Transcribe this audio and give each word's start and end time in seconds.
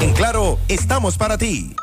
En 0.00 0.14
Claro, 0.14 0.58
estamos 0.68 1.18
para 1.18 1.36
ti. 1.36 1.74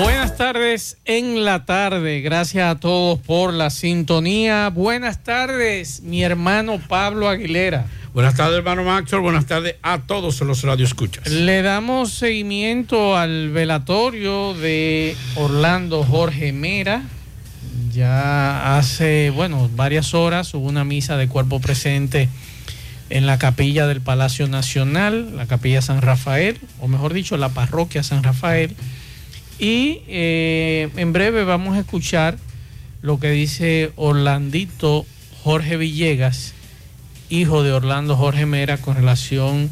Buenas 0.00 0.36
tardes 0.36 0.96
en 1.06 1.44
la 1.44 1.64
tarde. 1.64 2.20
Gracias 2.20 2.70
a 2.70 2.78
todos 2.78 3.18
por 3.18 3.52
la 3.52 3.68
sintonía. 3.70 4.68
Buenas 4.68 5.24
tardes, 5.24 6.02
mi 6.02 6.22
hermano 6.22 6.80
Pablo 6.88 7.28
Aguilera. 7.28 7.86
Buenas 8.14 8.36
tardes, 8.36 8.58
hermano 8.58 8.84
Maxwell. 8.84 9.22
Buenas 9.22 9.46
tardes 9.46 9.74
a 9.82 9.98
todos 10.02 10.40
los 10.42 10.62
radioescuchas. 10.62 11.28
Le 11.28 11.62
damos 11.62 12.12
seguimiento 12.12 13.16
al 13.16 13.50
velatorio 13.50 14.54
de 14.54 15.16
Orlando 15.34 16.04
Jorge 16.04 16.52
Mera. 16.52 17.02
Ya 17.92 18.78
hace, 18.78 19.30
bueno, 19.30 19.68
varias 19.74 20.14
horas 20.14 20.54
hubo 20.54 20.68
una 20.68 20.84
misa 20.84 21.16
de 21.16 21.26
cuerpo 21.26 21.60
presente 21.60 22.28
en 23.10 23.26
la 23.26 23.38
capilla 23.38 23.88
del 23.88 24.00
Palacio 24.00 24.46
Nacional, 24.46 25.36
la 25.36 25.46
capilla 25.46 25.82
San 25.82 26.02
Rafael, 26.02 26.60
o 26.78 26.86
mejor 26.86 27.14
dicho, 27.14 27.36
la 27.36 27.48
parroquia 27.48 28.04
San 28.04 28.22
Rafael. 28.22 28.76
Y 29.58 30.02
eh, 30.06 30.88
en 30.96 31.12
breve 31.12 31.44
vamos 31.44 31.76
a 31.76 31.80
escuchar 31.80 32.38
lo 33.02 33.18
que 33.18 33.30
dice 33.30 33.92
Orlandito 33.96 35.04
Jorge 35.42 35.76
Villegas, 35.76 36.54
hijo 37.28 37.62
de 37.62 37.72
Orlando 37.72 38.16
Jorge 38.16 38.46
Mera, 38.46 38.78
con 38.78 38.96
relación 38.96 39.70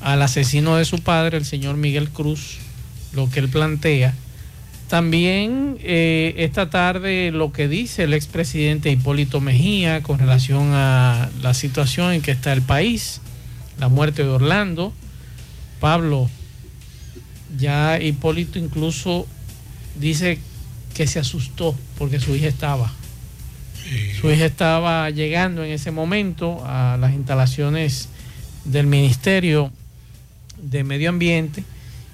al 0.00 0.22
asesino 0.22 0.76
de 0.76 0.84
su 0.84 0.98
padre, 0.98 1.38
el 1.38 1.44
señor 1.44 1.76
Miguel 1.76 2.10
Cruz, 2.10 2.58
lo 3.12 3.30
que 3.30 3.40
él 3.40 3.48
plantea. 3.48 4.14
También 4.88 5.78
eh, 5.80 6.34
esta 6.38 6.70
tarde 6.70 7.32
lo 7.32 7.52
que 7.52 7.66
dice 7.66 8.04
el 8.04 8.14
expresidente 8.14 8.90
Hipólito 8.90 9.40
Mejía 9.40 10.02
con 10.02 10.18
relación 10.18 10.70
a 10.74 11.28
la 11.42 11.54
situación 11.54 12.12
en 12.12 12.22
que 12.22 12.30
está 12.30 12.52
el 12.52 12.62
país, 12.62 13.20
la 13.78 13.88
muerte 13.88 14.22
de 14.22 14.28
Orlando. 14.28 14.92
Pablo, 15.80 16.30
ya 17.58 18.00
Hipólito 18.00 18.58
incluso 18.58 19.26
dice 19.98 20.38
que 20.94 21.06
se 21.06 21.18
asustó 21.18 21.76
porque 21.98 22.20
su 22.20 22.34
hija 22.34 22.48
estaba. 22.48 22.92
Su 24.20 24.30
hija 24.30 24.46
estaba 24.46 25.08
llegando 25.10 25.62
en 25.62 25.70
ese 25.70 25.92
momento 25.92 26.60
a 26.66 26.96
las 27.00 27.12
instalaciones 27.12 28.08
del 28.64 28.86
Ministerio 28.86 29.70
de 30.60 30.82
Medio 30.82 31.10
Ambiente 31.10 31.62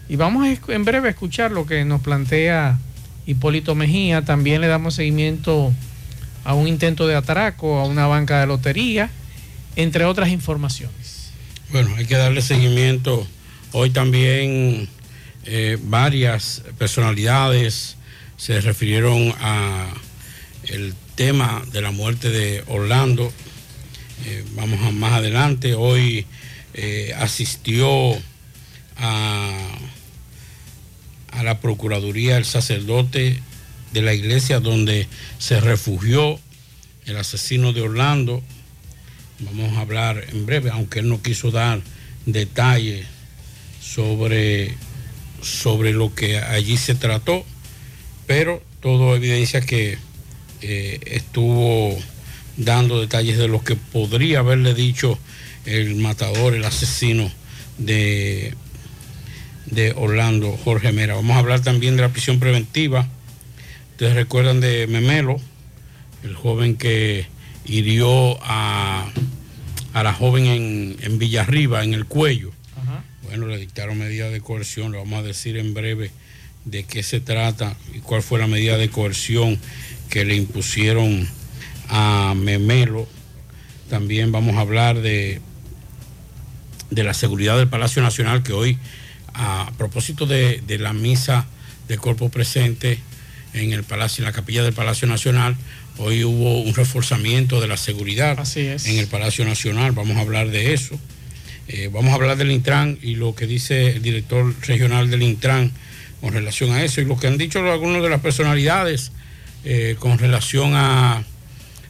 y 0.09 0.17
vamos 0.17 0.47
a, 0.47 0.73
en 0.73 0.85
breve 0.85 1.09
a 1.09 1.11
escuchar 1.13 1.51
lo 1.51 1.65
que 1.65 1.85
nos 1.85 2.03
plantea 2.03 2.79
Hipólito 3.27 3.75
Mejía. 3.75 4.23
También 4.23 4.61
le 4.61 4.67
damos 4.67 4.95
seguimiento 4.95 5.73
a 6.45 6.55
un 6.55 6.69
intento 6.69 7.07
de 7.07 7.15
atraco 7.15 7.79
a 7.79 7.85
una 7.85 8.07
banca 8.07 8.41
de 8.41 8.47
lotería, 8.47 9.11
entre 9.77 10.05
otras 10.05 10.29
informaciones. 10.29 11.31
Bueno, 11.71 11.95
hay 11.97 12.05
que 12.05 12.17
darle 12.17 12.43
seguimiento. 12.43 13.27
Hoy 13.73 13.91
también 13.91 14.89
eh, 15.45 15.79
varias 15.83 16.63
personalidades 16.79 17.97
se 18.37 18.61
refirieron 18.61 19.35
a 19.41 19.93
el 20.65 20.95
tema 21.17 21.63
de 21.73 21.81
la 21.81 21.91
muerte 21.91 22.31
de 22.31 22.63
Orlando. 22.67 23.33
Eh, 24.25 24.45
vamos 24.55 24.81
a 24.83 24.91
más 24.91 25.13
adelante. 25.13 25.75
Hoy 25.75 26.27
eh, 26.75 27.13
asistió 27.19 28.15
a, 28.97 29.79
a 31.33 31.43
la 31.43 31.61
Procuraduría 31.61 32.37
el 32.37 32.45
sacerdote 32.45 33.41
de 33.93 34.03
la 34.03 34.15
iglesia 34.15 34.61
donde 34.61 35.09
se 35.39 35.61
refugió 35.61 36.39
el 37.07 37.17
asesino 37.17 37.73
de 37.73 37.83
Orlando. 37.83 38.43
Vamos 39.41 39.77
a 39.77 39.81
hablar 39.81 40.25
en 40.33 40.47
breve, 40.47 40.71
aunque 40.71 41.01
él 41.01 41.09
no 41.09 41.21
quiso 41.21 41.51
dar 41.51 41.81
detalles 42.27 43.07
sobre, 43.83 44.75
sobre 45.43 45.93
lo 45.93 46.15
que 46.15 46.39
allí 46.39 46.77
se 46.77 46.95
trató, 46.95 47.45
pero 48.27 48.63
todo 48.81 49.15
evidencia 49.15 49.61
que 49.61 49.99
eh, 50.63 51.01
estuvo 51.07 51.97
dando 52.57 53.01
detalles 53.01 53.39
de 53.39 53.49
lo 53.49 53.63
que 53.63 53.77
podría 53.77 54.41
haberle 54.41 54.75
dicho 54.75 55.19
el 55.67 55.97
matador, 55.97 56.55
el 56.55 56.65
asesino 56.65 57.31
de, 57.79 58.55
de 59.67 59.93
Orlando, 59.97 60.59
Jorge 60.65 60.93
Mera. 60.93 61.15
Vamos 61.15 61.37
a 61.37 61.41
hablar 61.41 61.61
también 61.61 61.97
de 61.97 62.03
la 62.03 62.09
prisión 62.09 62.41
preventiva 62.41 63.09
Ustedes 64.03 64.17
recuerdan 64.17 64.61
de 64.61 64.87
Memelo, 64.87 65.39
el 66.25 66.35
joven 66.35 66.77
que 66.77 67.27
hirió 67.67 68.37
a, 68.43 69.07
a 69.93 70.03
la 70.03 70.13
joven 70.15 70.47
en, 70.47 70.97
en 71.03 71.19
Villarriba, 71.19 71.85
en 71.85 71.95
el 71.95 72.07
cuello. 72.07 72.52
Bueno, 73.33 73.47
le 73.47 73.57
dictaron 73.57 73.97
medidas 73.97 74.31
de 74.31 74.43
coerción, 74.43 74.93
lo 74.93 74.99
vamos 74.99 75.21
a 75.21 75.23
decir 75.23 75.57
en 75.57 75.73
breve 75.73 76.11
de 76.67 76.85
qué 76.85 77.03
se 77.03 77.19
trata 77.19 77.75
y 77.95 78.01
cuál 78.01 78.23
fue 78.23 78.39
la 78.39 78.47
medida 78.47 78.77
de 78.77 78.91
coerción 78.91 79.59
que 80.11 80.27
le 80.27 80.37
impusieron 80.37 81.27
a 81.89 82.35
Memelo. 82.37 83.09
También 83.89 84.33
vamos 84.33 84.57
a 84.57 84.61
hablar 84.61 85.01
de, 85.01 85.41
de 86.91 87.05
la 87.05 87.15
seguridad 87.15 87.57
del 87.57 87.69
Palacio 87.69 88.03
Nacional, 88.03 88.43
que 88.43 88.53
hoy, 88.53 88.77
a 89.33 89.73
propósito 89.79 90.27
de, 90.27 90.61
de 90.67 90.79
la 90.79 90.93
misa 90.93 91.47
de 91.89 91.97
cuerpo 91.97 92.29
presente, 92.29 92.99
en 93.55 93.73
el 93.73 93.83
Palacio, 93.83 94.21
en 94.21 94.27
la 94.27 94.33
capilla 94.33 94.63
del 94.63 94.75
Palacio 94.75 95.09
Nacional. 95.09 95.57
Hoy 95.97 96.23
hubo 96.23 96.61
un 96.61 96.75
reforzamiento 96.75 97.63
de 97.63 97.67
la 97.67 97.79
seguridad 97.79 98.39
en 98.57 98.99
el 98.99 99.07
Palacio 99.07 99.47
Nacional. 99.47 99.93
Vamos 99.93 100.19
a 100.19 100.21
hablar 100.21 100.51
de 100.51 100.75
eso. 100.75 101.01
Eh, 101.69 101.89
vamos 101.93 102.13
a 102.13 102.15
hablar 102.15 102.37
del 102.37 102.51
Intran 102.51 102.99
y 103.03 103.15
lo 103.15 103.35
que 103.35 103.47
dice 103.47 103.93
el 103.93 104.03
director 104.03 104.55
regional 104.63 105.11
del 105.11 105.23
Intran 105.23 105.71
con 106.21 106.33
relación 106.33 106.73
a 106.73 106.83
eso 106.83 107.01
y 107.01 107.05
lo 107.05 107.17
que 107.17 107.29
han 107.29 107.39
dicho 107.39 107.59
algunas 107.61 108.03
de 108.03 108.09
las 108.09 108.21
personalidades 108.21 109.13
eh, 109.65 109.97
con 109.99 110.19
relación 110.19 110.73
a, 110.75 111.25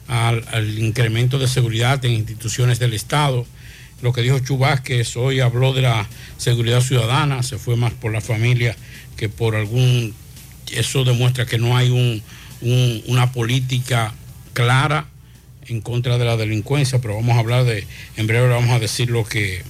al 0.07 0.79
incremento 0.79 1.39
de 1.39 1.47
seguridad 1.47 2.03
en 2.05 2.11
instituciones 2.11 2.79
del 2.79 2.93
Estado. 2.93 3.45
Lo 4.01 4.13
que 4.13 4.21
dijo 4.21 4.39
Chubásquez 4.39 5.15
hoy 5.17 5.39
habló 5.39 5.73
de 5.73 5.81
la 5.81 6.07
seguridad 6.37 6.81
ciudadana, 6.81 7.41
se 7.41 7.57
fue 7.57 7.75
más 7.75 7.93
por 7.93 8.11
la 8.11 8.21
familia 8.21 8.75
que 9.17 9.29
por 9.29 9.55
algún 9.55 10.13
eso 10.71 11.03
demuestra 11.03 11.45
que 11.45 11.57
no 11.57 11.77
hay 11.77 12.21
una 12.61 13.31
política 13.31 14.13
clara 14.53 15.07
en 15.67 15.81
contra 15.81 16.17
de 16.17 16.25
la 16.25 16.37
delincuencia, 16.37 16.99
pero 16.99 17.15
vamos 17.15 17.35
a 17.35 17.39
hablar 17.39 17.63
de, 17.65 17.85
en 18.17 18.27
breve 18.27 18.47
vamos 18.47 18.71
a 18.71 18.79
decir 18.79 19.09
lo 19.09 19.23
que, 19.23 19.63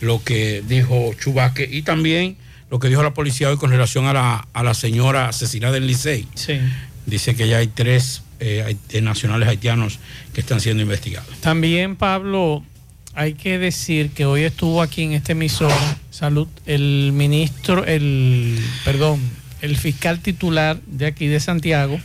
lo 0.00 0.22
que 0.22 0.62
dijo 0.66 1.14
Chubaque 1.14 1.68
y 1.70 1.82
también 1.82 2.36
lo 2.70 2.78
que 2.78 2.88
dijo 2.88 3.02
la 3.02 3.14
policía 3.14 3.48
hoy 3.48 3.56
con 3.56 3.70
relación 3.70 4.06
a 4.06 4.12
la, 4.12 4.48
a 4.52 4.62
la 4.62 4.74
señora 4.74 5.28
asesinada 5.28 5.72
del 5.74 5.86
Licey. 5.86 6.26
Sí. 6.34 6.58
Dice 7.06 7.34
que 7.34 7.48
ya 7.48 7.58
hay 7.58 7.68
tres 7.68 8.22
eh, 8.40 8.76
nacionales 9.02 9.48
haitianos 9.48 9.98
que 10.34 10.40
están 10.40 10.60
siendo 10.60 10.82
investigados. 10.82 11.28
También, 11.40 11.96
Pablo, 11.96 12.62
hay 13.14 13.34
que 13.34 13.58
decir 13.58 14.10
que 14.10 14.26
hoy 14.26 14.42
estuvo 14.42 14.82
aquí 14.82 15.02
en 15.02 15.12
este 15.12 15.32
emisor, 15.32 15.72
salud, 16.10 16.46
el 16.66 17.10
ministro, 17.12 17.84
el, 17.84 18.58
perdón, 18.84 19.20
el 19.60 19.76
fiscal 19.76 20.20
titular 20.20 20.78
de 20.86 21.06
aquí 21.06 21.26
de 21.26 21.40
Santiago, 21.40 21.98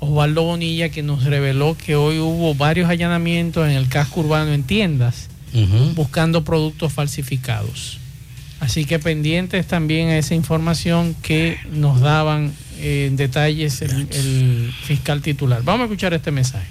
Osvaldo 0.00 0.44
Bonilla, 0.44 0.88
que 0.90 1.02
nos 1.02 1.24
reveló 1.24 1.76
que 1.76 1.96
hoy 1.96 2.18
hubo 2.18 2.54
varios 2.54 2.88
allanamientos 2.88 3.68
en 3.68 3.74
el 3.76 3.88
casco 3.88 4.20
urbano 4.20 4.52
en 4.52 4.62
tiendas 4.62 5.28
buscando 5.94 6.44
productos 6.44 6.92
falsificados. 6.92 7.98
Así 8.60 8.84
que 8.84 8.98
pendientes 8.98 9.66
también 9.66 10.08
a 10.08 10.18
esa 10.18 10.34
información 10.34 11.14
que 11.22 11.58
nos 11.70 12.00
daban 12.00 12.52
eh, 12.78 13.06
en 13.08 13.16
detalles 13.16 13.82
el, 13.82 14.72
fiscal 14.84 15.22
titular. 15.22 15.62
Vamos 15.62 15.82
a 15.82 15.84
escuchar 15.84 16.12
este 16.12 16.30
mensaje. 16.30 16.66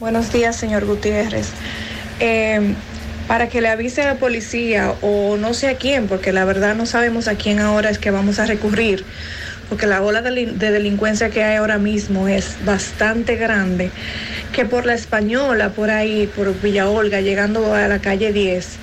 Buenos 0.00 0.32
días, 0.32 0.56
señor 0.56 0.84
Gutiérrez. 0.84 1.50
Eh, 2.20 2.74
para 3.28 3.50
que 3.50 3.60
le 3.60 3.68
avise 3.68 4.02
a 4.02 4.06
la 4.06 4.14
policía 4.14 4.94
o 5.02 5.36
no 5.36 5.52
sé 5.52 5.68
a 5.68 5.76
quién, 5.76 6.08
porque 6.08 6.32
la 6.32 6.46
verdad 6.46 6.74
no 6.74 6.86
sabemos 6.86 7.28
a 7.28 7.34
quién 7.34 7.60
ahora 7.60 7.90
es 7.90 7.98
que 7.98 8.10
vamos 8.10 8.38
a 8.38 8.46
recurrir, 8.46 9.04
porque 9.68 9.86
la 9.86 10.00
ola 10.00 10.22
de, 10.22 10.46
delincuencia 10.46 11.28
que 11.28 11.44
hay 11.44 11.56
ahora 11.56 11.76
mismo 11.76 12.26
es 12.26 12.56
bastante 12.64 13.36
grande, 13.36 13.90
que 14.52 14.64
por 14.64 14.86
la 14.86 14.94
española, 14.94 15.68
por 15.68 15.90
ahí, 15.90 16.26
por 16.26 16.58
Villa 16.62 16.88
Olga, 16.88 17.20
llegando 17.20 17.74
a 17.74 17.86
la 17.86 17.98
calle 17.98 18.32
10, 18.32 18.78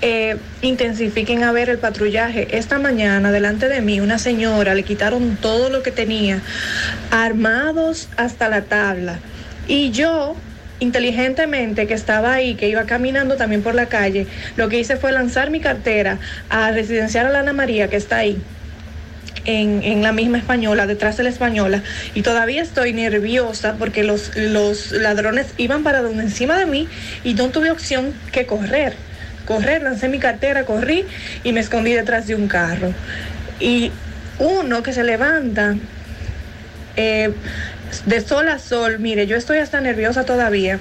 eh, 0.00 0.36
intensifiquen 0.62 1.42
a 1.42 1.50
ver 1.50 1.68
el 1.68 1.78
patrullaje. 1.78 2.56
Esta 2.56 2.78
mañana, 2.78 3.32
delante 3.32 3.68
de 3.68 3.80
mí, 3.80 4.00
una 4.00 4.20
señora 4.20 4.76
le 4.76 4.84
quitaron 4.84 5.36
todo 5.36 5.70
lo 5.70 5.82
que 5.82 5.90
tenía, 5.90 6.40
armados 7.10 8.08
hasta 8.16 8.48
la 8.48 8.62
tabla. 8.62 9.18
Y 9.66 9.90
yo 9.90 10.36
inteligentemente 10.80 11.86
que 11.86 11.94
estaba 11.94 12.34
ahí, 12.34 12.54
que 12.54 12.68
iba 12.68 12.84
caminando 12.84 13.36
también 13.36 13.62
por 13.62 13.74
la 13.74 13.86
calle, 13.86 14.26
lo 14.56 14.68
que 14.68 14.78
hice 14.78 14.96
fue 14.96 15.12
lanzar 15.12 15.50
mi 15.50 15.60
cartera 15.60 16.18
a 16.50 16.70
residenciar 16.70 17.26
a 17.26 17.30
la 17.30 17.40
Ana 17.40 17.52
María, 17.52 17.88
que 17.88 17.96
está 17.96 18.18
ahí. 18.18 18.40
En, 19.44 20.02
la 20.02 20.12
misma 20.12 20.36
española, 20.36 20.86
detrás 20.86 21.16
de 21.16 21.22
la 21.22 21.30
española, 21.30 21.82
y 22.14 22.20
todavía 22.20 22.60
estoy 22.60 22.92
nerviosa 22.92 23.76
porque 23.78 24.04
los, 24.04 24.36
los 24.36 24.92
ladrones 24.92 25.46
iban 25.56 25.82
para 25.84 26.02
donde 26.02 26.24
encima 26.24 26.58
de 26.58 26.66
mí 26.66 26.86
y 27.24 27.32
no 27.32 27.48
tuve 27.48 27.70
opción 27.70 28.12
que 28.30 28.44
correr. 28.44 28.92
Correr, 29.46 29.82
lancé 29.82 30.10
mi 30.10 30.18
cartera, 30.18 30.66
corrí 30.66 31.06
y 31.44 31.54
me 31.54 31.60
escondí 31.60 31.94
detrás 31.94 32.26
de 32.26 32.34
un 32.34 32.46
carro. 32.46 32.92
Y 33.58 33.90
uno 34.38 34.82
que 34.82 34.92
se 34.92 35.02
levanta, 35.02 35.76
eh, 36.96 37.30
de 38.06 38.20
sol 38.20 38.48
a 38.48 38.58
sol, 38.58 38.98
mire, 38.98 39.26
yo 39.26 39.36
estoy 39.36 39.58
hasta 39.58 39.80
nerviosa 39.80 40.24
todavía. 40.24 40.78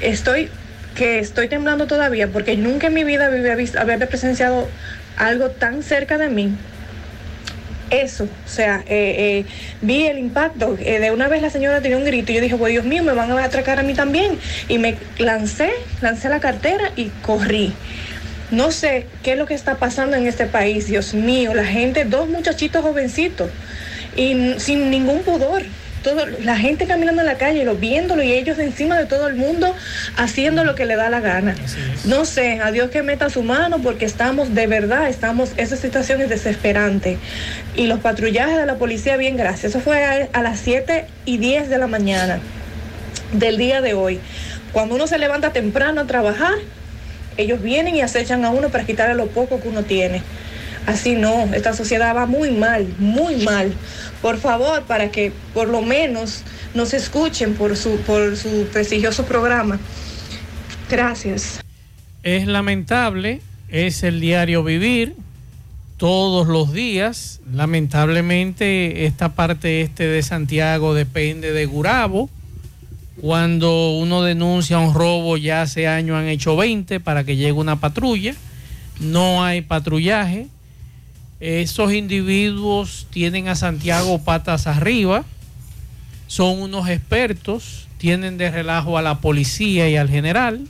Estoy 0.00 0.50
que 0.94 1.18
estoy 1.18 1.48
temblando 1.48 1.86
todavía 1.86 2.28
porque 2.28 2.56
nunca 2.56 2.88
en 2.88 2.94
mi 2.94 3.04
vida 3.04 3.26
había, 3.26 3.54
visto, 3.54 3.80
había 3.80 3.98
presenciado 3.98 4.68
algo 5.16 5.50
tan 5.50 5.82
cerca 5.82 6.18
de 6.18 6.28
mí. 6.28 6.52
Eso, 7.90 8.24
o 8.24 8.48
sea, 8.48 8.84
eh, 8.86 9.14
eh, 9.18 9.44
vi 9.82 10.06
el 10.06 10.18
impacto. 10.18 10.76
Eh, 10.78 11.00
de 11.00 11.10
una 11.10 11.28
vez 11.28 11.42
la 11.42 11.50
señora 11.50 11.80
tenía 11.80 11.96
un 11.96 12.04
grito 12.04 12.30
y 12.30 12.36
yo 12.36 12.40
dije, 12.40 12.56
pues 12.56 12.70
Dios 12.70 12.84
mío, 12.84 13.02
me 13.02 13.12
van 13.12 13.32
a 13.32 13.44
atracar 13.44 13.80
a 13.80 13.82
mí 13.82 13.94
también. 13.94 14.38
Y 14.68 14.78
me 14.78 14.96
lancé, 15.18 15.70
lancé 16.00 16.28
la 16.28 16.38
cartera 16.38 16.92
y 16.96 17.06
corrí. 17.22 17.72
No 18.52 18.70
sé 18.70 19.06
qué 19.22 19.32
es 19.32 19.38
lo 19.38 19.46
que 19.46 19.54
está 19.54 19.76
pasando 19.76 20.16
en 20.16 20.26
este 20.26 20.46
país, 20.46 20.86
Dios 20.86 21.14
mío. 21.14 21.54
La 21.54 21.64
gente, 21.64 22.04
dos 22.04 22.28
muchachitos 22.28 22.82
jovencitos 22.82 23.50
y 24.16 24.54
sin 24.58 24.90
ningún 24.90 25.22
pudor 25.22 25.62
todo, 26.02 26.26
la 26.26 26.56
gente 26.56 26.86
caminando 26.86 27.22
en 27.22 27.26
la 27.26 27.36
calle, 27.36 27.64
lo 27.64 27.76
viéndolo 27.76 28.22
y 28.22 28.32
ellos 28.32 28.58
encima 28.58 28.98
de 28.98 29.06
todo 29.06 29.28
el 29.28 29.36
mundo 29.36 29.74
haciendo 30.16 30.64
lo 30.64 30.74
que 30.74 30.86
le 30.86 30.96
da 30.96 31.10
la 31.10 31.20
gana. 31.20 31.54
No 32.04 32.24
sé, 32.24 32.60
a 32.60 32.70
Dios 32.72 32.90
que 32.90 33.02
meta 33.02 33.30
su 33.30 33.42
mano 33.42 33.78
porque 33.78 34.04
estamos, 34.04 34.54
de 34.54 34.66
verdad, 34.66 35.08
estamos, 35.08 35.52
esa 35.56 35.76
situación 35.76 36.20
es 36.20 36.28
desesperante. 36.28 37.18
Y 37.76 37.86
los 37.86 38.00
patrullajes 38.00 38.56
de 38.56 38.66
la 38.66 38.76
policía, 38.76 39.16
bien, 39.16 39.36
gracias. 39.36 39.72
Eso 39.72 39.80
fue 39.80 40.04
a, 40.04 40.28
a 40.32 40.42
las 40.42 40.60
7 40.60 41.06
y 41.24 41.38
10 41.38 41.68
de 41.68 41.78
la 41.78 41.86
mañana 41.86 42.40
del 43.32 43.58
día 43.58 43.80
de 43.80 43.94
hoy. 43.94 44.20
Cuando 44.72 44.94
uno 44.94 45.06
se 45.06 45.18
levanta 45.18 45.52
temprano 45.52 46.00
a 46.00 46.06
trabajar, 46.06 46.54
ellos 47.36 47.62
vienen 47.62 47.96
y 47.96 48.02
acechan 48.02 48.44
a 48.44 48.50
uno 48.50 48.68
para 48.68 48.84
quitarle 48.84 49.14
lo 49.14 49.26
poco 49.28 49.60
que 49.60 49.68
uno 49.68 49.82
tiene. 49.82 50.22
Así 50.86 51.14
no, 51.14 51.52
esta 51.54 51.72
sociedad 51.72 52.14
va 52.16 52.26
muy 52.26 52.50
mal, 52.50 52.86
muy 52.98 53.36
mal. 53.36 53.72
Por 54.22 54.38
favor, 54.38 54.82
para 54.84 55.10
que 55.10 55.32
por 55.54 55.68
lo 55.68 55.82
menos 55.82 56.42
nos 56.74 56.94
escuchen 56.94 57.54
por 57.54 57.76
su, 57.76 57.96
por 58.00 58.36
su 58.36 58.66
prestigioso 58.72 59.24
programa. 59.24 59.78
Gracias. 60.90 61.60
Es 62.22 62.46
lamentable, 62.46 63.40
es 63.68 64.02
el 64.02 64.20
diario 64.20 64.62
vivir 64.64 65.14
todos 65.96 66.48
los 66.48 66.72
días. 66.72 67.40
Lamentablemente 67.52 69.04
esta 69.06 69.34
parte 69.34 69.82
este 69.82 70.06
de 70.06 70.22
Santiago 70.22 70.94
depende 70.94 71.52
de 71.52 71.66
Gurabo. 71.66 72.30
Cuando 73.20 73.98
uno 73.98 74.22
denuncia 74.22 74.78
un 74.78 74.94
robo 74.94 75.36
ya 75.36 75.60
hace 75.60 75.86
años 75.86 76.16
han 76.16 76.28
hecho 76.28 76.56
20 76.56 77.00
para 77.00 77.24
que 77.24 77.36
llegue 77.36 77.52
una 77.52 77.76
patrulla. 77.80 78.34
No 78.98 79.44
hay 79.44 79.60
patrullaje. 79.60 80.48
Esos 81.40 81.92
individuos 81.92 83.06
tienen 83.10 83.48
a 83.48 83.56
Santiago 83.56 84.22
patas 84.22 84.66
arriba. 84.66 85.24
Son 86.26 86.60
unos 86.60 86.88
expertos. 86.88 87.88
Tienen 87.98 88.38
de 88.38 88.50
relajo 88.50 88.96
a 88.96 89.02
la 89.02 89.20
policía 89.20 89.88
y 89.88 89.96
al 89.96 90.08
general 90.08 90.66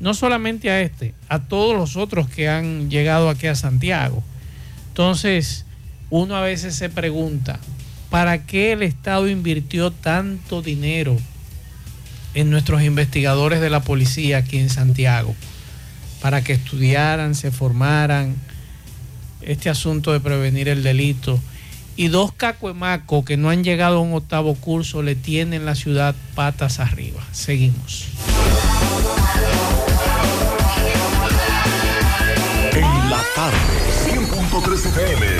no 0.00 0.14
solamente 0.14 0.70
a 0.70 0.80
este, 0.80 1.14
a 1.28 1.40
todos 1.40 1.76
los 1.76 1.96
otros 1.96 2.28
que 2.28 2.48
han 2.48 2.90
llegado 2.90 3.28
aquí 3.28 3.46
a 3.46 3.54
Santiago. 3.54 4.24
Entonces, 4.88 5.66
uno 6.08 6.34
a 6.34 6.40
veces 6.40 6.74
se 6.74 6.88
pregunta, 6.88 7.60
¿para 8.08 8.44
qué 8.46 8.72
el 8.72 8.82
Estado 8.82 9.28
invirtió 9.28 9.92
tanto 9.92 10.62
dinero 10.62 11.16
en 12.34 12.50
nuestros 12.50 12.82
investigadores 12.82 13.60
de 13.60 13.70
la 13.70 13.80
policía 13.80 14.38
aquí 14.38 14.58
en 14.58 14.70
Santiago? 14.70 15.36
Para 16.22 16.42
que 16.42 16.54
estudiaran, 16.54 17.34
se 17.34 17.50
formaran 17.50 18.34
este 19.42 19.70
asunto 19.70 20.12
de 20.12 20.20
prevenir 20.20 20.68
el 20.68 20.82
delito. 20.82 21.38
Y 21.96 22.08
dos 22.08 22.32
cacuemacos 22.32 23.24
que 23.24 23.36
no 23.36 23.50
han 23.50 23.62
llegado 23.64 23.98
a 23.98 24.00
un 24.00 24.14
octavo 24.14 24.54
curso 24.54 25.02
le 25.02 25.14
tienen 25.14 25.66
la 25.66 25.74
ciudad 25.74 26.14
patas 26.34 26.80
arriba. 26.80 27.22
Seguimos. 27.32 28.06
En 32.72 33.10
la 33.10 33.22
tarde, 33.34 33.58
100.3 34.06 34.86
FM. 34.86 35.39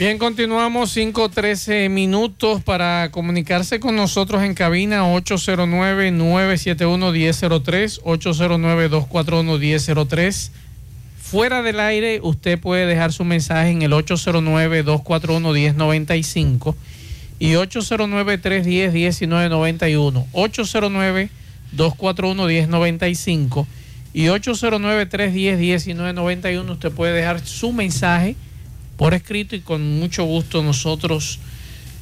Bien, 0.00 0.16
continuamos 0.16 0.96
5-13 0.96 1.90
minutos 1.90 2.62
para 2.62 3.10
comunicarse 3.10 3.80
con 3.80 3.96
nosotros 3.96 4.42
en 4.42 4.54
cabina 4.54 5.02
809-971-1003, 5.12 8.00
809-241-1003. 8.00 10.52
Fuera 11.20 11.60
del 11.60 11.80
aire, 11.80 12.20
usted 12.22 12.58
puede 12.58 12.86
dejar 12.86 13.12
su 13.12 13.24
mensaje 13.24 13.72
en 13.72 13.82
el 13.82 13.92
809-241-1095 13.92 16.74
y 17.38 17.52
809-310-1991. 17.52 20.24
809-241-1095 21.76 23.66
y 24.14 24.28
809-310-1991. 24.28 26.70
Usted 26.70 26.90
puede 26.90 27.12
dejar 27.12 27.46
su 27.46 27.72
mensaje 27.72 28.36
por 29.00 29.14
escrito 29.14 29.56
y 29.56 29.60
con 29.60 29.98
mucho 29.98 30.24
gusto 30.24 30.62
nosotros 30.62 31.38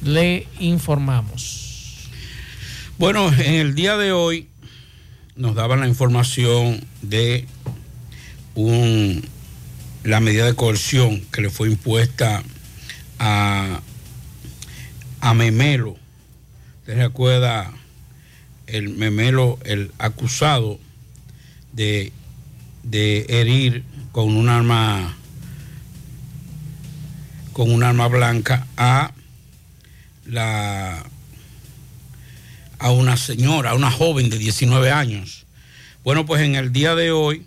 le 0.03 0.45
informamos. 0.59 2.09
Bueno, 2.97 3.31
en 3.31 3.53
el 3.53 3.73
día 3.73 3.95
de 3.95 4.11
hoy 4.11 4.49
nos 5.37 5.55
daban 5.55 5.79
la 5.79 5.87
información 5.87 6.85
de 7.01 7.47
la 10.03 10.19
medida 10.19 10.45
de 10.45 10.55
coerción 10.55 11.21
que 11.31 11.39
le 11.39 11.49
fue 11.49 11.69
impuesta 11.69 12.43
a, 13.17 13.79
a 15.21 15.33
Memelo. 15.33 15.95
¿Usted 16.81 16.97
recuerda 16.97 17.71
el 18.67 18.89
Memelo, 18.89 19.57
el 19.63 19.93
acusado 19.99 20.77
de 21.71 22.11
herir 23.29 23.85
con 24.11 24.35
un 24.35 24.49
arma 24.49 25.15
con 27.59 27.71
un 27.71 27.83
arma 27.83 28.07
blanca 28.07 28.65
a 28.77 29.11
la 30.25 31.03
a 32.79 32.91
una 32.91 33.17
señora, 33.17 33.71
a 33.71 33.73
una 33.73 33.91
joven 33.91 34.29
de 34.29 34.37
19 34.37 34.91
años. 34.91 35.45
Bueno, 36.05 36.25
pues 36.25 36.41
en 36.41 36.55
el 36.55 36.71
día 36.71 36.95
de 36.95 37.11
hoy, 37.11 37.45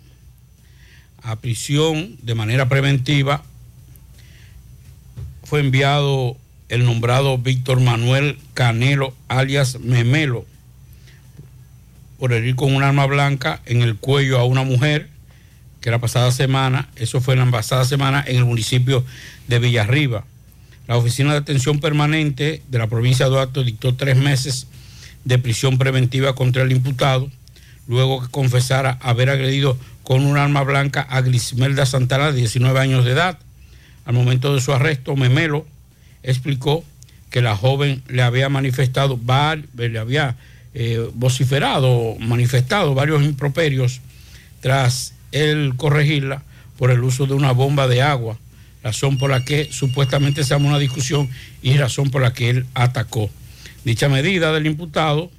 a 1.23 1.37
prisión 1.37 2.15
de 2.21 2.35
manera 2.35 2.69
preventiva, 2.69 3.43
fue 5.45 5.61
enviado 5.61 6.37
el 6.69 6.85
nombrado 6.85 7.39
Víctor 7.39 7.79
Manuel 7.79 8.37
Canelo, 8.53 9.15
alias 9.29 9.79
Memelo, 9.79 10.45
por 12.19 12.33
herir 12.33 12.55
con 12.55 12.75
un 12.75 12.83
arma 12.83 13.07
blanca 13.07 13.63
en 13.65 13.81
el 13.81 13.97
cuello 13.97 14.37
a 14.37 14.45
una 14.45 14.61
mujer, 14.61 15.09
que 15.83 15.91
la 15.91 15.99
pasada 15.99 16.31
semana, 16.31 16.87
eso 16.95 17.19
fue 17.19 17.35
la 17.35 17.45
pasada 17.51 17.83
semana 17.83 18.23
en 18.25 18.37
el 18.37 18.45
municipio 18.45 19.03
de 19.49 19.59
Villarriba. 19.59 20.23
La 20.87 20.95
Oficina 20.95 21.33
de 21.33 21.39
Atención 21.39 21.81
Permanente 21.81 22.63
de 22.69 22.77
la 22.77 22.87
provincia 22.87 23.25
de 23.25 23.31
Duarte 23.31 23.65
dictó 23.65 23.93
tres 23.93 24.15
meses 24.15 24.67
de 25.25 25.37
prisión 25.39 25.77
preventiva 25.77 26.35
contra 26.35 26.63
el 26.63 26.71
imputado, 26.71 27.29
luego 27.85 28.21
que 28.21 28.29
confesara 28.29 28.97
haber 29.01 29.29
agredido 29.29 29.77
con 30.03 30.25
un 30.25 30.37
arma 30.37 30.63
blanca 30.63 31.01
a 31.01 31.19
Grismelda 31.19 31.85
Santana, 31.85 32.31
de 32.31 32.37
19 32.37 32.79
años 32.79 33.03
de 33.03 33.11
edad. 33.11 33.37
Al 34.05 34.13
momento 34.13 34.55
de 34.55 34.61
su 34.61 34.71
arresto, 34.71 35.17
Memelo 35.17 35.67
explicó 36.23 36.85
que 37.29 37.41
la 37.41 37.57
joven 37.57 38.03
le 38.07 38.21
había 38.21 38.47
manifestado, 38.47 39.19
le 39.75 39.99
había 39.99 40.37
eh, 40.73 41.09
vociferado, 41.13 42.15
manifestado 42.19 42.93
varios 42.93 43.21
improperios 43.21 43.99
tras 44.61 45.12
él 45.33 45.73
corregirla 45.75 46.43
por 46.77 46.91
el 46.91 47.03
uso 47.03 47.25
de 47.25 47.33
una 47.33 47.51
bomba 47.51 47.87
de 47.87 48.01
agua, 48.01 48.37
razón 48.83 49.17
por 49.17 49.29
la 49.29 49.43
que 49.43 49.67
supuestamente 49.71 50.43
se 50.43 50.53
armó 50.53 50.69
una 50.69 50.79
discusión 50.79 51.29
y 51.61 51.75
razón 51.75 52.09
por 52.09 52.21
la 52.21 52.33
que 52.33 52.49
él 52.49 52.65
atacó. 52.73 53.29
Dicha 53.83 54.07
medida 54.07 54.53
del 54.53 54.67
imputado 54.67 55.29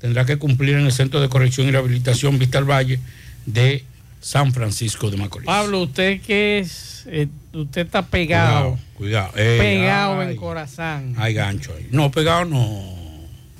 tendrá 0.00 0.24
que 0.24 0.36
cumplir 0.36 0.76
en 0.76 0.86
el 0.86 0.92
Centro 0.92 1.20
de 1.20 1.28
Corrección 1.28 1.66
y 1.66 1.72
Rehabilitación 1.72 2.38
Vista 2.38 2.58
al 2.58 2.70
Valle 2.70 3.00
de 3.46 3.84
San 4.20 4.52
Francisco 4.52 5.10
de 5.10 5.16
Macorís. 5.16 5.46
Pablo, 5.46 5.82
usted 5.82 6.20
que 6.20 6.58
es, 6.58 7.04
eh, 7.06 7.28
usted 7.52 7.86
está 7.86 8.06
pegado. 8.06 8.78
Cuidado, 8.94 9.32
cuidado. 9.32 9.58
pegado 9.58 10.22
en 10.22 10.36
corazón. 10.36 11.14
Hay 11.16 11.34
gancho 11.34 11.72
ahí. 11.76 11.88
No, 11.90 12.10
pegado 12.10 12.44
no. 12.44 12.97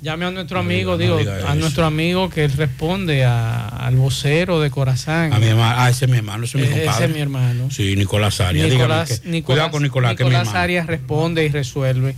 Llame 0.01 0.27
a 0.27 0.31
nuestro 0.31 0.61
amigo, 0.61 0.97
digo, 0.97 1.19
a 1.47 1.55
nuestro 1.57 1.85
amigo 1.85 2.31
que 2.31 2.47
responde 2.47 3.25
al 3.25 3.97
vocero 3.97 4.61
de 4.61 4.71
Corazán. 4.71 5.33
A 5.33 5.39
mi 5.39 5.47
hermano, 5.47 5.75
ah, 5.77 5.91
ese 5.91 6.05
es 6.05 6.11
mi 6.11 6.19
hermano, 6.19 6.45
ese 6.45 6.59
es 6.59 6.69
mi 6.69 6.71
compadre. 6.71 6.91
Ese 6.95 7.05
es 7.05 7.11
mi 7.11 7.21
hermano. 7.21 7.71
Sí, 7.71 7.97
Nicolás 7.97 8.41
Arias. 8.41 8.69
Nicolás, 8.71 9.23
cuidado 9.45 9.71
con 9.73 9.83
Nicolás, 9.83 10.15
que 10.15 10.23
Nicolás 10.23 10.55
Arias 10.55 10.87
responde 10.87 11.45
y 11.45 11.49
resuelve. 11.49 12.15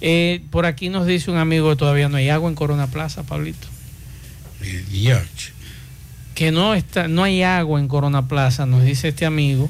Eh, 0.00 0.40
por 0.50 0.64
aquí 0.64 0.88
nos 0.88 1.06
dice 1.06 1.30
un 1.30 1.36
amigo 1.36 1.68
que 1.68 1.76
todavía 1.76 2.08
no 2.08 2.16
hay 2.16 2.30
agua 2.30 2.48
en 2.48 2.54
Corona 2.54 2.86
Plaza, 2.86 3.22
Pablito. 3.22 3.68
Que 6.34 6.52
no 6.52 6.74
está, 6.74 7.06
no 7.06 7.22
hay 7.22 7.42
agua 7.42 7.80
en 7.80 7.88
Corona 7.88 8.28
Plaza, 8.28 8.64
nos 8.64 8.82
dice 8.82 9.08
este 9.08 9.26
amigo. 9.26 9.68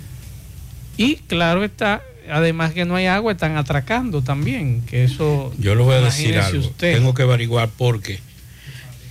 Y 0.97 1.17
claro 1.17 1.65
está, 1.65 2.03
además 2.31 2.73
que 2.73 2.85
no 2.85 2.97
hay 2.97 3.07
agua, 3.07 3.33
están 3.33 3.57
atracando 3.57 4.23
también. 4.23 4.83
Que 4.83 5.05
eso. 5.05 5.53
Yo 5.59 5.75
le 5.75 5.83
voy 5.83 5.97
a 5.97 6.01
decir 6.01 6.39
algo. 6.39 6.69
Tengo 6.79 7.15
que 7.15 7.23
averiguar 7.23 7.69
porque 7.77 8.21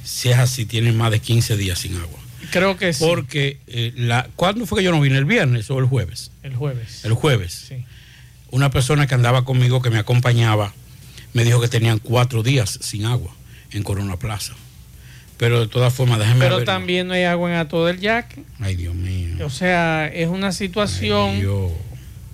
si 0.03 0.29
es 0.29 0.37
así, 0.37 0.65
tienen 0.65 0.97
más 0.97 1.11
de 1.11 1.19
15 1.19 1.55
días 1.55 1.79
sin 1.79 1.95
agua. 1.95 2.19
Creo 2.51 2.77
que 2.77 2.93
sí. 2.93 3.03
Porque, 3.05 3.59
eh, 3.67 3.93
la, 3.95 4.27
¿cuándo 4.35 4.65
fue 4.65 4.79
que 4.79 4.83
yo 4.83 4.91
no 4.91 4.99
vine? 4.99 5.17
¿El 5.17 5.25
viernes 5.25 5.69
o 5.69 5.77
el 5.77 5.85
jueves? 5.85 6.31
El 6.41 6.55
jueves. 6.55 7.05
El 7.05 7.13
jueves. 7.13 7.65
Sí. 7.69 7.85
Una 8.49 8.71
persona 8.71 9.05
que 9.05 9.13
andaba 9.13 9.45
conmigo, 9.45 9.81
que 9.81 9.91
me 9.91 9.99
acompañaba, 9.99 10.73
me 11.33 11.43
dijo 11.43 11.61
que 11.61 11.67
tenían 11.67 11.99
cuatro 11.99 12.41
días 12.41 12.79
sin 12.81 13.05
agua 13.05 13.35
en 13.71 13.83
Corona 13.83 14.17
Plaza. 14.17 14.55
Pero 15.37 15.61
de 15.61 15.67
todas 15.67 15.93
formas, 15.93 16.19
déjenme 16.19 16.39
Pero 16.39 16.63
también 16.63 17.07
no 17.07 17.13
hay 17.13 17.23
agua 17.23 17.49
en 17.49 17.55
Ato 17.57 17.85
del 17.85 17.99
Yaque. 17.99 18.43
Ay, 18.59 18.75
Dios 18.75 18.95
mío. 18.95 19.45
O 19.45 19.49
sea, 19.49 20.07
es 20.07 20.27
una 20.27 20.51
situación 20.51 21.41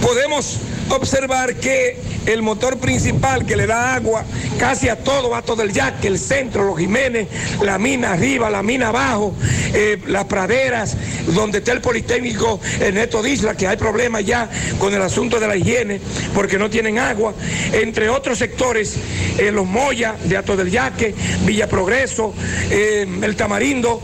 podemos 0.00 0.58
observar 0.96 1.56
que 1.56 1.96
el 2.26 2.42
motor 2.42 2.78
principal 2.78 3.44
que 3.46 3.56
le 3.56 3.66
da 3.66 3.94
agua 3.94 4.24
casi 4.58 4.88
a 4.88 4.96
todo 4.96 5.30
Vato 5.30 5.56
del 5.56 5.72
Yaque, 5.72 6.08
el 6.08 6.18
centro, 6.18 6.64
los 6.64 6.78
Jiménez, 6.78 7.28
la 7.62 7.78
mina 7.78 8.12
arriba, 8.12 8.50
la 8.50 8.62
mina 8.62 8.88
abajo, 8.88 9.34
eh, 9.74 9.98
las 10.06 10.24
praderas, 10.26 10.96
donde 11.26 11.58
está 11.58 11.72
el 11.72 11.80
Politécnico 11.80 12.60
Neto 12.92 13.22
Disla, 13.22 13.56
que 13.56 13.66
hay 13.66 13.76
problemas 13.76 14.24
ya 14.24 14.48
con 14.78 14.94
el 14.94 15.02
asunto 15.02 15.40
de 15.40 15.48
la 15.48 15.56
higiene, 15.56 16.00
porque 16.34 16.58
no 16.58 16.70
tienen 16.70 16.98
agua, 16.98 17.34
entre 17.72 18.08
otros 18.08 18.38
sectores, 18.38 18.96
eh, 19.38 19.50
los 19.50 19.66
Moya 19.66 20.14
de 20.24 20.36
Ato 20.36 20.56
del 20.56 20.70
Yaque, 20.70 21.14
Villa 21.44 21.68
Progreso, 21.68 22.34
eh, 22.70 23.06
el 23.22 23.36
Tamarindo, 23.36 24.00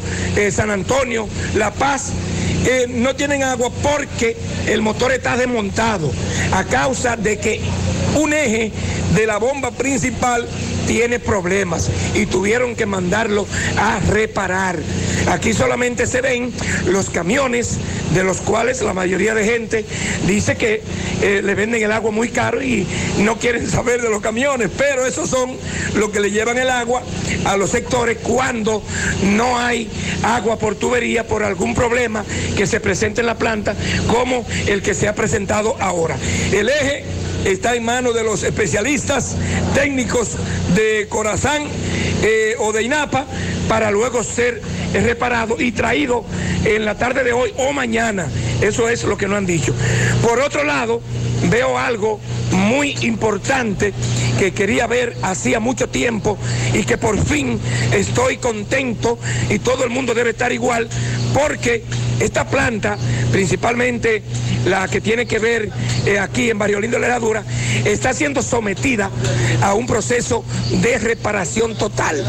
San 0.51 0.71
Antonio, 0.71 1.29
La 1.55 1.73
Paz, 1.73 2.13
no 2.89 3.15
tienen 3.15 3.43
agua 3.43 3.71
porque 3.83 4.37
el 4.67 4.83
motor 4.83 5.13
está 5.13 5.37
desmontado 5.37 6.11
a 6.53 6.65
causa 6.65 7.17
de 7.17 7.39
que 7.39 7.61
un 8.17 8.33
eje 8.33 8.73
de 9.15 9.27
la 9.27 9.39
bomba 9.39 9.71
principal 9.71 10.47
tiene 10.87 11.21
problemas 11.21 11.91
y 12.15 12.27
tuvieron 12.27 12.75
que 12.75 12.87
mandarlo 12.87 13.47
a 13.77 14.01
reparar. 14.01 14.79
Aquí 15.29 15.53
solamente 15.53 16.07
se 16.07 16.23
ven 16.23 16.53
los 16.87 17.11
camiones 17.11 17.77
de 18.15 18.25
los 18.25 18.39
cuales 18.41 18.81
la 18.81 18.95
mayoría 18.95 19.35
de 19.35 19.45
gente 19.45 19.85
dice 20.27 20.57
que 20.57 20.83
eh, 21.21 21.43
le 21.45 21.55
venden 21.55 21.83
el 21.83 21.93
agua 21.93 22.11
muy 22.11 22.31
caro 22.31 22.63
y 22.63 22.87
no 23.19 23.39
quieren 23.39 23.69
saber 23.71 24.01
de 24.01 24.09
los 24.09 24.23
camiones, 24.23 24.71
pero 24.77 25.07
esos 25.07 25.29
son 25.29 25.57
los 25.95 26.09
que 26.11 26.21
le 26.21 26.31
llevan 26.31 26.57
el 26.57 26.71
agua 26.71 27.03
a 27.45 27.57
los 27.57 27.71
sectores 27.71 28.19
cuando 28.23 28.83
no 29.37 29.59
hay 29.59 29.91
agua 30.23 30.59
por 30.59 30.75
tubería 30.75 31.27
por 31.27 31.43
algún 31.43 31.75
problema 31.75 32.25
que 32.57 32.67
se 32.67 32.81
presente 32.81 33.21
en 33.21 33.27
la 33.27 33.37
planta 33.37 33.75
como 34.09 34.47
el 34.67 34.83
que 34.83 34.95
se 34.95 35.07
ha 35.07 35.15
presentado 35.15 35.77
ahora. 35.81 36.17
El 36.53 36.71
eje 36.71 37.05
está 37.53 37.75
en 37.75 37.85
manos 37.85 38.15
de 38.15 38.23
los 38.23 38.43
especialistas 38.43 39.37
técnicos 39.75 40.37
de 40.75 41.07
Corazán 41.09 41.63
eh, 42.23 42.55
o 42.59 42.73
de 42.73 42.83
INAPA 42.83 43.25
para 43.69 43.91
luego 43.91 44.23
ser 44.23 44.61
reparado 44.93 45.61
y 45.61 45.73
traído 45.73 46.25
en 46.65 46.85
la 46.85 46.97
tarde 46.97 47.25
de 47.25 47.33
hoy 47.33 47.53
o 47.57 47.73
mañana. 47.73 48.27
Eso 48.61 48.89
es 48.89 49.05
lo 49.05 49.17
que 49.17 49.29
no 49.29 49.37
han 49.37 49.47
dicho. 49.47 49.75
Por 50.23 50.41
otro 50.41 50.65
lado, 50.65 51.01
veo 51.51 51.79
algo 51.79 52.21
muy 52.51 52.97
importante 53.03 53.93
que 54.39 54.53
quería 54.53 54.87
ver 54.87 55.17
hacía 55.23 55.61
mucho 55.61 55.89
tiempo 55.89 56.39
y 56.75 56.85
que 56.85 56.99
por 56.99 57.19
fin 57.25 57.59
estoy 57.93 58.39
contento 58.39 59.19
y 59.49 59.59
todo 59.59 59.85
el 59.85 59.91
mundo 59.91 60.15
debe 60.15 60.31
estar 60.31 60.53
igual 60.53 60.89
porque 61.35 61.85
esta 62.21 62.49
planta, 62.49 62.97
principalmente 63.33 64.23
la 64.67 64.89
que 64.89 65.01
tiene 65.01 65.27
que 65.27 65.39
ver 65.39 65.71
eh, 66.07 66.19
aquí 66.19 66.51
en 66.51 66.59
Barrio 66.59 66.81
Lindo 66.81 66.97
de 66.97 67.03
la 67.03 67.07
Herradura, 67.09 67.45
está 67.85 68.13
siendo 68.13 68.43
sometida 68.43 69.11
a 69.63 69.75
un 69.75 69.87
proceso 69.87 70.45
de 70.83 70.99
reparación 70.99 71.77
total. 71.77 72.25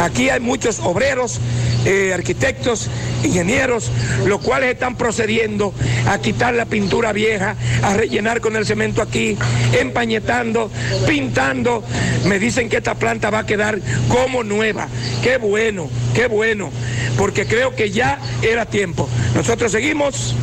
Aquí 0.00 0.28
hay 0.30 0.40
muchos 0.40 0.80
obreros, 0.80 1.40
eh, 1.84 2.12
arquitectos, 2.14 2.88
ingenieros, 3.22 3.90
los 4.26 4.40
cuales 4.40 4.72
están 4.72 4.96
procediendo 4.96 5.74
a 6.06 6.18
quitar 6.18 6.54
la 6.54 6.66
pintura 6.66 7.12
vieja, 7.12 7.56
a 7.82 7.94
rellenar 7.94 8.40
con 8.40 8.56
el 8.56 8.66
cemento 8.66 9.02
aquí, 9.02 9.36
empañetando, 9.78 10.70
pintando. 11.06 11.84
Me 12.26 12.38
dicen 12.38 12.68
que 12.68 12.78
esta 12.78 12.94
planta 12.94 13.30
va 13.30 13.40
a 13.40 13.46
quedar 13.46 13.78
como 14.08 14.42
nueva. 14.44 14.88
Qué 15.22 15.36
bueno, 15.36 15.88
qué 16.14 16.26
bueno, 16.26 16.70
porque 17.16 17.46
creo 17.46 17.74
que 17.74 17.90
ya 17.90 18.18
era 18.42 18.66
tiempo. 18.66 19.08
Nosotros 19.34 19.72
seguimos. 19.72 20.34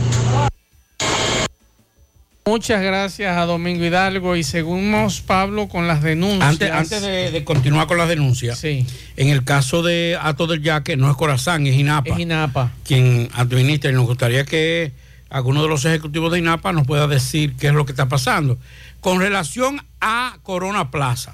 Muchas 2.51 2.81
gracias 2.81 3.37
a 3.37 3.45
Domingo 3.45 3.85
Hidalgo 3.85 4.35
y 4.35 4.43
seguimos, 4.43 5.21
Pablo, 5.21 5.69
con 5.69 5.87
las 5.87 6.03
denuncias. 6.03 6.69
Antes, 6.73 7.01
de, 7.01 7.43
continuar 7.45 7.87
con 7.87 7.97
las 7.97 8.09
denuncias, 8.09 8.59
sí. 8.59 8.85
en 9.15 9.29
el 9.29 9.45
caso 9.45 9.83
de 9.83 10.17
Ato 10.21 10.47
del 10.47 10.61
Yaque, 10.61 10.97
no 10.97 11.09
es 11.09 11.15
Corazán, 11.15 11.65
es 11.65 11.77
INAPA. 11.77 12.13
Es 12.13 12.19
INAPA. 12.19 12.73
Quien 12.83 13.29
administra 13.35 13.89
y 13.89 13.93
nos 13.93 14.05
gustaría 14.05 14.43
que 14.43 14.91
alguno 15.29 15.63
de 15.63 15.69
los 15.69 15.85
ejecutivos 15.85 16.29
de 16.33 16.39
INAPA 16.39 16.73
nos 16.73 16.85
pueda 16.85 17.07
decir 17.07 17.55
qué 17.57 17.67
es 17.67 17.73
lo 17.73 17.85
que 17.85 17.93
está 17.93 18.09
pasando. 18.09 18.57
Con 18.99 19.21
relación 19.21 19.81
a 20.01 20.37
Corona 20.43 20.91
Plaza, 20.91 21.33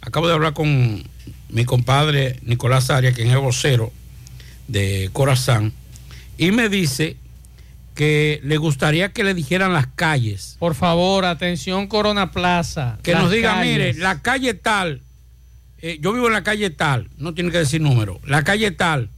acabo 0.00 0.28
de 0.28 0.32
hablar 0.32 0.54
con 0.54 1.04
mi 1.50 1.64
compadre 1.66 2.38
Nicolás 2.40 2.88
Arias, 2.88 3.14
quien 3.14 3.28
es 3.28 3.36
vocero 3.36 3.92
de 4.66 5.10
Corazán, 5.12 5.74
y 6.38 6.52
me 6.52 6.70
dice 6.70 7.18
que 7.98 8.40
le 8.44 8.58
gustaría 8.58 9.12
que 9.12 9.24
le 9.24 9.34
dijeran 9.34 9.72
las 9.72 9.88
calles. 9.88 10.54
Por 10.60 10.76
favor, 10.76 11.24
atención 11.24 11.88
Corona 11.88 12.30
Plaza. 12.30 12.96
Que 13.02 13.12
nos 13.12 13.28
diga, 13.28 13.60
mire, 13.60 13.92
la 13.94 14.22
calle 14.22 14.54
tal, 14.54 15.00
eh, 15.82 15.98
yo 16.00 16.12
vivo 16.12 16.28
en 16.28 16.32
la 16.32 16.44
calle 16.44 16.70
tal, 16.70 17.08
no 17.18 17.34
tiene 17.34 17.50
que 17.50 17.58
decir 17.58 17.80
número, 17.80 18.20
la 18.24 18.44
calle 18.44 18.70
tal, 18.70 19.08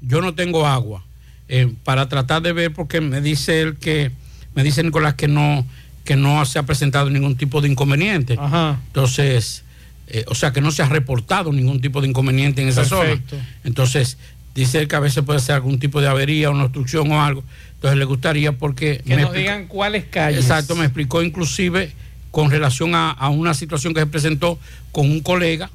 yo 0.00 0.22
no 0.22 0.34
tengo 0.34 0.66
agua. 0.66 1.04
Eh, 1.48 1.70
para 1.84 2.08
tratar 2.08 2.40
de 2.40 2.54
ver, 2.54 2.72
porque 2.72 3.02
me 3.02 3.20
dice 3.20 3.60
él 3.60 3.76
que, 3.76 4.10
me 4.54 4.62
dice 4.62 4.82
Nicolás 4.82 5.16
que 5.16 5.28
no, 5.28 5.66
que 6.04 6.16
no 6.16 6.42
se 6.46 6.58
ha 6.58 6.62
presentado 6.62 7.10
ningún 7.10 7.36
tipo 7.36 7.60
de 7.60 7.68
inconveniente. 7.68 8.38
Entonces, 8.86 9.64
eh, 10.06 10.24
o 10.28 10.34
sea 10.34 10.50
que 10.50 10.62
no 10.62 10.70
se 10.70 10.82
ha 10.82 10.88
reportado 10.88 11.52
ningún 11.52 11.82
tipo 11.82 12.00
de 12.00 12.08
inconveniente 12.08 12.62
en 12.62 12.68
esa 12.68 12.84
Perfecto. 12.88 13.36
zona. 13.36 13.48
Entonces, 13.64 14.16
dice 14.54 14.78
él 14.78 14.88
que 14.88 14.96
a 14.96 15.00
veces 15.00 15.24
puede 15.24 15.40
ser 15.40 15.54
algún 15.54 15.78
tipo 15.78 16.00
de 16.00 16.08
avería, 16.08 16.50
una 16.50 16.64
obstrucción 16.64 17.10
o 17.12 17.22
algo. 17.22 17.44
Entonces 17.74 17.98
le 17.98 18.04
gustaría 18.04 18.52
porque... 18.52 19.02
Que 19.06 19.16
nos 19.16 19.32
digan 19.32 19.66
cuáles 19.66 20.04
calles. 20.04 20.40
Exacto, 20.40 20.76
me 20.76 20.84
explicó 20.84 21.22
inclusive 21.22 21.92
con 22.30 22.50
relación 22.50 22.94
a, 22.94 23.28
una 23.30 23.54
situación 23.54 23.92
que 23.92 24.00
se 24.00 24.06
presentó 24.06 24.58
con 24.92 25.10
un 25.10 25.20
colega, 25.20 25.70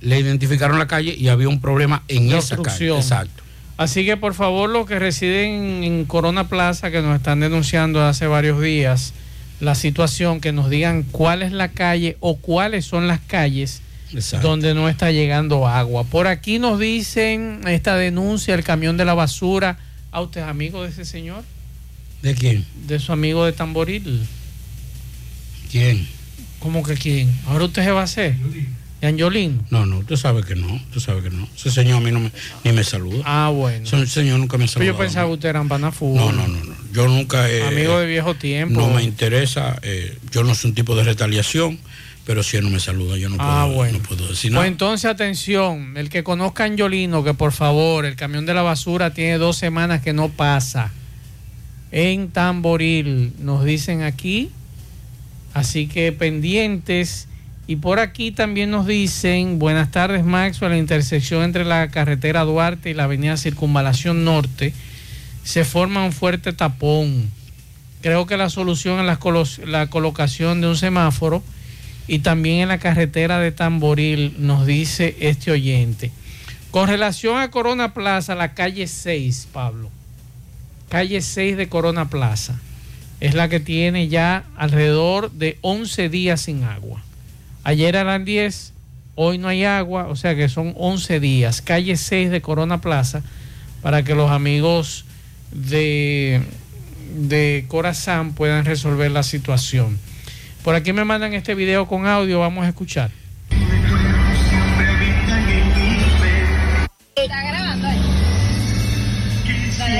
le 0.00 0.20
identificaron 0.20 0.78
la 0.78 0.86
calle 0.86 1.14
y 1.16 1.28
había 1.28 1.48
un 1.48 1.60
problema 1.60 2.02
en 2.08 2.32
esa 2.32 2.56
calle. 2.56 2.94
Exacto. 2.94 3.42
Así 3.76 4.04
que 4.04 4.16
por 4.16 4.34
favor 4.34 4.68
los 4.68 4.86
que 4.86 4.98
residen 4.98 5.82
en 5.82 6.04
Corona 6.04 6.48
Plaza, 6.48 6.90
que 6.90 7.00
nos 7.00 7.16
están 7.16 7.40
denunciando 7.40 8.02
hace 8.04 8.26
varios 8.26 8.60
días 8.60 9.14
la 9.58 9.74
situación, 9.74 10.40
que 10.40 10.52
nos 10.52 10.70
digan 10.70 11.02
cuál 11.02 11.42
es 11.42 11.52
la 11.52 11.68
calle 11.68 12.16
o 12.20 12.36
cuáles 12.36 12.84
son 12.84 13.08
las 13.08 13.20
calles 13.20 13.82
donde 14.42 14.74
no 14.74 14.88
está 14.88 15.10
llegando 15.10 15.66
agua. 15.66 16.04
Por 16.04 16.26
aquí 16.26 16.58
nos 16.58 16.78
dicen 16.78 17.60
esta 17.66 17.96
denuncia, 17.96 18.54
el 18.54 18.64
camión 18.64 18.96
de 18.96 19.04
la 19.04 19.14
basura 19.14 19.78
¿A 20.12 20.20
usted 20.22 20.40
es 20.40 20.46
amigo 20.46 20.82
de 20.82 20.90
ese 20.90 21.04
señor? 21.04 21.44
¿De 22.22 22.34
quién? 22.34 22.66
De 22.86 22.98
su 22.98 23.12
amigo 23.12 23.44
de 23.44 23.52
Tamboril. 23.52 24.26
¿Quién? 25.70 26.08
¿Cómo 26.58 26.82
que 26.82 26.94
quién? 26.94 27.32
¿Ahora 27.46 27.66
usted 27.66 27.84
se 27.84 27.90
va 27.92 28.00
a 28.00 28.04
hacer? 28.04 28.34
¿De 29.00 29.06
Angiolín? 29.06 29.62
No, 29.70 29.86
no, 29.86 30.00
usted 30.00 30.16
sabe 30.16 30.42
que 30.42 30.56
no, 30.56 30.74
usted 30.74 31.00
sabe 31.00 31.22
que 31.22 31.30
no. 31.30 31.48
Ese 31.56 31.70
señor 31.70 31.98
a 31.98 32.00
mí 32.00 32.10
no 32.10 32.20
me, 32.20 32.32
ni 32.64 32.72
me 32.72 32.84
saluda. 32.84 33.22
Ah, 33.24 33.50
bueno. 33.50 33.86
Ese 33.86 34.06
señor 34.06 34.40
nunca 34.40 34.58
me 34.58 34.66
saluda. 34.66 34.86
Pero 34.86 34.92
yo 34.92 34.98
pensaba 34.98 35.28
que 35.28 35.34
usted 35.34 35.48
era 35.48 35.62
Banafú. 35.62 36.14
No, 36.14 36.32
no, 36.32 36.48
no, 36.48 36.64
no. 36.64 36.74
Yo 36.92 37.06
nunca 37.06 37.48
he... 37.48 37.62
Amigo 37.62 37.98
de 37.98 38.06
viejo 38.06 38.34
tiempo. 38.34 38.78
No 38.78 38.90
me 38.90 39.02
interesa, 39.02 39.78
eh, 39.82 40.18
yo 40.32 40.42
no 40.42 40.54
soy 40.54 40.70
un 40.70 40.74
tipo 40.74 40.96
de 40.96 41.04
retaliación 41.04 41.78
pero 42.24 42.42
si 42.42 42.56
él 42.56 42.64
no 42.64 42.70
me 42.70 42.80
saluda, 42.80 43.16
yo 43.16 43.28
no, 43.28 43.36
ah, 43.38 43.64
puedo, 43.64 43.76
bueno. 43.76 43.98
no 43.98 44.04
puedo 44.04 44.28
decir 44.28 44.52
nada. 44.52 44.62
Pues 44.62 44.70
entonces, 44.70 45.10
atención, 45.10 45.96
el 45.96 46.10
que 46.10 46.22
conozca 46.22 46.64
a 46.64 46.66
Angiolino, 46.66 47.24
que 47.24 47.34
por 47.34 47.52
favor, 47.52 48.04
el 48.04 48.16
camión 48.16 48.46
de 48.46 48.54
la 48.54 48.62
basura 48.62 49.12
tiene 49.12 49.38
dos 49.38 49.56
semanas 49.56 50.02
que 50.02 50.12
no 50.12 50.28
pasa. 50.28 50.92
en 51.92 52.30
Tamboril, 52.30 53.32
nos 53.40 53.64
dicen 53.64 54.02
aquí. 54.02 54.50
Así 55.54 55.88
que 55.88 56.12
pendientes. 56.12 57.26
Y 57.66 57.76
por 57.76 57.98
aquí 58.00 58.32
también 58.32 58.70
nos 58.70 58.86
dicen, 58.86 59.58
buenas 59.58 59.90
tardes 59.90 60.24
Max, 60.24 60.62
a 60.62 60.68
la 60.68 60.76
intersección 60.76 61.42
entre 61.44 61.64
la 61.64 61.88
carretera 61.88 62.44
Duarte 62.44 62.90
y 62.90 62.94
la 62.94 63.04
avenida 63.04 63.36
Circunvalación 63.36 64.24
Norte 64.24 64.72
se 65.44 65.64
forma 65.64 66.04
un 66.04 66.12
fuerte 66.12 66.52
tapón. 66.52 67.30
Creo 68.02 68.26
que 68.26 68.36
la 68.36 68.50
solución 68.50 68.98
es 69.00 69.06
la, 69.06 69.18
la 69.66 69.86
colocación 69.88 70.60
de 70.60 70.68
un 70.68 70.76
semáforo 70.76 71.42
y 72.10 72.18
también 72.18 72.62
en 72.62 72.68
la 72.68 72.78
carretera 72.78 73.38
de 73.38 73.52
Tamboril, 73.52 74.34
nos 74.38 74.66
dice 74.66 75.16
este 75.20 75.52
oyente. 75.52 76.10
Con 76.72 76.88
relación 76.88 77.38
a 77.38 77.52
Corona 77.52 77.94
Plaza, 77.94 78.34
la 78.34 78.52
calle 78.52 78.88
6, 78.88 79.46
Pablo. 79.52 79.90
Calle 80.88 81.20
6 81.20 81.56
de 81.56 81.68
Corona 81.68 82.10
Plaza. 82.10 82.58
Es 83.20 83.34
la 83.34 83.48
que 83.48 83.60
tiene 83.60 84.08
ya 84.08 84.42
alrededor 84.56 85.30
de 85.30 85.58
11 85.60 86.08
días 86.08 86.40
sin 86.40 86.64
agua. 86.64 87.00
Ayer 87.62 87.94
eran 87.94 88.24
10, 88.24 88.72
hoy 89.14 89.38
no 89.38 89.46
hay 89.46 89.62
agua, 89.62 90.08
o 90.08 90.16
sea 90.16 90.34
que 90.34 90.48
son 90.48 90.74
11 90.76 91.20
días. 91.20 91.62
Calle 91.62 91.96
6 91.96 92.32
de 92.32 92.40
Corona 92.40 92.80
Plaza, 92.80 93.22
para 93.82 94.02
que 94.02 94.16
los 94.16 94.32
amigos 94.32 95.04
de, 95.52 96.42
de 97.14 97.66
Corazán 97.68 98.32
puedan 98.34 98.64
resolver 98.64 99.12
la 99.12 99.22
situación. 99.22 100.09
Por 100.64 100.74
aquí 100.74 100.92
me 100.92 101.04
mandan 101.04 101.32
este 101.32 101.54
video 101.54 101.86
con 101.86 102.06
audio, 102.06 102.40
vamos 102.40 102.66
a 102.66 102.68
escuchar. 102.68 103.10
Está 107.16 107.42
grabando 107.42 107.88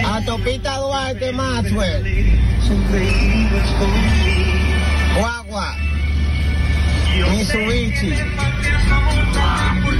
A 0.06 0.24
Topita 0.24 0.76
Duarte 0.76 1.32
Maxwell. 1.32 2.04
Guagua. 5.16 5.76
Mitsubishi. 7.30 8.12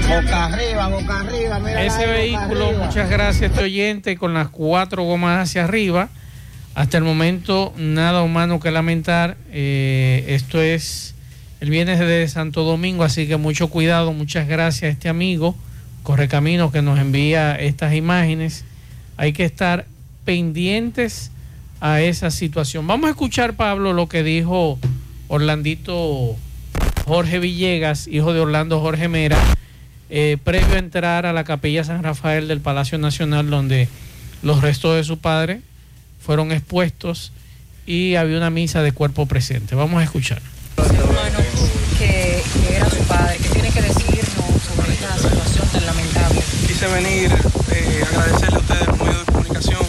Boca 0.08 0.44
arriba, 0.44 0.88
boca 0.88 1.20
arriba. 1.20 1.58
Mira 1.60 1.84
Ese 1.84 2.06
vehículo, 2.06 2.72
muchas 2.72 3.08
gracias 3.08 3.50
este 3.50 3.64
oyente, 3.64 4.18
con 4.18 4.34
las 4.34 4.50
cuatro 4.50 5.04
gomas 5.04 5.48
hacia 5.48 5.64
arriba. 5.64 6.10
Hasta 6.74 6.98
el 6.98 7.04
momento 7.04 7.72
nada 7.76 8.22
humano 8.22 8.60
que 8.60 8.70
lamentar. 8.70 9.36
Eh, 9.50 10.24
esto 10.28 10.62
es 10.62 11.14
el 11.60 11.70
viernes 11.70 11.98
de 11.98 12.26
Santo 12.28 12.62
Domingo, 12.64 13.04
así 13.04 13.26
que 13.26 13.36
mucho 13.36 13.68
cuidado. 13.68 14.12
Muchas 14.12 14.46
gracias 14.46 14.84
a 14.84 14.92
este 14.92 15.08
amigo 15.08 15.56
Correcamino 16.02 16.72
que 16.72 16.80
nos 16.80 16.98
envía 16.98 17.56
estas 17.56 17.94
imágenes. 17.94 18.64
Hay 19.16 19.32
que 19.32 19.44
estar 19.44 19.86
pendientes 20.24 21.30
a 21.80 22.00
esa 22.00 22.30
situación. 22.30 22.86
Vamos 22.86 23.08
a 23.08 23.10
escuchar, 23.10 23.54
Pablo, 23.54 23.92
lo 23.92 24.08
que 24.08 24.22
dijo 24.22 24.78
Orlandito 25.28 26.36
Jorge 27.04 27.38
Villegas, 27.38 28.06
hijo 28.06 28.32
de 28.32 28.40
Orlando 28.40 28.80
Jorge 28.80 29.08
Mera, 29.08 29.38
eh, 30.08 30.38
previo 30.42 30.74
a 30.74 30.78
entrar 30.78 31.26
a 31.26 31.32
la 31.32 31.44
capilla 31.44 31.84
San 31.84 32.02
Rafael 32.02 32.48
del 32.48 32.60
Palacio 32.60 32.98
Nacional, 32.98 33.50
donde 33.50 33.88
los 34.42 34.62
restos 34.62 34.96
de 34.96 35.04
su 35.04 35.18
padre 35.18 35.60
fueron 36.30 36.52
expuestos 36.52 37.32
y 37.86 38.14
había 38.14 38.36
una 38.36 38.50
misa 38.50 38.82
de 38.82 38.92
cuerpo 38.92 39.26
presente. 39.26 39.74
Vamos 39.74 40.00
a 40.00 40.04
escuchar. 40.04 40.40
hermano 40.76 41.38
que, 41.98 42.40
que 42.62 42.76
era 42.76 42.88
su 42.88 43.02
padre, 43.08 43.36
que 43.38 43.48
tiene 43.48 43.72
que 43.72 43.82
decirnos 43.82 44.62
sobre 44.62 44.92
esta 44.92 45.18
situación 45.18 45.66
tan 45.72 45.86
lamentable. 45.86 46.40
Quise 46.68 46.86
venir 46.86 47.32
eh, 47.72 48.04
agradecerle 48.12 48.54
a 48.54 48.58
ustedes, 48.60 48.86
los 48.86 48.98
medios 49.00 49.26
de 49.26 49.32
comunicación, 49.32 49.80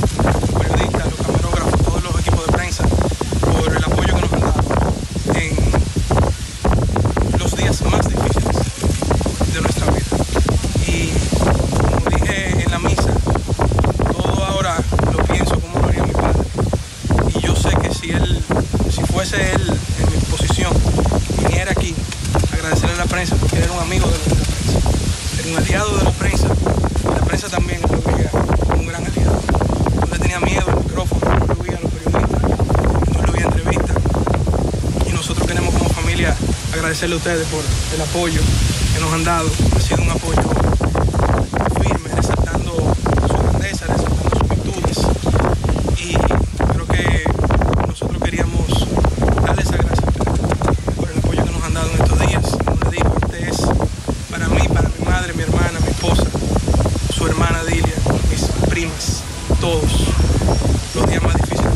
agradecerle 37.01 37.15
a 37.15 37.17
ustedes 37.17 37.47
por 37.47 37.63
el 37.95 38.01
apoyo 38.01 38.41
que 38.93 38.99
nos 38.99 39.11
han 39.13 39.23
dado. 39.23 39.49
Ha 39.75 39.79
sido 39.79 40.03
un 40.03 40.11
apoyo 40.11 40.41
firme, 41.81 42.09
resaltando 42.15 42.73
su 43.27 43.37
grandeza, 43.37 43.85
resaltando 43.87 44.29
sus 44.29 44.49
virtudes. 44.49 44.97
Y 45.97 46.13
creo 46.13 46.85
que 46.87 47.23
nosotros 47.87 48.21
queríamos 48.21 48.87
darles 49.43 49.65
esa 49.65 49.77
gracias 49.77 50.03
a 50.03 50.19
ustedes 50.19 50.77
por 50.95 51.09
el 51.09 51.17
apoyo 51.17 51.43
que 51.43 51.51
nos 51.51 51.63
han 51.63 51.73
dado 51.73 51.89
en 51.89 52.01
estos 52.01 52.19
días. 52.19 52.57
Como 52.65 52.77
les 52.81 52.91
digo, 52.91 53.15
este 53.23 53.49
es 53.49 53.57
para 54.29 54.47
mí, 54.49 54.67
para 54.67 54.89
mi 54.89 55.05
madre, 55.05 55.33
mi 55.33 55.41
hermana, 55.41 55.79
mi 55.79 55.89
esposa, 55.89 56.25
su 57.15 57.25
hermana 57.25 57.63
Dilia, 57.63 57.95
mis 58.29 58.43
primas, 58.69 59.23
todos 59.59 59.91
los 60.93 61.09
días 61.09 61.23
más 61.23 61.33
difíciles. 61.35 61.71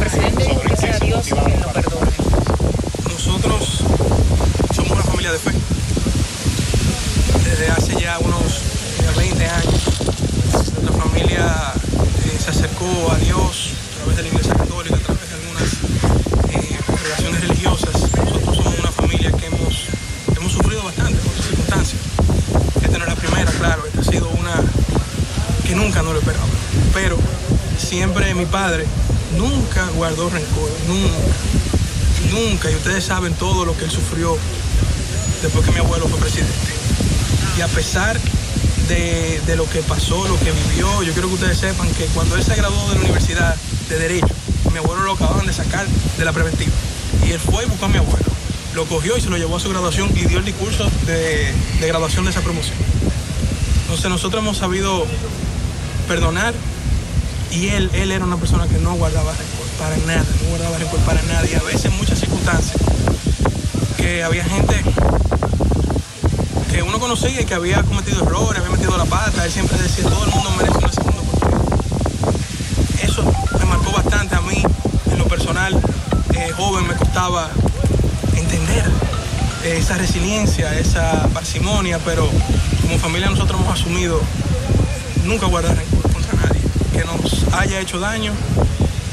Presidente, 0.00 0.58
dice 0.68 0.90
a 0.90 0.98
Dios 0.98 1.26
que 1.26 1.34
lo 1.34 1.72
perdone. 1.72 2.10
Nosotros 3.04 3.84
somos 4.74 4.90
una 4.90 5.02
familia 5.02 5.32
de 5.32 5.38
fe. 5.38 5.52
Desde 7.44 7.70
hace 7.70 8.00
ya 8.00 8.09
unos 8.24 8.52
eh, 8.98 9.12
20 9.16 9.46
años, 9.46 9.82
nuestra 10.52 10.92
familia 10.92 11.72
eh, 12.24 12.38
se 12.42 12.50
acercó 12.50 12.86
a 13.10 13.16
Dios 13.18 13.72
a 13.92 13.96
través 13.96 14.16
de 14.16 14.22
la 14.22 14.28
Iglesia 14.28 14.54
Católica, 14.54 14.96
a 14.96 14.98
través 14.98 15.28
de 15.28 15.34
algunas 15.36 15.72
eh, 16.50 16.78
congregaciones 16.86 17.40
religiosas. 17.40 17.92
Nosotros 17.92 18.56
somos 18.56 18.78
una 18.78 18.92
familia 18.92 19.32
que 19.32 19.46
hemos, 19.46 19.86
hemos 20.36 20.52
sufrido 20.52 20.82
bastante 20.82 21.18
por 21.20 21.32
circunstancias. 21.42 22.00
Esta 22.82 22.98
no 22.98 23.04
es 23.04 23.10
la 23.10 23.16
primera, 23.16 23.50
claro, 23.52 23.86
esta 23.86 24.00
ha 24.00 24.04
sido 24.04 24.28
una 24.30 24.54
que 25.66 25.74
nunca 25.74 26.02
no 26.02 26.12
lo 26.12 26.18
esperaba. 26.18 26.46
Pero 26.94 27.18
siempre 27.78 28.34
mi 28.34 28.46
padre 28.46 28.86
nunca 29.36 29.86
guardó 29.96 30.28
rencor, 30.30 30.70
nunca 30.88 31.40
nunca, 32.30 32.70
y 32.70 32.74
ustedes 32.74 33.04
saben 33.04 33.34
todo 33.34 33.64
lo 33.64 33.76
que 33.76 33.84
él 33.84 33.90
sufrió 33.90 34.36
después 35.42 35.64
que 35.64 35.72
mi 35.72 35.78
abuelo 35.78 36.06
fue 36.08 36.18
presidente. 36.18 36.69
A 37.62 37.68
pesar 37.68 38.18
de, 38.88 39.54
lo 39.54 39.68
que 39.68 39.82
pasó, 39.82 40.26
lo 40.26 40.38
que 40.38 40.50
vivió, 40.50 41.02
yo 41.02 41.12
quiero 41.12 41.28
que 41.28 41.34
ustedes 41.34 41.58
sepan 41.58 41.92
que 41.92 42.06
cuando 42.06 42.36
él 42.36 42.42
se 42.42 42.54
graduó 42.54 42.88
de 42.88 42.94
la 42.94 43.00
Universidad 43.02 43.54
de 43.88 43.98
Derecho, 43.98 44.34
mi 44.72 44.78
abuelo 44.78 45.02
lo 45.02 45.12
acababan 45.12 45.44
de 45.44 45.52
sacar 45.52 45.86
de 45.86 46.24
la 46.24 46.32
preventiva. 46.32 46.72
Y 47.26 47.32
él 47.32 47.38
fue 47.38 47.64
y 47.64 47.66
buscó 47.68 47.84
a 47.84 47.88
mi 47.88 47.98
abuelo. 47.98 48.24
Lo 48.74 48.86
cogió 48.86 49.16
y 49.18 49.20
se 49.20 49.28
lo 49.28 49.36
llevó 49.36 49.56
a 49.56 49.60
su 49.60 49.68
graduación 49.68 50.10
y 50.16 50.24
dio 50.24 50.38
el 50.38 50.44
discurso 50.46 50.90
de, 51.06 51.52
de 51.80 51.86
graduación 51.86 52.24
de 52.24 52.30
esa 52.30 52.40
promoción. 52.40 52.76
Entonces 53.82 54.08
nosotros 54.08 54.42
hemos 54.42 54.56
sabido 54.56 55.06
perdonar 56.08 56.54
y 57.50 57.68
él, 57.68 57.90
él 57.92 58.10
era 58.10 58.24
una 58.24 58.38
persona 58.38 58.66
que 58.68 58.78
no 58.78 58.94
guardaba 58.94 59.32
rencor 59.32 59.66
para 59.78 59.96
nada, 60.06 60.24
no 60.42 60.48
guardaba 60.48 60.78
rencor 60.78 61.00
para 61.00 61.22
nada. 61.24 61.46
Y 61.46 61.54
a 61.54 61.62
veces 61.62 61.84
en 61.84 61.96
muchas 61.98 62.18
circunstancias 62.18 62.78
que 63.98 64.22
había 64.22 64.44
gente 64.44 64.82
que 66.80 66.88
uno 66.88 66.98
conocía 66.98 67.44
que 67.44 67.52
había 67.52 67.82
cometido 67.82 68.24
errores, 68.24 68.58
había 68.58 68.70
metido 68.74 68.96
la 68.96 69.04
pata, 69.04 69.44
él 69.44 69.52
siempre 69.52 69.76
decía, 69.76 70.02
todo 70.04 70.24
el 70.24 70.30
mundo 70.30 70.50
merece 70.56 70.78
una 70.78 70.90
segunda 70.90 71.20
oportunidad. 71.20 71.60
Eso 73.02 73.22
me 73.58 73.64
marcó 73.66 73.92
bastante 73.92 74.34
a 74.34 74.40
mí, 74.40 74.62
en 75.10 75.18
lo 75.18 75.26
personal, 75.26 75.78
eh, 76.32 76.50
joven 76.56 76.88
me 76.88 76.94
costaba 76.94 77.50
entender 78.34 78.82
eh, 79.64 79.76
esa 79.76 79.98
resiliencia, 79.98 80.78
esa 80.78 81.28
parsimonia, 81.34 81.98
pero 82.02 82.26
como 82.80 82.98
familia 82.98 83.28
nosotros 83.28 83.60
hemos 83.60 83.78
asumido 83.78 84.18
nunca 85.26 85.44
guardar 85.48 85.76
rencor 85.76 86.10
contra 86.10 86.32
nadie, 86.32 86.62
que 86.94 87.04
nos 87.04 87.44
haya 87.60 87.78
hecho 87.78 88.00
daño, 88.00 88.32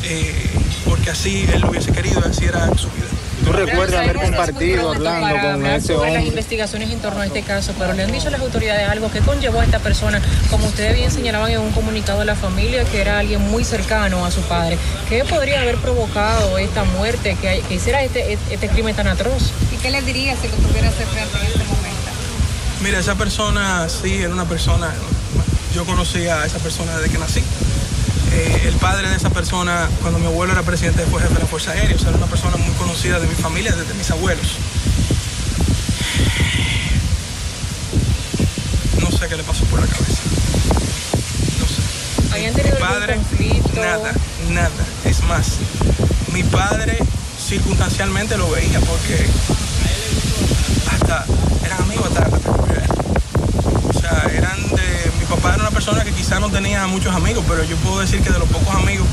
eh, 0.03 0.51
porque 0.85 1.09
así 1.09 1.45
él 1.51 1.59
lo 1.59 1.71
hubiese 1.71 1.91
querido, 1.91 2.23
así 2.25 2.45
era 2.45 2.69
su 2.77 2.87
vida. 2.91 3.06
¿Tú 3.47 3.53
recuerdas 3.53 4.01
haber 4.01 4.17
compartido, 4.17 4.89
Orlando, 4.89 5.35
con 5.41 5.65
ese 5.65 5.87
sobre 5.87 6.11
las 6.11 6.17
hombre? 6.17 6.27
investigaciones 6.27 6.91
en 6.91 6.99
torno 6.99 7.21
a 7.21 7.25
este 7.25 7.43
caso, 7.43 7.73
pero 7.79 7.93
le 7.93 8.03
han 8.03 8.11
dicho 8.11 8.27
a 8.27 8.31
las 8.31 8.41
autoridades 8.41 8.89
algo 8.89 9.09
que 9.09 9.21
conllevó 9.21 9.61
a 9.61 9.65
esta 9.65 9.79
persona, 9.79 10.21
como 10.49 10.67
ustedes 10.67 10.95
bien 10.95 11.11
señalaban 11.11 11.51
en 11.51 11.61
un 11.61 11.71
comunicado 11.71 12.19
de 12.19 12.25
la 12.25 12.35
familia, 12.35 12.83
que 12.83 12.99
era 12.99 13.19
alguien 13.19 13.41
muy 13.49 13.63
cercano 13.63 14.25
a 14.25 14.31
su 14.31 14.41
padre. 14.41 14.77
¿Qué 15.07 15.23
podría 15.23 15.61
haber 15.61 15.77
provocado 15.77 16.57
esta 16.57 16.83
muerte, 16.83 17.37
que, 17.41 17.63
que 17.67 17.75
hiciera 17.75 18.03
este, 18.03 18.37
este 18.49 18.67
crimen 18.67 18.95
tan 18.95 19.07
atroz? 19.07 19.51
¿Y 19.73 19.77
qué 19.77 19.91
le 19.91 20.01
diría 20.01 20.35
si 20.35 20.49
lo 20.49 20.55
tuviera 20.55 20.91
frente 20.91 21.37
en 21.39 21.47
este 21.47 21.59
momento? 21.59 22.11
Mira, 22.81 22.99
esa 22.99 23.15
persona 23.15 23.87
sí 23.87 24.15
era 24.15 24.33
una 24.33 24.45
persona, 24.45 24.93
yo 25.73 25.85
conocía 25.85 26.41
a 26.41 26.45
esa 26.45 26.59
persona 26.59 26.97
desde 26.97 27.11
que 27.11 27.17
nací. 27.17 27.41
Eh, 28.37 28.61
el 28.67 28.75
padre 28.75 29.09
de 29.09 29.15
esa 29.15 29.29
persona, 29.31 29.89
cuando 30.01 30.19
mi 30.19 30.27
abuelo 30.27 30.53
era 30.53 30.61
presidente, 30.61 31.03
jefe 31.03 31.33
de 31.33 31.39
la 31.39 31.45
Fuerza 31.47 31.71
Aérea, 31.71 31.95
o 31.95 31.99
sea, 31.99 32.09
era 32.09 32.17
una 32.19 32.27
persona 32.27 32.55
muy 32.57 32.73
conocida 32.75 33.19
de 33.19 33.25
mi 33.27 33.33
familia, 33.33 33.71
desde 33.75 33.93
mis 33.95 34.11
abuelos. 34.11 34.57
No 39.01 39.11
sé 39.11 39.27
qué 39.27 39.35
le 39.37 39.43
pasó 39.43 39.63
por 39.65 39.79
la 39.81 39.87
cabeza. 39.87 40.21
¿Habían 42.31 42.53
tenido 42.53 42.75
Mi 42.75 42.81
algún 42.83 42.99
padre, 42.99 43.15
conflicto? 43.15 43.81
nada, 43.81 44.13
nada. 44.49 44.69
Es 45.05 45.23
más, 45.23 45.53
mi 46.33 46.43
padre 46.43 46.97
circunstancialmente 47.47 48.37
lo 48.37 48.49
veía 48.51 48.79
porque 48.81 49.25
hasta 50.91 51.25
eran 51.65 51.81
amigos 51.81 52.07
hasta, 52.09 52.23
hasta 52.25 52.39
que 52.39 52.49
murió 52.51 52.75
él. 52.75 53.89
O 53.89 53.99
sea, 53.99 54.29
eran 54.35 54.61
de. 54.69 55.11
Mi 55.19 55.25
papá 55.25 55.53
era 55.55 55.63
una 55.63 55.71
persona 55.71 56.03
que 56.03 56.11
quizá 56.27 56.41
no 56.41 56.49
tenía 56.49 56.85
muchos 56.87 57.15
amigos, 57.15 57.45
pero 57.47 57.63
yo 57.63 57.77
puedo 57.77 58.01
decir 58.01 58.19
que 58.19 58.29
de 58.29 58.37
los 58.39 58.49
pocos 58.49 58.75
amigos 58.75 59.07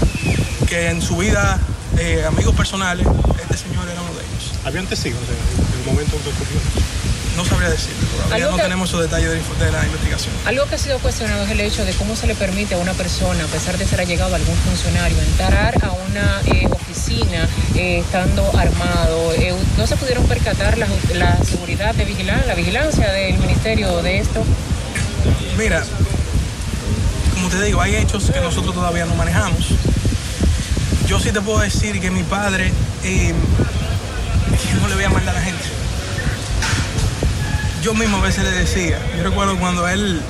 que 0.69 0.89
en 0.89 1.01
su 1.01 1.17
vida, 1.17 1.61
eh, 1.97 2.25
amigos 2.27 2.57
personales, 2.57 3.07
este 3.41 3.57
señor 3.57 3.89
era 3.89 4.01
uno 4.03 4.11
de 4.15 4.25
ellos. 4.25 4.51
¿Habían 4.65 4.87
testigos 4.87 5.21
en 5.29 5.79
el 5.81 5.87
momento 5.87 6.11
que 6.25 6.31
ocurrió? 6.31 6.59
No 7.37 7.45
sabría 7.45 7.69
decirlo, 7.71 8.05
todavía 8.25 8.47
no 8.51 8.57
que- 8.57 8.63
tenemos 8.65 8.89
esos 8.89 9.03
detalles 9.03 9.29
de, 9.31 9.65
de 9.65 9.71
la 9.71 9.85
investigación. 9.85 10.35
Algo 10.45 10.67
que 10.67 10.75
ha 10.75 10.79
sido 10.79 10.99
cuestionado 10.99 11.45
es 11.45 11.51
el 11.53 11.61
hecho 11.61 11.85
de 11.85 11.93
cómo 11.93 12.17
se 12.17 12.27
le 12.27 12.35
permite 12.35 12.75
a 12.75 12.79
una 12.79 12.95
persona, 12.95 13.45
a 13.45 13.47
pesar 13.47 13.79
de 13.79 13.87
ser 13.87 14.01
allegado 14.01 14.33
a 14.33 14.37
algún 14.37 14.57
funcionario, 14.57 15.17
entrar 15.21 15.75
a 15.85 15.93
una 15.93 16.41
eh, 16.47 16.67
oficina 16.69 17.49
eh, 17.77 18.01
estando 18.01 18.43
armado. 18.59 19.33
Eh, 19.35 19.55
¿No 19.79 19.87
se 19.87 19.95
pudieron 19.97 20.27
percatar 20.27 20.79
la, 20.79 20.89
la 21.15 21.39
seguridad 21.45 21.95
de 21.95 22.07
vigilancia, 22.07 22.45
la 22.49 22.55
vigilancia 22.57 23.13
del 23.13 23.39
ministerio 23.39 24.03
de 24.03 24.19
esto? 24.19 24.43
Mira, 25.57 25.85
te 27.55 27.65
digo, 27.65 27.81
hay 27.81 27.97
hechos 27.97 28.31
que 28.31 28.41
nosotros 28.41 28.75
todavía 28.75 29.07
no 29.07 29.15
manejamos. 29.15 29.69
Yo 31.07 31.21
sí 31.21 31.31
te 31.31 31.41
puedo 31.41 31.61
decir 31.61 32.01
que 32.01 32.11
mi 32.11 32.23
padre 32.23 32.73
eh, 33.05 33.33
no 34.81 34.89
le 34.89 34.95
voy 34.95 35.05
a 35.05 35.11
mandar 35.11 35.37
a 35.37 35.39
la 35.39 35.45
gente. 35.45 35.63
Yo 37.83 37.95
mismo 37.95 38.17
a 38.17 38.21
veces 38.23 38.45
le 38.45 38.51
decía, 38.51 38.99
yo 39.17 39.23
recuerdo 39.23 39.57
cuando 39.59 39.87
él, 39.87 40.21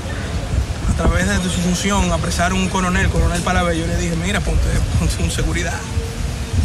a 0.91 0.97
través 0.97 1.27
de 1.29 1.51
su 1.51 1.61
función, 1.61 2.13
apresaron 2.13 2.59
un 2.59 2.69
coronel, 2.69 3.09
coronel 3.09 3.41
Palabé, 3.43 3.79
yo 3.79 3.87
le 3.87 3.97
dije, 3.97 4.17
mira, 4.17 4.41
ponte, 4.41 4.67
ponte 4.99 5.23
un 5.23 5.31
seguridad, 5.31 5.79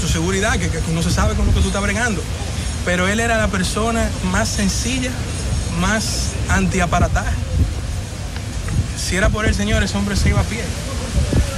tu 0.01 0.07
seguridad, 0.07 0.53
que, 0.53 0.69
que 0.69 0.81
no 0.91 1.03
se 1.03 1.11
sabe 1.11 1.35
con 1.35 1.45
lo 1.45 1.53
que 1.53 1.61
tú 1.61 1.67
estás 1.67 1.81
bregando. 1.81 2.21
Pero 2.85 3.07
él 3.07 3.19
era 3.19 3.37
la 3.37 3.47
persona 3.47 4.09
más 4.31 4.49
sencilla, 4.49 5.11
más 5.79 6.31
antiaparataje. 6.49 7.48
Si 9.09 9.15
era 9.15 9.29
por 9.29 9.47
él, 9.47 9.55
señor, 9.55 9.81
ese 9.81 9.97
hombre 9.97 10.15
se 10.15 10.29
iba 10.29 10.39
a 10.39 10.43
pie. 10.43 10.63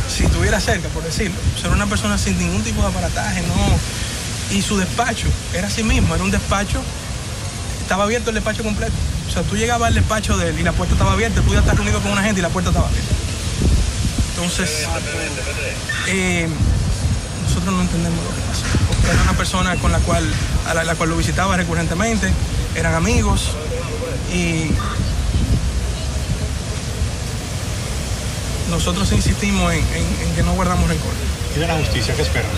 Si 0.07 0.23
estuviera 0.23 0.61
cerca, 0.61 0.87
por 0.87 1.03
decirlo. 1.03 1.35
Era 1.59 1.71
una 1.71 1.85
persona 1.85 2.17
sin 2.17 2.39
ningún 2.39 2.63
tipo 2.63 2.81
de 2.81 2.87
aparataje, 2.87 3.41
no. 3.41 4.55
Y 4.55 4.61
su 4.61 4.77
despacho 4.77 5.27
era 5.53 5.67
así 5.67 5.83
mismo, 5.83 6.15
era 6.15 6.23
un 6.23 6.31
despacho, 6.31 6.81
estaba 7.81 8.05
abierto 8.05 8.29
el 8.29 8.35
despacho 8.35 8.63
completo. 8.63 8.93
O 9.27 9.33
sea, 9.33 9.43
tú 9.43 9.57
llegabas 9.57 9.89
al 9.89 9.95
despacho 9.95 10.37
de 10.37 10.49
él 10.49 10.59
y 10.59 10.63
la 10.63 10.71
puerta 10.71 10.93
estaba 10.93 11.11
abierta, 11.11 11.41
tú 11.41 11.47
podías 11.47 11.63
estar 11.63 11.75
reunido 11.75 11.99
con 11.99 12.13
una 12.13 12.23
gente 12.23 12.39
y 12.39 12.41
la 12.41 12.49
puerta 12.49 12.69
estaba 12.69 12.87
abierta. 12.87 13.15
Entonces, 14.29 14.87
eh, 16.07 16.47
nosotros 17.43 17.75
no 17.75 17.81
entendemos 17.81 18.23
lo 18.23 18.29
que 18.29 18.41
pasó. 18.43 18.63
Porque 18.87 19.09
era 19.11 19.23
una 19.23 19.33
persona 19.33 19.75
con 19.75 19.91
la 19.91 19.99
cual, 19.99 20.25
a 20.67 20.73
la 20.73 20.95
cual 20.95 21.09
lo 21.09 21.17
visitaba 21.17 21.57
recurrentemente, 21.57 22.31
eran 22.75 22.95
amigos 22.95 23.51
y 24.33 24.71
nosotros 28.71 29.11
insistimos 29.11 29.71
en, 29.73 29.79
en- 29.79 30.27
en 30.29 30.35
que 30.35 30.43
no 30.43 30.53
guardamos 30.53 30.89
rencor. 30.89 31.11
¿Y 31.55 31.59
de 31.59 31.67
la 31.67 31.75
justicia 31.75 32.15
qué 32.15 32.21
esperan? 32.23 32.49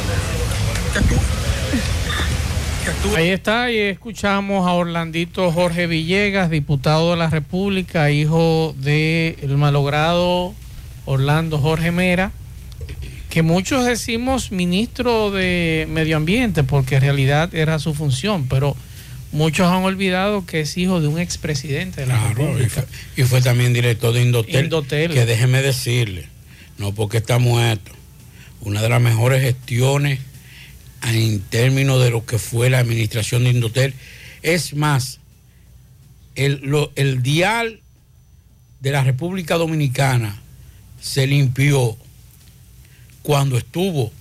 Que 2.84 2.89
actúe. 2.89 3.15
Ahí 3.15 3.30
está, 3.30 3.71
y 3.71 3.78
escuchamos 3.78 4.67
a 4.67 4.73
Orlandito 4.73 5.52
Jorge 5.52 5.88
Villegas, 5.88 6.49
diputado 6.49 7.12
de 7.12 7.17
la 7.17 7.30
República, 7.30 8.12
hijo 8.12 8.76
del 8.78 9.58
malogrado 9.58 10.54
Orlando 11.06 11.60
Jorge 11.60 11.91
Mera, 11.91 12.32
que 13.30 13.41
muchos 13.41 13.86
decimos 13.86 14.52
ministro 14.52 15.32
de 15.32 15.88
Medio 15.89 16.17
Ambiente, 16.17 16.63
porque 16.63 16.95
en 16.95 17.02
realidad 17.02 17.56
era 17.56 17.80
su 17.80 17.93
función, 17.93 18.47
pero 18.47 18.76
muchos 19.34 19.67
han 19.67 19.84
olvidado 19.84 20.46
que 20.46 20.62
es 20.62 20.78
hijo 20.78 21.02
de 21.02 21.08
un 21.10 21.19
expresidente 21.19 22.02
de 22.02 22.08
la 22.08 22.17
Claro, 22.19 22.30
y 22.30 22.46
República. 22.46 22.86
fue, 23.15 23.24
y 23.24 23.28
fue 23.28 23.41
también 23.41 23.74
director 23.74 24.13
de 24.13 24.22
Indotel, 24.22 24.63
Indotel. 24.65 25.12
Que 25.13 25.26
déjeme 25.26 25.62
decirle, 25.62 26.28
no 26.78 26.93
porque 26.93 27.17
está 27.17 27.38
muerto, 27.39 27.91
una 28.62 28.82
de 28.82 28.88
las 28.89 29.02
mejores 29.02 29.41
gestiones 29.41 30.19
en 31.06 31.41
términos 31.41 32.02
de 32.02 32.10
lo 32.12 32.26
que 32.26 32.38
fue 32.39 32.69
la 32.69 32.80
administración 32.80 33.43
de 33.43 33.50
Indotel. 33.50 33.93
Es 34.41 34.74
más, 34.74 35.19
el, 36.36 36.62
lo- 36.63 36.91
el 36.96 37.22
dial 37.22 37.82
de 38.80 38.91
la 38.91 39.04
República 39.04 39.56
Dominicana 39.56 40.39
se 41.02 41.28
limpió 41.28 41.98
cuando 43.22 43.58
estuvo 43.58 44.12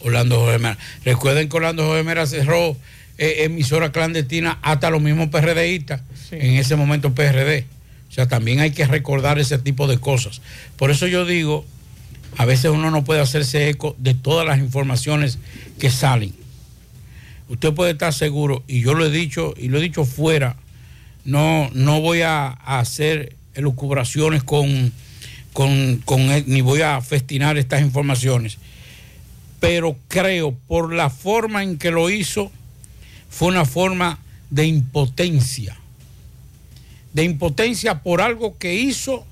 Orlando 0.00 0.38
Jorge 0.40 0.58
Mera. 0.58 0.78
Recuerden 1.04 1.48
que 1.48 1.56
Orlando 1.56 1.84
Jorge 1.86 2.02
Mera 2.04 2.26
cerró 2.26 2.76
eh, 3.18 3.44
emisora 3.44 3.90
clandestina 3.90 4.58
hasta 4.62 4.90
los 4.90 5.02
mismos 5.02 5.28
PRDistas, 5.28 6.02
en 6.30 6.54
ese 6.54 6.76
momento 6.76 7.14
PRD. 7.14 7.66
O 8.08 8.12
sea, 8.12 8.26
también 8.26 8.60
hay 8.60 8.70
que 8.70 8.86
recordar 8.86 9.38
ese 9.38 9.58
tipo 9.58 9.86
de 9.86 9.98
cosas. 9.98 10.40
Por 10.76 10.90
eso 10.90 11.06
yo 11.06 11.26
digo, 11.26 11.66
a 12.36 12.44
veces 12.44 12.70
uno 12.70 12.90
no 12.90 13.04
puede 13.04 13.20
hacerse 13.20 13.68
eco 13.68 13.96
de 13.98 14.14
todas 14.14 14.46
las 14.46 14.58
informaciones 14.60 15.38
que 15.78 15.90
salen. 15.90 16.32
Usted 17.48 17.72
puede 17.74 17.92
estar 17.92 18.14
seguro, 18.14 18.62
y 18.68 18.80
yo 18.80 18.94
lo 18.94 19.04
he 19.04 19.10
dicho, 19.10 19.54
y 19.56 19.68
lo 19.68 19.78
he 19.78 19.82
dicho 19.82 20.04
fuera, 20.04 20.56
no, 21.24 21.70
no 21.72 22.00
voy 22.00 22.22
a, 22.22 22.46
a 22.48 22.78
hacer 22.78 23.34
elucubraciones 23.54 24.44
con, 24.44 24.92
con, 25.52 25.96
con 26.04 26.20
él, 26.30 26.44
ni 26.46 26.60
voy 26.60 26.82
a 26.82 27.00
festinar 27.00 27.58
estas 27.58 27.82
informaciones. 27.82 28.58
Pero 29.58 29.96
creo, 30.06 30.52
por 30.68 30.92
la 30.92 31.10
forma 31.10 31.64
en 31.64 31.78
que 31.78 31.90
lo 31.90 32.10
hizo, 32.10 32.52
fue 33.28 33.48
una 33.48 33.64
forma 33.64 34.18
de 34.50 34.66
impotencia. 34.66 35.76
De 37.12 37.24
impotencia 37.24 38.02
por 38.02 38.20
algo 38.20 38.58
que 38.58 38.74
hizo 38.74 39.24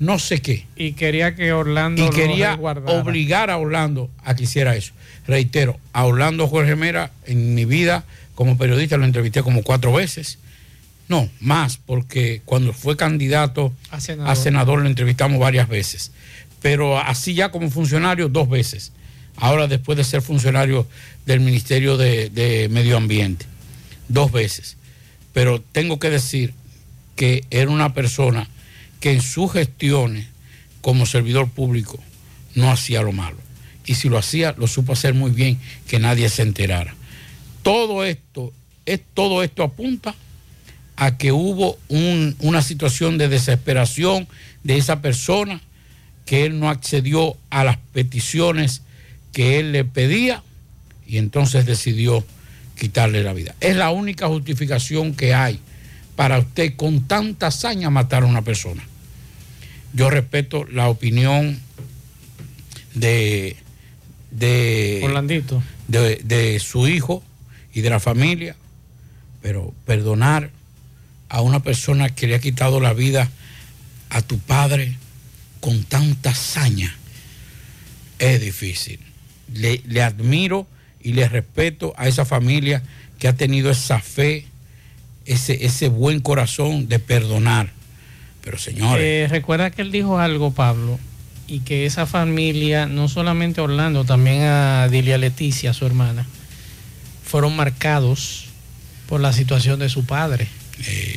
no 0.00 0.18
sé 0.18 0.40
qué. 0.40 0.64
Y 0.76 0.92
quería 0.92 1.34
que 1.34 1.52
Orlando 1.52 2.06
Y 2.06 2.10
quería 2.10 2.54
obligar 2.54 3.50
a 3.50 3.58
Orlando 3.58 4.10
a 4.24 4.34
que 4.34 4.44
hiciera 4.44 4.76
eso. 4.76 4.92
Reitero, 5.26 5.78
a 5.92 6.04
Orlando 6.04 6.46
Jorge 6.46 6.76
Mera 6.76 7.10
en 7.26 7.54
mi 7.54 7.64
vida 7.64 8.04
como 8.34 8.56
periodista 8.56 8.96
lo 8.96 9.04
entrevisté 9.04 9.42
como 9.42 9.62
cuatro 9.62 9.92
veces. 9.92 10.38
No, 11.08 11.28
más, 11.40 11.78
porque 11.78 12.42
cuando 12.44 12.72
fue 12.72 12.96
candidato 12.96 13.72
A 13.90 13.98
senador. 13.98 14.30
a 14.30 14.36
senador 14.36 14.80
lo 14.80 14.86
entrevistamos 14.88 15.40
varias 15.40 15.68
veces. 15.68 16.12
Pero 16.62 16.98
así 16.98 17.34
ya 17.34 17.50
como 17.50 17.70
funcionario, 17.70 18.28
dos 18.28 18.48
veces. 18.48 18.92
Ahora 19.40 19.68
después 19.68 19.96
de 19.96 20.04
ser 20.04 20.20
funcionario 20.20 20.86
del 21.24 21.40
Ministerio 21.40 21.96
de, 21.96 22.68
Medio 22.70 22.96
Ambiente, 22.96 23.46
dos 24.08 24.32
veces. 24.32 24.76
Pero 25.32 25.60
tengo 25.60 25.98
que 25.98 26.10
decir 26.10 26.54
que 27.14 27.44
era 27.50 27.70
una 27.70 27.94
persona 27.94 28.48
que 29.00 29.12
en 29.12 29.22
sus 29.22 29.52
gestiones 29.52 30.26
como 30.80 31.06
servidor 31.06 31.48
público 31.48 31.98
no 32.54 32.70
hacía 32.70 33.02
lo 33.02 33.12
malo. 33.12 33.36
Y 33.86 33.94
si 33.94 34.08
lo 34.08 34.18
hacía, 34.18 34.54
lo 34.58 34.66
supo 34.66 34.92
hacer 34.92 35.14
muy 35.14 35.30
bien, 35.30 35.58
que 35.86 35.98
nadie 35.98 36.28
se 36.28 36.42
enterara. 36.42 36.94
Todo 37.62 38.04
esto, 38.04 38.52
es, 38.86 39.00
todo 39.14 39.42
esto 39.44 39.62
apunta 39.62 40.14
a 40.96 41.16
que 41.16 41.30
hubo 41.30 41.78
un- 41.88 42.34
una 42.40 42.60
situación 42.60 43.18
de 43.18 43.28
desesperación 43.28 44.26
de 44.64 44.78
esa 44.78 45.00
persona, 45.00 45.60
que 46.26 46.44
él 46.44 46.58
no 46.58 46.68
accedió 46.68 47.36
a 47.50 47.62
las 47.64 47.76
peticiones 47.92 48.82
que 49.38 49.60
él 49.60 49.70
le 49.70 49.84
pedía 49.84 50.42
y 51.06 51.18
entonces 51.18 51.64
decidió 51.64 52.26
quitarle 52.76 53.22
la 53.22 53.32
vida. 53.32 53.54
Es 53.60 53.76
la 53.76 53.90
única 53.90 54.26
justificación 54.26 55.14
que 55.14 55.32
hay 55.32 55.60
para 56.16 56.40
usted 56.40 56.74
con 56.74 57.06
tanta 57.06 57.46
hazaña 57.46 57.88
matar 57.88 58.24
a 58.24 58.26
una 58.26 58.42
persona. 58.42 58.82
Yo 59.92 60.10
respeto 60.10 60.64
la 60.64 60.88
opinión 60.88 61.60
de, 62.96 63.54
de, 64.32 65.02
Orlandito. 65.04 65.62
de, 65.86 66.16
de 66.24 66.58
su 66.58 66.88
hijo 66.88 67.22
y 67.72 67.82
de 67.82 67.90
la 67.90 68.00
familia, 68.00 68.56
pero 69.40 69.72
perdonar 69.86 70.50
a 71.28 71.42
una 71.42 71.62
persona 71.62 72.12
que 72.12 72.26
le 72.26 72.34
ha 72.34 72.40
quitado 72.40 72.80
la 72.80 72.92
vida 72.92 73.30
a 74.10 74.20
tu 74.20 74.40
padre 74.40 74.96
con 75.60 75.84
tanta 75.84 76.30
hazaña 76.30 76.92
es 78.18 78.40
difícil. 78.40 78.98
Le, 79.54 79.80
le 79.86 80.02
admiro 80.02 80.66
y 81.02 81.12
le 81.12 81.28
respeto 81.28 81.94
a 81.96 82.08
esa 82.08 82.24
familia 82.24 82.82
que 83.18 83.28
ha 83.28 83.34
tenido 83.34 83.70
esa 83.70 84.00
fe 84.00 84.46
ese, 85.28 85.64
ese 85.66 85.88
buen 85.88 86.20
corazón 86.20 86.88
de 86.88 86.98
perdonar. 86.98 87.70
Pero 88.42 88.58
señores, 88.58 89.04
Eh, 89.04 89.28
recuerda 89.28 89.70
que 89.70 89.82
él 89.82 89.92
dijo 89.92 90.18
algo, 90.18 90.52
Pablo, 90.52 90.98
y 91.46 91.60
que 91.60 91.84
esa 91.86 92.06
familia, 92.06 92.86
no 92.86 93.08
solamente 93.08 93.60
a 93.60 93.64
Orlando, 93.64 94.04
también 94.04 94.42
a 94.42 94.88
Dilia 94.88 95.18
Leticia, 95.18 95.74
su 95.74 95.84
hermana, 95.86 96.26
fueron 97.24 97.54
marcados 97.56 98.46
por 99.06 99.20
la 99.20 99.32
situación 99.32 99.78
de 99.78 99.88
su 99.88 100.04
padre. 100.06 100.48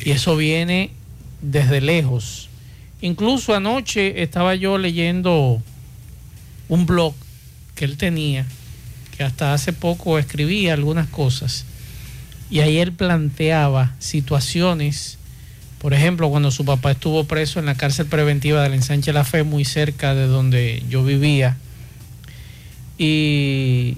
Y 0.04 0.10
eso 0.10 0.36
viene 0.36 0.90
desde 1.40 1.80
lejos. 1.80 2.48
Incluso 3.00 3.54
anoche 3.54 4.22
estaba 4.22 4.54
yo 4.54 4.76
leyendo 4.78 5.62
un 6.68 6.86
blog 6.86 7.14
que 7.74 7.84
él 7.84 7.96
tenía, 7.96 8.46
que 9.16 9.24
hasta 9.24 9.54
hace 9.54 9.72
poco 9.72 10.18
escribía 10.18 10.74
algunas 10.74 11.08
cosas, 11.08 11.64
y 12.50 12.60
ahí 12.60 12.78
él 12.78 12.92
planteaba 12.92 13.94
situaciones, 13.98 15.18
por 15.78 15.94
ejemplo, 15.94 16.28
cuando 16.30 16.50
su 16.50 16.64
papá 16.64 16.92
estuvo 16.92 17.24
preso 17.24 17.58
en 17.58 17.66
la 17.66 17.74
cárcel 17.74 18.06
preventiva 18.06 18.62
del 18.62 18.74
ensanche 18.74 19.12
La 19.12 19.24
Fe, 19.24 19.42
muy 19.42 19.64
cerca 19.64 20.14
de 20.14 20.26
donde 20.26 20.82
yo 20.88 21.04
vivía, 21.04 21.56
y 22.98 23.96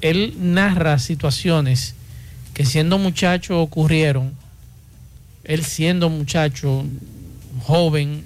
él 0.00 0.34
narra 0.38 0.98
situaciones 0.98 1.94
que 2.54 2.64
siendo 2.64 2.98
muchacho 2.98 3.60
ocurrieron, 3.60 4.32
él 5.44 5.64
siendo 5.64 6.10
muchacho, 6.10 6.84
joven, 7.62 8.24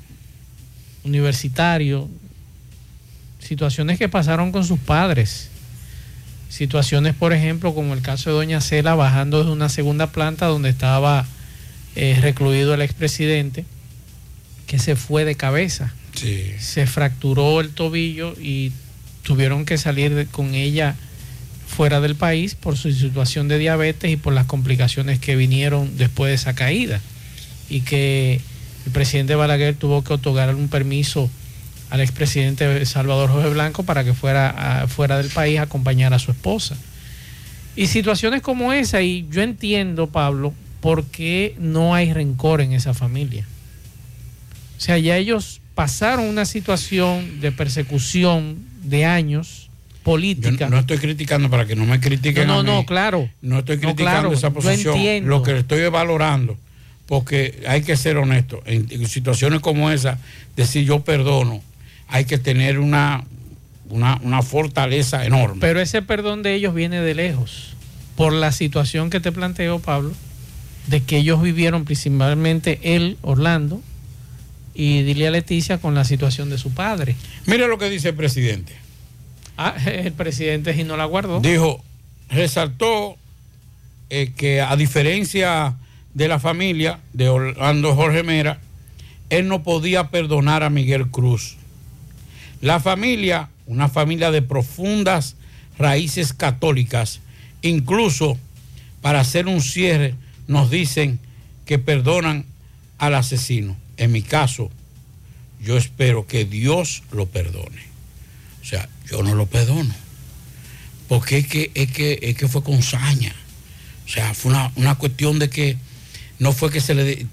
universitario, 1.05 2.09
situaciones 3.57 3.98
que 3.98 4.09
pasaron 4.09 4.50
con 4.50 4.64
sus 4.64 4.78
padres. 4.80 5.50
Situaciones, 6.48 7.14
por 7.14 7.32
ejemplo, 7.34 7.74
como 7.74 7.92
el 7.92 8.00
caso 8.00 8.30
de 8.30 8.36
Doña 8.36 8.61
Cela 8.62 8.94
bajando 8.94 9.44
de 9.44 9.50
una 9.50 9.68
segunda 9.68 10.07
planta 10.07 10.46
donde 10.46 10.70
estaba 10.70 11.26
eh, 11.96 12.18
recluido 12.22 12.72
el 12.72 12.80
expresidente, 12.80 13.66
que 14.66 14.78
se 14.78 14.96
fue 14.96 15.26
de 15.26 15.34
cabeza. 15.34 15.92
Sí. 16.14 16.46
Se 16.59 16.86
fracturó 16.86 17.61
el 17.61 17.70
tobillo 17.70 18.34
y 18.40 18.72
tuvieron 19.22 19.66
que 19.66 19.76
salir 19.76 20.14
de- 20.14 20.26
con 20.26 20.55
ella 20.55 20.94
fuera 21.66 22.00
del 22.00 22.14
país 22.16 22.55
por 22.55 22.76
su 22.78 22.90
situación 22.92 23.48
de 23.48 23.59
diabetes 23.59 24.11
y 24.11 24.16
por 24.16 24.32
las 24.32 24.46
complicaciones 24.46 25.18
que 25.18 25.36
vinieron 25.36 25.96
después 25.98 26.30
de 26.30 26.34
esa 26.36 26.55
caída. 26.55 27.00
Y 27.68 27.80
que 27.82 28.40
el 28.86 28.92
presidente 28.92 29.34
Balaguer 29.34 29.74
tuvo 29.74 30.03
que 30.05 30.14
otorgar 30.14 30.55
un 30.55 30.68
permiso 30.68 31.30
al 31.93 32.01
expresidente 32.01 32.86
Salvador 32.86 33.28
Jorge 33.30 33.51
Blanco 33.51 33.82
para 33.82 34.03
que 34.03 34.14
fuera 34.14 34.82
a- 34.82 34.88
fuera 34.88 35.18
del 35.18 35.28
país 35.28 35.59
a 35.59 35.62
acompañar 35.62 36.14
a 36.14 36.18
su 36.18 36.30
esposa. 36.30 36.74
Y 37.76 37.86
situaciones 37.88 38.40
como 38.40 38.72
esa, 38.72 39.03
y 39.03 39.26
yo 39.30 39.43
entiendo, 39.43 40.07
Pablo, 40.07 40.55
por 40.80 41.05
qué 41.05 41.55
no 41.59 41.95
hay 41.95 42.12
rencor 42.12 42.61
en 42.62 42.72
esa 42.72 42.95
familia. 42.95 43.45
O 44.78 44.80
sea, 44.80 44.99
ya 44.99 45.16
ellos 45.16 45.61
pasaron 45.74 46.24
una 46.26 46.45
situación 46.45 47.40
de 47.40 47.53
persecución 47.53 48.57
de 48.82 49.05
años 49.05 49.68
política. 50.03 50.64
Yo 50.66 50.70
no 50.70 50.78
estoy 50.78 50.99
criticando 50.99 51.49
para 51.51 51.66
que 51.66 51.76
no 51.76 51.86
me 51.86 52.01
critiquen. 52.01 52.47
No, 52.49 52.61
a 52.61 52.62
no, 52.62 52.72
mí. 52.72 52.78
no, 52.80 52.86
claro. 52.86 53.28
No 53.43 53.61
estoy 53.61 53.76
No, 53.76 53.82
criticando 53.82 54.30
claro, 54.30 54.32
esa 54.32 54.51
posición. 54.51 55.26
Lo 55.28 55.43
que 55.43 55.59
estoy 55.59 55.88
valorando, 55.88 56.57
porque 57.07 57.62
hay 57.68 57.82
que 57.82 57.97
ser 57.97 58.16
honesto. 58.16 58.62
En 58.66 59.07
situaciones 59.07 59.61
como 59.61 59.90
esa, 59.90 60.18
decir 60.57 60.84
yo 60.84 61.01
perdono, 61.05 61.62
hay 62.12 62.26
que 62.26 62.36
tener 62.36 62.78
una, 62.78 63.24
una, 63.88 64.20
una 64.22 64.42
fortaleza 64.42 65.24
enorme. 65.24 65.60
Pero 65.60 65.80
ese 65.80 66.02
perdón 66.02 66.42
de 66.42 66.54
ellos 66.54 66.74
viene 66.74 67.00
de 67.00 67.14
lejos, 67.14 67.74
por 68.16 68.34
la 68.34 68.52
situación 68.52 69.08
que 69.08 69.18
te 69.18 69.32
planteó 69.32 69.78
Pablo, 69.78 70.12
de 70.88 71.02
que 71.02 71.16
ellos 71.16 71.40
vivieron 71.40 71.86
principalmente 71.86 72.78
él, 72.82 73.16
Orlando, 73.22 73.80
y 74.74 75.02
dile 75.02 75.26
a 75.26 75.30
Leticia 75.30 75.78
con 75.78 75.94
la 75.94 76.04
situación 76.04 76.50
de 76.50 76.58
su 76.58 76.72
padre. 76.72 77.16
Mira 77.46 77.66
lo 77.66 77.78
que 77.78 77.88
dice 77.88 78.10
el 78.10 78.14
presidente. 78.14 78.74
Ah, 79.56 79.74
el 79.86 80.12
presidente 80.12 80.84
no 80.84 80.98
la 80.98 81.06
guardó. 81.06 81.40
Dijo, 81.40 81.82
resaltó 82.28 83.16
eh, 84.10 84.32
que 84.36 84.60
a 84.60 84.76
diferencia 84.76 85.76
de 86.12 86.28
la 86.28 86.38
familia 86.38 87.00
de 87.14 87.30
Orlando 87.30 87.94
Jorge 87.94 88.22
Mera, 88.22 88.60
él 89.30 89.48
no 89.48 89.62
podía 89.62 90.08
perdonar 90.08 90.62
a 90.62 90.68
Miguel 90.68 91.08
Cruz. 91.08 91.56
La 92.62 92.80
familia, 92.80 93.50
una 93.66 93.88
familia 93.88 94.30
de 94.30 94.40
profundas 94.40 95.34
raíces 95.76 96.32
católicas, 96.32 97.20
incluso 97.60 98.38
para 99.00 99.20
hacer 99.20 99.48
un 99.48 99.60
cierre, 99.60 100.14
nos 100.46 100.70
dicen 100.70 101.18
que 101.66 101.78
perdonan 101.78 102.46
al 102.98 103.16
asesino. 103.16 103.76
En 103.96 104.12
mi 104.12 104.22
caso, 104.22 104.70
yo 105.60 105.76
espero 105.76 106.26
que 106.26 106.44
Dios 106.44 107.02
lo 107.10 107.26
perdone. 107.26 107.82
O 108.62 108.64
sea, 108.64 108.88
yo 109.10 109.24
no 109.24 109.34
lo 109.34 109.46
perdono. 109.46 109.94
Porque 111.08 111.38
es 111.38 111.46
que, 111.48 111.72
es 111.74 111.90
que, 111.90 112.20
es 112.22 112.36
que 112.36 112.46
fue 112.46 112.62
con 112.62 112.80
saña. 112.80 113.34
O 114.06 114.08
sea, 114.08 114.34
fue 114.34 114.52
una, 114.52 114.70
una 114.76 114.94
cuestión 114.94 115.40
de 115.40 115.50
que 115.50 115.76
no 116.38 116.52
fue 116.52 116.70
que 116.70 116.80
se 116.80 116.94
le 116.94 117.26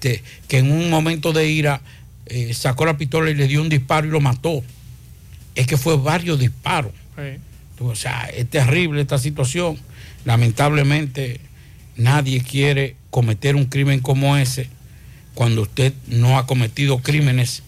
que 0.48 0.58
en 0.58 0.72
un 0.72 0.90
momento 0.90 1.32
de 1.32 1.48
ira 1.48 1.82
eh, 2.26 2.52
sacó 2.52 2.84
la 2.84 2.98
pistola 2.98 3.30
y 3.30 3.34
le 3.34 3.46
dio 3.46 3.62
un 3.62 3.68
disparo 3.68 4.08
y 4.08 4.10
lo 4.10 4.20
mató. 4.20 4.64
Es 5.60 5.66
que 5.66 5.76
fue 5.76 5.96
varios 5.98 6.38
disparos. 6.38 6.92
O 7.80 7.94
sea, 7.94 8.30
es 8.34 8.48
terrible 8.48 9.02
esta 9.02 9.18
situación. 9.18 9.78
Lamentablemente, 10.24 11.40
nadie 11.96 12.42
quiere 12.42 12.96
cometer 13.10 13.56
un 13.56 13.66
crimen 13.66 14.00
como 14.00 14.38
ese 14.38 14.68
cuando 15.34 15.62
usted 15.62 15.92
no 16.06 16.38
ha 16.38 16.46
cometido 16.46 16.98
crímenes 16.98 17.62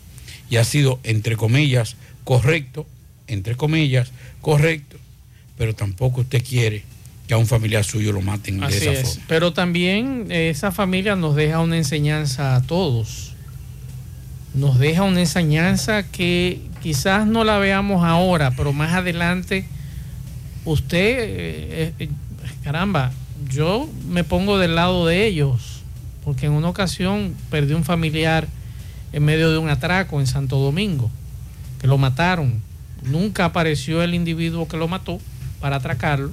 y 0.48 0.56
ha 0.56 0.64
sido, 0.64 1.00
entre 1.02 1.36
comillas, 1.36 1.96
correcto, 2.24 2.86
entre 3.26 3.56
comillas, 3.56 4.10
correcto, 4.40 4.96
pero 5.58 5.74
tampoco 5.74 6.22
usted 6.22 6.42
quiere 6.42 6.84
que 7.26 7.34
a 7.34 7.36
un 7.38 7.46
familiar 7.46 7.84
suyo 7.84 8.12
lo 8.12 8.22
maten 8.22 8.58
de 8.60 8.66
Así 8.66 8.76
esa 8.76 8.92
es. 8.92 9.08
forma. 9.08 9.24
Pero 9.28 9.52
también 9.52 10.26
esa 10.30 10.72
familia 10.72 11.14
nos 11.14 11.36
deja 11.36 11.60
una 11.60 11.76
enseñanza 11.76 12.56
a 12.56 12.62
todos. 12.62 13.31
Nos 14.54 14.78
deja 14.78 15.02
una 15.02 15.20
enseñanza 15.20 16.02
que 16.02 16.60
quizás 16.82 17.26
no 17.26 17.44
la 17.44 17.58
veamos 17.58 18.04
ahora, 18.04 18.50
pero 18.56 18.72
más 18.72 18.92
adelante 18.92 19.66
usted, 20.64 21.18
eh, 21.20 21.94
eh, 21.98 22.08
caramba, 22.62 23.12
yo 23.48 23.88
me 24.08 24.24
pongo 24.24 24.58
del 24.58 24.74
lado 24.74 25.06
de 25.06 25.26
ellos, 25.26 25.82
porque 26.24 26.46
en 26.46 26.52
una 26.52 26.68
ocasión 26.68 27.34
perdí 27.50 27.74
un 27.74 27.84
familiar 27.84 28.46
en 29.12 29.24
medio 29.24 29.50
de 29.50 29.58
un 29.58 29.68
atraco 29.68 30.20
en 30.20 30.26
Santo 30.26 30.58
Domingo, 30.58 31.10
que 31.80 31.86
lo 31.86 31.98
mataron. 31.98 32.60
Nunca 33.02 33.46
apareció 33.46 34.02
el 34.02 34.14
individuo 34.14 34.68
que 34.68 34.76
lo 34.76 34.86
mató 34.86 35.18
para 35.60 35.76
atracarlo. 35.76 36.30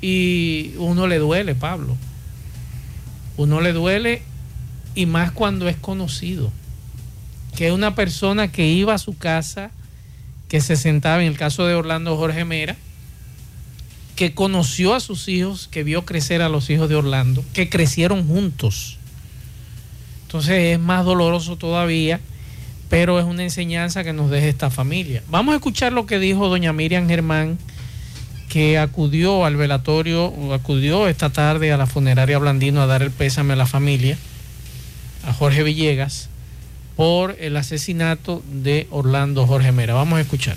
Y 0.00 0.74
uno 0.78 1.06
le 1.06 1.18
duele, 1.18 1.54
Pablo. 1.54 1.96
Uno 3.36 3.60
le 3.60 3.72
duele 3.72 4.22
y 4.94 5.06
más 5.06 5.32
cuando 5.32 5.68
es 5.68 5.76
conocido. 5.76 6.52
Que 7.56 7.72
una 7.72 7.94
persona 7.94 8.52
que 8.52 8.66
iba 8.66 8.94
a 8.94 8.98
su 8.98 9.16
casa, 9.16 9.70
que 10.48 10.60
se 10.60 10.76
sentaba, 10.76 11.22
en 11.22 11.28
el 11.28 11.36
caso 11.36 11.66
de 11.66 11.74
Orlando 11.74 12.16
Jorge 12.16 12.44
Mera, 12.44 12.76
que 14.16 14.34
conoció 14.34 14.94
a 14.94 15.00
sus 15.00 15.28
hijos, 15.28 15.68
que 15.68 15.84
vio 15.84 16.04
crecer 16.04 16.42
a 16.42 16.48
los 16.48 16.70
hijos 16.70 16.88
de 16.88 16.96
Orlando, 16.96 17.44
que 17.52 17.68
crecieron 17.68 18.26
juntos. 18.26 18.98
Entonces 20.22 20.74
es 20.74 20.78
más 20.80 21.04
doloroso 21.04 21.56
todavía, 21.56 22.20
pero 22.88 23.20
es 23.20 23.24
una 23.24 23.44
enseñanza 23.44 24.02
que 24.02 24.12
nos 24.12 24.30
deja 24.30 24.46
esta 24.46 24.70
familia. 24.70 25.22
Vamos 25.30 25.52
a 25.52 25.56
escuchar 25.56 25.92
lo 25.92 26.06
que 26.06 26.18
dijo 26.18 26.48
doña 26.48 26.72
Miriam 26.72 27.08
Germán, 27.08 27.58
que 28.48 28.78
acudió 28.78 29.44
al 29.44 29.56
velatorio, 29.56 30.52
acudió 30.52 31.06
esta 31.06 31.30
tarde 31.30 31.72
a 31.72 31.76
la 31.76 31.86
funeraria 31.86 32.38
Blandino 32.38 32.82
a 32.82 32.86
dar 32.86 33.02
el 33.02 33.10
pésame 33.10 33.52
a 33.52 33.56
la 33.56 33.66
familia, 33.66 34.18
a 35.24 35.32
Jorge 35.32 35.62
Villegas, 35.62 36.28
por 36.98 37.36
el 37.38 37.56
asesinato 37.56 38.42
de 38.50 38.88
Orlando 38.90 39.46
Jorge 39.46 39.70
Mera. 39.70 39.94
Vamos 39.94 40.18
a 40.18 40.22
escuchar. 40.22 40.56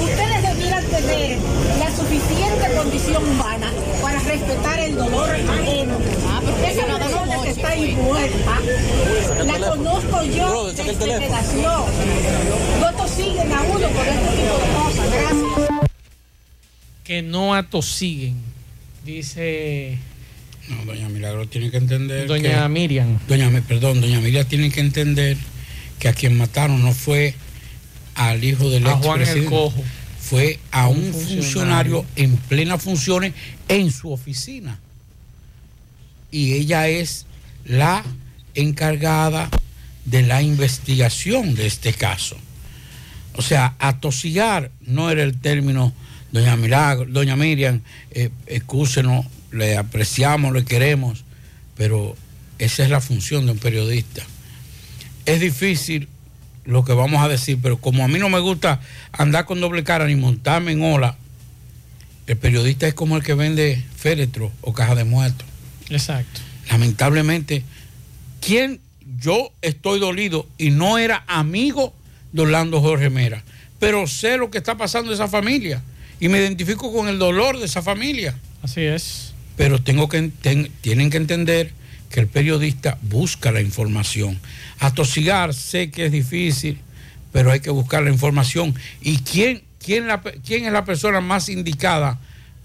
Ustedes 0.00 0.42
debieran 0.42 0.84
tener 0.86 1.38
la 1.78 1.94
suficiente 1.94 2.74
condición 2.74 3.28
humana 3.28 3.70
para 4.00 4.18
respetar 4.20 4.80
el 4.80 4.96
dolor 4.96 5.28
ajeno. 5.28 6.23
Está 7.56 7.68
ahí 7.70 7.92
muerta, 7.94 8.60
la 9.44 9.58
conozco 9.70 10.22
yo 10.24 10.72
desde 10.72 10.96
que 10.96 11.28
nació. 11.28 11.86
No 12.80 12.92
tosiguen 12.96 13.52
a 13.52 13.62
uno 13.62 13.88
por 13.88 14.06
este 14.06 14.28
tipo 14.36 14.58
de 14.58 14.72
cosas. 14.74 15.10
Gracias. 15.10 15.90
que 17.04 17.22
no 17.22 17.54
atosiguen, 17.54 18.36
dice 19.04 19.98
No, 20.68 20.84
doña 20.86 21.08
Milagro 21.10 21.46
tiene 21.46 21.70
que 21.70 21.76
entender. 21.76 22.26
Doña 22.26 22.62
que- 22.62 22.68
Miriam. 22.70 23.18
Doña, 23.28 23.50
perdón, 23.68 24.00
doña 24.00 24.20
Miriam 24.20 24.46
tiene 24.46 24.70
que 24.70 24.80
entender 24.80 25.36
que 25.98 26.08
a 26.08 26.14
quien 26.14 26.36
mataron 26.36 26.82
no 26.82 26.92
fue 26.92 27.34
al 28.14 28.42
hijo 28.42 28.70
del 28.70 28.86
A 28.86 28.96
Juan 28.96 29.16
el 29.20 29.22
expresidente, 29.22 29.50
Cojo. 29.54 29.82
Fue 30.20 30.58
a 30.70 30.88
un, 30.88 30.96
Un 30.98 31.12
funcionario. 31.12 31.42
funcionario 31.42 32.06
en 32.16 32.36
plenas 32.38 32.82
funciones 32.82 33.34
en 33.68 33.92
su 33.92 34.10
oficina. 34.10 34.80
Y 36.30 36.54
ella 36.54 36.88
es 36.88 37.26
la 37.64 38.04
encargada 38.54 39.50
de 40.04 40.22
la 40.22 40.42
investigación 40.42 41.54
de 41.54 41.66
este 41.66 41.92
caso. 41.92 42.36
O 43.36 43.42
sea, 43.42 43.74
atosigar 43.78 44.70
no 44.82 45.10
era 45.10 45.22
el 45.22 45.36
término, 45.38 45.92
doña 46.30 46.56
Milagro, 46.56 47.06
doña 47.10 47.36
Miriam, 47.36 47.80
eh, 48.12 48.30
excúsenos, 48.46 49.26
le 49.50 49.76
apreciamos, 49.76 50.52
le 50.52 50.64
queremos, 50.64 51.24
pero 51.76 52.16
esa 52.58 52.84
es 52.84 52.90
la 52.90 53.00
función 53.00 53.46
de 53.46 53.52
un 53.52 53.58
periodista. 53.58 54.22
Es 55.26 55.40
difícil 55.40 56.08
lo 56.64 56.84
que 56.84 56.92
vamos 56.92 57.22
a 57.22 57.28
decir, 57.28 57.58
pero 57.60 57.78
como 57.78 58.04
a 58.04 58.08
mí 58.08 58.18
no 58.18 58.28
me 58.28 58.38
gusta 58.38 58.80
andar 59.12 59.44
con 59.46 59.60
doble 59.60 59.84
cara 59.84 60.06
ni 60.06 60.16
montarme 60.16 60.72
en 60.72 60.82
ola, 60.82 61.16
el 62.26 62.36
periodista 62.36 62.86
es 62.86 62.94
como 62.94 63.16
el 63.16 63.22
que 63.22 63.34
vende 63.34 63.82
féretro 63.96 64.50
o 64.60 64.72
caja 64.72 64.94
de 64.94 65.04
muertos. 65.04 65.46
Exacto. 65.90 66.40
Lamentablemente, 66.70 67.62
¿quién? 68.40 68.80
Yo 69.20 69.52
estoy 69.62 70.00
dolido 70.00 70.46
y 70.58 70.70
no 70.70 70.98
era 70.98 71.24
amigo 71.26 71.92
de 72.32 72.42
Orlando 72.42 72.80
Jorge 72.80 73.10
Mera, 73.10 73.42
pero 73.78 74.06
sé 74.06 74.38
lo 74.38 74.50
que 74.50 74.58
está 74.58 74.76
pasando 74.76 75.10
en 75.10 75.14
esa 75.14 75.28
familia 75.28 75.82
y 76.20 76.28
me 76.28 76.38
identifico 76.38 76.92
con 76.92 77.08
el 77.08 77.18
dolor 77.18 77.58
de 77.58 77.66
esa 77.66 77.82
familia. 77.82 78.34
Así 78.62 78.80
es. 78.80 79.34
Pero 79.56 79.80
tengo 79.82 80.08
que 80.08 80.30
ten- 80.42 80.70
tienen 80.80 81.10
que 81.10 81.18
entender 81.18 81.72
que 82.10 82.20
el 82.20 82.26
periodista 82.28 82.98
busca 83.02 83.52
la 83.52 83.60
información. 83.60 84.40
Atosigar 84.78 85.52
sé 85.54 85.90
que 85.90 86.06
es 86.06 86.12
difícil, 86.12 86.78
pero 87.32 87.52
hay 87.52 87.60
que 87.60 87.70
buscar 87.70 88.02
la 88.02 88.10
información. 88.10 88.74
¿Y 89.02 89.18
quién, 89.18 89.62
quién, 89.84 90.06
la 90.06 90.22
quién 90.22 90.64
es 90.64 90.72
la 90.72 90.84
persona 90.84 91.20
más 91.20 91.48
indicada 91.48 92.18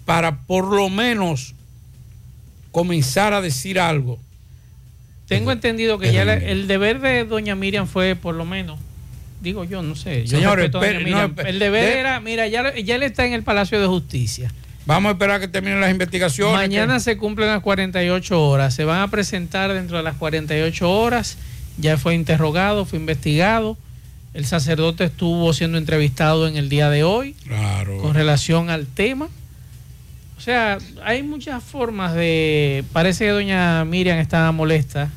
para 0.05 0.41
por 0.43 0.65
lo 0.73 0.89
menos 0.89 1.53
comenzar 2.71 3.33
a 3.33 3.41
decir 3.41 3.79
algo? 3.79 4.19
Tengo 5.27 5.51
entendido 5.51 5.99
que 5.99 6.11
ya 6.11 6.25
la- 6.25 6.33
el 6.35 6.67
deber 6.67 6.99
de 7.01 7.23
doña 7.25 7.55
Miriam 7.55 7.87
fue 7.87 8.15
por 8.15 8.33
lo 8.35 8.45
menos, 8.45 8.79
digo 9.41 9.63
yo, 9.63 9.81
no 9.83 9.95
sé. 9.95 10.25
Yo 10.25 10.37
Señores, 10.37 10.71
Miriam. 10.73 11.33
no, 11.35 11.43
el 11.43 11.59
deber 11.59 11.85
de- 11.93 11.99
era, 11.99 12.19
mira, 12.19 12.47
ya, 12.47 12.75
ya 12.75 12.95
él 12.95 13.03
está 13.03 13.25
en 13.25 13.33
el 13.33 13.43
Palacio 13.43 13.79
de 13.79 13.85
Justicia. 13.87 14.51
Vamos 14.87 15.09
a 15.09 15.11
esperar 15.13 15.39
que 15.39 15.47
terminen 15.47 15.79
las 15.81 15.91
investigaciones. 15.91 16.55
Mañana 16.55 16.95
que- 16.95 16.99
se 17.01 17.17
cumplen 17.17 17.49
las 17.49 17.61
48 17.61 18.41
horas. 18.43 18.73
Se 18.73 18.85
van 18.85 19.01
a 19.01 19.07
presentar 19.07 19.71
dentro 19.71 19.97
de 19.97 20.03
las 20.03 20.15
48 20.15 20.89
horas. 20.91 21.37
Ya 21.77 21.97
fue 21.97 22.15
interrogado, 22.15 22.85
fue 22.85 22.97
investigado. 22.97 23.77
El 24.33 24.45
sacerdote 24.45 25.03
estuvo 25.05 25.53
siendo 25.53 25.77
entrevistado 25.77 26.47
en 26.47 26.57
el 26.57 26.69
día 26.69 26.89
de 26.89 27.03
hoy 27.03 27.33
Claro. 27.45 27.99
con 27.99 28.15
relación 28.15 28.71
al 28.71 28.87
tema. 28.87 29.29
O 30.39 30.41
sea, 30.41 30.77
hay 31.03 31.21
muchas 31.21 31.61
formas 31.61 32.15
de... 32.15 32.85
Parece 32.93 33.25
que 33.25 33.31
doña 33.31 33.83
Miriam 33.83 34.17
estaba 34.19 34.53
molesta 34.53 35.11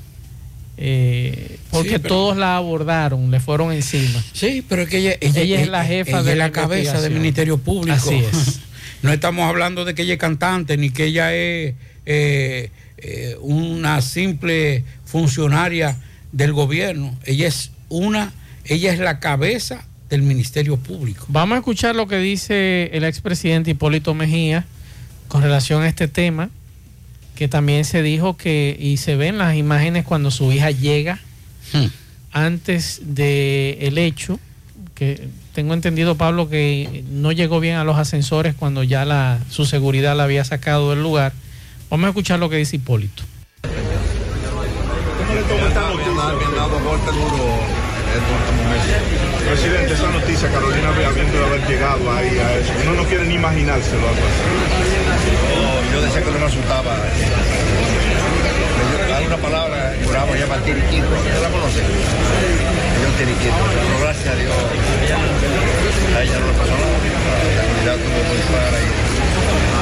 eh, 0.76 1.58
porque 1.70 1.90
Sí, 1.90 1.98
pero- 1.98 2.08
todos 2.08 2.36
la 2.36 2.56
abordaron, 2.56 3.30
le 3.30 3.38
fueron 3.38 3.72
encima. 3.72 4.20
Sí, 4.32 4.64
pero 4.68 4.82
es 4.82 4.88
que 4.88 4.98
ella, 4.98 5.16
ella, 5.20 5.60
es 5.60 5.68
la 5.68 5.84
jefa 5.84 6.10
ella 6.10 6.22
de 6.24 6.32
es 6.32 6.38
la 6.38 6.44
la 6.46 6.52
cabeza 6.52 7.00
del. 7.00 7.12
Ministerio 7.12 7.56
Público. 7.58 7.96
Así 7.96 8.16
es. 8.16 8.60
No 9.02 9.12
estamos 9.12 9.48
hablando 9.48 9.84
de 9.84 9.96
que 9.96 10.02
ella 10.02 10.12
es 10.12 10.18
cantante, 10.20 10.76
ni 10.76 10.90
que 10.90 11.06
ella 11.06 11.32
es 11.34 11.74
eh, 12.06 12.70
eh, 12.98 13.36
una 13.40 14.00
simple 14.00 14.84
funcionaria 15.04 15.96
del 16.30 16.52
gobierno. 16.52 17.16
Ella 17.24 17.48
es 17.48 17.72
una, 17.88 18.32
ella 18.64 18.92
es 18.92 19.00
la 19.00 19.18
cabeza 19.18 19.84
del 20.08 20.22
Ministerio 20.22 20.76
Público. 20.76 21.26
Vamos 21.28 21.56
a 21.56 21.58
escuchar 21.58 21.96
lo 21.96 22.06
que 22.06 22.18
dice 22.18 22.90
el 22.92 23.02
expresidente 23.02 23.70
Hipólito 23.72 24.14
Mejía 24.14 24.66
con 25.28 25.42
relación 25.42 25.82
a 25.82 25.88
este 25.88 26.08
tema, 26.08 26.50
que 27.34 27.48
también 27.48 27.84
se 27.84 28.02
dijo 28.02 28.36
que, 28.36 28.76
y 28.78 28.98
se 28.98 29.16
ven 29.16 29.38
las 29.38 29.56
imágenes 29.56 30.04
cuando 30.04 30.30
su 30.30 30.52
hija 30.52 30.70
llega 30.70 31.18
Hmm. 31.72 31.86
antes 32.32 33.00
del 33.02 33.78
el 33.80 33.98
hecho, 33.98 34.38
que 34.94 35.28
tengo 35.54 35.74
entendido, 35.74 36.16
Pablo, 36.16 36.48
que 36.48 37.04
no 37.10 37.32
llegó 37.32 37.60
bien 37.60 37.76
a 37.76 37.84
los 37.84 37.96
ascensores 37.98 38.54
cuando 38.54 38.82
ya 38.82 39.04
la, 39.04 39.38
su 39.50 39.64
seguridad 39.64 40.16
la 40.16 40.24
había 40.24 40.44
sacado 40.44 40.90
del 40.90 41.02
lugar. 41.02 41.32
Vamos 41.90 42.06
a 42.06 42.08
escuchar 42.08 42.38
lo 42.38 42.50
que 42.50 42.56
dice 42.56 42.76
Hipólito. 42.76 43.22
¿Cómo 43.62 45.34
le 45.34 45.42
toma 45.42 45.68
esta 45.68 45.80
noticia? 45.80 46.22
Presidente, 49.48 49.92
esa 49.94 50.10
noticia, 50.10 50.50
Carolina 50.50 50.88
habiendo 50.88 51.44
haber 51.44 51.66
llegado 51.68 52.12
ahí 52.12 52.38
a 52.38 52.58
eso, 52.58 52.72
uno 52.84 52.94
no 52.94 53.04
quiere 53.08 53.26
ni 53.26 53.34
imaginárselo 53.34 54.08
algo 54.08 54.20
así. 54.20 55.01
Yo 55.92 56.00
decía 56.02 56.22
que 56.22 56.30
no 56.30 56.38
me 56.38 56.46
asustaba. 56.46 56.94
Hay 59.16 59.26
una 59.26 59.36
palabra 59.36 59.92
que 59.98 60.38
llama 60.38 60.56
tiriquito. 60.64 61.06
¿Usted 61.06 61.42
la 61.42 61.50
conoce? 61.50 61.80
Yo 63.02 63.08
tiriquito. 63.18 63.62
Pero 63.82 64.00
gracias 64.00 64.28
a 64.28 64.36
Dios. 64.36 64.54
A 66.16 66.22
ella 66.22 66.38
no 66.38 66.46
le 66.46 66.52
pasó 66.52 66.72
nada. 66.72 66.98
La 67.56 67.62
seguridad 67.62 67.94
estuvo 67.96 68.20
muy 68.28 68.40
clara 68.48 68.78
y 68.78 68.86
nos 68.86 69.44
llama 69.44 69.60
nada 69.60 69.72
más 69.72 69.81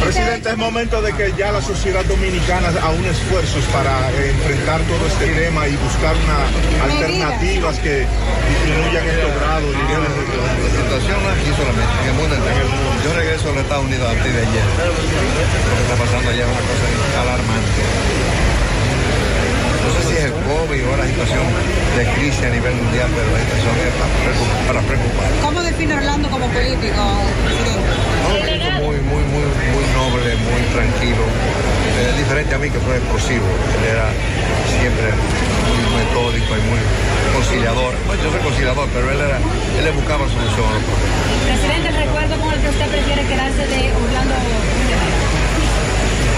Presidente, 0.00 0.50
es 0.50 0.56
momento 0.56 1.02
de 1.02 1.12
que 1.12 1.32
ya 1.38 1.52
la 1.52 1.62
sociedad 1.62 2.04
dominicana 2.04 2.72
aúne 2.82 3.10
esfuerzos 3.10 3.64
para 3.66 4.10
eh, 4.10 4.30
enfrentar 4.30 4.80
todo 4.82 5.06
este 5.06 5.26
tema 5.34 5.68
y 5.68 5.76
buscar 5.76 6.14
una 6.16 6.84
alternativas 6.84 7.78
que 7.78 8.06
disminuyan 8.48 9.06
estos 9.06 9.32
grados. 9.38 9.70
La 9.70 10.70
situación 10.82 11.20
aquí 11.30 11.50
solamente, 11.54 11.94
en 12.02 12.08
el 12.08 12.14
mundo 12.16 12.34
entero. 12.34 12.66
Yo 13.04 13.12
regreso 13.14 13.50
a 13.50 13.52
los 13.52 13.62
Estados 13.62 13.84
Unidos 13.84 14.04
a 14.08 14.14
partir 14.14 14.32
de 14.32 14.40
ayer. 14.40 14.64
Lo 14.82 15.72
que 15.76 15.82
está 15.84 15.96
pasando 16.00 16.30
allá 16.30 16.42
es 16.42 16.50
una 16.50 16.64
cosa 16.66 16.86
alarmante. 17.20 17.82
No 19.80 19.88
sé 19.94 20.00
si 20.08 20.14
es 20.16 20.24
el 20.24 20.32
COVID 20.32 20.80
o 20.90 20.96
la 20.96 21.06
situación 21.06 21.44
de 21.96 22.02
crisis 22.18 22.42
a 22.44 22.50
nivel 22.50 22.74
mundial, 22.74 23.08
pero 23.14 23.30
la 23.30 23.40
situación 23.46 23.74
es 23.78 23.94
para 23.94 24.12
preocupar. 24.26 24.66
Para 24.66 24.80
preocupar. 24.82 25.28
¿Cómo 25.42 25.60
define 25.62 25.94
a 25.94 25.96
Orlando 25.98 26.30
como 26.30 26.46
político, 26.48 27.02
presidente? 27.44 28.09
Un 28.30 28.74
muy, 28.86 28.96
muy, 29.02 29.22
muy, 29.34 29.46
muy 29.74 29.84
noble, 29.90 30.30
muy 30.46 30.62
tranquilo. 30.70 31.24
Es 31.98 32.16
diferente 32.16 32.54
a 32.54 32.58
mí 32.58 32.70
que 32.70 32.78
fue 32.78 32.96
explosivo. 32.96 33.44
Él 33.44 33.84
era 33.90 34.06
siempre 34.78 35.10
muy 35.66 35.82
metódico 35.98 36.50
y 36.54 36.62
muy 36.70 36.80
conciliador. 37.34 37.92
Bueno, 38.06 38.22
yo 38.22 38.30
soy 38.30 38.40
conciliador, 38.40 38.86
pero 38.94 39.10
él 39.10 39.18
era, 39.20 39.38
él 39.38 39.84
le 39.84 39.90
buscaba 39.90 40.24
solución 40.30 40.62
a 40.62 40.72
los 40.78 40.84
problemas. 40.86 41.18
Presidente, 41.50 41.86
el 41.90 41.96
recuerdo 42.06 42.34
con 42.38 42.48
el 42.54 42.60
que 42.62 42.68
usted 42.70 42.86
prefiere 42.88 43.22
quedarse 43.26 43.62
de 43.66 43.80
Orlando 43.98 44.34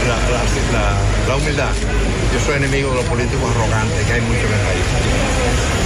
la, 0.08 0.16
la, 0.32 0.42
la- 0.72 0.98
la 1.28 1.36
humildad. 1.36 1.70
Yo 2.32 2.40
soy 2.40 2.56
enemigo 2.56 2.90
de 2.90 2.96
los 2.96 3.04
políticos 3.06 3.44
arrogantes, 3.54 4.00
que 4.06 4.12
hay 4.16 4.20
muchos 4.24 4.48
en 4.48 4.56
el 4.56 4.64
país. 4.66 4.86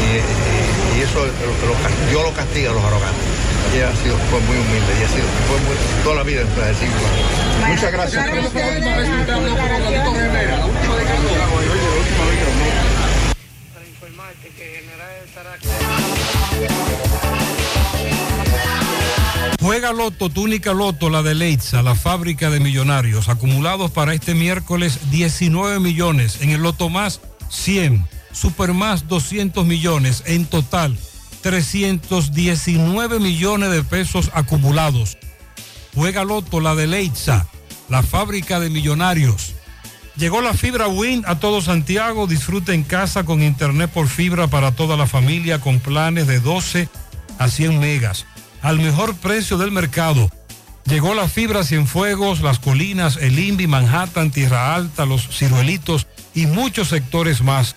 Y, 0.07 0.09
y- 0.22 0.98
y 0.98 1.02
eso 1.02 1.18
lo- 1.26 1.66
lo 1.66 1.74
yo 2.12 2.22
lo 2.22 2.32
castigo 2.32 2.70
a 2.70 2.74
los 2.74 2.84
arrogantes. 2.84 3.26
Y 3.75 3.79
él 3.79 3.85
ha 3.85 3.97
sido, 3.97 4.17
fue 4.31 4.41
muy 4.41 4.57
humilde 4.57 4.93
y 5.01 5.05
ha 5.05 5.09
sido, 5.09 5.27
fue 5.49 5.59
muy, 5.61 5.77
toda 6.05 6.17
la 6.17 6.23
vida 6.23 6.43
en 6.43 6.49
el 6.49 6.77
siglo. 6.77 6.97
Muchas 7.67 7.93
gracias. 7.93 8.27
Juega 19.61 19.93
Loto, 19.93 20.31
túnica 20.31 20.73
Loto, 20.73 21.11
la 21.11 21.23
de 21.23 21.35
Leitza, 21.35 21.83
la 21.83 21.97
fábrica 21.97 22.51
de 22.51 22.61
millonarios. 22.61 23.29
Acumulados 23.29 23.91
para 23.91 24.14
este 24.14 24.35
miércoles 24.35 25.11
19 25.11 25.81
millones. 25.81 26.41
En 26.41 26.51
el 26.51 26.62
Loto 26.62 26.89
Más 26.89 27.21
100. 27.51 28.07
Super 28.33 28.75
Más 28.75 29.09
200 29.09 29.67
millones. 29.67 30.23
En 30.27 30.47
total 30.47 30.97
319 31.47 33.20
millones 33.20 33.70
de 33.70 33.84
pesos 33.84 34.32
acumulados. 34.34 35.16
Juega 35.94 36.24
Loto, 36.24 36.59
la 36.59 36.74
de 36.74 36.88
Leitza, 36.88 37.47
la 37.88 38.03
fábrica 38.03 38.59
de 38.59 38.68
millonarios. 38.68 39.55
Llegó 40.16 40.40
la 40.40 40.55
fibra 40.55 40.88
Win 40.88 41.22
a 41.24 41.38
todo 41.38 41.61
Santiago. 41.61 42.26
Disfruta 42.26 42.74
en 42.74 42.82
casa 42.82 43.22
con 43.22 43.44
internet 43.44 43.92
por 43.94 44.09
fibra 44.09 44.49
para 44.49 44.72
toda 44.72 44.97
la 44.97 45.07
familia 45.07 45.61
con 45.61 45.78
planes 45.78 46.26
de 46.26 46.40
12 46.40 46.88
a 47.38 47.47
100 47.49 47.78
megas. 47.78 48.26
Al 48.61 48.80
mejor 48.80 49.14
precio 49.14 49.57
del 49.57 49.70
mercado. 49.70 50.28
Llegó 50.84 51.14
la 51.14 51.28
fibra 51.28 51.62
Cienfuegos, 51.62 52.40
Las 52.40 52.59
Colinas, 52.59 53.18
El 53.18 53.38
Invi, 53.38 53.68
Manhattan, 53.68 54.32
Tierra 54.32 54.74
Alta, 54.74 55.07
Los 55.07 55.28
Ciruelitos 55.28 56.09
y 56.34 56.47
muchos 56.47 56.88
sectores 56.88 57.40
más. 57.40 57.76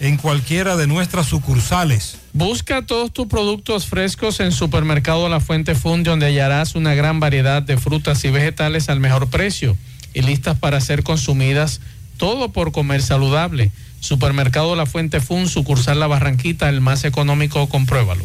en 0.00 0.16
cualquiera 0.16 0.76
de 0.76 0.86
nuestras 0.86 1.26
sucursales. 1.26 2.18
Busca 2.32 2.84
todos 2.84 3.12
tus 3.12 3.26
productos 3.26 3.86
frescos 3.86 4.40
en 4.40 4.52
Supermercado 4.52 5.28
La 5.28 5.40
Fuente 5.40 5.74
Fun, 5.74 6.02
donde 6.02 6.26
hallarás 6.26 6.74
una 6.74 6.94
gran 6.94 7.20
variedad 7.20 7.62
de 7.62 7.78
frutas 7.78 8.24
y 8.24 8.30
vegetales 8.30 8.88
al 8.88 9.00
mejor 9.00 9.30
precio 9.30 9.76
y 10.12 10.22
listas 10.22 10.58
para 10.58 10.80
ser 10.80 11.02
consumidas, 11.02 11.80
todo 12.16 12.52
por 12.52 12.72
comer 12.72 13.02
saludable. 13.02 13.70
Supermercado 14.00 14.76
La 14.76 14.86
Fuente 14.86 15.20
Fun, 15.20 15.48
sucursal 15.48 15.98
La 15.98 16.06
Barranquita, 16.06 16.68
el 16.68 16.80
más 16.80 17.04
económico, 17.04 17.68
compruébalo. 17.68 18.24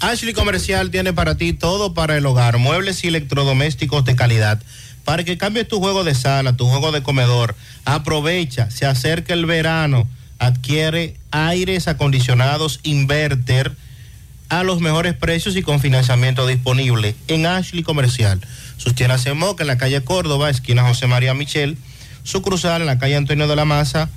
Ashley 0.00 0.32
Comercial 0.32 0.90
tiene 0.90 1.12
para 1.12 1.36
ti 1.36 1.52
todo 1.52 1.94
para 1.94 2.16
el 2.16 2.26
hogar, 2.26 2.58
muebles 2.58 3.04
y 3.04 3.08
electrodomésticos 3.08 4.04
de 4.04 4.16
calidad. 4.16 4.60
Para 5.04 5.24
que 5.24 5.38
cambies 5.38 5.68
tu 5.68 5.78
juego 5.78 6.04
de 6.04 6.14
sala, 6.14 6.56
tu 6.56 6.66
juego 6.66 6.92
de 6.92 7.02
comedor, 7.02 7.54
aprovecha, 7.84 8.70
se 8.70 8.86
acerca 8.86 9.34
el 9.34 9.46
verano, 9.46 10.08
adquiere 10.42 11.14
aires 11.30 11.86
acondicionados 11.86 12.80
inverter 12.82 13.76
a 14.48 14.64
los 14.64 14.80
mejores 14.80 15.14
precios 15.14 15.54
y 15.54 15.62
con 15.62 15.78
financiamiento 15.78 16.48
disponible 16.48 17.14
en 17.28 17.46
Ashley 17.46 17.84
Comercial. 17.84 18.40
Sus 18.76 18.96
tiendas 18.96 19.24
en 19.26 19.38
Moca, 19.38 19.62
en 19.62 19.68
la 19.68 19.78
calle 19.78 20.02
Córdoba, 20.02 20.50
esquina 20.50 20.82
José 20.82 21.06
María 21.06 21.32
Michel, 21.32 21.78
su 22.24 22.42
cruzal 22.42 22.80
en 22.80 22.88
la 22.88 22.98
calle 22.98 23.16
Antonio 23.16 23.46
de 23.46 23.54
la 23.54 23.64
Maza, 23.64 24.10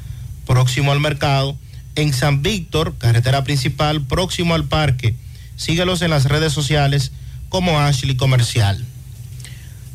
próximo 0.48 0.92
al 0.92 1.00
mercado, 1.00 1.56
en 1.96 2.12
San 2.12 2.42
Víctor, 2.42 2.96
carretera 2.98 3.44
principal, 3.44 4.02
próximo 4.02 4.56
al 4.56 4.66
parque. 4.66 5.16
Síguelos 5.58 6.02
en 6.02 6.10
las 6.10 6.26
redes 6.26 6.52
sociales 6.52 7.12
como 7.50 7.80
Ashley 7.80 8.18
Comercial. 8.18 8.84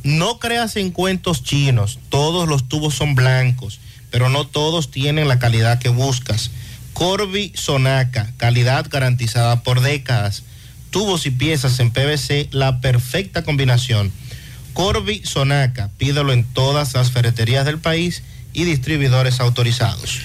No 0.04 0.38
creas 0.38 0.76
en 0.76 0.92
cuentos 0.92 1.42
chinos, 1.42 1.98
todos 2.08 2.48
los 2.48 2.68
tubos 2.68 2.94
son 2.94 3.16
blancos, 3.16 3.80
pero 4.10 4.28
no 4.28 4.46
todos 4.46 4.90
tienen 4.90 5.28
la 5.28 5.38
calidad 5.38 5.78
que 5.78 5.88
buscas. 5.88 6.50
Corby 6.92 7.52
Sonaca, 7.54 8.32
calidad 8.36 8.86
garantizada 8.90 9.62
por 9.62 9.80
décadas. 9.80 10.42
Tubos 10.90 11.26
y 11.26 11.30
piezas 11.30 11.78
en 11.80 11.92
PVC, 11.92 12.48
la 12.50 12.80
perfecta 12.80 13.44
combinación. 13.44 14.12
Corby 14.72 15.22
Sonaca, 15.24 15.90
pídelo 15.98 16.32
en 16.32 16.44
todas 16.44 16.94
las 16.94 17.10
ferreterías 17.10 17.64
del 17.64 17.78
país 17.78 18.22
y 18.52 18.64
distribuidores 18.64 19.40
autorizados. 19.40 20.18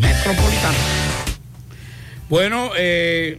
Metropolitano. 0.00 0.76
Bueno, 2.28 2.72
eh, 2.76 3.38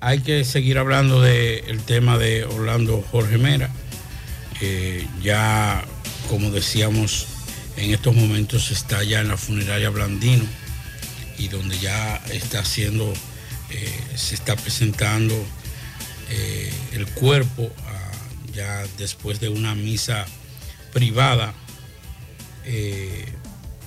hay 0.00 0.20
que 0.20 0.44
seguir 0.44 0.78
hablando 0.78 1.20
del 1.20 1.82
tema 1.82 2.16
de 2.16 2.44
Orlando 2.44 3.04
Jorge 3.10 3.36
Mera. 3.36 3.68
Eh, 4.62 5.06
ya, 5.22 5.84
como 6.30 6.50
decíamos, 6.50 7.26
en 7.76 7.92
estos 7.92 8.14
momentos 8.14 8.70
está 8.70 9.04
ya 9.04 9.20
en 9.20 9.28
la 9.28 9.36
funeraria 9.36 9.90
Blandino 9.90 10.46
y 11.36 11.48
donde 11.48 11.78
ya 11.78 12.22
está 12.32 12.60
haciendo, 12.60 13.12
eh, 13.68 14.00
se 14.14 14.34
está 14.34 14.56
presentando 14.56 15.34
eh, 16.30 16.72
el 16.92 17.06
cuerpo 17.06 17.70
ah, 17.86 18.12
ya 18.54 18.84
después 18.98 19.40
de 19.40 19.48
una 19.48 19.74
misa 19.74 20.26
privada 20.92 21.54
eh, 22.64 23.24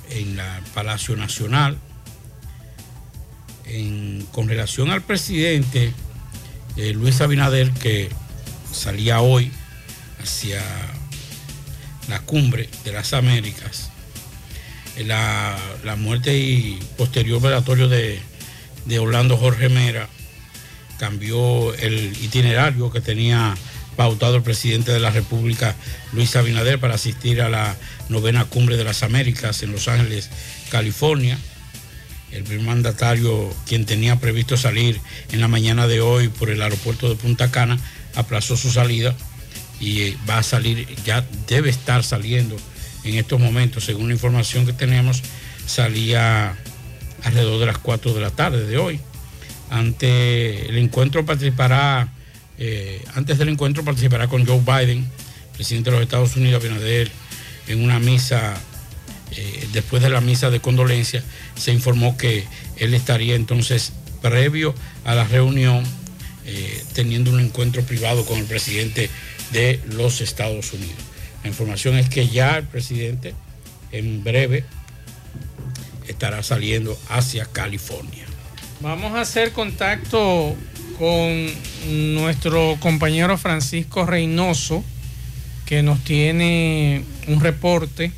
en 0.09 0.39
el 0.39 0.61
Palacio 0.73 1.15
Nacional. 1.15 1.77
En- 3.65 4.25
con 4.31 4.47
relación 4.47 4.89
al 4.91 5.01
presidente 5.01 5.93
eh, 6.77 6.93
Luis 6.93 7.19
Abinader, 7.21 7.71
que 7.71 8.09
salía 8.71 9.19
hoy 9.21 9.51
hacia 10.21 10.61
la 12.07 12.21
cumbre 12.21 12.69
de 12.85 12.91
las 12.93 13.13
Américas, 13.13 13.89
la, 15.05 15.57
la 15.83 15.95
muerte 15.97 16.37
y 16.37 16.79
posterior 16.97 17.41
velatorio 17.41 17.87
de, 17.89 18.19
de 18.85 18.99
Orlando 18.99 19.35
Jorge 19.37 19.67
Mera 19.69 20.07
cambió 20.99 21.73
el 21.75 22.15
itinerario 22.21 22.91
que 22.91 23.01
tenía 23.01 23.55
pautado 23.95 24.35
el 24.35 24.43
presidente 24.43 24.91
de 24.91 24.99
la 24.99 25.09
República, 25.09 25.75
Luis 26.13 26.35
Abinader, 26.35 26.79
para 26.79 26.95
asistir 26.95 27.41
a 27.41 27.49
la 27.49 27.75
novena 28.09 28.45
cumbre 28.45 28.77
de 28.77 28.83
las 28.83 29.03
Américas 29.03 29.63
en 29.63 29.71
Los 29.71 29.87
Ángeles, 29.87 30.29
California. 30.69 31.37
El 32.31 32.43
primer 32.43 32.65
mandatario, 32.65 33.53
quien 33.65 33.85
tenía 33.85 34.19
previsto 34.19 34.55
salir 34.55 34.99
en 35.31 35.41
la 35.41 35.47
mañana 35.47 35.87
de 35.87 36.01
hoy 36.01 36.27
por 36.27 36.49
el 36.49 36.61
aeropuerto 36.61 37.09
de 37.09 37.15
Punta 37.15 37.49
Cana, 37.49 37.79
aplazó 38.15 38.55
su 38.55 38.71
salida 38.71 39.15
y 39.79 40.01
eh, 40.01 40.17
va 40.29 40.39
a 40.39 40.43
salir, 40.43 40.87
ya 41.05 41.25
debe 41.47 41.69
estar 41.69 42.03
saliendo 42.03 42.55
en 43.03 43.15
estos 43.15 43.39
momentos, 43.39 43.85
según 43.85 44.07
la 44.07 44.13
información 44.13 44.65
que 44.65 44.73
tenemos, 44.73 45.23
salía 45.65 46.57
alrededor 47.23 47.59
de 47.59 47.65
las 47.67 47.77
4 47.77 48.13
de 48.13 48.21
la 48.21 48.31
tarde 48.31 48.65
de 48.65 48.77
hoy. 48.77 48.99
Ante 49.69 50.69
el 50.69 50.77
encuentro 50.77 51.25
participará, 51.25 52.07
eh, 52.57 53.03
antes 53.15 53.37
del 53.37 53.49
encuentro 53.49 53.83
participará 53.83 54.27
con 54.27 54.45
Joe 54.45 54.61
Biden, 54.61 55.07
presidente 55.53 55.89
de 55.89 55.97
los 55.97 56.03
Estados 56.03 56.35
Unidos, 56.35 56.63
Abinader, 56.63 57.11
en 57.67 57.83
una 57.83 57.99
misa, 57.99 58.55
eh, 59.31 59.67
después 59.73 60.01
de 60.01 60.09
la 60.09 60.21
misa 60.21 60.49
de 60.49 60.59
condolencia, 60.59 61.23
se 61.55 61.73
informó 61.73 62.17
que 62.17 62.45
él 62.77 62.93
estaría 62.93 63.35
entonces 63.35 63.91
previo 64.21 64.73
a 65.03 65.15
la 65.15 65.25
reunión 65.25 65.83
eh, 66.45 66.83
teniendo 66.93 67.31
un 67.31 67.41
encuentro 67.41 67.81
privado 67.83 68.25
con 68.25 68.37
el 68.39 68.45
presidente 68.45 69.09
de 69.51 69.81
los 69.91 70.21
Estados 70.21 70.71
Unidos. 70.71 70.95
La 71.43 71.49
información 71.49 71.97
es 71.97 72.09
que 72.09 72.29
ya 72.29 72.57
el 72.57 72.65
presidente 72.65 73.33
en 73.91 74.23
breve 74.23 74.63
estará 76.07 76.41
saliendo 76.43 76.97
hacia 77.09 77.45
California. 77.45 78.26
Vamos 78.79 79.15
a 79.15 79.21
hacer 79.21 79.53
contacto 79.53 80.55
con 80.99 81.47
nuestro 82.13 82.77
compañero 82.79 83.35
Francisco 83.37 84.05
Reynoso, 84.05 84.83
que 85.65 85.81
nos 85.81 86.03
tiene 86.03 87.03
un 87.27 87.39
reporte. 87.39 88.11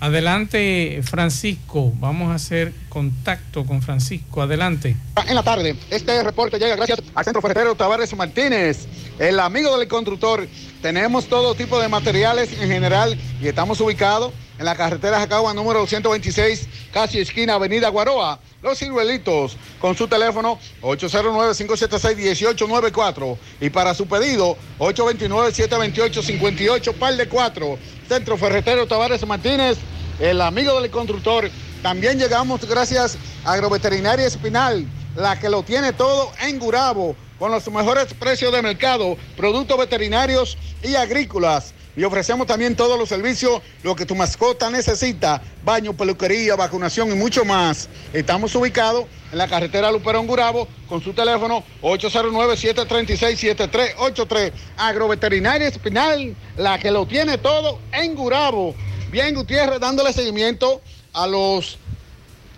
Adelante, 0.00 1.00
Francisco. 1.04 1.92
Vamos 2.00 2.32
a 2.32 2.34
hacer 2.34 2.72
contacto 2.88 3.64
con 3.64 3.80
Francisco. 3.80 4.42
Adelante. 4.42 4.96
En 5.28 5.36
la 5.36 5.44
tarde, 5.44 5.76
este 5.88 6.20
reporte 6.24 6.58
llega 6.58 6.74
gracias 6.74 7.00
al 7.14 7.24
Centro 7.24 7.40
Ferretero 7.40 7.76
Tavares 7.76 8.12
Martínez, 8.16 8.88
el 9.20 9.38
amigo 9.38 9.78
del 9.78 9.86
constructor. 9.86 10.48
Tenemos 10.82 11.28
todo 11.28 11.54
tipo 11.54 11.80
de 11.80 11.88
materiales 11.88 12.52
en 12.60 12.66
general 12.66 13.16
y 13.40 13.46
estamos 13.46 13.80
ubicados 13.80 14.32
en 14.62 14.66
la 14.66 14.74
carretera 14.76 15.18
Jacagua 15.18 15.52
número 15.52 15.80
226, 15.80 16.68
casi 16.92 17.18
esquina 17.18 17.54
Avenida 17.54 17.88
Guaroa. 17.88 18.38
Los 18.62 18.78
ciruelitos 18.78 19.56
con 19.80 19.96
su 19.96 20.06
teléfono 20.06 20.60
809-576-1894 20.82 23.36
y 23.60 23.70
para 23.70 23.92
su 23.92 24.06
pedido 24.06 24.56
829-728-58 24.78 26.94
par 26.94 27.16
de 27.16 27.28
4. 27.28 27.76
Centro 28.08 28.36
Ferretero 28.36 28.86
Tavares 28.86 29.26
Martínez, 29.26 29.78
el 30.20 30.40
amigo 30.40 30.80
del 30.80 30.92
constructor. 30.92 31.50
También 31.82 32.20
llegamos 32.20 32.64
gracias 32.64 33.18
a 33.44 33.54
Agroveterinaria 33.54 34.28
Espinal, 34.28 34.86
la 35.16 35.40
que 35.40 35.48
lo 35.48 35.64
tiene 35.64 35.92
todo 35.92 36.30
en 36.40 36.60
Gurabo, 36.60 37.16
con 37.40 37.50
los 37.50 37.68
mejores 37.68 38.14
precios 38.14 38.52
de 38.52 38.62
mercado, 38.62 39.16
productos 39.36 39.76
veterinarios 39.76 40.56
y 40.84 40.94
agrícolas. 40.94 41.74
Y 41.96 42.04
ofrecemos 42.04 42.46
también 42.46 42.74
todos 42.74 42.98
los 42.98 43.06
servicios, 43.08 43.60
lo 43.82 43.94
que 43.94 44.06
tu 44.06 44.14
mascota 44.14 44.70
necesita, 44.70 45.42
baño, 45.64 45.94
peluquería, 45.94 46.56
vacunación 46.56 47.12
y 47.12 47.14
mucho 47.14 47.44
más. 47.44 47.90
Estamos 48.12 48.54
ubicados 48.54 49.04
en 49.30 49.38
la 49.38 49.48
carretera 49.48 49.92
Luperón 49.92 50.26
Gurabo 50.26 50.66
con 50.88 51.02
su 51.02 51.12
teléfono 51.12 51.62
809-736-7383. 51.82 54.52
Agroveterinaria 54.76 55.68
Espinal, 55.68 56.34
la 56.56 56.78
que 56.78 56.90
lo 56.90 57.06
tiene 57.06 57.38
todo 57.38 57.78
en 57.92 58.14
Gurabo. 58.14 58.74
Bien, 59.10 59.34
Gutiérrez, 59.34 59.80
dándole 59.80 60.12
seguimiento 60.12 60.82
a 61.12 61.26
los 61.26 61.78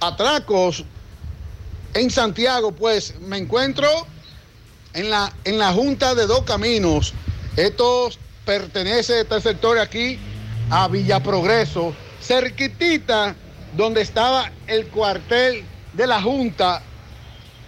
atracos 0.01 0.85
en 1.95 2.11
Santiago, 2.11 2.72
pues 2.72 3.18
me 3.20 3.39
encuentro 3.39 3.89
en 4.93 5.09
la, 5.11 5.32
en 5.45 5.59
la 5.59 5.72
Junta 5.72 6.14
de 6.14 6.26
Dos 6.26 6.43
Caminos. 6.43 7.14
Esto 7.57 8.11
pertenece, 8.45 9.20
este 9.20 9.40
sector 9.40 9.78
aquí, 9.78 10.18
a 10.70 10.88
Villa 10.88 11.20
Progreso, 11.22 11.95
cerquitita 12.20 13.34
donde 13.76 14.03
estaba 14.03 14.51
el 14.66 14.86
cuartel 14.88 15.64
de 15.92 16.07
la 16.07 16.20
Junta 16.20 16.82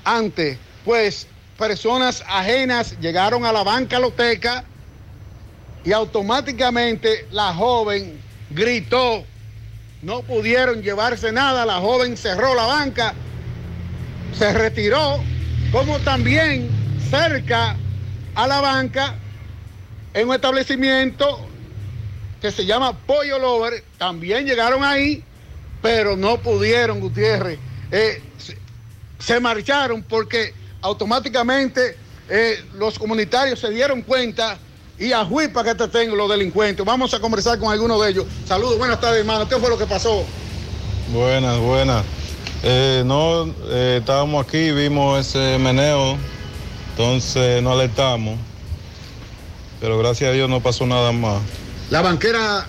antes. 0.05 0.59
Pues 0.85 1.27
personas 1.59 2.23
ajenas 2.27 2.99
llegaron 3.01 3.45
a 3.45 3.53
la 3.53 3.63
banca 3.63 3.99
loteca 3.99 4.65
y 5.85 5.93
automáticamente 5.93 7.27
la 7.31 7.55
joven 7.55 8.21
gritó. 8.51 9.25
No 10.03 10.23
pudieron 10.23 10.83
llevarse 10.83 11.33
nada, 11.33 11.65
la 11.65 11.81
joven 11.81 12.17
cerró 12.17 12.55
la 12.55 12.67
banca, 12.67 13.15
se 14.39 14.53
retiró, 14.53 15.19
como 15.73 15.99
también 16.01 16.69
cerca 17.11 17.77
a 18.35 18.47
la 18.47 18.61
banca 18.61 19.15
en 20.17 20.27
un 20.27 20.35
establecimiento 20.35 21.39
que 22.41 22.51
se 22.51 22.65
llama 22.65 22.97
Pollo 23.07 23.39
Lover, 23.39 23.85
también 23.99 24.47
llegaron 24.47 24.83
ahí, 24.83 25.23
pero 25.83 26.17
no 26.17 26.39
pudieron, 26.39 27.01
Gutiérrez. 27.01 27.59
Eh, 27.91 28.23
se, 29.19 29.39
marcharon 29.41 30.03
porque 30.03 30.55
automáticamente 30.81 31.99
eh, 32.31 32.65
los 32.75 32.99
comunitarios 32.99 33.61
se 33.61 33.69
dieron 33.69 34.01
cuenta 34.01 34.59
y 34.99 35.13
a 35.13 35.23
Juipa 35.23 35.63
que 35.63 35.75
te 35.75 35.87
tengo 35.89 36.17
los 36.17 36.31
delincuentes. 36.31 36.85
Vamos 36.85 37.13
a 37.13 37.21
conversar 37.21 37.59
con 37.59 37.71
alguno 37.71 38.01
de 38.01 38.11
ellos. 38.11 38.25
Saludos, 38.47 38.79
buenas 38.79 38.99
tardes, 38.99 39.21
hermano. 39.21 39.47
¿Qué 39.47 39.57
fue 39.57 39.69
lo 39.69 39.77
que 39.77 39.87
pasó? 39.87 40.25
Buenas, 41.13 41.59
buenas. 41.59 42.03
Eh, 42.63 43.03
no, 43.05 43.55
estábamos 43.71 44.47
aquí, 44.47 44.71
vimos 44.73 45.27
ese 45.27 45.59
meneo, 45.59 46.17
entonces 46.93 47.63
no 47.63 47.73
alertamos, 47.73 48.39
pero 49.81 49.99
gracias 49.99 50.31
a 50.31 50.33
Dios 50.33 50.49
no 50.49 50.61
pasó 50.63 50.87
nada 50.87 51.13
más. 51.13 51.41
La 51.91 52.03
banquera 52.03 52.67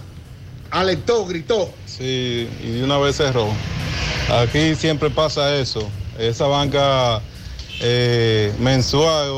alertó, 0.71 1.25
gritó. 1.25 1.73
Sí, 1.85 2.47
y 2.63 2.71
de 2.71 2.83
una 2.83 2.97
vez 2.97 3.15
cerró. 3.17 3.47
Aquí 4.29 4.75
siempre 4.75 5.09
pasa 5.09 5.55
eso. 5.57 5.87
Esa 6.19 6.45
banca 6.47 7.21
eh, 7.79 8.51
mensual 8.59 9.29
o, 9.29 9.35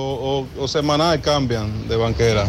o- 0.57 0.63
o 0.63 0.67
semanal 0.67 1.21
cambian 1.21 1.87
de 1.87 1.95
banquera. 1.95 2.47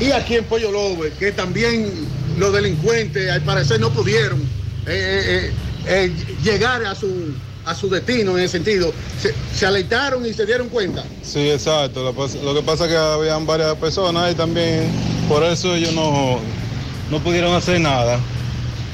Y 0.00 0.10
aquí 0.10 0.36
en 0.36 0.44
Pollo 0.44 0.70
Lover, 0.72 1.12
que 1.12 1.32
también 1.32 1.92
los 2.38 2.52
delincuentes 2.52 3.30
al 3.30 3.42
parecer 3.42 3.78
no 3.80 3.90
pudieron 3.90 4.40
eh, 4.86 5.50
eh, 5.50 5.52
eh, 5.86 6.12
llegar 6.42 6.84
a 6.84 6.94
su, 6.94 7.34
a 7.64 7.74
su 7.74 7.88
destino 7.88 8.36
en 8.38 8.44
ese 8.44 8.52
sentido. 8.52 8.92
Se, 9.20 9.34
se 9.54 9.66
alertaron 9.66 10.24
y 10.26 10.32
se 10.32 10.44
dieron 10.46 10.68
cuenta. 10.68 11.04
Sí, 11.22 11.50
exacto. 11.50 12.02
Lo, 12.02 12.12
lo 12.12 12.54
que 12.54 12.62
pasa 12.62 12.84
es 12.84 12.90
que 12.90 12.96
habían 12.96 13.46
varias 13.46 13.74
personas 13.76 14.32
y 14.32 14.34
también 14.34 14.88
por 15.28 15.42
eso 15.44 15.74
ellos 15.74 15.92
no, 15.92 16.38
no 17.10 17.18
pudieron 17.20 17.54
hacer 17.54 17.80
nada. 17.80 18.18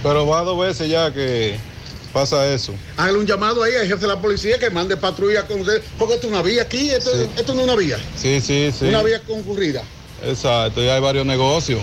Pero 0.03 0.27
va 0.27 0.43
dos 0.43 0.59
veces 0.59 0.89
ya 0.89 1.13
que 1.13 1.59
pasa 2.13 2.47
eso. 2.53 2.73
Hágale 2.97 3.19
un 3.19 3.27
llamado 3.27 3.63
ahí 3.63 3.75
al 3.75 3.87
jefe 3.87 4.01
de 4.01 4.07
la 4.09 4.21
policía 4.21 4.59
que 4.59 4.71
mande 4.71 4.97
patrulla 4.97 5.47
con 5.47 5.61
usted, 5.61 5.83
porque 5.99 6.15
esto 6.15 6.27
es 6.27 6.33
una 6.33 6.43
vía 6.43 6.63
aquí, 6.63 6.91
esto, 6.91 7.11
esto 7.37 7.55
no 7.55 7.61
es 7.61 7.65
una 7.67 7.77
vía, 7.77 7.99
Sí, 8.17 8.41
sí, 8.41 8.73
sí. 8.77 8.87
una 8.87 9.03
vía 9.03 9.21
concurrida. 9.21 9.83
Exacto. 10.25 10.83
Y 10.83 10.89
hay 10.89 11.01
varios 11.01 11.25
negocios 11.27 11.81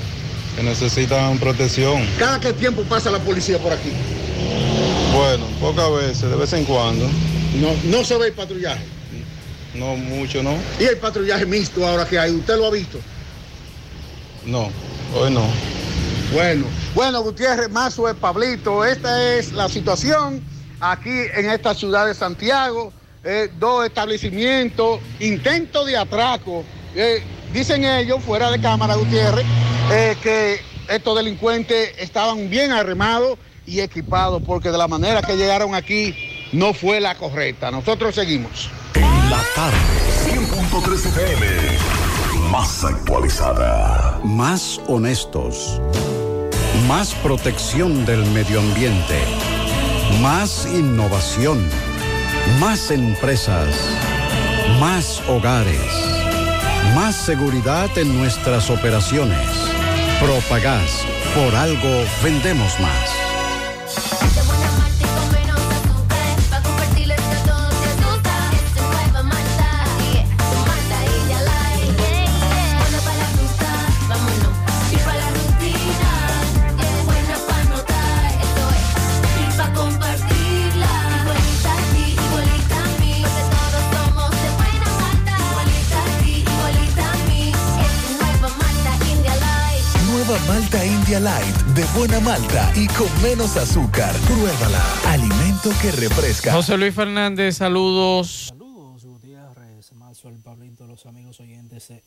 que 0.55 0.63
necesitan 0.63 1.37
protección. 1.37 2.05
¿Cada 2.17 2.39
qué 2.39 2.51
tiempo 2.53 2.81
pasa 2.83 3.09
la 3.11 3.19
policía 3.19 3.57
por 3.59 3.71
aquí? 3.71 3.91
Bueno, 5.17 5.47
pocas 5.59 5.91
veces, 5.93 6.29
de 6.29 6.35
vez 6.35 6.53
en 6.53 6.63
cuando. 6.63 7.07
No, 7.55 7.73
no 7.85 8.03
se 8.03 8.15
ve 8.19 8.27
el 8.27 8.33
patrullaje. 8.33 8.85
No 9.73 9.95
mucho, 9.95 10.43
¿no? 10.43 10.55
Y 10.79 10.83
el 10.83 10.97
patrullaje 10.97 11.43
mixto 11.43 11.87
ahora 11.87 12.05
que 12.05 12.19
hay, 12.19 12.29
¿usted 12.33 12.55
lo 12.55 12.67
ha 12.67 12.69
visto? 12.69 12.99
No, 14.45 14.69
hoy 15.15 15.31
no. 15.31 15.41
Bueno, 16.31 16.65
bueno, 16.93 17.23
Gutiérrez 17.23 17.67
Mazo, 17.71 18.03
Pablito, 18.21 18.85
esta 18.85 19.33
es 19.33 19.53
la 19.53 19.67
situación 19.67 20.39
aquí 20.79 21.09
en 21.09 21.49
esta 21.49 21.73
ciudad 21.73 22.05
de 22.05 22.13
Santiago. 22.13 22.93
Eh, 23.23 23.49
dos 23.57 23.87
establecimientos, 23.87 24.99
intento 25.19 25.83
de 25.83 25.97
atraco. 25.97 26.63
Eh, 26.95 27.23
dicen 27.51 27.83
ellos, 27.83 28.23
fuera 28.23 28.51
de 28.51 28.61
cámara, 28.61 28.93
Gutiérrez, 28.93 29.47
eh, 29.91 30.15
que 30.21 30.61
estos 30.87 31.17
delincuentes 31.17 31.93
estaban 31.97 32.51
bien 32.51 32.71
arremados 32.71 33.39
y 33.67 33.81
equipados, 33.81 34.41
porque 34.43 34.71
de 34.71 34.77
la 34.77 34.87
manera 34.87 35.21
que 35.21 35.35
llegaron 35.35 35.75
aquí 35.75 36.15
no 36.53 36.73
fue 36.73 36.99
la 36.99 37.15
correcta. 37.15 37.69
Nosotros 37.69 38.15
seguimos. 38.15 38.69
La 39.29 39.43
tarde, 39.53 39.77
100.3 40.25 41.05
FM. 41.05 41.45
Más 42.49 42.85
actualizada. 42.85 44.21
Más 44.23 44.79
honestos. 44.87 45.81
Más 46.87 47.13
protección 47.15 48.05
del 48.05 48.25
medio 48.27 48.61
ambiente. 48.61 49.19
Más 50.21 50.65
innovación. 50.73 51.67
Más 52.59 52.89
empresas. 52.89 53.75
Más 54.79 55.21
hogares. 55.27 55.81
Más 56.95 57.15
seguridad 57.15 57.89
en 57.97 58.17
nuestras 58.17 58.69
operaciones. 58.69 59.49
Propagás. 60.21 61.05
Por 61.35 61.53
algo 61.53 62.05
vendemos 62.23 62.79
más. 62.79 63.16
India 91.07 91.21
Light, 91.21 91.55
de 91.73 91.85
buena 91.97 92.19
malta 92.19 92.69
y 92.75 92.85
con 92.87 93.07
menos 93.21 93.55
azúcar. 93.55 94.13
Pruébala. 94.27 94.83
Alimento 95.07 95.69
que 95.81 95.93
refresca. 95.93 96.51
José 96.51 96.77
Luis 96.77 96.93
Fernández, 96.93 97.55
saludos. 97.55 98.53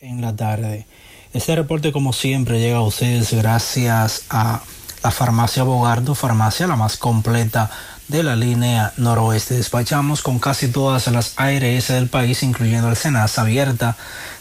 en 0.01 0.21
la 0.21 0.37
tarde. 0.37 0.87
Este 1.33 1.57
reporte, 1.57 1.93
como 1.93 2.13
siempre, 2.13 2.61
llega 2.61 2.77
a 2.77 2.83
ustedes 2.83 3.33
gracias 3.33 4.25
a 4.29 4.61
la 5.03 5.11
farmacia 5.11 5.63
Bogardo, 5.63 6.15
farmacia 6.15 6.67
la 6.67 6.77
más 6.77 6.99
completa 6.99 7.71
de 8.09 8.23
la 8.23 8.37
línea 8.37 8.93
noroeste. 8.99 9.55
Despachamos 9.55 10.21
con 10.21 10.39
casi 10.39 10.69
todas 10.69 11.07
las 11.07 11.33
ARS 11.39 11.89
del 11.89 12.09
país, 12.09 12.43
incluyendo 12.43 12.91
el 12.91 12.97
Senasa, 12.97 13.41
abierta 13.43 13.97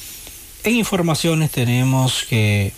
en 0.64 0.76
informaciones, 0.76 1.52
tenemos 1.52 2.24
que 2.24 2.72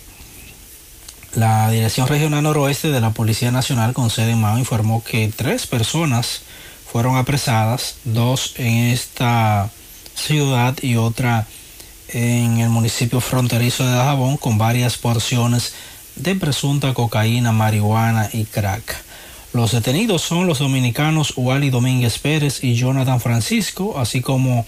la 1.36 1.70
Dirección 1.70 2.08
Regional 2.08 2.42
Noroeste 2.42 2.90
de 2.90 3.00
la 3.00 3.10
Policía 3.10 3.52
Nacional 3.52 3.92
con 3.92 4.10
sede 4.10 4.32
en 4.32 4.40
Mao 4.40 4.58
informó 4.58 5.04
que 5.04 5.32
tres 5.34 5.68
personas 5.68 6.42
fueron 6.90 7.16
apresadas, 7.16 7.98
dos 8.02 8.54
en 8.56 8.88
esta 8.88 9.70
ciudad 10.16 10.76
y 10.82 10.96
otra 10.96 11.38
en 11.38 11.61
el 12.12 12.68
municipio 12.68 13.20
fronterizo 13.20 13.84
de 13.84 13.92
Dajabón 13.92 14.36
con 14.36 14.58
varias 14.58 14.98
porciones 14.98 15.74
de 16.16 16.34
presunta 16.34 16.92
cocaína, 16.94 17.52
marihuana 17.52 18.28
y 18.32 18.44
crack. 18.44 19.02
Los 19.52 19.72
detenidos 19.72 20.22
son 20.22 20.46
los 20.46 20.60
dominicanos 20.60 21.34
Wally 21.36 21.70
Domínguez 21.70 22.18
Pérez 22.18 22.64
y 22.64 22.74
Jonathan 22.74 23.20
Francisco, 23.20 23.98
así 23.98 24.20
como 24.20 24.66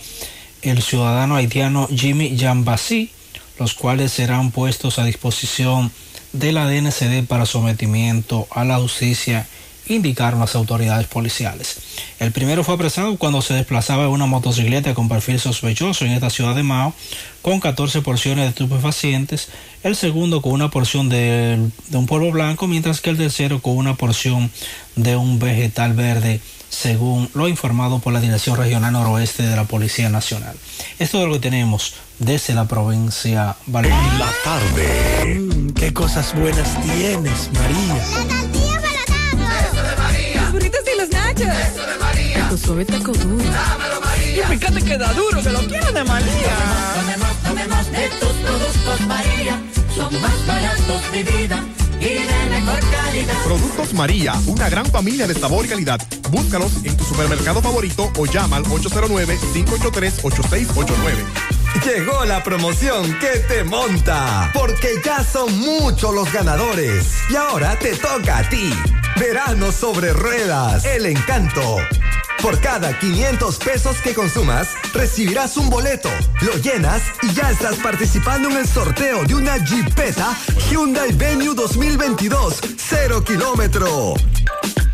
el 0.62 0.82
ciudadano 0.82 1.36
haitiano 1.36 1.88
Jimmy 1.94 2.36
Jambassi, 2.38 3.10
los 3.58 3.74
cuales 3.74 4.12
serán 4.12 4.50
puestos 4.50 4.98
a 4.98 5.04
disposición 5.04 5.90
de 6.32 6.52
la 6.52 6.66
DNCD 6.66 7.26
para 7.26 7.46
sometimiento 7.46 8.48
a 8.50 8.64
la 8.64 8.78
justicia, 8.78 9.46
indicaron 9.88 10.40
las 10.40 10.54
autoridades 10.54 11.06
policiales. 11.06 11.76
El 12.18 12.32
primero 12.32 12.64
fue 12.64 12.74
apresado 12.74 13.16
cuando 13.16 13.42
se 13.42 13.54
desplazaba 13.54 14.04
en 14.04 14.10
una 14.10 14.26
motocicleta 14.26 14.94
con 14.94 15.08
perfil 15.08 15.38
sospechoso 15.38 16.04
en 16.04 16.12
esta 16.12 16.30
ciudad 16.30 16.54
de 16.54 16.62
Mao 16.62 16.94
con 17.42 17.60
14 17.60 18.00
porciones 18.00 18.44
de 18.44 18.48
estupefacientes, 18.50 19.48
el 19.82 19.96
segundo 19.96 20.40
con 20.40 20.52
una 20.52 20.70
porción 20.70 21.10
de, 21.10 21.58
de 21.88 21.96
un 21.98 22.06
polvo 22.06 22.30
blanco, 22.30 22.66
mientras 22.66 23.02
que 23.02 23.10
el 23.10 23.18
tercero 23.18 23.60
con 23.60 23.76
una 23.76 23.96
porción 23.96 24.50
de 24.96 25.16
un 25.16 25.38
vegetal 25.38 25.92
verde, 25.92 26.40
según 26.70 27.28
lo 27.34 27.48
informado 27.48 27.98
por 27.98 28.12
la 28.12 28.20
Dirección 28.20 28.56
Regional 28.56 28.92
Noroeste 28.92 29.42
de 29.42 29.56
la 29.56 29.64
Policía 29.64 30.08
Nacional. 30.08 30.56
Esto 30.98 31.20
es 31.20 31.26
lo 31.26 31.34
que 31.34 31.40
tenemos 31.40 31.94
desde 32.18 32.54
la 32.54 32.66
provincia 32.66 33.56
Valladolid. 33.66 34.18
La 34.18 34.32
tarde. 34.42 35.34
Mm, 35.34 35.70
qué 35.74 35.92
cosas 35.92 36.34
buenas 36.34 36.80
tienes, 36.82 37.50
María. 37.52 38.53
Eso 41.42 41.86
de 41.86 41.98
María. 41.98 42.48
Tu 42.48 42.58
suave 42.58 42.84
taco 42.84 43.12
duro. 43.12 43.44
Y 44.22 44.40
fíjate 44.58 44.82
que 44.82 44.98
da 44.98 45.12
duro, 45.12 45.42
que 45.42 45.50
lo 45.50 45.60
quiero 45.60 45.92
de 45.92 46.04
María. 46.04 46.56
Tomemos, 46.94 47.36
tomemos 47.42 47.90
de 47.90 48.08
tus 48.20 48.32
productos 48.32 49.00
María. 49.06 49.60
Son 49.94 50.20
más 50.20 50.46
baratos 50.46 51.12
de 51.12 51.22
vida 51.22 51.64
y 52.00 52.04
de 52.04 52.46
mejor 52.50 52.80
calidad. 52.90 53.42
Productos 53.44 53.94
María, 53.94 54.34
una 54.46 54.68
gran 54.68 54.84
familia 54.86 55.26
de 55.26 55.34
sabor 55.34 55.64
y 55.64 55.68
calidad. 55.68 56.00
Búscalos 56.30 56.72
en 56.84 56.96
tu 56.96 57.04
supermercado 57.04 57.62
favorito 57.62 58.12
o 58.16 58.26
llama 58.26 58.56
al 58.56 58.64
809-583-8689. 58.64 61.63
Llegó 61.82 62.24
la 62.24 62.42
promoción 62.42 63.18
que 63.18 63.40
te 63.40 63.64
monta, 63.64 64.50
porque 64.54 65.00
ya 65.04 65.24
son 65.24 65.58
muchos 65.58 66.14
los 66.14 66.32
ganadores. 66.32 67.14
Y 67.30 67.36
ahora 67.36 67.78
te 67.78 67.94
toca 67.96 68.38
a 68.38 68.48
ti. 68.48 68.72
Verano 69.18 69.72
sobre 69.72 70.12
ruedas, 70.12 70.84
el 70.84 71.06
encanto. 71.06 71.78
Por 72.42 72.60
cada 72.60 72.98
500 72.98 73.58
pesos 73.58 73.96
que 74.02 74.12
consumas, 74.12 74.68
recibirás 74.92 75.56
un 75.56 75.70
boleto, 75.70 76.10
lo 76.42 76.54
llenas 76.56 77.02
y 77.22 77.32
ya 77.32 77.50
estás 77.50 77.76
participando 77.76 78.50
en 78.50 78.58
el 78.58 78.68
sorteo 78.68 79.24
de 79.24 79.34
una 79.34 79.56
Jeepeta 79.64 80.36
Hyundai 80.68 81.12
Venue 81.12 81.54
2022, 81.54 82.60
0 82.76 83.24
kilómetro. 83.24 84.14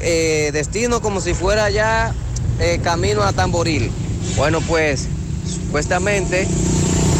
eh, 0.00 0.50
destino 0.52 1.00
como 1.00 1.20
si 1.20 1.34
fuera 1.34 1.68
ya 1.70 2.14
eh, 2.60 2.80
camino 2.82 3.22
a 3.22 3.32
Tamboril. 3.32 3.90
Bueno, 4.36 4.60
pues 4.62 5.08
supuestamente 5.46 6.46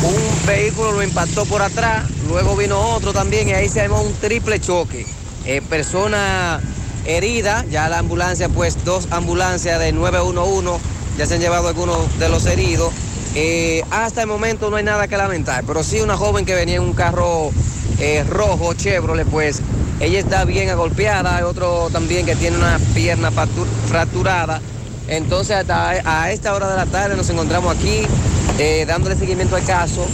un 0.06 0.46
vehículo 0.46 0.92
lo 0.92 1.02
impactó 1.02 1.44
por 1.46 1.62
atrás, 1.62 2.04
luego 2.28 2.56
vino 2.56 2.78
otro 2.94 3.12
también 3.12 3.48
y 3.48 3.52
ahí 3.52 3.68
se 3.68 3.80
armó 3.80 4.02
un 4.02 4.12
triple 4.14 4.60
choque. 4.60 5.06
Eh, 5.46 5.62
persona 5.68 6.60
herida, 7.06 7.64
ya 7.70 7.88
la 7.88 7.98
ambulancia, 7.98 8.48
pues 8.48 8.84
dos 8.84 9.08
ambulancias 9.10 9.78
de 9.78 9.92
911 9.92 10.82
ya 11.18 11.26
se 11.26 11.34
han 11.34 11.40
llevado 11.40 11.68
algunos 11.68 12.18
de 12.18 12.28
los 12.28 12.46
heridos. 12.46 12.92
Eh, 13.34 13.82
hasta 13.90 14.22
el 14.22 14.26
momento 14.28 14.70
no 14.70 14.76
hay 14.76 14.84
nada 14.84 15.08
que 15.08 15.16
lamentar, 15.16 15.64
pero 15.66 15.82
sí 15.82 16.00
una 16.00 16.16
joven 16.16 16.44
que 16.46 16.54
venía 16.54 16.76
en 16.76 16.82
un 16.82 16.92
carro 16.94 17.50
eh, 17.98 18.24
rojo, 18.28 18.74
Chevrolet, 18.74 19.26
pues 19.26 19.60
ella 20.00 20.18
está 20.18 20.44
bien 20.44 20.68
agolpeada, 20.70 21.36
hay 21.36 21.42
otro 21.42 21.88
también 21.92 22.26
que 22.26 22.36
tiene 22.36 22.56
una 22.56 22.78
pierna 22.94 23.30
fractu- 23.30 23.66
fracturada. 23.88 24.60
Entonces 25.08 25.56
hasta 25.56 25.90
a 25.90 26.32
esta 26.32 26.54
hora 26.54 26.68
de 26.70 26.76
la 26.76 26.86
tarde 26.86 27.16
nos 27.16 27.28
encontramos 27.28 27.76
aquí 27.76 28.02
eh, 28.58 28.84
dándole 28.86 29.16
seguimiento 29.16 29.56
al 29.56 29.64
caso. 29.64 30.06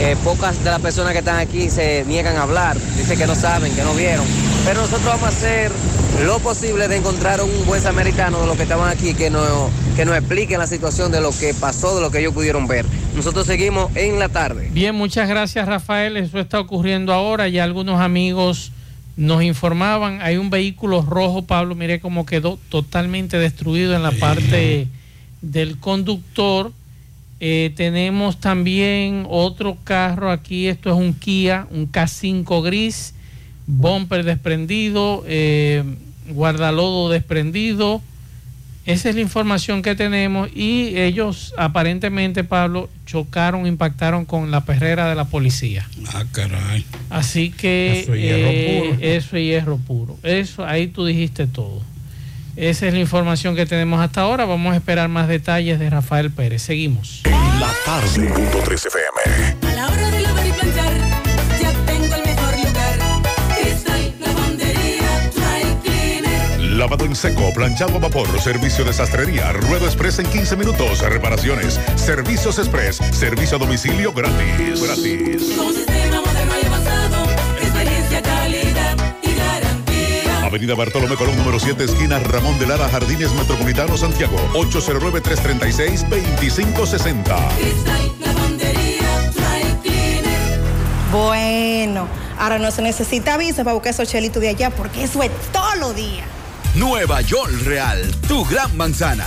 Eh, 0.00 0.16
pocas 0.22 0.62
de 0.62 0.70
las 0.70 0.80
personas 0.80 1.12
que 1.12 1.18
están 1.18 1.38
aquí 1.38 1.70
se 1.70 2.04
niegan 2.06 2.36
a 2.36 2.42
hablar, 2.42 2.76
dicen 2.96 3.18
que 3.18 3.26
no 3.26 3.34
saben, 3.34 3.74
que 3.74 3.82
no 3.82 3.94
vieron. 3.94 4.24
Pero 4.64 4.82
nosotros 4.82 5.06
vamos 5.06 5.24
a 5.24 5.28
hacer 5.28 5.72
lo 6.24 6.38
posible 6.38 6.88
de 6.88 6.96
encontrar 6.96 7.40
un 7.42 7.66
buen 7.66 7.82
samaritano 7.82 8.40
de 8.40 8.46
los 8.46 8.56
que 8.56 8.62
estaban 8.62 8.88
aquí 8.90 9.14
que 9.14 9.30
nos, 9.30 9.70
que 9.96 10.04
nos 10.04 10.16
expliquen 10.16 10.58
la 10.58 10.66
situación 10.66 11.10
de 11.10 11.20
lo 11.20 11.30
que 11.30 11.54
pasó, 11.54 11.96
de 11.96 12.00
lo 12.00 12.10
que 12.10 12.20
ellos 12.20 12.32
pudieron 12.32 12.66
ver. 12.66 12.86
Nosotros 13.14 13.46
seguimos 13.46 13.94
en 13.96 14.18
la 14.18 14.28
tarde. 14.28 14.68
Bien, 14.72 14.94
muchas 14.94 15.28
gracias 15.28 15.66
Rafael. 15.66 16.16
Eso 16.16 16.38
está 16.38 16.60
ocurriendo 16.60 17.12
ahora. 17.12 17.48
Ya 17.48 17.64
algunos 17.64 18.00
amigos 18.00 18.72
nos 19.16 19.42
informaban. 19.42 20.22
Hay 20.22 20.36
un 20.36 20.50
vehículo 20.50 21.02
rojo, 21.02 21.42
Pablo, 21.42 21.74
mire 21.74 21.98
cómo 22.00 22.24
quedó 22.24 22.58
totalmente 22.68 23.36
destruido 23.36 23.96
en 23.96 24.04
la 24.04 24.12
parte 24.12 24.86
del 25.42 25.78
conductor. 25.78 26.72
Eh, 27.40 27.72
tenemos 27.76 28.40
también 28.40 29.24
otro 29.28 29.76
carro 29.84 30.30
aquí. 30.30 30.66
Esto 30.66 30.90
es 30.90 30.96
un 30.96 31.14
Kia, 31.14 31.66
un 31.70 31.90
K5 31.90 32.64
gris, 32.64 33.14
bumper 33.66 34.24
desprendido, 34.24 35.24
eh, 35.26 35.84
guardalodo 36.30 37.10
desprendido. 37.10 38.02
Esa 38.86 39.10
es 39.10 39.16
la 39.16 39.20
información 39.20 39.82
que 39.82 39.94
tenemos 39.94 40.48
y 40.54 40.96
ellos 40.98 41.52
aparentemente, 41.58 42.42
Pablo, 42.42 42.88
chocaron, 43.04 43.66
impactaron 43.66 44.24
con 44.24 44.50
la 44.50 44.64
perrera 44.64 45.10
de 45.10 45.14
la 45.14 45.26
policía. 45.26 45.86
Ah, 46.14 46.24
caray. 46.32 46.86
Así 47.10 47.50
que 47.50 48.00
Eso 48.00 48.14
es 48.14 48.22
hierro 48.22 48.48
eh, 48.48 48.80
puro. 48.80 48.98
eso 49.02 49.36
es 49.36 49.42
hierro 49.42 49.76
puro. 49.76 50.18
Eso, 50.22 50.64
ahí 50.64 50.86
tú 50.86 51.04
dijiste 51.04 51.46
todo. 51.46 51.82
Esa 52.58 52.88
es 52.88 52.92
la 52.92 52.98
información 52.98 53.54
que 53.54 53.66
tenemos 53.66 54.00
hasta 54.00 54.22
ahora. 54.22 54.44
Vamos 54.44 54.72
a 54.72 54.76
esperar 54.76 55.08
más 55.08 55.28
detalles 55.28 55.78
de 55.78 55.88
Rafael 55.90 56.32
Pérez. 56.32 56.60
Seguimos. 56.62 57.22
La 57.60 57.72
tarde. 57.84 58.08
5.3 58.08 58.86
FM. 58.86 59.70
A 59.70 59.74
la 59.76 59.86
hora 59.86 60.10
de 60.10 60.20
lavar 60.22 60.44
y 60.44 60.50
planchar, 60.50 60.92
ya 61.60 61.70
tengo 61.86 62.16
el 62.16 62.24
mejor 62.24 62.56
lugar. 62.56 62.98
Cristal 63.54 64.12
Lavandería 64.18 65.30
Dry 65.36 65.76
Cleaner. 65.84 66.60
Lavado 66.72 67.04
en 67.04 67.14
seco, 67.14 67.52
planchado 67.54 67.94
a 67.94 68.00
vapor, 68.00 68.40
servicio 68.40 68.84
de 68.84 68.92
sastrería, 68.92 69.52
ruedo 69.52 69.86
express 69.86 70.18
en 70.18 70.26
15 70.26 70.56
minutos, 70.56 70.98
reparaciones, 71.08 71.78
servicios 71.94 72.58
express, 72.58 72.96
servicio 73.12 73.58
a 73.58 73.60
domicilio 73.60 74.12
gratis. 74.12 74.82
Gratis. 74.82 75.54
Con 75.56 75.72
sistema 75.72 76.17
Avenida 80.48 80.74
Bartolomé 80.74 81.14
Colón, 81.16 81.36
número 81.36 81.60
7, 81.60 81.84
esquina 81.84 82.18
Ramón 82.20 82.58
de 82.58 82.66
Lara, 82.66 82.88
Jardines 82.88 83.30
Metropolitano, 83.34 83.98
Santiago. 83.98 84.38
809-336-2560. 84.54 87.48
Cristal 87.58 88.12
Lavandería 88.18 89.30
Dry 89.34 89.76
Cleaner. 89.82 90.58
Bueno, 91.12 92.08
ahora 92.38 92.58
no 92.58 92.70
se 92.70 92.80
necesita 92.80 93.36
visa 93.36 93.62
para 93.62 93.74
buscar 93.74 93.90
esos 93.90 94.08
chelitos 94.08 94.40
de 94.40 94.48
allá 94.48 94.70
porque 94.70 95.04
eso 95.04 95.22
es 95.22 95.30
todo 95.52 95.74
lo 95.74 95.92
día. 95.92 96.24
Nueva 96.76 97.20
York 97.20 97.52
Real, 97.64 98.10
tu 98.26 98.46
gran 98.46 98.74
manzana. 98.74 99.26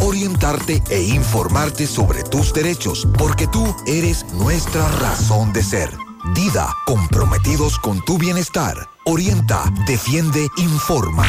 orientarte 0.00 0.82
e 0.90 1.02
informarte 1.02 1.86
sobre 1.86 2.22
tus 2.22 2.52
derechos, 2.52 3.06
porque 3.18 3.46
tú 3.46 3.76
eres 3.86 4.24
nuestra 4.34 4.88
razón 4.98 5.52
de 5.52 5.62
ser. 5.62 5.90
Dida, 6.34 6.74
comprometidos 6.86 7.78
con 7.78 8.04
tu 8.04 8.18
bienestar. 8.18 8.76
Orienta, 9.04 9.62
defiende, 9.86 10.48
informa. 10.56 11.24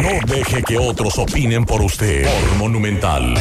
No 0.00 0.32
deje 0.32 0.62
que 0.62 0.78
otros 0.78 1.18
opinen 1.18 1.64
por 1.64 1.82
usted. 1.82 2.24
Por 2.24 2.58
Monumental. 2.58 3.34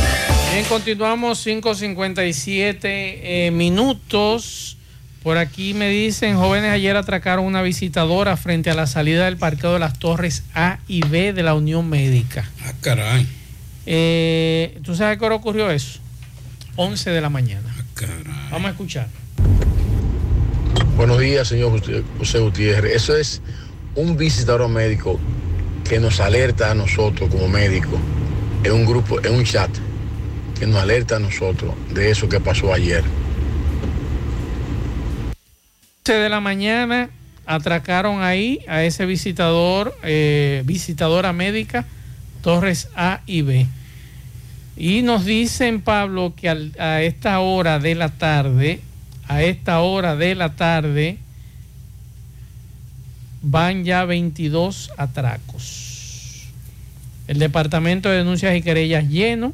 Bien, 0.52 0.66
continuamos 0.68 1.46
5.57 1.46 2.80
eh, 2.84 3.52
minutos. 3.54 4.78
Por 5.22 5.38
aquí 5.38 5.76
me 5.76 5.90
dicen, 5.90 6.38
jóvenes 6.38 6.72
ayer 6.72 6.96
atracaron 6.96 7.46
una 7.46 7.62
visitadora 7.62 8.38
frente 8.38 8.72
a 8.72 8.74
la 8.74 8.88
salida 8.88 9.26
del 9.26 9.38
parqueo 9.38 9.74
de 9.74 9.80
las 9.80 10.00
torres 10.00 10.44
A 10.56 10.80
y 10.88 11.06
B 11.06 11.34
de 11.34 11.44
la 11.44 11.54
Unión 11.54 11.88
Médica. 11.88 12.50
Ah, 12.66 12.74
caray. 12.82 13.41
Eh, 13.86 14.80
¿Tú 14.84 14.96
sabes 14.96 15.18
qué 15.18 15.26
hora 15.26 15.36
ocurrió 15.36 15.70
eso? 15.72 16.00
11 16.76 17.10
de 17.10 17.22
la 17.22 17.30
mañana. 17.30 17.68
Vamos 18.50 18.68
a 18.68 18.72
escuchar. 18.72 19.08
Buenos 20.98 21.20
días, 21.20 21.48
señor 21.48 21.82
José- 22.18 22.40
Gutiérrez. 22.40 22.96
Eso 22.96 23.16
es 23.16 23.42
un 23.96 24.18
visitador 24.18 24.68
médico 24.70 25.20
que 25.88 26.00
nos 26.00 26.20
alerta 26.20 26.72
a 26.72 26.76
nosotros 26.76 27.30
como 27.30 27.48
médicos 27.48 28.00
en 28.64 28.72
un 28.74 28.86
grupo, 28.86 29.20
en 29.26 29.34
un 29.34 29.44
chat, 29.44 29.70
que 30.60 30.68
nos 30.68 30.82
alerta 30.82 31.16
a 31.16 31.20
nosotros 31.20 31.74
de 31.94 32.12
eso 32.12 32.30
que 32.30 32.40
pasó 32.40 32.74
ayer. 32.74 33.04
11 36.06 36.14
de 36.14 36.30
la 36.30 36.40
mañana 36.40 37.10
atracaron 37.46 38.22
ahí 38.22 38.60
a 38.68 38.84
ese 38.84 39.06
visitador, 39.06 39.96
eh, 40.04 40.62
visitadora 40.66 41.34
médica, 41.34 41.86
Torres 42.42 42.90
A 42.96 43.22
y 43.26 43.42
B. 43.42 43.68
Y 44.78 45.02
nos 45.02 45.26
dicen, 45.26 45.82
Pablo, 45.82 46.34
que 46.36 46.50
a 46.50 47.02
esta 47.02 47.40
hora 47.40 47.80
de 47.80 47.96
la 47.96 48.10
tarde, 48.10 48.82
a 49.28 49.44
esta 49.44 49.82
hora 49.82 50.16
de 50.16 50.36
la 50.36 50.56
tarde, 50.56 51.18
van 53.42 53.84
ya 53.84 54.06
22 54.06 54.92
atracos. 54.98 56.48
El 57.28 57.40
departamento 57.40 58.10
de 58.10 58.18
denuncias 58.18 58.56
y 58.56 58.62
querellas 58.62 59.08
lleno. 59.08 59.54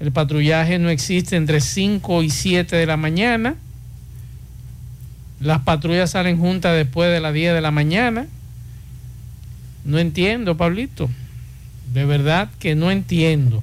El 0.00 0.12
patrullaje 0.12 0.78
no 0.78 0.88
existe 0.88 1.36
entre 1.36 1.60
5 1.60 2.22
y 2.22 2.30
7 2.30 2.74
de 2.76 2.86
la 2.86 2.96
mañana. 2.96 3.56
Las 5.40 5.60
patrullas 5.60 6.10
salen 6.10 6.38
juntas 6.38 6.74
después 6.76 7.10
de 7.12 7.20
las 7.20 7.32
10 7.34 7.54
de 7.54 7.60
la 7.60 7.70
mañana. 7.70 8.26
No 9.84 9.98
entiendo, 9.98 10.56
Pablito. 10.56 11.08
De 11.92 12.04
verdad 12.04 12.48
que 12.58 12.74
no 12.74 12.90
entiendo. 12.90 13.62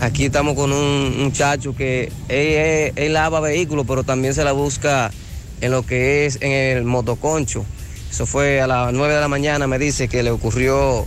Aquí 0.00 0.24
estamos 0.26 0.54
con 0.54 0.72
un 0.72 1.18
muchacho 1.24 1.74
que 1.74 2.12
él, 2.28 2.46
él- 2.46 2.92
él 2.96 3.12
lava 3.12 3.40
vehículos, 3.40 3.84
pero 3.88 4.04
también 4.04 4.32
se 4.34 4.44
la 4.44 4.52
busca 4.52 5.10
en 5.60 5.70
lo 5.72 5.84
que 5.84 6.26
es 6.26 6.38
en 6.40 6.52
el 6.52 6.84
motoconcho. 6.84 7.64
Eso 8.10 8.24
fue 8.24 8.60
a 8.60 8.66
las 8.66 8.92
9 8.92 9.14
de 9.14 9.20
la 9.20 9.28
mañana, 9.28 9.66
me 9.66 9.78
dice 9.78 10.08
que 10.08 10.22
le 10.22 10.30
ocurrió, 10.30 11.04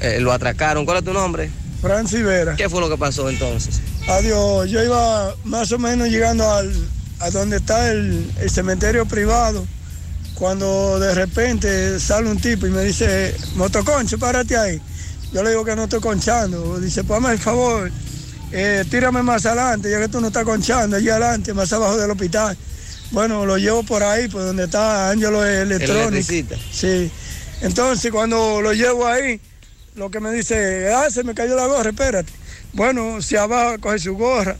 eh, 0.00 0.18
lo 0.20 0.32
atracaron. 0.32 0.84
¿Cuál 0.84 0.98
es 0.98 1.04
tu 1.04 1.12
nombre? 1.12 1.50
Francis 1.80 2.22
Vera. 2.24 2.56
¿Qué 2.56 2.68
fue 2.68 2.80
lo 2.80 2.88
que 2.88 2.96
pasó 2.96 3.28
entonces? 3.28 3.80
Adiós, 4.08 4.70
yo 4.70 4.82
iba 4.82 5.34
más 5.44 5.70
o 5.72 5.78
menos 5.78 6.08
llegando 6.08 6.50
al, 6.50 6.72
a 7.20 7.30
donde 7.30 7.58
está 7.58 7.90
el, 7.92 8.30
el 8.40 8.50
cementerio 8.50 9.06
privado, 9.06 9.66
cuando 10.34 10.98
de 10.98 11.14
repente 11.14 12.00
sale 12.00 12.28
un 12.28 12.40
tipo 12.40 12.66
y 12.66 12.70
me 12.70 12.82
dice, 12.82 13.34
motoconcho, 13.54 14.18
párate 14.18 14.56
ahí. 14.56 14.80
Yo 15.32 15.42
le 15.42 15.50
digo 15.50 15.64
que 15.64 15.76
no 15.76 15.84
estoy 15.84 16.00
conchando. 16.00 16.78
Dice, 16.80 17.04
ponme 17.04 17.32
el 17.32 17.38
favor, 17.38 17.90
eh, 18.52 18.84
tírame 18.90 19.22
más 19.22 19.46
adelante, 19.46 19.90
ya 19.90 19.98
que 20.00 20.08
tú 20.08 20.20
no 20.20 20.28
estás 20.28 20.44
conchando, 20.44 20.96
allí 20.96 21.08
adelante, 21.08 21.54
más 21.54 21.72
abajo 21.72 21.96
del 21.96 22.10
hospital. 22.10 22.56
Bueno, 23.10 23.46
lo 23.46 23.58
llevo 23.58 23.82
por 23.84 24.02
ahí, 24.02 24.28
por 24.28 24.42
donde 24.42 24.64
está 24.64 25.10
Ángelo 25.10 25.44
Electrónico. 25.44 26.32
Sí. 26.72 27.10
Entonces, 27.60 28.10
cuando 28.10 28.60
lo 28.60 28.72
llevo 28.72 29.06
ahí, 29.06 29.40
lo 29.94 30.10
que 30.10 30.20
me 30.20 30.32
dice, 30.32 30.92
ah, 30.92 31.08
se 31.10 31.22
me 31.22 31.34
cayó 31.34 31.54
la 31.54 31.66
gorra, 31.66 31.90
espérate. 31.90 32.32
Bueno, 32.72 33.22
si 33.22 33.36
abajo 33.36 33.76
coge 33.80 34.00
su 34.00 34.16
gorra, 34.16 34.56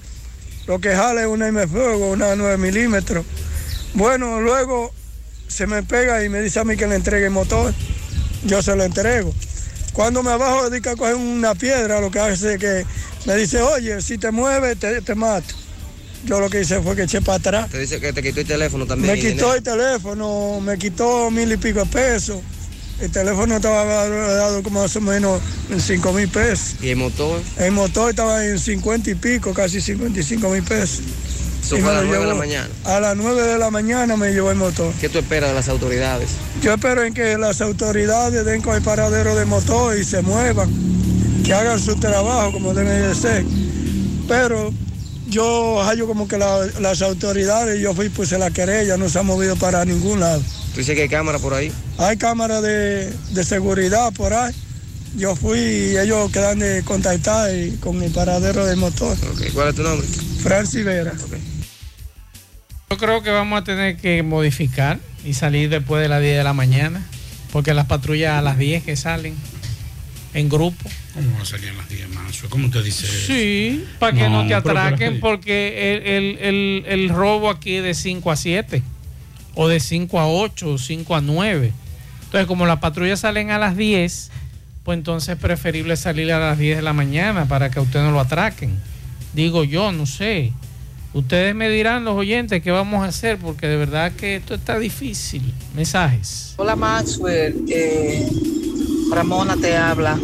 lo 0.67 0.79
que 0.79 0.95
jala 0.95 1.23
es 1.23 1.27
una 1.27 1.49
M 1.49 1.67
Fuego, 1.67 2.11
una 2.13 2.37
9 2.37 2.59
milímetros. 2.59 3.27
Bueno, 3.95 4.41
luego 4.41 4.93
se 5.55 5.69
me 5.69 5.85
pega 5.85 6.25
y 6.25 6.29
me 6.29 6.41
dice 6.41 6.59
a 6.59 6.65
mí 6.65 6.77
que 6.77 6.89
le 6.89 6.97
entregue 6.97 7.27
el 7.27 7.31
motor. 7.31 7.73
Yo 8.45 8.61
se 8.61 8.75
lo 8.75 8.83
entrego. 8.83 9.33
Cuando 9.93 10.25
me 10.25 10.33
abajo 10.33 10.69
dedica 10.69 10.91
a 10.91 10.97
coger 10.97 11.15
una 11.15 11.55
piedra, 11.55 12.01
lo 12.01 12.11
que 12.11 12.19
hace 12.19 12.55
es 12.55 12.59
que 12.59 12.85
me 13.25 13.37
dice, 13.37 13.63
oye, 13.63 14.03
si 14.03 14.19
te 14.19 14.33
mueves, 14.33 14.77
te, 14.79 15.01
te 15.01 15.15
mato. 15.15 15.55
Yo 16.25 16.41
lo 16.41 16.51
que 16.51 16.61
hice 16.63 16.81
fue 16.81 16.97
que 16.97 17.03
eché 17.03 17.21
para 17.21 17.39
atrás. 17.39 17.71
Te 17.71 17.79
dice 17.79 18.01
que 18.01 18.13
te 18.13 18.21
quitó 18.21 18.41
el 18.41 18.47
teléfono 18.47 18.85
también. 18.87 19.15
Me 19.15 19.21
quitó 19.21 19.55
el 19.55 19.63
teléfono, 19.63 20.61
me 20.61 20.77
quitó 20.77 21.31
mil 21.31 21.53
y 21.53 21.57
pico 21.57 21.81
de 21.81 21.87
pesos. 21.87 22.41
El 23.01 23.11
teléfono 23.13 23.57
estaba 23.57 23.85
dado 24.09 24.63
como 24.63 24.81
más 24.81 24.97
o 24.97 25.01
menos 25.01 25.41
en 25.71 25.81
cinco 25.81 26.13
mil 26.13 26.29
pesos. 26.29 26.77
¿Y 26.83 26.89
el 26.89 26.97
motor? 26.97 27.41
El 27.59 27.73
motor 27.73 28.11
estaba 28.11 28.45
en 28.45 28.59
50 28.59 29.11
y 29.11 29.15
pico, 29.15 29.53
casi 29.55 29.81
55 29.81 30.49
mil 30.49 30.63
pesos. 30.63 31.01
Eso 31.65 31.77
Y 31.79 31.81
fue 31.81 31.91
a 31.91 31.95
las 31.95 32.03
lo 32.05 32.09
9 32.11 32.25
de 32.25 32.29
la 32.29 32.35
mañana. 32.39 32.69
A 32.85 33.01
las 33.01 33.17
9 33.17 33.43
de 33.43 33.59
la 33.59 33.71
mañana 33.71 34.17
me 34.17 34.33
llevó 34.33 34.51
el 34.51 34.57
motor. 34.59 34.93
¿Qué 35.01 35.09
tú 35.09 35.19
esperas 35.19 35.49
de 35.51 35.55
las 35.55 35.69
autoridades? 35.69 36.29
Yo 36.63 36.75
espero 36.75 37.03
en 37.05 37.15
que 37.15 37.39
las 37.39 37.61
autoridades 37.61 38.45
den 38.45 38.61
con 38.61 38.77
el 38.77 38.83
paradero 38.83 39.35
de 39.35 39.45
motor 39.47 39.99
y 39.99 40.05
se 40.05 40.21
muevan, 40.23 40.71
que 41.45 41.55
hagan 41.55 41.81
su 41.81 41.97
trabajo 41.97 42.53
como 42.53 42.75
debe 42.75 42.91
de 43.09 43.15
ser. 43.15 43.45
Pero 44.29 44.73
yo 45.29 45.83
hallo 45.83 46.07
como 46.07 46.29
que 46.29 46.39
la- 46.39 46.67
las 46.81 47.03
autoridades, 47.03 47.81
yo 47.81 47.95
fui 47.95 48.09
puse 48.11 48.39
la 48.39 48.51
querella, 48.51 48.97
no 48.97 49.09
se 49.09 49.19
ha 49.19 49.23
movido 49.23 49.57
para 49.57 49.85
ningún 49.85 50.21
lado. 50.21 50.43
¿Tú 50.75 50.81
dices 50.81 50.95
que 50.95 51.03
hay 51.03 51.09
cámara 51.09 51.39
por 51.39 51.55
ahí? 51.55 51.73
Hay 51.99 52.17
cámaras 52.17 52.63
de, 52.63 53.11
de 53.31 53.45
seguridad 53.45 54.13
por 54.13 54.33
ahí. 54.35 54.55
Yo 55.17 55.37
fui 55.37 55.59
y 55.61 55.97
ellos 55.97 56.31
quedan 56.33 56.59
de 56.59 56.83
contactar 56.83 57.55
y- 57.55 57.77
con 57.77 58.03
el 58.03 58.11
paradero 58.13 58.67
del 58.67 58.77
motor. 58.77 59.17
¿Cuál 59.55 59.69
es 59.69 59.75
tu 59.77 59.83
nombre? 59.83 60.07
Francis 60.43 60.85
Vera. 60.85 61.13
Yo 62.95 62.99
creo 62.99 63.25
que 63.25 63.31
vamos 63.31 63.61
a 63.61 63.65
tener 63.65 63.97
que 63.97 64.23
modificar 64.23 65.01
y 65.25 65.35
salir 65.35 65.69
después 65.69 66.01
de 66.01 66.09
las 66.09 66.21
10 66.23 66.37
de 66.37 66.45
la 66.45 66.53
mañana, 66.53 67.03
porque 67.51 67.75
las 67.75 67.87
patrullas 67.87 68.39
a 68.39 68.41
las 68.41 68.57
10 68.57 68.85
que 68.85 68.95
salen. 68.95 69.35
en 70.33 70.49
grupo. 70.49 70.89
¿Cómo 71.13 71.37
va 71.37 71.43
a 71.43 71.45
salir 71.45 71.71
a 71.71 71.73
las 71.75 71.89
10 71.89 72.09
más? 72.11 72.43
¿Cómo 72.49 72.69
te 72.71 72.83
dice? 72.85 73.07
Sí, 73.07 73.85
para 74.01 74.17
que 74.17 74.29
no, 74.29 74.43
te 74.43 74.47
que 74.49 74.51
las- 74.55 74.61
atraquen, 74.61 75.19
porque 75.21 75.93
el, 75.97 76.07
el- 76.07 76.39
el- 76.39 76.85
el 76.87 77.09
robo 77.09 77.51
aquí 77.51 77.75
es 77.77 77.83
de 77.85 77.95
5 77.95 78.31
a 78.31 78.37
7, 78.37 78.83
o 79.55 79.67
de 79.69 79.79
5 79.81 80.19
a 80.21 80.29
8, 80.29 80.71
o 80.71 80.79
5 80.79 81.17
a 81.17 81.21
9. 81.21 81.73
Entonces, 82.27 82.47
como 82.47 82.65
las 82.67 82.79
patrullas 82.79 83.19
salen 83.21 83.51
a 83.51 83.59
las 83.59 83.77
10, 83.77 84.31
pues 84.85 84.99
entonces 84.99 85.31
es 85.31 85.41
preferible 85.41 85.97
salir 85.97 86.33
a 86.33 86.39
las 86.39 86.59
10 86.59 86.77
de 86.77 86.83
la 86.83 86.93
mañana 86.93 87.47
para 87.47 87.71
que 87.71 87.81
a 87.81 87.83
usted 87.83 88.01
no 88.03 88.11
lo 88.13 88.21
atraquen. 88.21 88.77
Digo 89.35 89.65
yo, 89.65 89.91
no 89.93 90.07
sé. 90.07 90.53
Ustedes 91.15 91.55
me 91.55 91.69
dirán, 91.69 92.05
los 92.05 92.17
oyentes, 92.17 92.61
qué 92.61 92.73
vamos 92.73 93.05
a 93.05 93.07
hacer, 93.07 93.39
porque 93.39 93.69
de 93.69 93.77
verdad 93.77 94.11
que 94.13 94.35
esto 94.35 94.55
está 94.55 94.81
difícil. 94.81 95.55
Mensajes. 95.73 96.55
Hola 96.57 96.75
Maxwell, 96.75 97.65
eh, 97.69 98.29
Ramona 99.13 99.57
te 99.57 99.77
habla. 99.77 100.19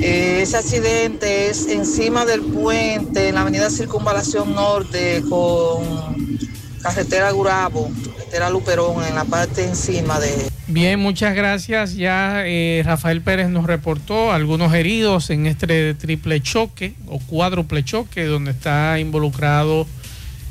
Eh, 0.00 0.38
ese 0.40 0.56
accidente 0.56 1.50
es 1.50 1.68
encima 1.68 2.24
del 2.24 2.40
puente 2.40 3.28
en 3.28 3.34
la 3.34 3.42
avenida 3.42 3.68
Circunvalación 3.68 4.54
Norte 4.54 5.22
con 5.28 6.38
carretera 6.82 7.30
Gurabo, 7.32 7.90
carretera 8.30 8.50
Luperón, 8.50 9.04
en 9.04 9.16
la 9.16 9.24
parte 9.24 9.64
encima 9.64 10.20
de... 10.20 10.48
Bien, 10.68 11.00
muchas 11.00 11.34
gracias. 11.34 11.96
Ya 11.96 12.46
eh, 12.46 12.80
Rafael 12.84 13.22
Pérez 13.22 13.48
nos 13.48 13.66
reportó 13.66 14.30
algunos 14.32 14.72
heridos 14.72 15.30
en 15.30 15.46
este 15.46 15.94
triple 15.94 16.40
choque 16.40 16.94
o 17.08 17.18
cuádruple 17.18 17.84
choque 17.84 18.24
donde 18.26 18.52
está 18.52 19.00
involucrado, 19.00 19.84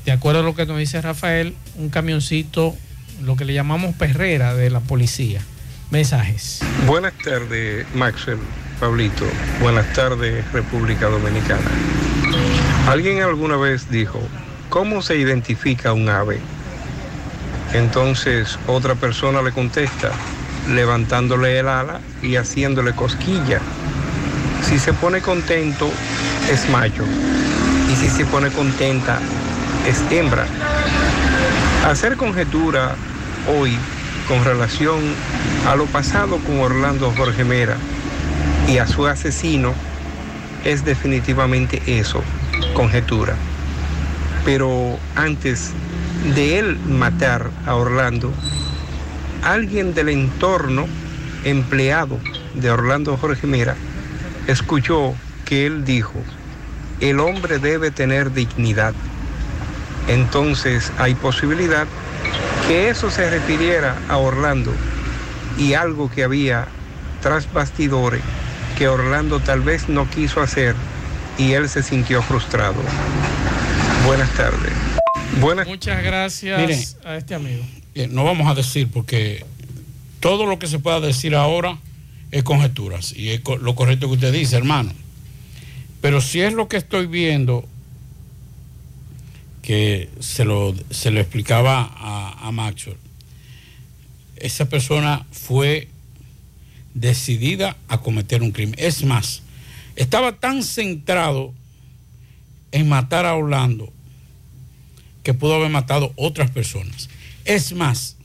de 0.04 0.12
acuerdo 0.12 0.42
a 0.42 0.44
lo 0.44 0.56
que 0.56 0.66
nos 0.66 0.78
dice 0.78 1.02
Rafael, 1.02 1.56
un 1.78 1.90
camioncito, 1.90 2.76
lo 3.24 3.38
que 3.38 3.46
le 3.46 3.54
llamamos 3.54 3.96
perrera 3.96 4.56
de 4.56 4.70
la 4.70 4.82
policía. 4.82 5.42
Mensajes. 5.90 6.60
Buenas 6.86 7.14
tardes, 7.24 7.86
Maxwell, 7.96 8.40
Pablito. 8.82 9.26
Buenas 9.62 9.92
tardes, 9.94 10.44
República 10.52 11.08
Dominicana. 11.08 11.72
Alguien 12.88 13.22
alguna 13.22 13.56
vez 13.56 13.90
dijo, 13.90 14.20
¿cómo 14.70 15.02
se 15.02 15.16
identifica 15.16 15.94
un 15.94 16.10
ave? 16.10 16.40
Entonces 17.74 18.58
otra 18.68 18.96
persona 18.96 19.42
le 19.42 19.52
contesta, 19.52 20.12
levantándole 20.70 21.60
el 21.60 21.68
ala 21.68 22.02
y 22.22 22.36
haciéndole 22.36 22.94
cosquilla. 22.94 23.60
Si 24.64 24.80
se 24.80 24.94
pone 24.94 25.22
contento, 25.22 25.90
es 26.52 26.70
macho. 26.70 27.04
Y 27.92 27.96
si 27.96 28.10
se 28.10 28.26
pone 28.26 28.50
contenta, 28.50 29.20
es 29.88 30.02
hembra. 30.12 30.46
Hacer 31.88 32.18
conjetura 32.18 32.96
hoy 33.48 33.78
con 34.28 34.44
relación 34.44 35.00
a 35.68 35.76
lo 35.76 35.86
pasado 35.86 36.38
con 36.38 36.60
Orlando 36.60 37.12
Jorge 37.16 37.44
Mera 37.44 37.78
y 38.68 38.78
a 38.78 38.88
su 38.88 39.08
asesino 39.08 39.74
es 40.66 40.86
definitivamente 40.86 41.82
eso, 41.86 42.22
conjetura. 42.74 43.36
Pero 44.46 45.00
antes 45.16 45.72
de 46.36 46.60
él 46.60 46.78
matar 46.88 47.50
a 47.66 47.76
Orlando, 47.76 48.32
alguien 49.44 49.94
del 49.94 50.10
entorno 50.10 50.86
empleado 51.44 52.20
de 52.56 52.70
Orlando 52.70 53.18
Jorge 53.18 53.48
Mera 53.48 53.76
escuchó 54.48 55.16
que 55.46 55.66
él 55.66 55.86
dijo, 55.86 56.16
el 57.00 57.20
hombre 57.20 57.60
debe 57.60 57.92
tener 57.92 58.34
dignidad. 58.34 58.94
Entonces 60.08 60.92
hay 60.98 61.16
posibilidad 61.16 61.88
que 62.68 62.90
eso 62.90 63.10
se 63.10 63.30
refiriera 63.30 63.96
a 64.10 64.18
Orlando 64.18 64.74
y 65.58 65.74
algo 65.74 66.10
que 66.10 66.24
había 66.24 66.68
tras 67.22 67.52
bastidores 67.52 68.22
que 68.78 68.88
Orlando 68.88 69.40
tal 69.40 69.62
vez 69.62 69.90
no 69.90 70.10
quiso 70.10 70.42
hacer 70.42 70.76
y 71.38 71.54
él 71.54 71.70
se 71.70 71.84
sintió 71.84 72.22
frustrado. 72.22 72.82
Buenas 74.06 74.30
tardes. 74.32 74.69
Buenas 75.40 75.68
Muchas 75.68 76.04
gracias 76.04 76.60
Mire. 76.60 76.78
a 77.06 77.18
este 77.18 77.36
amigo. 77.36 77.64
Eh, 77.96 78.08
no 78.08 78.24
vamos 78.24 78.48
a 78.48 78.56
decir 78.56 78.90
porque 78.92 79.46
todo 80.20 80.46
lo 80.46 80.60
que 80.60 80.68
se 80.68 80.80
pueda 80.80 81.00
decir 81.00 81.36
ahora 81.36 81.78
es 82.32 82.44
conjeturas 82.44 83.14
y 83.16 83.30
es 83.30 83.42
lo 83.62 83.76
correcto 83.76 84.08
que 84.08 84.14
usted 84.16 84.34
dice, 84.34 84.58
hermano. 84.58 84.92
Pero 86.02 86.22
si 86.22 86.42
es 86.42 86.54
lo 86.54 86.68
que 86.68 86.78
estoy 86.78 87.08
viendo, 87.08 87.68
que 89.62 90.10
se 90.20 90.46
lo, 90.46 90.74
se 90.90 91.12
lo 91.12 91.20
explicaba 91.20 91.92
a, 91.96 92.48
a 92.48 92.52
Maxwell, 92.52 92.98
esa 94.38 94.70
persona 94.70 95.26
fue 95.32 95.90
decidida 96.94 97.78
a 97.88 98.00
cometer 98.00 98.42
un 98.42 98.52
crimen. 98.52 98.76
Es 98.78 99.04
más, 99.04 99.42
estaba 99.96 100.34
tan 100.34 100.64
centrado 100.64 101.54
en 102.72 102.88
matar 102.88 103.26
a 103.26 103.36
Orlando 103.36 103.92
que 105.30 105.36
pudo 105.36 105.54
haber 105.54 105.70
matado 105.70 106.12
otras 106.16 106.50
personas. 106.50 107.08
Es 107.46 107.72
más, 107.74 108.18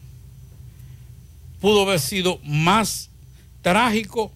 pudo 1.61 1.83
haber 1.83 2.01
sido 2.01 2.41
más 2.47 3.11
trágico 3.61 4.33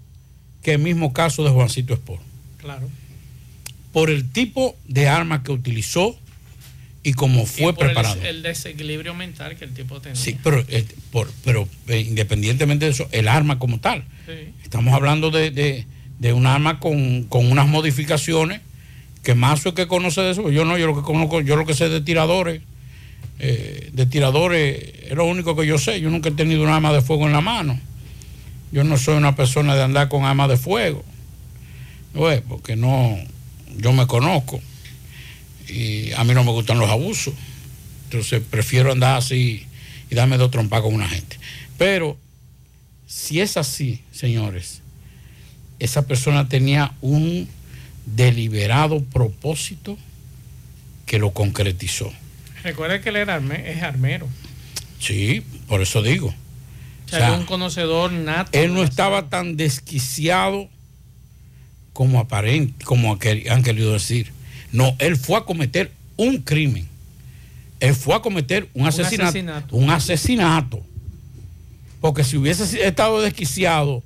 que 0.63 0.73
el 0.73 0.79
mismo 0.81 1.15
caso 1.15 1.45
de 1.45 1.49
Juancito 1.51 1.95
Espor, 1.95 2.19
Claro. 2.59 2.87
por 3.95 4.11
el 4.11 4.31
tipo 4.31 4.77
de 4.87 5.09
arma 5.09 5.43
que 5.43 5.51
utilizó 5.51 6.15
y 7.03 7.15
cómo 7.15 7.47
fue 7.47 7.71
Y 7.71 7.73
por 7.73 7.87
el- 7.87 7.95
preparado. 7.95 8.21
El, 8.23 8.43
desequilibrio 8.43 9.15
mental 9.15 9.57
que 9.57 9.65
el 9.65 9.73
tipo 9.73 9.99
tenía. 10.03 10.17
Sí, 10.21 10.37
pero, 10.45 10.63
eh, 10.69 10.85
por- 11.11 11.33
pero 11.47 11.67
eh, 11.87 12.01
independientemente 12.01 12.85
de 12.85 12.91
eso, 12.91 13.09
el 13.13 13.29
arma 13.29 13.59
como 13.59 13.81
tal. 13.81 14.05
Sí. 14.27 14.53
Estamos 14.63 14.93
hablando 14.93 15.31
de, 15.31 15.51
de- 15.51 15.87
de 16.19 16.33
un 16.35 16.45
arma 16.45 16.81
con, 16.81 17.23
con 17.25 17.51
unas 17.51 17.67
modificaciones 17.67 18.61
que 19.29 19.35
más 19.35 19.67
es 19.67 19.75
que 19.75 19.87
conoce 19.87 20.23
de 20.23 20.31
eso. 20.31 20.51
Yo 20.51 20.65
no, 20.65 20.79
yo 20.79 20.87
lo 20.87 20.97
que 20.97 21.03
conozco, 21.03 21.43
yo 21.43 21.55
lo 21.57 21.67
que 21.67 21.75
sé 21.75 21.91
de 21.91 22.01
tiradores, 22.01 22.63
eh, 23.39 23.91
de 23.93 24.07
tiradores, 24.07 24.83
es 25.03 25.13
lo 25.13 25.27
único 25.27 25.55
que 25.55 25.67
yo 25.67 25.77
sé. 25.77 26.01
Yo 26.01 26.09
nunca 26.09 26.31
he 26.31 26.33
tenido 26.33 26.63
un 26.63 26.71
arma 26.71 26.95
de 26.95 27.03
fuego 27.03 27.27
en 27.27 27.35
la 27.35 27.43
mano. 27.43 27.79
Yo 28.73 28.85
no 28.85 28.97
soy 28.97 29.19
una 29.19 29.37
persona 29.37 29.75
de 29.75 29.83
andar 29.83 30.09
con 30.09 30.25
armas 30.25 30.49
de 30.49 30.57
fuego. 30.57 31.05
Oye, 32.15 32.41
porque 32.41 32.75
no, 32.75 33.19
yo 33.77 33.93
me 33.93 34.07
conozco. 34.07 34.63
Y 35.69 36.11
a 36.13 36.25
mí 36.25 36.33
no 36.33 36.43
me 36.43 36.53
gustan 36.53 36.79
los 36.79 36.89
abusos. 36.89 37.35
Entonces 38.05 38.41
prefiero 38.49 38.93
andar 38.93 39.19
así 39.19 39.67
y 40.09 40.15
darme 40.15 40.39
dos 40.39 40.51
trompas 40.51 40.81
con 40.81 40.95
una 40.95 41.07
gente. 41.07 41.37
Pero 41.77 42.17
si 43.07 43.43
es 43.43 43.59
así, 43.59 44.01
señores, 44.11 44.81
esa 45.81 46.07
persona 46.07 46.49
tenía 46.49 46.95
un 47.03 47.47
deliberado 48.17 49.03
propósito 49.03 49.97
que 51.07 51.19
lo 51.19 51.33
concretizó. 51.33 52.13
Recuerda 52.63 53.01
que 53.01 53.09
él 53.11 53.17
era 53.17 53.41
arme- 53.41 53.65
es 53.67 53.83
armero. 53.83 54.29
Sí, 55.01 55.43
por 55.69 55.81
eso 55.81 56.03
digo. 56.03 56.29
O 56.29 57.09
sea, 57.11 57.19
O 57.19 57.21
sea, 57.21 57.29
era 57.29 57.39
un 57.39 57.47
conocedor 57.47 58.13
nato. 58.13 58.51
Él 58.53 58.75
no 58.75 58.83
estaba 58.83 59.29
tan 59.29 59.57
desquiciado 59.57 60.69
como 61.93 62.21
aparente, 62.21 62.85
como 62.85 63.13
han 63.51 63.63
querido 63.63 63.93
decir. 63.93 64.33
No, 64.73 64.95
él 64.99 65.17
fue 65.17 65.39
a 65.39 65.43
cometer 65.43 65.91
un 66.17 66.39
crimen. 66.39 66.87
Él 67.81 67.95
fue 67.95 68.15
a 68.15 68.21
cometer 68.21 68.69
un 68.75 68.83
Un 68.83 68.89
asesinato. 68.89 69.23
asesinato. 69.29 69.77
Un 69.77 69.91
asesinato. 69.91 70.83
Porque 72.01 72.25
si 72.25 72.37
hubiese 72.37 72.87
estado 72.87 73.21
desquiciado, 73.21 74.03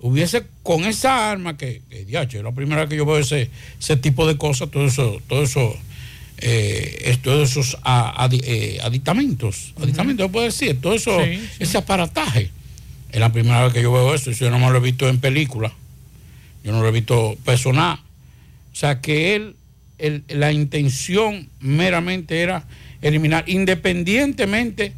hubiese 0.00 0.44
con 0.62 0.84
esa 0.84 1.30
arma 1.30 1.56
que, 1.56 1.82
que 1.90 2.04
diache, 2.04 2.38
es 2.38 2.44
la 2.44 2.52
primera 2.52 2.82
vez 2.82 2.90
que 2.90 2.96
yo 2.96 3.04
veo 3.06 3.18
ese, 3.18 3.50
ese 3.78 3.96
tipo 3.96 4.26
de 4.26 4.36
cosas, 4.36 4.70
todo 4.70 4.86
eso, 4.86 5.20
todo 5.28 5.42
eso, 5.42 5.76
eh, 6.38 7.16
todos 7.22 7.50
esos 7.50 7.76
a- 7.82 8.28
eh, 8.32 8.78
aditamentos, 8.82 9.74
aditamentos, 9.80 10.26
se 10.26 10.32
puede 10.32 10.46
decir, 10.46 10.80
todo 10.80 10.94
eso, 10.94 11.22
Sí, 11.24 11.34
sí. 11.36 11.48
ese 11.64 11.78
aparataje. 11.78 12.50
Es 13.12 13.20
la 13.20 13.32
primera 13.32 13.64
vez 13.64 13.72
que 13.72 13.82
yo 13.82 13.92
veo 13.92 14.14
eso, 14.14 14.30
yo 14.30 14.50
no 14.50 14.58
me 14.58 14.70
lo 14.70 14.76
he 14.78 14.80
visto 14.80 15.08
en 15.08 15.18
película, 15.18 15.72
yo 16.64 16.72
no 16.72 16.80
lo 16.80 16.88
he 16.88 16.92
visto 16.92 17.36
personal. 17.44 17.98
O 18.72 18.76
sea 18.76 19.00
que 19.00 19.34
él, 19.34 19.56
el- 19.98 20.22
la 20.28 20.52
intención 20.52 21.48
meramente 21.60 22.40
era 22.40 22.64
eliminar, 23.02 23.44
independientemente 23.48 24.92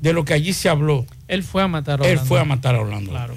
de 0.00 0.12
lo 0.12 0.24
que 0.24 0.34
allí 0.34 0.52
se 0.52 0.68
habló. 0.68 1.06
Él 1.28 1.42
fue 1.42 1.62
a 1.62 1.68
matar 1.68 2.00
a 2.00 2.04
Él 2.04 2.10
Orlando. 2.12 2.28
fue 2.28 2.40
a 2.40 2.44
matar 2.44 2.74
a 2.74 2.80
Orlando. 2.80 3.10
Claro. 3.10 3.34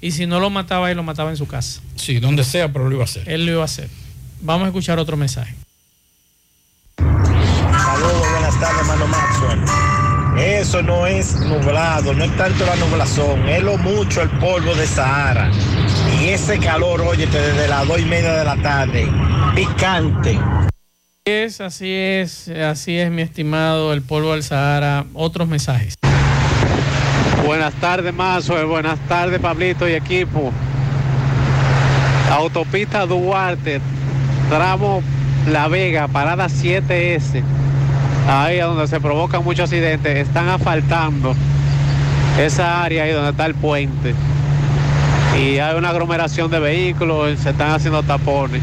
Y 0.00 0.12
si 0.12 0.26
no 0.26 0.40
lo 0.40 0.50
mataba, 0.50 0.90
él 0.90 0.96
lo 0.96 1.02
mataba 1.02 1.30
en 1.30 1.36
su 1.36 1.46
casa. 1.46 1.80
Sí, 1.96 2.18
donde 2.18 2.44
sea, 2.44 2.72
pero 2.72 2.88
lo 2.88 2.94
iba 2.94 3.02
a 3.02 3.04
hacer. 3.04 3.28
Él 3.28 3.46
lo 3.46 3.52
iba 3.52 3.62
a 3.62 3.66
hacer. 3.66 3.88
Vamos 4.40 4.64
a 4.64 4.68
escuchar 4.68 4.98
otro 4.98 5.16
mensaje. 5.16 5.54
Saludos, 6.96 8.30
buenas 8.30 8.60
tardes, 8.60 8.80
hermano 8.80 9.06
Maxwell. 9.06 9.98
Eso 10.38 10.82
no 10.82 11.06
es 11.06 11.34
nublado, 11.40 12.14
no 12.14 12.22
es 12.22 12.36
tanto 12.36 12.64
la 12.64 12.76
nublación, 12.76 13.48
es 13.48 13.60
lo 13.62 13.76
mucho 13.76 14.22
el 14.22 14.30
polvo 14.38 14.72
de 14.74 14.86
Sahara. 14.86 15.50
Y 16.20 16.28
ese 16.28 16.58
calor, 16.60 17.00
óyete, 17.00 17.40
desde 17.40 17.66
las 17.66 17.88
dos 17.88 17.98
y 17.98 18.04
media 18.04 18.32
de 18.34 18.44
la 18.44 18.56
tarde, 18.62 19.08
picante. 19.56 20.38
Es, 21.24 21.60
así 21.60 21.92
es, 21.92 22.48
así 22.48 22.96
es, 22.96 23.10
mi 23.10 23.22
estimado, 23.22 23.92
el 23.92 24.02
polvo 24.02 24.32
del 24.32 24.44
Sahara. 24.44 25.06
Otros 25.12 25.48
mensajes. 25.48 25.94
Buenas 27.48 27.72
tardes, 27.76 28.12
Mazo. 28.12 28.68
Buenas 28.68 28.98
tardes, 29.08 29.40
Pablito 29.40 29.88
y 29.88 29.94
equipo. 29.94 30.52
Autopista 32.30 33.06
Duarte, 33.06 33.80
tramo 34.50 35.02
La 35.50 35.66
Vega, 35.66 36.08
parada 36.08 36.48
7S. 36.48 37.42
Ahí 38.28 38.58
es 38.58 38.64
donde 38.66 38.86
se 38.86 39.00
provocan 39.00 39.42
muchos 39.42 39.64
accidentes. 39.64 40.28
Están 40.28 40.50
asfaltando 40.50 41.34
esa 42.38 42.84
área 42.84 43.04
ahí 43.04 43.12
donde 43.12 43.30
está 43.30 43.46
el 43.46 43.54
puente. 43.54 44.14
Y 45.40 45.58
hay 45.58 45.74
una 45.74 45.88
aglomeración 45.88 46.50
de 46.50 46.60
vehículos, 46.60 47.38
se 47.40 47.48
están 47.48 47.70
haciendo 47.70 48.02
tapones. 48.02 48.60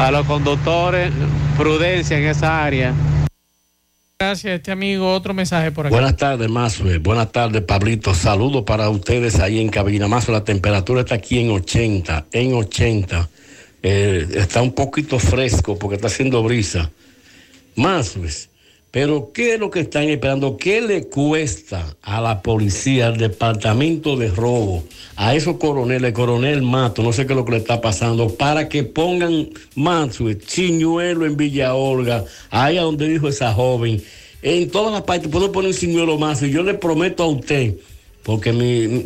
A 0.00 0.10
los 0.10 0.26
conductores, 0.26 1.12
prudencia 1.56 2.18
en 2.18 2.24
esa 2.24 2.64
área. 2.64 2.92
Gracias, 4.18 4.54
este 4.54 4.72
amigo. 4.72 5.12
Otro 5.12 5.34
mensaje 5.34 5.70
por 5.72 5.86
aquí. 5.86 5.92
Buenas 5.92 6.16
tardes, 6.16 6.48
Mazue. 6.48 6.96
Buenas 6.96 7.30
tardes, 7.32 7.60
Pablito. 7.60 8.14
Saludos 8.14 8.62
para 8.64 8.88
ustedes 8.88 9.38
ahí 9.40 9.60
en 9.60 9.68
cabina. 9.68 10.08
Mazue, 10.08 10.32
la 10.32 10.42
temperatura 10.42 11.02
está 11.02 11.16
aquí 11.16 11.38
en 11.38 11.50
80, 11.50 12.28
en 12.32 12.54
80. 12.54 13.28
Eh, 13.82 14.26
está 14.36 14.62
un 14.62 14.72
poquito 14.72 15.18
fresco 15.18 15.78
porque 15.78 15.96
está 15.96 16.06
haciendo 16.06 16.42
brisa. 16.42 16.90
Mazue, 17.74 18.30
pero 18.96 19.30
¿qué 19.34 19.52
es 19.52 19.60
lo 19.60 19.70
que 19.70 19.80
están 19.80 20.04
esperando? 20.04 20.56
¿Qué 20.56 20.80
le 20.80 21.04
cuesta 21.08 21.94
a 22.00 22.18
la 22.22 22.40
policía, 22.40 23.08
al 23.08 23.18
departamento 23.18 24.16
de 24.16 24.28
robo, 24.28 24.84
a 25.16 25.34
esos 25.34 25.58
coroneles, 25.58 26.14
coronel 26.14 26.62
Mato, 26.62 27.02
no 27.02 27.12
sé 27.12 27.26
qué 27.26 27.34
es 27.34 27.36
lo 27.36 27.44
que 27.44 27.50
le 27.52 27.58
está 27.58 27.82
pasando, 27.82 28.34
para 28.34 28.70
que 28.70 28.84
pongan 28.84 29.50
Mazue, 29.74 30.38
Chiñuelo 30.38 31.26
en 31.26 31.36
Villa 31.36 31.74
Olga, 31.74 32.24
ahí 32.48 32.78
a 32.78 32.82
donde 32.84 33.06
dijo 33.06 33.28
esa 33.28 33.52
joven, 33.52 34.02
en 34.40 34.70
todas 34.70 34.94
las 34.94 35.02
partes, 35.02 35.28
puedo 35.28 35.52
poner 35.52 35.72
un 35.72 35.76
Chiñuelo 35.76 36.16
más, 36.16 36.40
yo 36.40 36.62
le 36.62 36.72
prometo 36.72 37.22
a 37.24 37.26
usted, 37.26 37.74
porque 38.22 38.50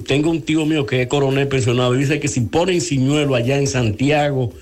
tengo 0.07 0.31
un 0.31 0.43
tío 0.43 0.67
mío 0.67 0.87
que 0.87 1.03
es 1.03 1.09
coronel 1.09 1.49
pensionado, 1.49 1.97
y 1.97 1.99
dice 1.99 2.21
que 2.21 2.29
si 2.29 2.43
ponen 2.43 2.81
Chiñuelo 2.81 3.35
allá 3.35 3.59
en 3.59 3.67
Santiago, 3.67 4.53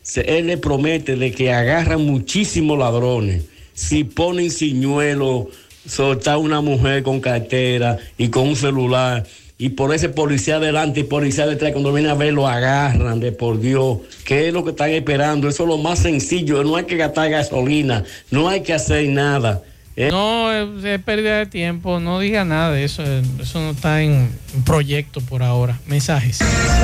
se- 0.00 0.38
él 0.38 0.46
le 0.46 0.56
promete 0.56 1.16
de 1.16 1.30
que 1.30 1.52
agarran 1.52 2.06
muchísimos 2.06 2.78
ladrones. 2.78 3.42
Si 3.78 4.02
ponen 4.02 4.50
Chiñuelo, 4.50 5.48
soltar 5.86 6.38
una 6.38 6.60
mujer 6.60 7.04
con 7.04 7.20
cartera 7.20 7.96
y 8.18 8.28
con 8.28 8.48
un 8.48 8.56
celular, 8.56 9.24
y 9.56 9.68
por 9.68 9.94
ese 9.94 10.08
policía 10.08 10.56
adelante 10.56 11.00
y 11.00 11.04
policía 11.04 11.46
detrás, 11.46 11.70
cuando 11.70 11.92
viene 11.92 12.10
a 12.10 12.14
ver, 12.14 12.32
lo 12.32 12.48
agarran 12.48 13.20
de 13.20 13.30
por 13.30 13.60
Dios. 13.60 13.98
¿Qué 14.24 14.48
es 14.48 14.52
lo 14.52 14.64
que 14.64 14.70
están 14.70 14.90
esperando? 14.90 15.48
Eso 15.48 15.62
es 15.62 15.68
lo 15.68 15.78
más 15.78 16.00
sencillo, 16.00 16.64
no 16.64 16.74
hay 16.74 16.86
que 16.86 16.96
gastar 16.96 17.30
gasolina, 17.30 18.02
no 18.32 18.48
hay 18.48 18.62
que 18.62 18.74
hacer 18.74 19.08
nada. 19.10 19.62
¿eh? 19.94 20.08
No, 20.10 20.52
es, 20.52 20.84
es 20.84 21.00
pérdida 21.00 21.38
de 21.38 21.46
tiempo. 21.46 22.00
No 22.00 22.18
diga 22.18 22.44
nada 22.44 22.72
de 22.72 22.82
eso. 22.82 23.04
Eso 23.04 23.60
no 23.60 23.70
está 23.70 24.02
en 24.02 24.28
en 24.54 24.64
proyecto 24.64 25.20
por 25.20 25.42
ahora. 25.42 25.78
Mensajes. 25.86 26.38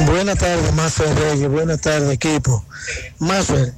Buenas 0.07 0.39
tardes, 0.39 0.73
Mafer 0.75 1.15
Reyes. 1.15 1.49
Buenas 1.49 1.81
tardes, 1.81 2.11
equipo. 2.11 2.65
Mafer, 3.19 3.73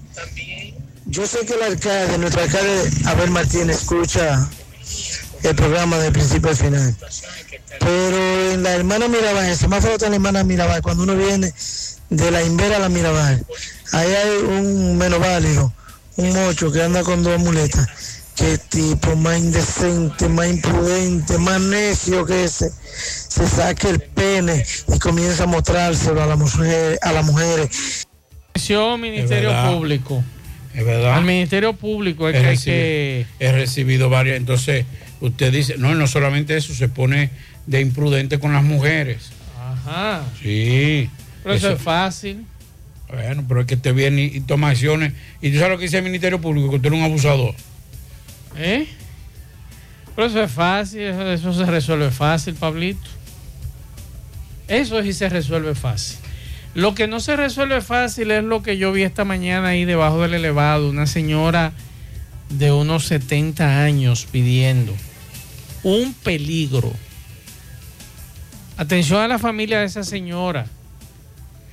yo 1.07 1.27
sé 1.27 1.47
que 1.47 1.55
el 1.55 1.63
alcalde, 1.63 2.19
nuestro 2.19 2.43
alcalde 2.43 2.91
Abel 3.07 3.31
Martínez, 3.31 3.77
escucha 3.77 4.49
el 5.43 5.55
programa 5.55 5.99
de 5.99 6.11
principio 6.11 6.51
al 6.51 6.57
final. 6.57 6.97
Pero 7.79 8.53
en 8.53 8.63
la 8.63 8.73
hermana 8.73 9.09
Mirabal, 9.09 9.45
en 9.45 9.51
el 9.51 9.57
semáforo 9.57 9.95
está 9.95 10.09
la 10.09 10.17
hermana 10.17 10.43
Mirabal, 10.45 10.83
cuando 10.83 11.05
uno 11.05 11.17
viene 11.17 11.53
de 12.11 12.31
la 12.31 12.43
Invera 12.43 12.77
a 12.77 12.81
la 12.81 12.89
Mirabal, 12.89 13.45
ahí 13.93 14.13
hay 14.13 14.37
un 14.39 14.99
menos 14.99 15.21
válido, 15.21 15.73
un 16.17 16.33
mocho 16.33 16.73
que 16.73 16.83
anda 16.83 17.03
con 17.03 17.23
dos 17.23 17.39
muletas. 17.39 17.89
Qué 18.35 18.59
tipo 18.59 19.17
más 19.17 19.39
indecente, 19.39 20.29
más 20.29 20.49
imprudente, 20.49 21.39
más 21.39 21.59
necio 21.59 22.27
que 22.27 22.45
ese. 22.45 22.71
Se 23.29 23.49
saca 23.49 23.89
el 23.89 24.01
pene 24.01 24.67
y 24.89 24.99
comienza 24.99 25.45
a 25.45 25.47
mostrárselo 25.47 26.23
a 26.23 26.27
la 26.27 26.37
mujer, 26.37 26.99
a 27.01 27.13
las 27.13 27.25
mujeres. 27.25 28.07
Ministerio. 28.99 29.53
Público. 29.71 30.23
Es 30.77 30.85
verdad. 30.85 31.15
Al 31.15 31.25
Ministerio 31.25 31.73
Público 31.73 32.29
es 32.29 32.37
He 32.37 32.41
que 32.41 32.47
hay 32.47 32.57
recibi- 32.57 32.65
que. 32.65 33.27
he 33.41 33.53
recibido 33.53 34.11
varias. 34.11 34.37
Entonces, 34.37 34.85
usted 35.21 35.51
dice, 35.53 35.77
no, 35.79 35.95
no 35.95 36.07
solamente 36.07 36.57
eso, 36.57 36.75
se 36.75 36.89
pone 36.89 37.31
de 37.67 37.81
imprudente 37.81 38.39
con 38.39 38.53
las 38.53 38.63
mujeres. 38.63 39.31
Ajá. 39.59 40.23
Sí. 40.43 41.09
Pero 41.43 41.55
eso, 41.55 41.71
es 41.73 41.81
fácil. 41.81 42.45
Bueno, 43.09 43.45
pero 43.49 43.61
es 43.63 43.67
que 43.67 43.77
te 43.77 43.93
viene 43.93 44.25
y, 44.25 44.37
y 44.37 44.41
toma 44.41 44.69
acciones. 44.71 45.13
Y 45.41 45.51
tú 45.51 45.57
sabes 45.59 45.71
lo 45.73 45.79
que 45.79 45.85
dice 45.85 45.97
el 45.99 46.05
Ministerio 46.05 46.41
Público, 46.41 46.69
que 46.71 46.77
usted 46.77 46.93
es 46.93 46.99
un 46.99 47.05
abusador. 47.05 47.55
¿Eh? 48.59 48.87
Pero 50.15 50.29
eso 50.29 50.43
es 50.43 50.51
fácil. 50.51 51.01
Eso, 51.01 51.33
eso 51.33 51.53
se 51.55 51.65
resuelve 51.65 52.11
fácil, 52.11 52.55
Pablito. 52.55 53.09
Eso 54.69 55.03
sí 55.03 55.13
se 55.13 55.29
resuelve 55.29 55.75
fácil. 55.75 56.19
Lo 56.77 56.95
que 56.95 57.07
no 57.07 57.21
se 57.21 57.37
resuelve 57.37 57.81
fácil 57.81 58.31
es 58.31 58.45
lo 58.45 58.63
que 58.63 58.77
yo 58.77 58.93
vi 58.93 59.03
esta 59.03 59.25
mañana 59.25 59.69
ahí 59.69 59.87
debajo 59.87 60.21
del 60.21 60.35
elevado. 60.35 60.91
Una 60.91 61.07
señora 61.07 61.73
de 62.51 62.71
unos 62.71 63.07
70 63.07 63.83
años 63.83 64.29
pidiendo 64.31 64.95
un 65.83 66.13
peligro. 66.13 66.93
Atención 68.77 69.23
a 69.23 69.27
la 69.27 69.39
familia 69.39 69.81
de 69.81 69.87
esa 69.87 70.05
señora. 70.05 70.67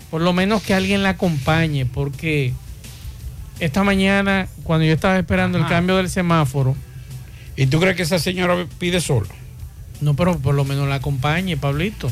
Por 0.10 0.22
lo 0.22 0.32
menos 0.32 0.64
que 0.64 0.74
alguien 0.74 1.04
la 1.04 1.10
acompañe, 1.10 1.86
porque 1.86 2.54
esta 3.60 3.84
mañana, 3.84 4.48
cuando 4.64 4.86
yo 4.86 4.94
estaba 4.94 5.20
esperando 5.20 5.58
el 5.58 5.68
cambio 5.68 5.98
del 5.98 6.10
semáforo. 6.10 6.78
¿Y 7.58 7.66
tú 7.66 7.82
crees 7.82 7.98
que 7.98 8.04
esa 8.04 8.20
señora 8.20 8.68
pide 8.80 9.02
sola? 9.02 9.28
No, 10.00 10.16
pero 10.16 10.40
por 10.40 10.56
lo 10.56 10.64
menos 10.64 10.88
la 10.88 10.96
acompañe, 10.96 11.58
Pablito. 11.58 12.10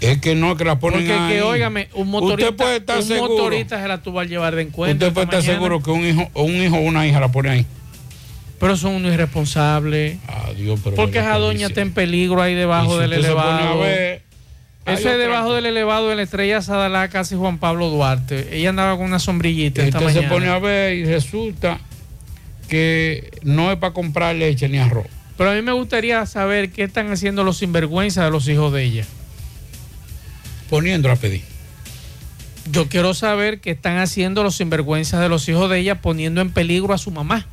Es 0.00 0.18
que 0.18 0.34
no, 0.34 0.56
que 0.56 0.64
la 0.64 0.78
ponen 0.78 1.00
Porque 1.00 1.12
ahí. 1.14 1.32
que, 1.34 1.42
óigame, 1.42 1.88
un 1.94 2.08
motorista, 2.08 2.50
Usted 2.50 2.56
puede 2.56 2.76
estar 2.76 2.98
un 2.98 3.02
seguro. 3.04 3.30
motorista 3.34 3.80
se 3.80 3.88
la 3.88 4.02
tuvo 4.02 4.20
al 4.20 4.28
llevar 4.28 4.54
de 4.54 4.62
encuentro. 4.62 5.06
Usted 5.08 5.14
puede 5.14 5.24
esta 5.24 5.38
estar 5.38 5.54
mañana. 5.56 5.78
seguro 5.78 5.82
que 5.82 5.90
un 5.90 6.06
hijo 6.06 6.30
o 6.34 6.42
un 6.42 6.54
hijo 6.56 6.76
o 6.76 6.80
una 6.80 7.06
hija 7.06 7.18
la 7.20 7.32
pone 7.32 7.48
ahí. 7.50 7.66
Pero 8.60 8.76
son 8.76 8.94
unos 8.94 9.12
irresponsables. 9.12 10.18
Adiós, 10.26 10.80
pero 10.82 10.96
Porque 10.96 11.18
esa 11.18 11.36
doña 11.38 11.66
está 11.68 11.80
en 11.82 11.92
peligro 11.92 12.40
ahí 12.42 12.54
debajo 12.54 12.94
si 12.94 13.00
del 13.00 13.10
se 13.10 13.16
elevado. 13.16 13.80
ver, 13.80 14.22
Eso 14.86 15.10
es 15.10 15.18
debajo 15.18 15.54
del 15.54 15.66
elevado 15.66 16.08
de 16.08 16.16
la 16.16 16.22
estrella 16.22 16.60
Sadalá, 16.62 17.08
casi 17.08 17.34
Juan 17.34 17.58
Pablo 17.58 17.88
Duarte. 17.90 18.48
Ella 18.56 18.70
andaba 18.70 18.96
con 18.96 19.06
una 19.06 19.18
sombrillita 19.18 19.82
Y 19.82 19.86
esta 19.86 19.98
usted 19.98 20.10
se 20.12 20.16
mañana. 20.20 20.34
pone 20.34 20.48
a 20.48 20.58
ver 20.58 20.94
y 20.94 21.04
resulta 21.06 21.80
que 22.68 23.30
no 23.42 23.70
es 23.72 23.78
para 23.78 23.92
comprar 23.92 24.34
leche 24.36 24.68
ni 24.68 24.78
arroz. 24.78 25.06
Pero 25.36 25.50
a 25.50 25.54
mí 25.54 25.62
me 25.62 25.72
gustaría 25.72 26.24
saber 26.26 26.70
qué 26.70 26.84
están 26.84 27.10
haciendo 27.12 27.44
los 27.44 27.58
sinvergüenzas 27.58 28.24
de 28.24 28.30
los 28.30 28.48
hijos 28.48 28.72
de 28.72 28.84
ella. 28.84 29.04
Poniéndola 30.68 31.14
a 31.14 31.16
pedir. 31.16 31.42
Yo 32.70 32.88
quiero 32.88 33.14
saber 33.14 33.60
qué 33.60 33.70
están 33.70 33.98
haciendo 33.98 34.42
los 34.42 34.56
sinvergüenzas 34.56 35.20
de 35.20 35.28
los 35.28 35.48
hijos 35.48 35.70
de 35.70 35.78
ella 35.78 36.00
poniendo 36.00 36.40
en 36.40 36.50
peligro 36.50 36.92
a 36.92 36.98
su 36.98 37.12
mamá. 37.12 37.46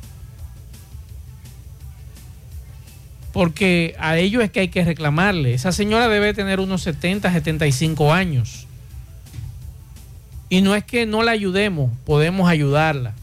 Porque 3.32 3.94
a 3.98 4.16
ellos 4.16 4.42
es 4.42 4.50
que 4.50 4.60
hay 4.60 4.68
que 4.68 4.84
reclamarle. 4.84 5.54
Esa 5.54 5.72
señora 5.72 6.08
debe 6.08 6.34
tener 6.34 6.58
unos 6.58 6.82
70, 6.82 7.32
75 7.32 8.12
años. 8.12 8.66
Y 10.48 10.62
no 10.62 10.74
es 10.74 10.84
que 10.84 11.06
no 11.06 11.22
la 11.22 11.32
ayudemos, 11.32 11.90
podemos 12.04 12.48
ayudarla, 12.48 13.14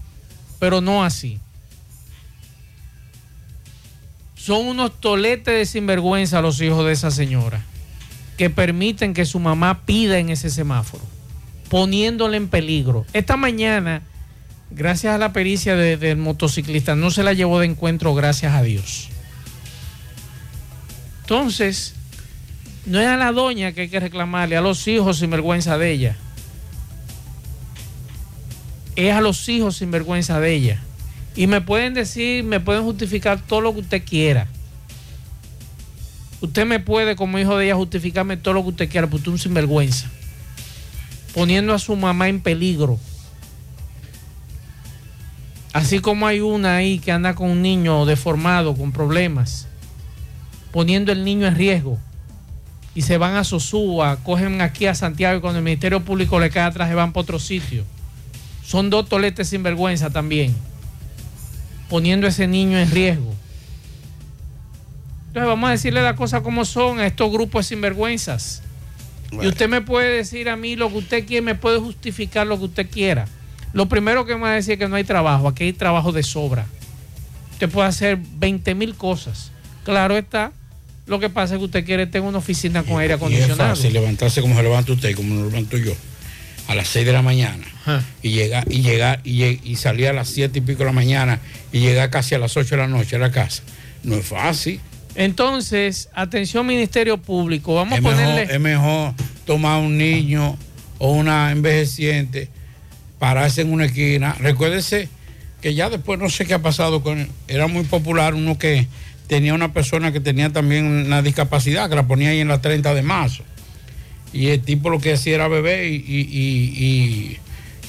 pero 0.59 0.81
no 0.81 1.03
así. 1.03 1.39
Son 4.35 4.65
unos 4.65 4.99
toletes 4.99 5.53
de 5.53 5.65
sinvergüenza 5.65 6.41
los 6.41 6.59
hijos 6.61 6.85
de 6.85 6.93
esa 6.93 7.11
señora 7.11 7.63
que 8.41 8.49
permiten 8.49 9.13
que 9.13 9.23
su 9.25 9.39
mamá 9.39 9.85
pida 9.85 10.17
en 10.17 10.31
ese 10.31 10.49
semáforo, 10.49 11.03
poniéndole 11.69 12.37
en 12.37 12.47
peligro. 12.47 13.05
Esta 13.13 13.37
mañana, 13.37 14.01
gracias 14.71 15.13
a 15.13 15.19
la 15.19 15.31
pericia 15.31 15.75
de- 15.75 15.95
del 15.95 16.17
motociclista, 16.17 16.95
no 16.95 17.11
se 17.11 17.21
la 17.21 17.33
llevó 17.33 17.59
de 17.59 17.67
encuentro, 17.67 18.15
gracias 18.15 18.55
a 18.55 18.63
Dios. 18.63 19.09
Entonces, 21.21 21.93
no 22.87 22.99
es 22.99 23.05
a 23.05 23.15
la 23.15 23.31
doña 23.31 23.73
que 23.73 23.81
hay 23.81 23.89
que 23.89 23.99
reclamarle, 23.99 24.57
a 24.57 24.61
los 24.61 24.87
hijos 24.87 25.19
sin 25.19 25.29
vergüenza 25.29 25.77
de 25.77 25.91
ella. 25.91 26.17
Es 28.95 29.13
a 29.13 29.21
los 29.21 29.47
hijos 29.49 29.77
sin 29.77 29.91
vergüenza 29.91 30.39
de 30.39 30.51
ella. 30.51 30.81
Y 31.35 31.45
me 31.45 31.61
pueden 31.61 31.93
decir, 31.93 32.43
me 32.43 32.59
pueden 32.59 32.81
justificar 32.85 33.39
todo 33.39 33.61
lo 33.61 33.71
que 33.75 33.81
usted 33.81 34.03
quiera. 34.03 34.47
Usted 36.41 36.65
me 36.65 36.79
puede, 36.79 37.15
como 37.15 37.37
hijo 37.37 37.55
de 37.55 37.65
ella, 37.65 37.75
justificarme 37.75 38.35
todo 38.35 38.55
lo 38.55 38.63
que 38.63 38.69
usted 38.69 38.89
quiera, 38.89 39.07
porque 39.07 39.17
usted 39.17 39.29
es 39.29 39.33
un 39.33 39.39
sinvergüenza. 39.39 40.09
Poniendo 41.35 41.73
a 41.73 41.79
su 41.79 41.95
mamá 41.95 42.29
en 42.29 42.41
peligro. 42.41 42.99
Así 45.71 45.99
como 45.99 46.27
hay 46.27 46.41
una 46.41 46.77
ahí 46.77 46.99
que 46.99 47.11
anda 47.11 47.35
con 47.35 47.49
un 47.49 47.61
niño 47.61 48.05
deformado, 48.05 48.75
con 48.75 48.91
problemas, 48.91 49.67
poniendo 50.71 51.11
el 51.11 51.23
niño 51.23 51.47
en 51.47 51.55
riesgo. 51.55 51.97
Y 52.93 53.03
se 53.03 53.17
van 53.17 53.35
a 53.35 53.45
Sosúa, 53.45 54.17
cogen 54.23 54.59
aquí 54.59 54.87
a 54.87 54.95
Santiago 54.95 55.37
y 55.37 55.41
cuando 55.41 55.59
el 55.59 55.63
Ministerio 55.63 56.03
Público 56.03 56.39
le 56.39 56.49
cae 56.49 56.63
atrás 56.63 56.89
se 56.89 56.95
van 56.95 57.13
para 57.13 57.21
otro 57.21 57.39
sitio. 57.39 57.85
Son 58.65 58.89
dos 58.89 59.07
toletes 59.07 59.47
sinvergüenza 59.47 60.09
también. 60.09 60.53
Poniendo 61.87 62.27
ese 62.27 62.47
niño 62.47 62.77
en 62.77 62.91
riesgo. 62.91 63.33
Entonces 65.31 65.47
vamos 65.47 65.69
a 65.69 65.71
decirle 65.71 66.01
las 66.01 66.15
cosas 66.15 66.41
como 66.41 66.65
son 66.65 66.99
a 66.99 67.07
estos 67.07 67.31
grupos 67.31 67.65
de 67.65 67.69
sinvergüenzas. 67.69 68.63
Y 69.31 69.47
usted 69.47 69.69
me 69.69 69.79
puede 69.79 70.17
decir 70.17 70.49
a 70.49 70.57
mí 70.57 70.75
lo 70.75 70.89
que 70.89 70.97
usted 70.97 71.25
quiere, 71.25 71.41
me 71.41 71.55
puede 71.55 71.79
justificar 71.79 72.45
lo 72.45 72.59
que 72.59 72.65
usted 72.65 72.89
quiera. 72.89 73.27
Lo 73.71 73.87
primero 73.87 74.25
que 74.25 74.35
me 74.35 74.41
va 74.41 74.51
a 74.51 74.55
decir 74.55 74.73
es 74.73 74.79
que 74.79 74.89
no 74.89 74.97
hay 74.97 75.05
trabajo, 75.05 75.47
aquí 75.47 75.63
hay 75.63 75.73
trabajo 75.73 76.11
de 76.11 76.21
sobra. 76.21 76.65
Usted 77.53 77.69
puede 77.69 77.87
hacer 77.87 78.17
20 78.17 78.75
mil 78.75 78.93
cosas. 78.95 79.51
Claro 79.85 80.17
está, 80.17 80.51
lo 81.07 81.17
que 81.21 81.29
pasa 81.29 81.53
es 81.53 81.59
que 81.59 81.65
usted 81.65 81.85
quiere 81.85 82.07
tener 82.07 82.27
una 82.27 82.39
oficina 82.39 82.83
con 82.83 82.99
aire 82.99 83.13
Y 83.13 83.15
es 83.15 83.21
acondicionado. 83.21 83.69
fácil 83.75 83.93
levantarse 83.93 84.41
como 84.41 84.55
se 84.57 84.63
levanta 84.63 84.91
usted, 84.91 85.15
como 85.15 85.33
me 85.35 85.49
levanto 85.49 85.77
yo, 85.77 85.93
a 86.67 86.75
las 86.75 86.89
6 86.89 87.05
de 87.05 87.13
la 87.13 87.21
mañana. 87.21 87.63
Y 88.21 88.31
llegar, 88.31 88.65
y 88.69 88.81
llegar, 88.81 89.21
y, 89.23 89.43
y 89.45 89.75
salir 89.77 90.09
a 90.09 90.13
las 90.13 90.27
7 90.27 90.59
y 90.59 90.61
pico 90.61 90.79
de 90.79 90.85
la 90.85 90.91
mañana 90.91 91.39
y 91.71 91.79
llegar 91.79 92.09
casi 92.09 92.35
a 92.35 92.37
las 92.37 92.57
8 92.57 92.75
de 92.75 92.81
la 92.81 92.87
noche 92.89 93.15
a 93.15 93.19
la 93.19 93.31
casa. 93.31 93.63
No 94.03 94.15
es 94.15 94.25
fácil. 94.25 94.81
Entonces, 95.15 96.09
atención 96.13 96.65
Ministerio 96.65 97.17
Público, 97.17 97.75
vamos 97.75 97.93
es, 97.93 97.99
a 97.99 98.01
mejor, 98.01 98.15
ponerle... 98.23 98.53
es 98.53 98.59
mejor 98.59 99.13
tomar 99.45 99.81
un 99.81 99.97
niño 99.97 100.57
o 100.99 101.11
una 101.13 101.51
envejeciente, 101.51 102.49
pararse 103.19 103.61
en 103.61 103.71
una 103.73 103.85
esquina. 103.85 104.35
Recuérdese 104.39 105.09
que 105.61 105.73
ya 105.73 105.89
después 105.89 106.19
no 106.19 106.29
sé 106.29 106.45
qué 106.45 106.53
ha 106.53 106.61
pasado 106.61 107.03
con 107.03 107.19
él. 107.19 107.27
Era 107.47 107.67
muy 107.67 107.83
popular 107.83 108.33
uno 108.35 108.57
que 108.57 108.87
tenía 109.27 109.53
una 109.53 109.73
persona 109.73 110.11
que 110.11 110.19
tenía 110.19 110.49
también 110.51 110.85
una 110.85 111.21
discapacidad, 111.21 111.89
que 111.89 111.95
la 111.95 112.07
ponía 112.07 112.29
ahí 112.29 112.39
en 112.39 112.47
la 112.47 112.61
30 112.61 112.93
de 112.93 113.01
marzo. 113.01 113.43
Y 114.33 114.47
el 114.47 114.61
tipo 114.61 114.89
lo 114.89 114.99
que 114.99 115.13
hacía 115.13 115.35
era 115.35 115.47
beber 115.47 115.85
y, 115.87 115.95
y- 115.95 116.27
y- 116.31 116.85
y- 116.85 117.37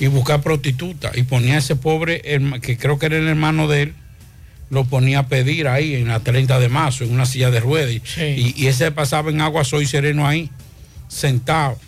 y 0.01 0.07
buscar 0.09 0.41
prostituta. 0.43 1.13
Y 1.15 1.23
ponía 1.23 1.55
a 1.55 1.59
ese 1.59 1.77
pobre, 1.77 2.21
que 2.63 2.77
creo 2.77 2.99
que 2.99 3.07
era 3.07 3.17
el 3.19 3.29
hermano 3.29 3.69
de 3.69 3.83
él, 3.83 3.95
lo 4.73 4.85
ponía 4.87 5.19
a 5.21 5.27
pedir 5.29 5.69
ahí 5.69 5.95
en 5.97 6.09
la 6.09 6.21
30 6.21 6.59
de 6.59 6.69
marzo, 6.71 7.05
en 7.05 7.13
una 7.13 7.27
silla 7.27 7.51
de 7.51 7.61
ruedas. 7.61 7.93
Y, 7.93 8.03
y- 8.23 8.55
y 8.57 8.67
ese 8.69 8.91
pasaba 8.91 9.31
en 9.31 9.43
agua 9.43 9.65
soy 9.65 9.85
sereno 9.87 10.27
ahí, 10.27 10.49
sentado. 11.09 11.79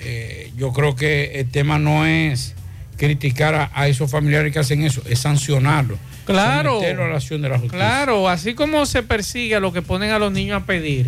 Eh, 0.00 0.52
yo 0.56 0.72
creo 0.72 0.94
que 0.94 1.40
el 1.40 1.48
tema 1.50 1.78
no 1.78 2.04
es 2.04 2.54
criticar 2.98 3.54
a, 3.54 3.70
a 3.74 3.88
esos 3.88 4.10
familiares 4.10 4.52
que 4.52 4.58
hacen 4.58 4.82
eso, 4.82 5.02
es 5.08 5.20
sancionarlo. 5.20 5.98
Claro. 6.26 6.80
A 6.80 6.92
la 7.08 7.16
acción 7.16 7.40
de 7.42 7.48
la 7.48 7.54
justicia. 7.58 7.78
Claro, 7.78 8.28
así 8.28 8.54
como 8.54 8.84
se 8.86 9.02
persigue 9.02 9.54
a 9.56 9.60
lo 9.60 9.72
que 9.72 9.80
ponen 9.82 10.10
a 10.10 10.18
los 10.18 10.30
niños 10.30 10.62
a 10.62 10.66
pedir, 10.66 11.06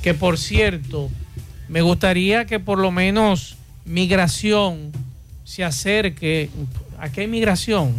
que 0.00 0.14
por 0.14 0.38
cierto, 0.38 1.10
me 1.68 1.82
gustaría 1.82 2.44
que 2.46 2.60
por 2.60 2.78
lo 2.78 2.90
menos 2.92 3.56
migración 3.84 4.92
se 5.44 5.64
acerque, 5.64 6.48
aquí 6.98 7.20
hay 7.22 7.26
migración, 7.26 7.92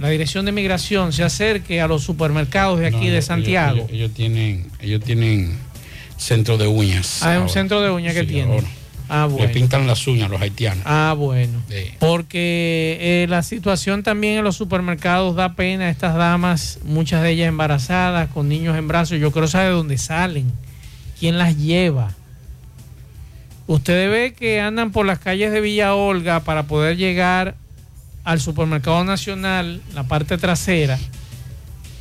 la 0.00 0.08
dirección 0.08 0.44
de 0.46 0.52
migración 0.52 1.12
se 1.12 1.22
acerque 1.24 1.80
a 1.80 1.86
los 1.88 2.02
supermercados 2.02 2.78
de 2.80 2.86
aquí 2.88 3.06
No, 3.08 3.12
de 3.12 3.22
Santiago. 3.22 3.76
Ellos, 3.78 3.90
ellos 3.92 4.10
tienen, 4.14 4.70
ellos 4.80 5.02
tienen 5.02 5.56
centro 6.16 6.58
de 6.58 6.66
uñas. 6.68 7.22
Hay 7.22 7.36
un 7.36 7.42
ahora. 7.42 7.52
centro 7.52 7.80
de 7.80 7.90
uñas 7.90 8.14
que 8.14 8.20
Sí, 8.20 8.26
tiene. 8.26 8.52
ahora. 8.52 8.66
Ah, 9.08 9.26
Le 9.28 9.34
bueno. 9.34 9.52
pintan 9.52 9.86
las 9.86 10.06
uñas 10.06 10.30
los 10.30 10.40
haitianos. 10.40 10.84
Ah, 10.86 11.14
bueno. 11.18 11.60
Porque 11.98 12.96
eh, 13.00 13.26
la 13.28 13.42
situación 13.42 14.02
también 14.02 14.38
en 14.38 14.44
los 14.44 14.56
supermercados 14.56 15.36
da 15.36 15.54
pena. 15.54 15.90
Estas 15.90 16.14
damas, 16.14 16.78
muchas 16.84 17.22
de 17.22 17.30
ellas 17.32 17.48
embarazadas, 17.48 18.30
con 18.30 18.48
niños 18.48 18.76
en 18.78 18.88
brazos, 18.88 19.18
yo 19.18 19.30
saber 19.48 19.68
de 19.68 19.74
dónde 19.74 19.98
salen, 19.98 20.50
quién 21.20 21.36
las 21.36 21.58
lleva. 21.58 22.12
Ustedes 23.66 24.10
ve 24.10 24.32
que 24.34 24.60
andan 24.60 24.92
por 24.92 25.04
las 25.04 25.18
calles 25.18 25.52
de 25.52 25.60
Villa 25.60 25.94
Olga 25.94 26.40
para 26.40 26.62
poder 26.64 26.96
llegar 26.96 27.54
al 28.24 28.40
supermercado 28.40 29.04
nacional, 29.04 29.82
la 29.94 30.04
parte 30.04 30.38
trasera, 30.38 30.98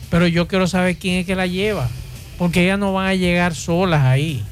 pero 0.09 0.27
yo 0.27 0.47
quiero 0.47 0.67
saber 0.67 0.97
quién 0.97 1.19
es 1.19 1.25
que 1.25 1.35
la 1.35 1.47
lleva, 1.47 1.89
porque 2.37 2.63
ellas 2.63 2.79
no 2.79 2.93
van 2.93 3.07
a 3.07 3.15
llegar 3.15 3.55
solas 3.55 4.03
ahí. 4.03 4.43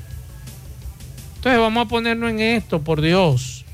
Entonces 1.35 1.59
vamos 1.59 1.85
a 1.85 1.87
ponernos 1.87 2.31
en 2.31 2.39
esto, 2.39 2.81
por 2.81 3.01
Dios. 3.01 3.65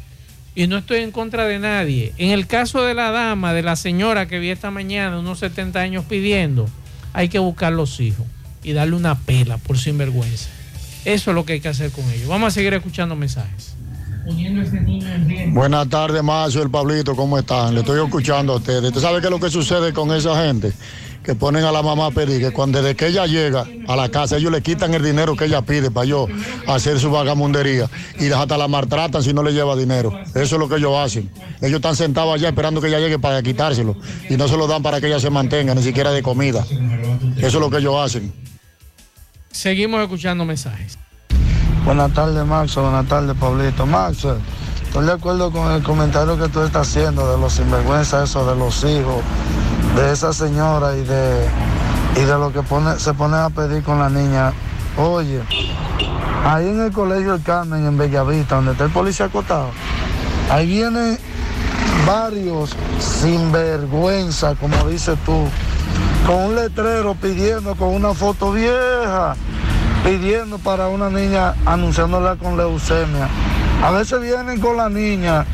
Y 0.53 0.67
no 0.67 0.77
estoy 0.77 0.99
en 0.99 1.11
contra 1.11 1.45
de 1.45 1.59
nadie. 1.59 2.13
En 2.17 2.31
el 2.31 2.47
caso 2.47 2.83
de 2.83 2.93
la 2.93 3.11
dama, 3.11 3.53
de 3.53 3.63
la 3.63 3.75
señora 3.75 4.27
que 4.27 4.39
vi 4.39 4.49
esta 4.49 4.71
mañana, 4.71 5.19
unos 5.19 5.39
70 5.39 5.79
años 5.79 6.05
pidiendo, 6.05 6.69
hay 7.11 7.27
que 7.27 7.39
buscar 7.39 7.73
los 7.73 7.99
hijos 7.99 8.25
y 8.63 8.73
darle 8.73 8.95
una 8.95 9.15
pela 9.15 9.57
por 9.57 9.77
sinvergüenza. 9.77 10.49
Eso 11.03 11.31
es 11.31 11.35
lo 11.35 11.45
que 11.45 11.53
hay 11.53 11.59
que 11.59 11.67
hacer 11.67 11.91
con 11.91 12.09
ellos. 12.11 12.27
Vamos 12.27 12.47
a 12.47 12.51
seguir 12.51 12.73
escuchando 12.73 13.15
mensajes. 13.15 13.75
Poniendo 14.25 14.61
ese 14.63 14.81
niño 14.81 15.07
en 15.07 15.29
riesgo. 15.29 15.53
Buenas 15.53 15.87
tardes, 15.87 16.23
Macio, 16.23 16.63
el 16.63 16.71
Pablito, 16.71 17.15
¿cómo 17.15 17.37
están? 17.37 17.75
Le 17.75 17.81
estoy 17.81 18.03
escuchando 18.03 18.53
a 18.53 18.55
ustedes. 18.55 18.83
¿Usted 18.85 19.01
sabe 19.01 19.19
qué 19.21 19.27
es 19.27 19.31
lo 19.31 19.39
que 19.39 19.51
sucede 19.51 19.93
con 19.93 20.11
esa 20.11 20.43
gente? 20.43 20.73
Que 21.23 21.35
ponen 21.35 21.63
a 21.63 21.71
la 21.71 21.83
mamá 21.83 22.07
a 22.07 22.11
pedir 22.11 22.39
que 22.39 22.51
cuando 22.51 22.81
desde 22.81 22.95
que 22.95 23.07
ella 23.07 23.27
llega 23.27 23.65
a 23.87 23.95
la 23.95 24.09
casa, 24.09 24.37
ellos 24.37 24.51
le 24.51 24.61
quitan 24.61 24.93
el 24.93 25.03
dinero 25.03 25.35
que 25.35 25.45
ella 25.45 25.61
pide 25.61 25.91
para 25.91 26.05
yo 26.05 26.27
hacer 26.67 26.99
su 26.99 27.11
vagamundería 27.11 27.89
y 28.19 28.31
hasta 28.31 28.57
la 28.57 28.67
maltratan 28.67 29.21
si 29.21 29.33
no 29.33 29.43
le 29.43 29.51
lleva 29.51 29.75
dinero. 29.75 30.11
Eso 30.29 30.55
es 30.55 30.59
lo 30.59 30.67
que 30.69 30.75
ellos 30.75 30.95
hacen. 30.97 31.29
Ellos 31.61 31.75
están 31.75 31.95
sentados 31.95 32.33
allá 32.33 32.49
esperando 32.49 32.81
que 32.81 32.87
ella 32.87 32.99
llegue 32.99 33.19
para 33.19 33.41
quitárselo 33.43 33.95
y 34.29 34.37
no 34.37 34.47
se 34.47 34.57
lo 34.57 34.67
dan 34.67 34.83
para 34.83 34.99
que 35.01 35.07
ella 35.07 35.19
se 35.19 35.29
mantenga, 35.29 35.73
ni 35.73 35.83
siquiera 35.83 36.11
de 36.11 36.21
comida. 36.23 36.65
Eso 37.37 37.47
es 37.47 37.53
lo 37.53 37.69
que 37.69 37.77
ellos 37.77 37.95
hacen. 37.95 38.33
Seguimos 39.51 40.01
escuchando 40.01 40.45
mensajes. 40.45 40.97
Buenas 41.85 42.13
tardes, 42.13 42.43
Max. 42.47 42.75
Buenas 42.75 43.05
tardes, 43.05 43.37
Pablito. 43.37 43.85
Max, 43.85 44.25
estoy 44.81 45.05
de 45.05 45.11
acuerdo 45.11 45.51
con 45.51 45.71
el 45.71 45.83
comentario 45.83 46.35
que 46.35 46.49
tú 46.49 46.61
estás 46.61 46.87
haciendo 46.87 47.31
de 47.31 47.37
los 47.37 47.53
sinvergüenzas, 47.53 48.27
eso 48.27 48.43
de 48.43 48.57
los 48.57 48.83
hijos, 48.83 49.21
de 49.95 50.11
esa 50.11 50.33
señora 50.33 50.97
y 50.97 51.03
de, 51.03 51.47
y 52.15 52.21
de 52.21 52.39
lo 52.39 52.51
que 52.51 52.63
se 52.97 53.13
pone 53.13 53.37
a 53.37 53.51
pedir 53.51 53.83
con 53.83 53.99
la 53.99 54.09
niña. 54.09 54.51
Oye, 54.97 55.43
ahí 56.43 56.67
en 56.67 56.81
el 56.81 56.91
colegio 56.91 57.35
El 57.35 57.43
Carmen, 57.43 57.85
en 57.85 57.95
Bellavista, 57.99 58.55
donde 58.55 58.71
está 58.71 58.85
el 58.85 58.91
policía 58.91 59.27
acotado, 59.27 59.69
ahí 60.49 60.65
vienen 60.65 61.19
varios 62.07 62.75
sinvergüenza, 62.99 64.55
como 64.55 64.89
dices 64.89 65.19
tú, 65.23 65.45
con 66.25 66.45
un 66.45 66.55
letrero 66.55 67.13
pidiendo 67.13 67.75
con 67.75 67.89
una 67.89 68.15
foto 68.15 68.51
vieja 68.53 69.35
pidiendo 70.05 70.59
para 70.59 70.87
una 70.87 71.09
niña 71.09 71.55
anunciándola 71.65 72.35
con 72.35 72.55
leucemia. 72.55 73.27
A 73.83 73.89
veces 73.89 74.21
vienen 74.21 74.61
con 74.61 74.77
la 74.77 74.87
niña 74.87 75.45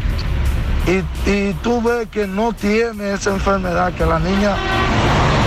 y, 0.86 1.30
y 1.30 1.54
tú 1.64 1.82
ves 1.82 2.10
que 2.12 2.28
no 2.28 2.52
tiene 2.52 3.14
esa 3.14 3.30
enfermedad, 3.30 3.94
que 3.94 4.06
la 4.06 4.20
niña 4.20 4.58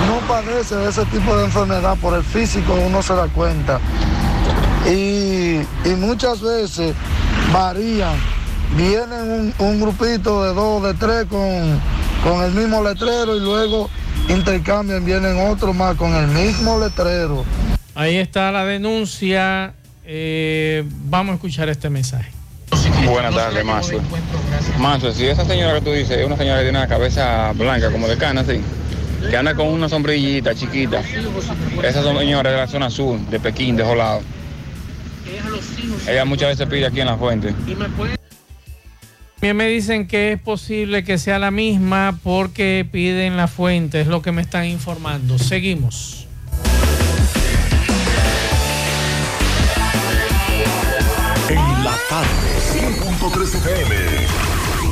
no 0.08 0.26
padece 0.26 0.76
de 0.76 0.88
ese 0.88 1.04
tipo 1.06 1.36
de 1.36 1.44
enfermedad 1.44 1.98
por 2.00 2.14
el 2.14 2.24
físico, 2.24 2.72
uno 2.74 3.02
se 3.02 3.14
da 3.14 3.28
cuenta. 3.28 3.78
Y, 4.86 5.60
y 5.84 5.94
muchas 5.98 6.40
veces 6.40 6.94
varían. 7.52 8.16
Vienen 8.74 9.30
un, 9.30 9.54
un 9.58 9.80
grupito 9.80 10.42
de 10.44 10.54
dos, 10.54 10.82
de 10.82 10.94
tres 10.94 11.26
con, 11.26 11.78
con 12.24 12.42
el 12.42 12.52
mismo 12.52 12.82
letrero 12.82 13.36
y 13.36 13.40
luego 13.40 13.90
intercambian, 14.28 15.04
vienen 15.04 15.50
otros 15.50 15.74
más 15.76 15.94
con 15.96 16.14
el 16.14 16.26
mismo 16.28 16.78
letrero. 16.80 17.44
Ahí 17.94 18.16
está 18.16 18.50
la 18.50 18.64
denuncia. 18.64 19.74
Eh, 20.04 20.84
vamos 21.04 21.32
a 21.32 21.34
escuchar 21.36 21.68
este 21.68 21.88
mensaje. 21.88 22.30
Buenas 23.06 23.34
tardes, 23.34 23.64
Mazo. 23.64 24.00
Mazo, 24.78 25.12
si 25.12 25.26
esa 25.26 25.44
señora 25.44 25.74
que 25.74 25.80
tú 25.80 25.92
dices 25.92 26.18
es 26.18 26.26
una 26.26 26.36
señora 26.36 26.58
que 26.58 26.64
tiene 26.64 26.78
una 26.78 26.88
cabeza 26.88 27.52
blanca, 27.52 27.90
como 27.90 28.08
de 28.08 28.16
cana, 28.16 28.40
así, 28.40 28.60
que 29.30 29.36
anda 29.36 29.54
con 29.54 29.68
una 29.68 29.88
sombrillita 29.88 30.54
chiquita, 30.54 31.02
esa 31.82 32.02
señora 32.02 32.50
es 32.50 32.56
de 32.56 32.60
la 32.60 32.66
zona 32.66 32.90
sur, 32.90 33.18
de 33.18 33.38
Pekín, 33.38 33.76
de 33.76 33.84
Jolado. 33.84 34.22
Ella 36.08 36.24
muchas 36.24 36.50
veces 36.50 36.66
pide 36.66 36.86
aquí 36.86 37.00
en 37.00 37.06
la 37.06 37.16
fuente. 37.16 37.54
También 39.34 39.56
me 39.56 39.68
dicen 39.68 40.06
que 40.08 40.32
es 40.32 40.40
posible 40.40 41.04
que 41.04 41.18
sea 41.18 41.38
la 41.38 41.50
misma 41.50 42.18
porque 42.22 42.86
piden 42.90 43.36
la 43.36 43.46
fuente, 43.46 44.00
es 44.00 44.06
lo 44.06 44.22
que 44.22 44.32
me 44.32 44.42
están 44.42 44.64
informando. 44.64 45.38
Seguimos. 45.38 46.23
Tarde, 52.08 52.28
100.3 52.72 53.54
FM, 53.54 53.94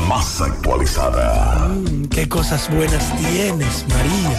más 0.09 0.41
actualizada. 0.41 1.69
Qué 2.11 2.29
cosas 2.29 2.71
buenas 2.71 3.17
tienes, 3.17 3.85
María. 3.89 4.39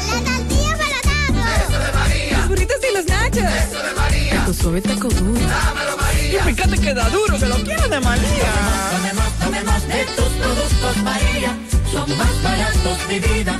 Los 2.32 2.48
burritos 2.48 2.78
y 2.90 2.96
los 2.96 3.06
nachos. 3.06 3.44
Eso 3.44 3.84
de 3.84 3.94
María. 3.96 4.40
Taco 4.40 4.54
suave, 4.54 4.82
taco 4.82 5.10
duro. 5.10 5.40
Dámelo, 5.40 5.98
María. 5.98 6.40
Y 6.40 6.54
fíjate 6.54 6.78
que 6.80 6.94
da 6.94 7.10
duro, 7.10 7.38
que 7.38 7.46
lo 7.46 7.56
quiero 7.64 7.88
de 7.88 8.00
María. 8.00 8.54
Tomemos, 8.92 9.34
tomemos 9.40 9.88
de 9.88 10.06
tus 10.16 10.30
productos, 10.30 10.98
María. 11.04 11.58
Son 11.92 12.18
más 12.18 12.44
baratos 12.44 13.08
de 13.08 13.20
vida. 13.20 13.60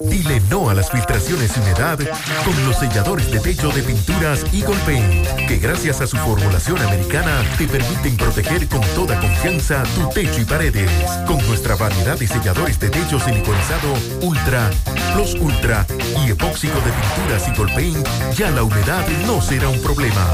Dile 0.10 0.42
no 0.50 0.70
a 0.70 0.74
las 0.74 0.92
filtraciones 0.92 1.52
y 1.56 1.60
humedad 1.60 1.98
con 1.98 2.68
los 2.68 2.83
selladores 2.90 3.32
de 3.32 3.40
techo 3.40 3.70
de 3.70 3.82
pinturas 3.82 4.44
Eagle 4.52 4.76
Paint, 4.86 5.26
que 5.48 5.56
gracias 5.56 6.02
a 6.02 6.08
su 6.08 6.18
formulación 6.18 6.78
americana 6.82 7.42
te 7.58 7.66
permiten 7.66 8.18
proteger 8.18 8.68
con 8.68 8.82
toda 8.94 9.18
confianza 9.22 9.84
tu 9.96 10.10
techo 10.10 10.42
y 10.42 10.44
paredes. 10.44 10.92
Con 11.26 11.38
nuestra 11.48 11.78
variedad 11.78 12.20
de 12.20 12.28
selladores 12.28 12.78
de 12.82 12.90
techo 12.90 13.22
siliconizado 13.22 13.94
Ultra, 14.22 14.70
Plus 15.14 15.34
Ultra 15.36 15.86
y 16.26 16.32
epóxico 16.32 16.78
de 16.82 16.92
pinturas 16.92 17.48
Eagle 17.48 17.74
Paint, 17.74 18.08
ya 18.36 18.52
la 18.52 18.64
humedad 18.64 19.08
no 19.28 19.42
será 19.42 19.70
un 19.70 19.80
problema. 19.80 20.28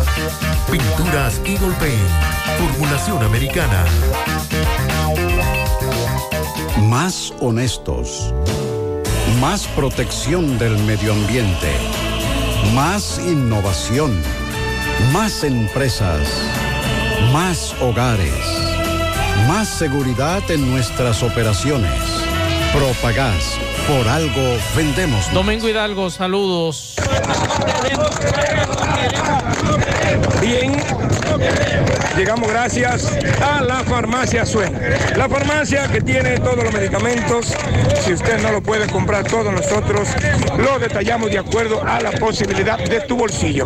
Pinturas 0.72 1.40
Eagle 1.46 1.76
Paint, 1.80 2.10
formulación 2.58 3.22
americana. 3.22 3.86
Más 6.82 7.32
honestos. 7.42 8.34
Más 9.40 9.68
protección 9.68 10.58
del 10.58 10.80
medio 10.80 11.14
ambiente. 11.14 12.09
Más 12.74 13.20
innovación. 13.20 14.22
Más 15.12 15.44
empresas. 15.44 16.22
Más 17.34 17.76
hogares. 17.82 18.34
Más 19.48 19.68
seguridad 19.68 20.42
en 20.50 20.70
nuestras 20.70 21.24
operaciones. 21.24 22.02
Propagás. 22.74 23.58
Por 23.88 24.08
algo 24.08 24.58
vendemos. 24.76 25.32
Domingo 25.34 25.68
Hidalgo, 25.68 26.10
saludos. 26.10 26.96
Bien, 30.42 30.74
llegamos 32.18 32.50
gracias 32.50 33.08
a 33.42 33.62
la 33.62 33.84
farmacia 33.84 34.46
Suena. 34.46 34.80
La 35.16 35.30
farmacia 35.30 35.88
que 35.92 36.02
tiene 36.02 36.40
todos 36.40 36.64
los 36.64 36.74
medicamentos. 36.74 37.54
Si 38.04 38.14
usted 38.14 38.42
no 38.42 38.52
lo 38.52 38.64
puede 38.64 38.88
comprar 38.88 39.26
todos 39.26 39.54
nosotros, 39.54 40.10
lo 40.58 40.80
detallamos 40.80 41.30
de 41.30 41.38
acuerdo 41.40 41.84
a 41.86 42.00
la 42.02 42.12
posibilidad 42.12 42.80
de 42.80 43.02
tu 43.02 43.18
bolsillo. 43.18 43.66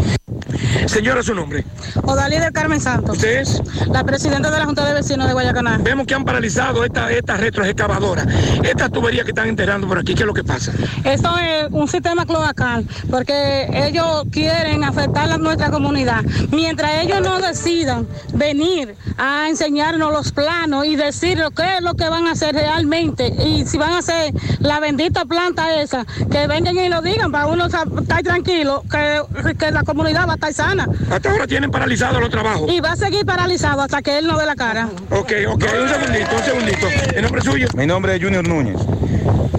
Señora, 0.87 1.23
su 1.23 1.35
nombre. 1.35 1.65
Odalí 2.03 2.39
del 2.39 2.53
Carmen 2.53 2.81
Santos. 2.81 3.17
¿Usted 3.17 3.41
es? 3.41 3.63
La 3.89 4.05
presidenta 4.05 4.51
de 4.51 4.59
la 4.59 4.65
Junta 4.65 4.87
de 4.87 4.95
Vecinos 4.95 5.27
de 5.27 5.33
Guayacaná. 5.33 5.79
Vemos 5.79 6.07
que 6.07 6.15
han 6.15 6.25
paralizado 6.25 6.85
esta, 6.85 7.11
esta 7.11 7.37
retroexcavadora. 7.37 8.27
Estas 8.63 8.91
tuberías 8.91 9.25
que 9.25 9.31
están 9.33 9.49
enterrando 9.49 9.87
por 9.87 9.99
aquí, 9.99 10.15
¿qué 10.15 10.23
es 10.23 10.27
lo 10.27 10.35
que 10.35 10.45
pasa? 10.45 10.73
Esto 11.05 11.37
es 11.39 11.69
un 11.71 11.89
sistema 11.89 12.27
cloacal, 12.27 12.87
porque 13.11 13.69
ellos 13.73 14.25
quieren 14.31 14.85
afectar 14.85 15.31
a 15.31 15.39
nuestra 15.39 15.71
comunidad. 15.71 16.23
Mientras 16.51 17.05
ellos 17.05 17.21
no 17.21 17.41
decidan 17.41 18.07
venir 18.35 18.95
a 19.17 19.49
enseñarnos 19.49 20.13
los 20.13 20.33
planos 20.33 20.87
y 20.87 20.97
decir 20.97 21.39
lo 21.39 21.51
que 21.51 21.77
es 21.77 21.83
lo 21.83 21.95
que 21.95 22.09
van 22.09 22.27
a 22.27 22.33
hacer 22.33 22.55
realmente, 22.55 23.29
y 23.29 23.67
si 23.67 23.79
van 23.79 23.93
a 23.93 23.99
hacer 23.99 24.33
la 24.61 24.81
bendita 24.81 25.25
planta 25.25 25.81
esa, 25.81 26.05
que 26.31 26.47
vengan 26.47 26.77
y 26.77 26.89
lo 26.89 27.03
digan 27.03 27.31
para 27.33 27.47
uno 27.47 27.67
estar 27.67 27.89
tranquilo, 28.23 28.85
que, 28.91 29.23
que 29.55 29.71
la 29.71 29.83
comunidad 29.83 30.27
va 30.27 30.33
a 30.33 30.35
estar 30.35 30.48
sana. 30.53 30.89
Hasta 31.11 31.31
ahora 31.31 31.47
tienen 31.47 31.71
paralizados 31.71 32.21
los 32.21 32.31
trabajos. 32.31 32.71
Y 32.71 32.81
va 32.81 32.93
a 32.93 32.97
seguir 32.97 33.25
paralizado 33.25 33.83
hasta 33.83 34.03
que 34.03 34.19
él 34.19 34.27
no 34.27 34.39
dé 34.39 34.47
la 34.47 34.57
cara. 34.57 34.89
Ok, 35.11 35.33
ok, 35.49 35.65
un 35.83 35.89
segundito, 35.89 36.37
un 36.37 36.43
segundito. 36.45 36.87
¿El 37.15 37.23
nombre 37.23 37.43
suyo? 37.43 37.69
Mi 37.75 37.87
nombre 37.87 38.17
es 38.17 38.23
Junior 38.23 38.47
Núñez. 38.47 38.77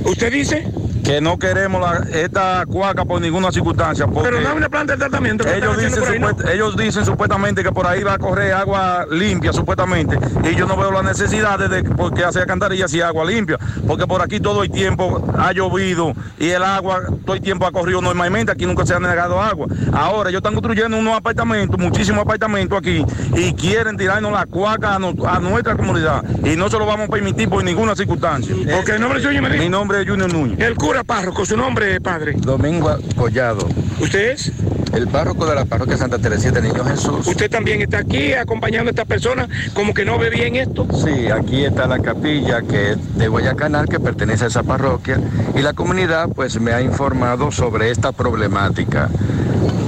¿Usted 0.04 0.32
dice? 0.32 0.68
Que 1.10 1.22
no 1.22 1.40
queremos 1.40 1.82
la- 1.82 2.06
esta 2.20 2.64
cuaca 2.68 3.04
por 3.04 3.20
ninguna 3.20 3.52
circunstancia. 3.52 4.06
Porque 4.06 4.30
Pero 4.30 4.42
no 4.42 4.50
hay 4.50 4.58
una 4.58 4.70
planta 4.70 4.94
de 4.94 5.00
tratamiento. 5.00 5.44
que 5.44 5.58
ellos, 5.58 5.76
dicen 5.78 5.94
haciendo 5.94 6.06
por 6.06 6.14
ahí, 6.14 6.20
¿no? 6.20 6.30
supuest- 6.30 6.54
ellos 6.54 6.78
dicen 6.78 7.06
supuestamente 7.06 7.64
que 7.64 7.72
por 7.72 7.88
ahí 7.88 8.04
va 8.04 8.14
a 8.14 8.18
correr 8.20 8.54
agua 8.54 9.06
limpia, 9.10 9.52
supuestamente. 9.52 10.18
Y 10.50 10.56
yo 10.56 10.68
no 10.68 10.78
veo 10.78 10.92
la 10.92 11.02
necesidad 11.02 11.58
de, 11.58 11.84
porque 11.84 12.24
hacer 12.24 12.44
alcantarillas 12.44 12.94
y 12.94 13.02
agua 13.02 13.26
limpia. 13.26 13.58
Porque 13.88 14.06
por 14.06 14.22
aquí 14.22 14.40
todo 14.40 14.62
el 14.64 14.70
tiempo 14.70 15.24
ha 15.38 15.52
llovido 15.52 16.14
y 16.38 16.50
el 16.50 16.64
agua 16.64 17.02
todo 17.26 17.36
el 17.36 17.42
tiempo 17.42 17.66
ha 17.66 17.72
corrido 17.72 18.02
normalmente. 18.02 18.52
Aquí 18.52 18.66
nunca 18.68 18.86
se 18.86 18.94
ha 18.94 19.00
negado 19.00 19.42
agua. 19.42 19.66
Ahora 19.92 20.30
ellos 20.30 20.40
están 20.40 20.54
construyendo 20.54 20.96
unos 20.98 21.18
apartamentos, 21.18 21.80
muchísimos 21.80 22.22
apartamentos 22.22 22.78
aquí, 22.78 23.04
y 23.36 23.54
quieren 23.54 23.98
tirarnos 23.98 24.32
la 24.32 24.46
cuaca 24.46 24.96
a, 24.96 25.00
no- 25.00 25.16
a 25.28 25.40
nuestra 25.40 25.76
comunidad. 25.76 26.24
Y 26.44 26.56
no 26.56 26.70
se 26.70 26.78
lo 26.78 26.86
vamos 26.86 27.08
a 27.08 27.12
permitir 27.12 27.50
por 27.50 27.64
ninguna 27.64 27.96
circunstancia. 27.96 28.54
Ok, 28.80 28.90
¿el 28.90 29.02
nombre 29.02 29.20
me 29.20 29.50
dijo? 29.50 29.64
Mi 29.64 29.70
nombre 29.70 30.02
es 30.02 30.08
Junior 30.08 30.32
Núñez. 30.32 30.60
El 30.60 30.76
cura 30.76 30.99
párroco, 31.04 31.46
su 31.46 31.58
nombre, 31.58 32.00
padre. 32.02 32.34
Domingo 32.38 32.98
Collado. 33.16 33.68
¿Usted 34.00 34.32
es? 34.32 34.52
El 34.94 35.08
párroco 35.08 35.46
de 35.46 35.56
la 35.56 35.66
parroquia 35.66 35.98
Santa 35.98 36.18
Teresita 36.18 36.60
Niño 36.60 36.84
Jesús. 36.84 37.28
¿Usted 37.28 37.50
también 37.50 37.82
está 37.82 38.00
aquí 38.00 38.34
acompañando 38.34 38.90
a 38.90 38.92
esta 38.92 39.06
persona 39.06 39.48
como 39.74 39.94
que 39.94 40.04
no 40.04 40.18
ve 40.18 40.30
bien 40.30 40.56
esto? 40.56 40.88
Sí, 40.94 41.28
aquí 41.30 41.64
está 41.66 41.88
la 41.88 42.00
capilla 42.00 42.62
que 42.64 42.92
es 42.94 43.18
de 43.18 43.28
Guayacanal, 43.28 43.88
que 43.88 44.00
pertenece 44.00 44.46
a 44.46 44.48
esa 44.48 44.64
parroquia, 44.64 45.20
y 45.56 45.62
la 45.62 45.74
comunidad 45.74 46.30
pues 46.36 46.60
me 46.60 46.74
ha 46.74 46.82
informado 46.82 47.52
sobre 47.52 47.92
esta 47.92 48.12
problemática 48.12 49.10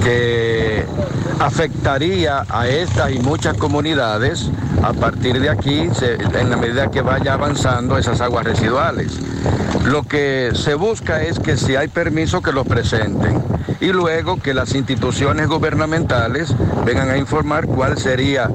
que 0.04 0.84
afectaría 1.40 2.44
a 2.48 2.68
estas 2.68 3.10
y 3.12 3.18
muchas 3.18 3.56
comunidades 3.56 4.50
a 4.82 4.92
partir 4.92 5.40
de 5.40 5.48
aquí, 5.50 5.88
se- 5.94 6.14
en 6.40 6.50
la 6.50 6.56
medida 6.56 6.90
que 6.90 7.02
vaya 7.02 7.34
avanzando 7.34 7.98
esas 7.98 8.20
aguas 8.20 8.44
residuales. 8.44 9.18
Lo 9.84 10.04
que 10.04 10.50
se 10.54 10.74
busca 10.74 11.22
es 11.22 11.38
que 11.38 11.56
si 11.56 11.76
hay 11.76 11.88
permiso 11.88 12.40
que 12.42 12.52
lo 12.52 12.64
presenten 12.64 13.42
y 13.82 13.92
luego 13.92 14.36
que 14.36 14.54
las 14.54 14.76
instituciones 14.76 15.48
gubernamentales 15.48 16.54
vengan 16.86 17.10
a 17.10 17.16
informar 17.18 17.66
cuál 17.66 17.98
sería 17.98 18.48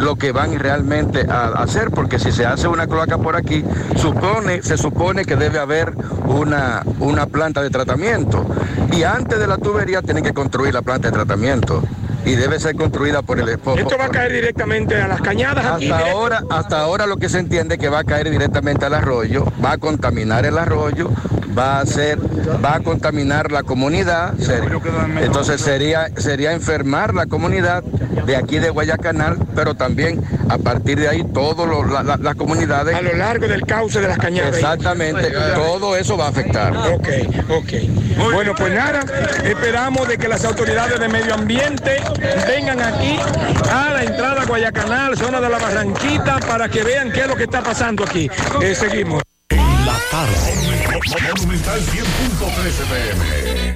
lo 0.00 0.14
que 0.14 0.30
van 0.30 0.56
realmente 0.56 1.26
a 1.28 1.48
hacer, 1.48 1.90
porque 1.90 2.20
si 2.20 2.30
se 2.30 2.46
hace 2.46 2.68
una 2.68 2.86
cloaca 2.86 3.18
por 3.18 3.34
aquí, 3.34 3.64
supone, 3.96 4.62
se 4.62 4.78
supone 4.78 5.24
que 5.24 5.34
debe 5.34 5.58
haber 5.58 5.94
una, 6.26 6.84
una 7.00 7.26
planta 7.26 7.60
de 7.60 7.70
tratamiento. 7.70 8.46
Y 8.92 9.02
antes 9.02 9.40
de 9.40 9.48
la 9.48 9.58
tubería 9.58 10.00
tienen 10.00 10.22
que 10.22 10.32
construir 10.32 10.72
la 10.72 10.82
planta 10.82 11.08
de 11.08 11.12
tratamiento. 11.12 11.82
Y 12.26 12.34
debe 12.34 12.58
ser 12.58 12.74
construida 12.74 13.22
por 13.22 13.38
el 13.38 13.58
por- 13.58 13.78
Esto 13.78 13.96
va 13.96 14.06
a 14.06 14.08
caer 14.08 14.32
directamente 14.32 15.00
a 15.00 15.06
las 15.08 15.20
cañadas 15.22 15.64
hasta 15.64 15.98
ahora, 16.10 16.42
hasta 16.50 16.80
ahora 16.80 17.06
lo 17.06 17.16
que 17.16 17.28
se 17.28 17.38
entiende 17.38 17.76
es 17.76 17.80
que 17.80 17.88
va 17.88 18.00
a 18.00 18.04
caer 18.04 18.30
directamente 18.30 18.84
al 18.84 18.94
arroyo, 18.94 19.44
va 19.64 19.72
a 19.72 19.78
contaminar 19.78 20.44
el 20.44 20.58
arroyo, 20.58 21.08
va 21.56 21.78
a 21.78 21.80
hacer, 21.82 22.18
va 22.64 22.74
a 22.74 22.80
contaminar 22.80 23.52
la 23.52 23.62
comunidad. 23.62 24.36
ser- 24.38 24.64
entonces 25.22 25.60
sería, 25.60 26.08
sería 26.16 26.52
enfermar 26.52 27.14
la 27.14 27.26
comunidad 27.26 27.84
de 28.26 28.36
aquí 28.36 28.58
de 28.58 28.70
Guayacanal, 28.70 29.38
pero 29.54 29.74
también 29.74 30.22
a 30.48 30.58
partir 30.58 30.98
de 30.98 31.08
ahí 31.08 31.24
todas 31.32 31.68
las 32.20 32.34
comunidades. 32.34 32.94
A 32.94 33.02
lo 33.02 33.14
largo 33.14 33.46
del 33.46 33.64
cauce 33.64 34.00
de 34.00 34.08
las 34.08 34.18
cañadas. 34.18 34.54
Exactamente, 34.54 35.30
todo 35.54 35.96
eso 35.96 36.16
va 36.16 36.26
a 36.26 36.28
afectar. 36.28 36.76
Ok, 36.76 37.08
ok. 37.48 37.72
Bueno, 38.32 38.54
pues 38.56 38.72
nada, 38.72 39.04
esperamos 39.44 40.08
de 40.08 40.18
que 40.18 40.28
las 40.28 40.44
autoridades 40.44 40.98
de 40.98 41.08
medio 41.08 41.34
ambiente 41.34 42.00
vengan 42.46 42.80
aquí 42.80 43.18
a 43.70 43.90
la 43.90 44.04
entrada 44.04 44.42
a 44.42 44.44
Guayacanal, 44.46 45.16
zona 45.16 45.40
de 45.40 45.48
la 45.48 45.58
Barranquita, 45.58 46.40
para 46.40 46.68
que 46.68 46.82
vean 46.82 47.12
qué 47.12 47.20
es 47.20 47.28
lo 47.28 47.36
que 47.36 47.44
está 47.44 47.62
pasando 47.62 48.04
aquí. 48.04 48.28
Eh, 48.60 48.74
seguimos. 48.74 49.22
La 49.50 49.96
tarde. 50.10 50.66
Monumental 51.34 51.80
100.13 51.80 52.84
pm. 52.90 53.75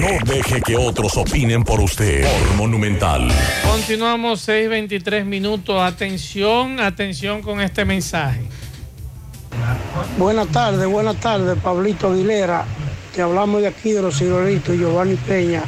No 0.00 0.32
deje 0.32 0.60
que 0.62 0.76
otros 0.76 1.16
opinen 1.16 1.62
por 1.62 1.80
usted. 1.80 2.24
Por 2.24 2.56
Monumental. 2.56 3.28
Continuamos 3.70 4.40
6:23 4.48 5.24
minutos. 5.24 5.80
Atención, 5.80 6.80
atención 6.80 7.42
con 7.42 7.60
este 7.60 7.84
mensaje. 7.84 8.42
Buenas 10.18 10.48
tardes, 10.48 10.86
buenas 10.86 11.16
tardes, 11.16 11.56
Pablito 11.62 12.10
Aguilera. 12.10 12.64
Te 13.14 13.22
hablamos 13.22 13.60
de 13.60 13.68
aquí 13.68 13.92
de 13.92 14.02
los 14.02 14.18
ciruelitos, 14.18 14.76
Giovanni 14.76 15.16
Peña, 15.16 15.62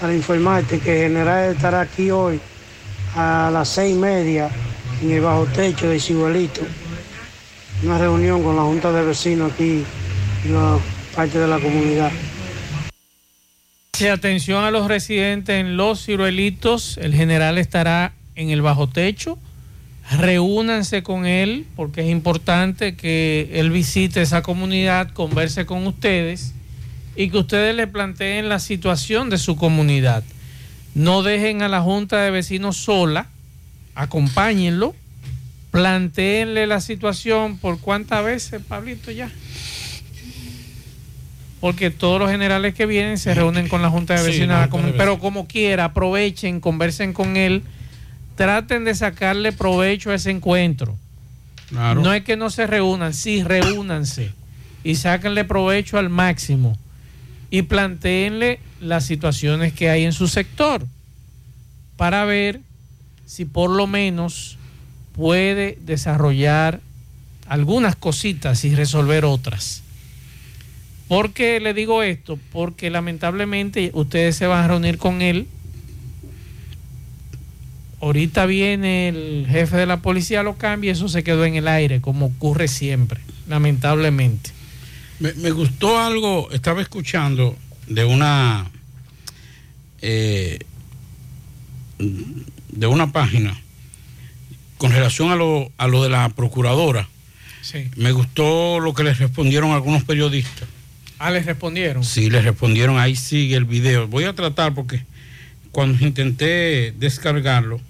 para 0.00 0.12
informarte 0.12 0.80
que 0.80 1.02
General 1.02 1.54
estará 1.54 1.82
aquí 1.82 2.10
hoy 2.10 2.40
a 3.14 3.50
las 3.52 3.68
seis 3.68 3.94
y 3.94 3.98
media 3.98 4.50
en 5.00 5.12
el 5.12 5.20
bajo 5.20 5.46
techo 5.46 5.88
de 5.88 6.00
Ciruelito. 6.00 6.62
Una 7.84 7.98
reunión 7.98 8.42
con 8.42 8.56
la 8.56 8.62
Junta 8.62 8.90
de 8.90 9.02
Vecinos 9.02 9.52
aquí 9.52 9.84
y 10.44 10.48
la 10.48 10.78
parte 11.14 11.38
de 11.38 11.46
la 11.46 11.58
comunidad. 11.58 12.10
Sí, 13.96 14.08
atención 14.08 14.62
a 14.62 14.70
los 14.70 14.88
residentes 14.88 15.58
en 15.58 15.78
Los 15.78 16.04
Ciruelitos. 16.04 16.98
El 16.98 17.14
general 17.14 17.56
estará 17.56 18.12
en 18.34 18.50
el 18.50 18.60
bajo 18.60 18.90
techo. 18.90 19.38
Reúnanse 20.18 21.02
con 21.02 21.24
él 21.24 21.64
porque 21.76 22.02
es 22.02 22.10
importante 22.10 22.94
que 22.94 23.48
él 23.54 23.70
visite 23.70 24.20
esa 24.20 24.42
comunidad, 24.42 25.14
converse 25.14 25.64
con 25.64 25.86
ustedes 25.86 26.52
y 27.16 27.30
que 27.30 27.38
ustedes 27.38 27.74
le 27.74 27.86
planteen 27.86 28.50
la 28.50 28.58
situación 28.58 29.30
de 29.30 29.38
su 29.38 29.56
comunidad. 29.56 30.22
No 30.94 31.22
dejen 31.22 31.62
a 31.62 31.68
la 31.68 31.80
Junta 31.80 32.20
de 32.20 32.30
Vecinos 32.30 32.76
sola, 32.76 33.28
acompáñenlo, 33.94 34.94
planteenle 35.70 36.66
la 36.66 36.82
situación 36.82 37.56
por 37.56 37.80
cuántas 37.80 38.22
veces, 38.22 38.60
Pablito, 38.62 39.10
ya 39.10 39.30
porque 41.60 41.90
todos 41.90 42.20
los 42.20 42.30
generales 42.30 42.74
que 42.74 42.86
vienen 42.86 43.18
se 43.18 43.34
reúnen 43.34 43.68
con 43.68 43.82
la 43.82 43.90
Junta 43.90 44.14
de 44.14 44.22
Vecinos, 44.22 44.68
pero 44.96 45.18
como 45.18 45.46
quiera, 45.46 45.86
aprovechen, 45.86 46.60
conversen 46.60 47.12
con 47.12 47.36
él, 47.36 47.62
traten 48.34 48.84
de 48.84 48.94
sacarle 48.94 49.52
provecho 49.52 50.10
a 50.10 50.14
ese 50.14 50.30
encuentro. 50.30 50.96
Claro. 51.68 52.02
No 52.02 52.12
es 52.12 52.22
que 52.22 52.36
no 52.36 52.50
se 52.50 52.66
reúnan, 52.66 53.14
sí, 53.14 53.42
reúnanse 53.42 54.32
y 54.84 54.94
sáquenle 54.94 55.44
provecho 55.44 55.98
al 55.98 56.10
máximo 56.10 56.78
y 57.50 57.62
planteenle 57.62 58.60
las 58.80 59.04
situaciones 59.04 59.72
que 59.72 59.90
hay 59.90 60.04
en 60.04 60.12
su 60.12 60.28
sector 60.28 60.86
para 61.96 62.24
ver 62.24 62.60
si 63.26 63.44
por 63.44 63.70
lo 63.70 63.86
menos 63.86 64.58
puede 65.12 65.78
desarrollar 65.80 66.80
algunas 67.48 67.96
cositas 67.96 68.64
y 68.64 68.74
resolver 68.74 69.24
otras. 69.24 69.82
¿Por 71.08 71.32
qué 71.32 71.60
le 71.60 71.74
digo 71.74 72.02
esto? 72.02 72.38
Porque 72.52 72.90
lamentablemente 72.90 73.90
ustedes 73.94 74.36
se 74.36 74.46
van 74.46 74.64
a 74.64 74.68
reunir 74.68 74.98
con 74.98 75.22
él. 75.22 75.46
Ahorita 78.00 78.46
viene 78.46 79.08
el 79.08 79.46
jefe 79.48 79.76
de 79.76 79.86
la 79.86 80.02
policía, 80.02 80.42
lo 80.42 80.56
cambia 80.56 80.88
y 80.88 80.92
eso 80.92 81.08
se 81.08 81.24
quedó 81.24 81.44
en 81.44 81.54
el 81.54 81.68
aire, 81.68 82.00
como 82.00 82.26
ocurre 82.26 82.68
siempre, 82.68 83.20
lamentablemente. 83.48 84.50
Me, 85.18 85.32
me 85.34 85.50
gustó 85.50 85.98
algo, 85.98 86.50
estaba 86.50 86.82
escuchando 86.82 87.56
de 87.86 88.04
una 88.04 88.70
eh, 90.02 90.58
de 91.98 92.86
una 92.86 93.12
página 93.12 93.58
con 94.76 94.92
relación 94.92 95.30
a 95.30 95.36
lo, 95.36 95.72
a 95.78 95.86
lo 95.86 96.02
de 96.02 96.10
la 96.10 96.28
procuradora. 96.28 97.08
Sí. 97.62 97.88
Me 97.96 98.12
gustó 98.12 98.78
lo 98.80 98.92
que 98.92 99.02
les 99.02 99.18
respondieron 99.18 99.72
algunos 99.72 100.04
periodistas. 100.04 100.68
Ah, 101.18 101.30
les 101.30 101.46
respondieron. 101.46 102.04
Sí, 102.04 102.30
les 102.30 102.44
respondieron, 102.44 102.98
ahí 102.98 103.16
sigue 103.16 103.56
el 103.56 103.64
video. 103.64 104.06
Voy 104.06 104.24
a 104.24 104.34
tratar 104.34 104.74
porque 104.74 105.04
cuando 105.72 106.04
intenté 106.04 106.92
descargarlo, 106.98 107.80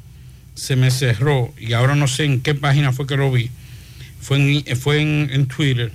se 0.55 0.77
me 0.77 0.91
cerró 0.91 1.53
y 1.59 1.73
ahora 1.73 1.95
no 1.95 2.09
sé 2.09 2.25
en 2.25 2.41
qué 2.41 2.55
página 2.55 2.93
fue 2.93 3.07
que 3.07 3.17
lo 3.17 3.31
vi. 3.31 3.51
Fue 4.21 4.39
en, 4.39 4.77
fue 4.77 5.01
en, 5.01 5.29
en 5.33 5.47
Twitter. 5.47 5.93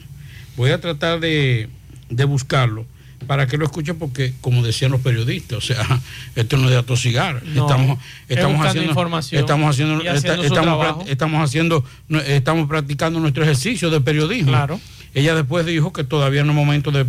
Voy 0.55 0.71
a 0.71 0.79
tratar 0.79 1.19
de, 1.19 1.69
de 2.09 2.25
buscarlo 2.25 2.85
para 3.27 3.47
que 3.47 3.57
lo 3.57 3.65
escuche 3.65 3.93
porque, 3.93 4.33
como 4.41 4.63
decían 4.63 4.91
los 4.91 5.01
periodistas, 5.01 5.57
o 5.57 5.61
sea, 5.61 5.85
esto 6.35 6.57
no 6.57 6.65
es 6.65 6.71
de 6.71 6.77
atosigar. 6.77 7.41
No, 7.45 7.67
estamos 7.67 7.99
es 8.27 8.37
estamos 8.37 8.65
haciendo, 8.65 8.89
información 8.89 9.41
estamos 9.41 9.69
haciendo, 9.69 9.95
haciendo 9.97 10.43
su 10.43 10.47
estamos, 10.47 11.09
estamos 11.09 11.43
haciendo, 11.43 11.85
estamos 12.27 12.67
practicando 12.67 13.19
nuestro 13.19 13.43
ejercicio 13.43 13.89
de 13.89 14.01
periodismo. 14.01 14.51
Claro. 14.51 14.79
Ella 15.13 15.35
después 15.35 15.65
dijo 15.65 15.91
que 15.91 16.03
todavía 16.03 16.43
no 16.43 16.51
es 16.51 16.55
momento 16.55 16.91
de, 16.91 17.05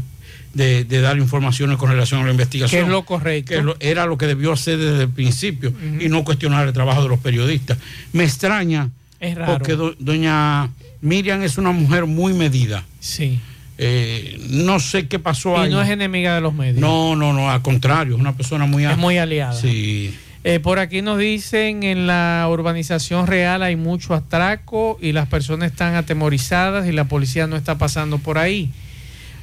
de, 0.55 0.85
de 0.85 1.01
dar 1.01 1.17
informaciones 1.19 1.77
con 1.79 1.91
relación 1.91 2.21
a 2.21 2.25
la 2.25 2.31
investigación. 2.31 2.81
Que 2.83 2.85
es 2.87 2.91
lo 2.93 3.05
correcto. 3.05 3.55
Que 3.55 3.63
lo- 3.63 3.77
era 3.81 4.07
lo 4.07 4.19
que 4.19 4.27
debió 4.27 4.53
hacer 4.53 4.79
desde 4.79 5.03
el 5.05 5.09
principio 5.09 5.73
y 6.01 6.09
no 6.09 6.25
cuestionar 6.25 6.67
el 6.67 6.73
trabajo 6.73 7.03
de 7.03 7.09
los 7.09 7.19
periodistas. 7.21 7.79
Me 8.13 8.25
extraña 8.25 8.91
Es 9.21 9.35
raro. 9.37 9.53
porque 9.55 9.73
do- 9.75 9.95
doña 9.99 10.69
Miriam 11.01 11.43
es 11.43 11.59
una 11.59 11.73
mujer 11.73 12.07
muy 12.07 12.33
medida. 12.35 12.85
Sí. 13.01 13.41
Eh, 13.79 14.39
no 14.51 14.79
sé 14.79 15.09
qué 15.09 15.19
pasó 15.19 15.57
Y 15.57 15.65
ahí. 15.67 15.71
no 15.71 15.81
es 15.83 15.89
enemiga 15.89 16.35
de 16.35 16.41
los 16.41 16.55
medios. 16.55 16.79
No, 16.79 17.17
no, 17.17 17.33
no, 17.33 17.51
al 17.51 17.63
contrario, 17.63 18.15
es 18.15 18.21
una 18.21 18.37
persona 18.37 18.67
muy... 18.67 18.85
Es 18.85 18.97
muy 18.99 19.19
aliada. 19.19 19.55
Sí. 19.55 20.15
Eh, 20.45 20.59
por 20.61 20.79
aquí 20.81 21.03
nos 21.03 21.19
dicen 21.19 21.83
en 21.85 22.07
la 22.07 22.47
urbanización 22.51 23.27
real 23.29 23.63
hay 23.63 23.77
mucho 23.77 24.13
atraco 24.15 24.99
y 25.01 25.13
las 25.13 25.29
personas 25.29 25.71
están 25.71 25.95
atemorizadas 25.95 26.87
y 26.89 26.93
la 26.93 27.05
policía 27.05 27.47
no 27.47 27.57
está 27.57 27.79
pasando 27.79 28.19
por 28.19 28.39
ahí. 28.39 28.71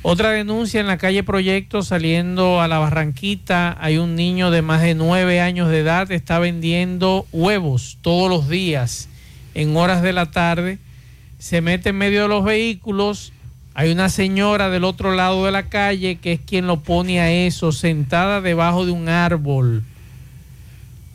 Otra 0.01 0.31
denuncia 0.31 0.79
en 0.79 0.87
la 0.87 0.97
calle 0.97 1.23
Proyecto 1.23 1.81
saliendo 1.81 2.61
a 2.61 2.69
la 2.69 2.79
Barranquita 2.79 3.75
hay 3.81 3.97
un 3.97 4.15
niño 4.15 4.49
de 4.49 4.61
más 4.61 4.81
de 4.81 4.95
nueve 4.95 5.41
años 5.41 5.69
de 5.69 5.79
edad 5.79 6.09
está 6.13 6.39
vendiendo 6.39 7.27
huevos 7.33 7.97
todos 8.01 8.29
los 8.29 8.47
días 8.47 9.09
en 9.55 9.75
horas 9.75 10.01
de 10.01 10.13
la 10.13 10.31
tarde. 10.31 10.77
Se 11.37 11.59
mete 11.59 11.89
en 11.89 11.97
medio 11.97 12.21
de 12.21 12.27
los 12.29 12.45
vehículos. 12.45 13.33
Hay 13.73 13.91
una 13.91 14.07
señora 14.07 14.69
del 14.69 14.85
otro 14.85 15.13
lado 15.15 15.45
de 15.45 15.51
la 15.51 15.63
calle 15.63 16.15
que 16.15 16.31
es 16.31 16.39
quien 16.39 16.65
lo 16.65 16.79
pone 16.79 17.19
a 17.19 17.29
eso 17.29 17.73
sentada 17.73 18.39
debajo 18.39 18.85
de 18.85 18.93
un 18.93 19.09
árbol. 19.09 19.83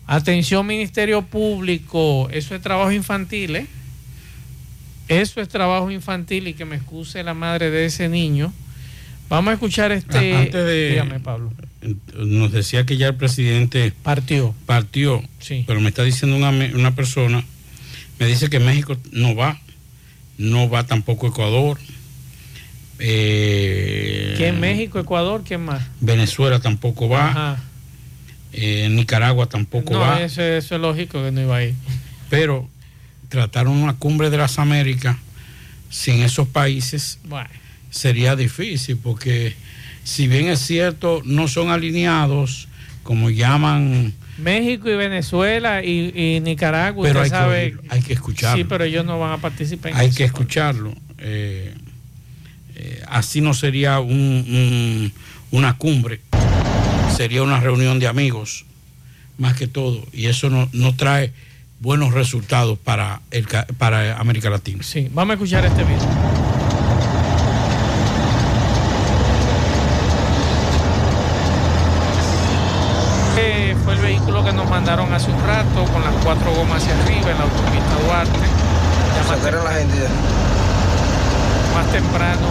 Atención 0.07 0.67
Ministerio 0.67 1.23
Público, 1.23 2.29
eso 2.31 2.55
es 2.55 2.61
trabajo 2.61 2.93
infantil, 2.93 3.57
¿eh? 3.57 3.67
Eso 5.09 5.41
es 5.41 5.49
trabajo 5.49 5.91
infantil 5.91 6.49
y 6.49 6.55
que 6.55 6.67
me 6.67 6.77
excuse 6.77 7.23
la 7.23 7.33
madre 7.33 7.71
de 7.71 7.87
ese 7.87 8.11
niño. 8.11 8.53
Vamos 9.35 9.51
a 9.51 9.55
escuchar 9.55 9.93
este... 9.93 10.35
Ah, 10.35 10.41
Antes 10.41 10.65
de- 10.65 10.91
Dígame, 10.91 11.21
Pablo. 11.21 11.53
Nos 12.17 12.51
decía 12.53 12.87
que 12.87 12.97
ya 12.97 13.09
el 13.09 13.15
presidente 13.17 13.93
partió. 14.03 14.55
Partió. 14.65 15.23
Pero 15.67 15.81
me 15.81 15.89
está 15.91 16.03
diciendo 16.03 16.37
una, 16.37 16.51
una 16.51 16.95
persona, 16.95 17.45
me 18.19 18.27
dice 18.27 18.49
que 18.49 18.59
México 18.59 18.97
no 19.13 19.35
va, 19.35 19.61
no 20.39 20.69
va 20.71 20.85
tampoco 20.87 21.27
Ecuador. 21.27 21.79
eh, 22.99 24.35
¿Quién 24.37 24.61
México, 24.61 24.99
Ecuador? 24.99 25.43
¿Quién 25.47 25.65
más? 25.65 25.83
Venezuela 26.01 26.61
tampoco 26.61 27.09
va. 27.09 27.29
Ajá. 27.31 27.63
eh, 28.53 28.89
Nicaragua 28.91 29.47
tampoco 29.49 29.93
No, 29.95 30.01
va. 30.01 30.23
eso, 30.23 30.43
eso 30.43 30.75
es 30.77 30.81
lógico 30.81 31.23
que 31.23 31.33
no 31.33 31.43
iba 31.43 31.57
a 31.57 31.65
ir. 31.65 31.75
Pero 32.31 32.69
trataron 33.29 33.75
una 33.77 33.95
cumbre 33.95 34.31
de 34.31 34.39
las 34.39 34.59
Américas 34.59 35.17
sin 35.91 36.23
esos 36.23 36.49
países 36.49 37.19
Bueno. 37.25 37.49
Sería 37.99 38.35
difícil 38.35 38.97
porque 38.97 39.55
si 40.03 40.27
bien 40.27 40.49
es 40.49 40.59
cierto 40.61 41.23
no 41.25 41.47
son 41.47 41.71
alineados 41.71 42.67
como 43.05 43.31
llaman 43.31 44.13
México 44.39 44.91
y 44.91 44.97
Venezuela 44.97 45.85
y, 45.85 46.13
y 46.15 46.41
Nicaragua, 46.41 47.07
Pero 47.07 47.21
hay 47.23 47.31
que 47.31 47.37
oírlo, 47.37 47.83
hay 47.89 48.03
que 48.03 48.13
escucharlo. 48.15 48.57
Sí, 48.57 48.65
pero 48.69 48.83
ellos 48.83 49.05
no 49.05 49.21
van 49.21 49.31
a 49.33 49.39
participar 49.39 49.93
en 49.93 49.97
hay 49.99 50.09
eso. 50.09 50.17
que 50.17 50.25
escucharlo 50.25 50.93
eh, 51.19 51.73
eh, 52.75 53.03
así 53.09 53.41
no 53.41 53.55
sería 53.55 54.01
un- 54.01 54.11
un- 54.11 55.13
una 55.53 55.77
cumbre 55.79 56.21
sería 57.17 57.45
una 57.45 57.61
reunión 57.61 58.01
de 58.01 58.09
amigos 58.09 58.65
más 59.39 59.55
que 59.57 59.69
todo 59.69 60.05
y 60.13 60.27
eso 60.27 60.51
no, 60.51 60.69
no 60.73 60.97
trae 60.97 61.33
buenos 61.79 62.13
resultados 62.13 62.77
para 62.77 63.21
el 63.31 63.47
para 63.79 64.19
América 64.19 64.51
Latina 64.51 64.83
sí 64.83 65.09
vamos 65.13 65.31
a 65.31 65.35
escuchar 65.35 65.65
este 65.65 65.85
video 65.85 66.35
Eh, 73.37 73.75
fue 73.85 73.95
el 73.95 74.01
vehículo 74.01 74.45
que 74.45 74.53
nos 74.53 74.69
mandaron 74.85 75.15
hace 75.15 75.31
un 75.31 75.41
rato 75.47 75.83
con 75.91 76.05
las 76.05 76.13
cuatro 76.23 76.53
gomas 76.53 76.83
hacia 76.83 76.93
arriba 77.03 77.31
en 77.31 77.39
la 77.39 77.45
autopista 77.45 77.95
Duarte. 78.07 78.39
Ya 79.17 79.23
más, 79.23 79.41
temprano, 79.41 79.89
más 81.75 81.91
temprano 81.91 82.49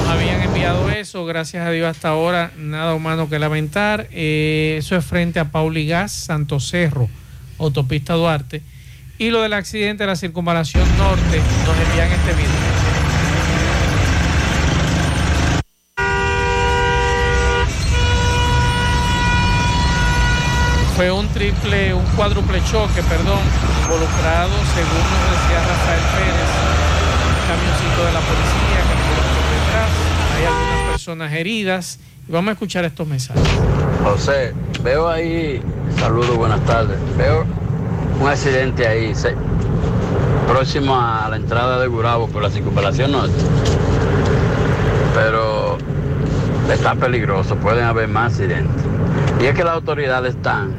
nos 0.00 0.08
habían 0.08 0.40
enviado 0.40 0.88
eso, 0.88 1.26
gracias 1.26 1.66
a 1.66 1.70
Dios 1.70 1.86
hasta 1.86 2.08
ahora 2.08 2.50
nada 2.56 2.94
humano 2.94 3.28
que 3.28 3.38
lamentar. 3.38 4.08
Eh, 4.10 4.76
eso 4.78 4.96
es 4.96 5.04
frente 5.04 5.38
a 5.38 5.50
Pauli 5.50 5.86
Gas, 5.86 6.12
Santo 6.12 6.58
Cerro, 6.60 7.10
autopista 7.58 8.14
Duarte. 8.14 8.62
Y 9.18 9.28
lo 9.28 9.42
del 9.42 9.52
accidente 9.52 10.04
de 10.04 10.06
la 10.06 10.16
circunvalación 10.16 10.88
norte, 10.96 11.42
nos 11.66 11.88
envían 11.88 12.10
este 12.10 12.32
video. 12.32 12.91
Fue 20.96 21.10
un 21.10 21.26
triple, 21.28 21.94
un 21.94 22.04
cuádruple 22.16 22.62
choque, 22.64 23.02
perdón, 23.08 23.40
involucrado, 23.82 24.52
según 24.74 25.02
nos 25.08 25.24
decía 25.32 25.58
Rafael 25.66 26.04
Pérez, 26.14 26.52
un 27.28 27.42
camioncito 27.48 28.00
de 28.04 28.12
la 28.12 28.20
policía 28.20 28.78
que 28.88 28.94
por 29.02 29.46
detrás. 29.56 29.90
Hay 30.36 30.44
algunas 30.44 30.90
personas 30.90 31.32
heridas. 31.32 31.98
Y 32.28 32.32
vamos 32.32 32.50
a 32.50 32.52
escuchar 32.52 32.84
estos 32.84 33.06
mensajes. 33.08 33.42
José, 34.04 34.54
veo 34.82 35.08
ahí, 35.08 35.60
saludos, 35.98 36.36
buenas 36.36 36.60
tardes. 36.66 36.98
Veo 37.16 37.44
un 38.20 38.28
accidente 38.28 38.86
ahí, 38.86 39.12
próximo 40.46 40.94
a 40.94 41.28
la 41.28 41.36
entrada 41.36 41.80
de 41.80 41.88
Gurabo 41.88 42.28
por 42.28 42.42
la 42.42 42.50
circunvalación 42.50 43.12
norte. 43.12 43.34
Pero 45.14 45.78
está 46.72 46.94
peligroso, 46.94 47.56
pueden 47.56 47.84
haber 47.84 48.08
más 48.08 48.32
accidentes. 48.32 48.84
Y 49.42 49.46
es 49.46 49.54
que 49.56 49.64
las 49.64 49.74
autoridades 49.74 50.36
están 50.36 50.72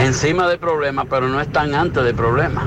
encima 0.00 0.46
del 0.46 0.60
problema, 0.60 1.04
pero 1.04 1.26
no 1.26 1.40
están 1.40 1.74
antes 1.74 2.04
del 2.04 2.14
problema. 2.14 2.62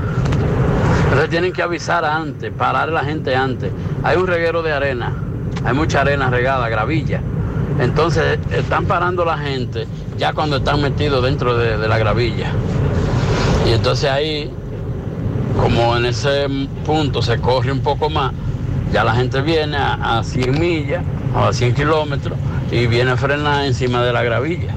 Entonces 1.04 1.30
tienen 1.30 1.54
que 1.54 1.62
avisar 1.62 2.04
antes, 2.04 2.52
parar 2.52 2.90
a 2.90 2.92
la 2.92 3.02
gente 3.02 3.34
antes. 3.34 3.72
Hay 4.02 4.18
un 4.18 4.26
reguero 4.26 4.62
de 4.62 4.72
arena, 4.72 5.14
hay 5.64 5.72
mucha 5.72 6.02
arena 6.02 6.28
regada, 6.28 6.68
gravilla. 6.68 7.22
Entonces 7.80 8.38
están 8.50 8.84
parando 8.84 9.24
la 9.24 9.38
gente 9.38 9.86
ya 10.18 10.34
cuando 10.34 10.58
están 10.58 10.82
metidos 10.82 11.24
dentro 11.24 11.56
de, 11.56 11.88
la 11.88 11.96
gravilla. 11.96 12.50
Y 13.66 13.72
entonces 13.72 14.10
ahí, 14.10 14.50
como 15.58 15.96
en 15.96 16.04
ese 16.04 16.46
punto 16.84 17.22
se 17.22 17.38
corre 17.38 17.72
un 17.72 17.80
poco 17.80 18.10
más, 18.10 18.34
ya 18.92 19.02
la 19.02 19.14
gente 19.14 19.40
viene 19.40 19.78
a, 19.78 20.18
a 20.18 20.22
100 20.22 20.60
millas 20.60 21.02
o 21.34 21.38
a 21.38 21.52
100 21.54 21.74
kilómetros 21.74 22.36
y 22.72 22.86
viene 22.88 23.12
a 23.12 23.16
frenar 23.16 23.64
encima 23.66 24.02
de 24.02 24.12
la 24.12 24.24
gravilla. 24.24 24.74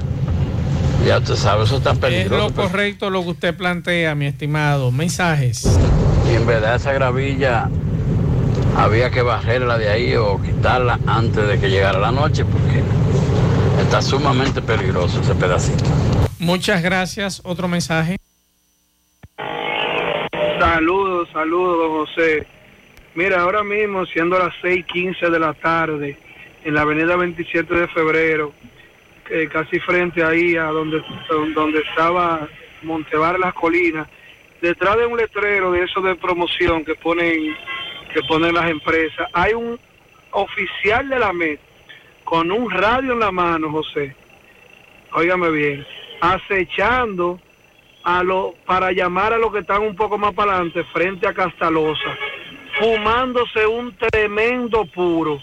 Ya 1.06 1.18
usted 1.20 1.36
sabe, 1.36 1.64
eso 1.64 1.78
está 1.78 1.92
Es 1.92 1.98
peligroso. 2.00 2.50
lo 2.50 2.54
correcto 2.54 3.10
lo 3.10 3.24
que 3.24 3.30
usted 3.30 3.56
plantea, 3.58 4.14
mi 4.16 4.26
estimado. 4.26 4.92
Mensajes. 4.92 5.66
Y 6.32 6.36
en 6.36 6.46
verdad 6.46 6.76
esa 6.76 6.92
gravilla 6.94 7.70
había 8.78 9.10
que 9.12 9.22
barrerla 9.22 9.78
de 9.78 9.90
ahí 9.90 10.16
o 10.16 10.42
quitarla 10.42 11.00
antes 11.08 11.48
de 11.48 11.60
que 11.60 11.70
llegara 11.70 11.98
la 12.00 12.12
noche 12.12 12.44
porque 12.44 12.84
está 13.82 14.02
sumamente 14.02 14.62
peligroso 14.62 15.22
ese 15.22 15.34
pedacito. 15.36 15.86
Muchas 16.40 16.84
gracias. 16.84 17.42
Otro 17.46 17.68
mensaje. 17.68 18.18
Saludos, 20.60 21.30
saludos, 21.32 21.78
don 21.78 21.92
José. 22.06 22.48
Mira, 23.14 23.42
ahora 23.42 23.64
mismo, 23.64 24.06
siendo 24.08 24.38
las 24.38 24.54
6:15 24.62 25.30
de 25.30 25.40
la 25.40 25.54
tarde, 25.54 26.18
en 26.66 26.74
la 26.74 26.82
avenida 26.82 27.16
27 27.16 27.74
de 27.74 27.88
febrero, 27.90 28.52
que 29.28 29.48
casi 29.48 29.80
frente 29.80 30.24
ahí 30.24 30.58
a 30.58 30.66
donde, 30.66 31.02
donde 31.54 31.80
estaba 31.80 32.50
Montevar 32.82 33.40
Las 33.40 33.54
Colinas, 33.54 34.08
detrás 34.62 34.98
de 34.98 35.06
un 35.06 35.16
letrero 35.16 35.72
de 35.72 35.84
eso 35.84 36.02
de 36.02 36.16
promoción 36.16 36.84
que 36.84 36.96
ponen, 36.96 37.56
que 38.12 38.22
ponen 38.24 38.56
las 38.56 38.70
empresas, 38.70 39.28
hay 39.32 39.54
un 39.54 39.80
oficial 40.32 41.08
de 41.08 41.20
la 41.20 41.32
MED 41.32 41.60
con 42.24 42.52
un 42.52 42.70
radio 42.72 43.14
en 43.14 43.20
la 43.20 43.32
mano, 43.32 43.72
José. 43.72 44.16
Óigame 45.14 45.52
bien, 45.52 45.86
acechando 46.20 47.40
a 48.04 48.24
lo, 48.24 48.56
para 48.66 48.92
llamar 48.92 49.34
a 49.34 49.38
los 49.38 49.54
que 49.54 49.60
están 49.60 49.84
un 49.84 49.96
poco 49.96 50.18
más 50.18 50.34
para 50.34 50.56
adelante, 50.56 50.84
frente 50.86 51.28
a 51.28 51.34
Castalosa, 51.34 52.18
fumándose 52.80 53.68
un 53.68 53.96
tremendo 53.96 54.84
puro, 54.86 55.40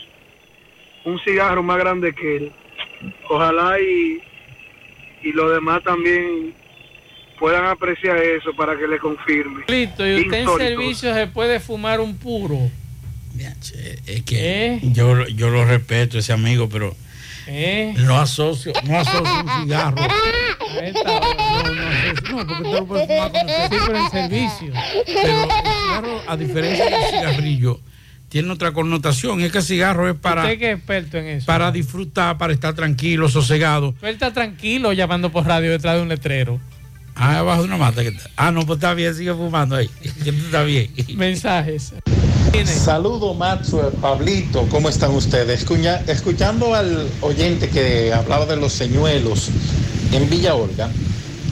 un 1.04 1.18
cigarro 1.20 1.62
más 1.62 1.78
grande 1.78 2.14
que 2.14 2.36
él. 2.36 2.52
Ojalá 3.28 3.78
y, 3.80 4.20
y 5.22 5.32
los 5.32 5.52
demás 5.52 5.82
también 5.82 6.54
puedan 7.38 7.64
apreciar 7.66 8.16
eso 8.18 8.52
para 8.56 8.78
que 8.78 8.86
le 8.86 8.98
confirme. 8.98 9.64
Listo, 9.68 10.06
y 10.06 10.20
usted 10.22 10.38
en 10.42 10.58
servicio 10.58 11.12
se 11.14 11.26
puede 11.26 11.58
fumar 11.60 12.00
un 12.00 12.16
puro. 12.16 12.70
es 14.06 14.22
que 14.22 14.78
yo, 14.82 15.26
yo 15.28 15.50
lo 15.50 15.64
respeto 15.64 16.18
ese 16.18 16.32
amigo 16.32 16.68
pero 16.68 16.94
¿Eh? 17.48 17.92
no 17.98 18.18
asocio 18.18 18.72
no 18.84 19.00
asocio 19.00 19.40
un 19.42 19.62
cigarro 19.62 20.00
A 20.00 20.84
esta 20.86 21.10
hora. 21.10 21.26
no, 21.34 21.74
no 21.74 21.82
asocio- 21.82 22.30
no, 22.30 22.36
porque 22.36 22.54
tú 22.62 22.72
lo 22.72 22.86
puedes 22.86 23.06
fumar 23.08 23.32
Sí, 23.70 23.76
pero 23.86 23.98
en 23.98 24.10
servicio. 24.10 24.72
pero 25.06 25.42
el 25.42 25.50
cigarro 25.50 26.20
a 26.28 26.36
diferencia 26.36 26.84
del 26.84 27.04
cigarrillo 27.10 27.80
tiene 28.32 28.50
otra 28.50 28.72
connotación. 28.72 29.42
Es 29.42 29.52
que 29.52 29.58
el 29.58 29.64
cigarro 29.64 30.08
es 30.08 30.16
para, 30.16 30.42
Usted 30.44 30.58
que 30.58 30.70
es 30.72 30.78
experto 30.78 31.18
en 31.18 31.26
eso. 31.26 31.44
para 31.46 31.70
disfrutar, 31.70 32.38
para 32.38 32.54
estar 32.54 32.72
tranquilo, 32.74 33.28
sosegado. 33.28 33.94
Él 34.00 34.14
está 34.14 34.32
tranquilo 34.32 34.94
llamando 34.94 35.30
por 35.30 35.46
radio 35.46 35.70
detrás 35.70 35.96
de 35.96 36.02
un 36.02 36.08
letrero. 36.08 36.58
Ah, 37.14 37.40
abajo 37.40 37.60
de 37.60 37.68
una 37.68 37.76
mata. 37.76 38.00
que 38.02 38.08
está. 38.08 38.30
Ah, 38.36 38.50
no, 38.50 38.64
pues 38.64 38.78
está 38.78 38.94
bien, 38.94 39.14
sigue 39.14 39.34
fumando 39.34 39.76
ahí. 39.76 39.90
está 40.24 40.62
bien. 40.62 40.90
Mensajes. 41.14 41.92
Saludo, 42.64 43.34
Maxwell, 43.34 43.92
Pablito, 44.00 44.66
¿cómo 44.70 44.88
están 44.88 45.10
ustedes? 45.12 45.60
Escuña- 45.60 46.00
escuchando 46.06 46.74
al 46.74 47.06
oyente 47.20 47.68
que 47.68 48.12
hablaba 48.14 48.46
de 48.46 48.56
los 48.56 48.72
señuelos 48.72 49.50
en 50.12 50.28
Villa 50.30 50.54
Olga, 50.54 50.90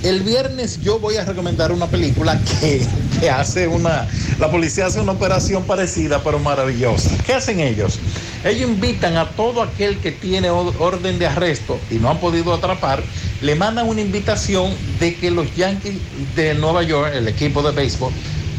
el 0.02 0.22
viernes 0.22 0.80
yo 0.80 0.98
voy 0.98 1.16
a 1.16 1.24
recomendar 1.24 1.72
una 1.72 1.86
película 1.86 2.40
que, 2.60 2.86
hace 3.30 3.68
una, 3.68 4.06
la 4.38 4.50
policía 4.50 4.86
hace 4.86 5.00
una 5.00 5.12
operación 5.12 5.64
parecida 5.64 6.22
pero 6.22 6.38
maravillosa. 6.38 7.10
¿Qué 7.26 7.34
hacen 7.34 7.60
ellos? 7.60 7.98
Ellos 8.44 8.70
invitan 8.70 9.16
a 9.16 9.30
todo 9.30 9.62
aquel 9.62 9.98
que 9.98 10.12
tiene 10.12 10.50
or- 10.50 10.74
orden 10.78 11.18
de 11.18 11.26
arresto 11.26 11.78
y 11.90 11.96
no 11.96 12.10
han 12.10 12.18
podido 12.18 12.54
atrapar, 12.54 13.02
le 13.42 13.54
mandan 13.54 13.88
una 13.88 14.00
invitación 14.00 14.74
de 14.98 15.14
que 15.16 15.30
los 15.30 15.54
Yankees 15.54 15.96
de 16.34 16.54
Nueva 16.54 16.82
York, 16.82 17.12
el 17.14 17.28
equipo 17.28 17.62
de 17.62 17.72
béisbol, 17.72 18.12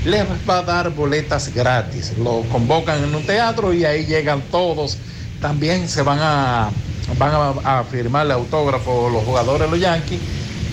les 0.05 0.25
va 0.47 0.59
a 0.59 0.63
dar 0.63 0.89
boletas 0.91 1.53
gratis. 1.53 2.13
Lo 2.17 2.41
convocan 2.51 3.03
en 3.03 3.13
un 3.15 3.25
teatro 3.25 3.73
y 3.73 3.85
ahí 3.85 4.05
llegan 4.05 4.41
todos. 4.51 4.97
También 5.41 5.89
se 5.89 6.03
van 6.03 6.19
a, 6.21 6.69
van 7.17 7.31
a, 7.33 7.79
a 7.79 7.85
autógrafo 8.31 9.09
los 9.09 9.23
jugadores 9.23 9.69
los 9.69 9.79
Yankees. 9.79 10.19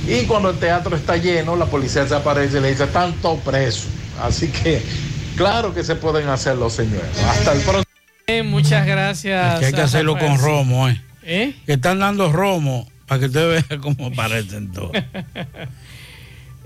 Y 0.08 0.24
cuando 0.24 0.48
el 0.50 0.58
teatro 0.58 0.96
está 0.96 1.18
lleno, 1.18 1.54
la 1.54 1.66
policía 1.66 2.06
se 2.08 2.14
aparece 2.14 2.58
y 2.58 2.60
le 2.62 2.70
dice, 2.70 2.84
están 2.84 3.12
todos 3.20 3.40
presos. 3.40 3.88
Así 4.22 4.48
que, 4.48 4.82
claro 5.36 5.74
que 5.74 5.84
se 5.84 5.96
pueden 5.96 6.28
hacer 6.28 6.56
los 6.56 6.72
señores. 6.72 7.22
Hasta 7.26 7.52
el 7.52 7.60
próximo. 7.60 7.84
Eh, 8.26 8.42
muchas 8.42 8.86
gracias. 8.86 9.60
Que 9.60 9.66
hay 9.66 9.72
que 9.74 9.82
hacerlo 9.82 10.14
Rafael. 10.14 10.32
con 10.32 10.40
romo, 10.40 10.88
¿eh? 10.88 11.00
¿Eh? 11.24 11.54
Que 11.66 11.74
están 11.74 11.98
dando 11.98 12.32
romo 12.32 12.88
para 13.06 13.20
que 13.20 13.26
usted 13.26 13.64
vea 13.68 13.78
cómo 13.80 14.10
parecen 14.12 14.72
todos. 14.72 14.92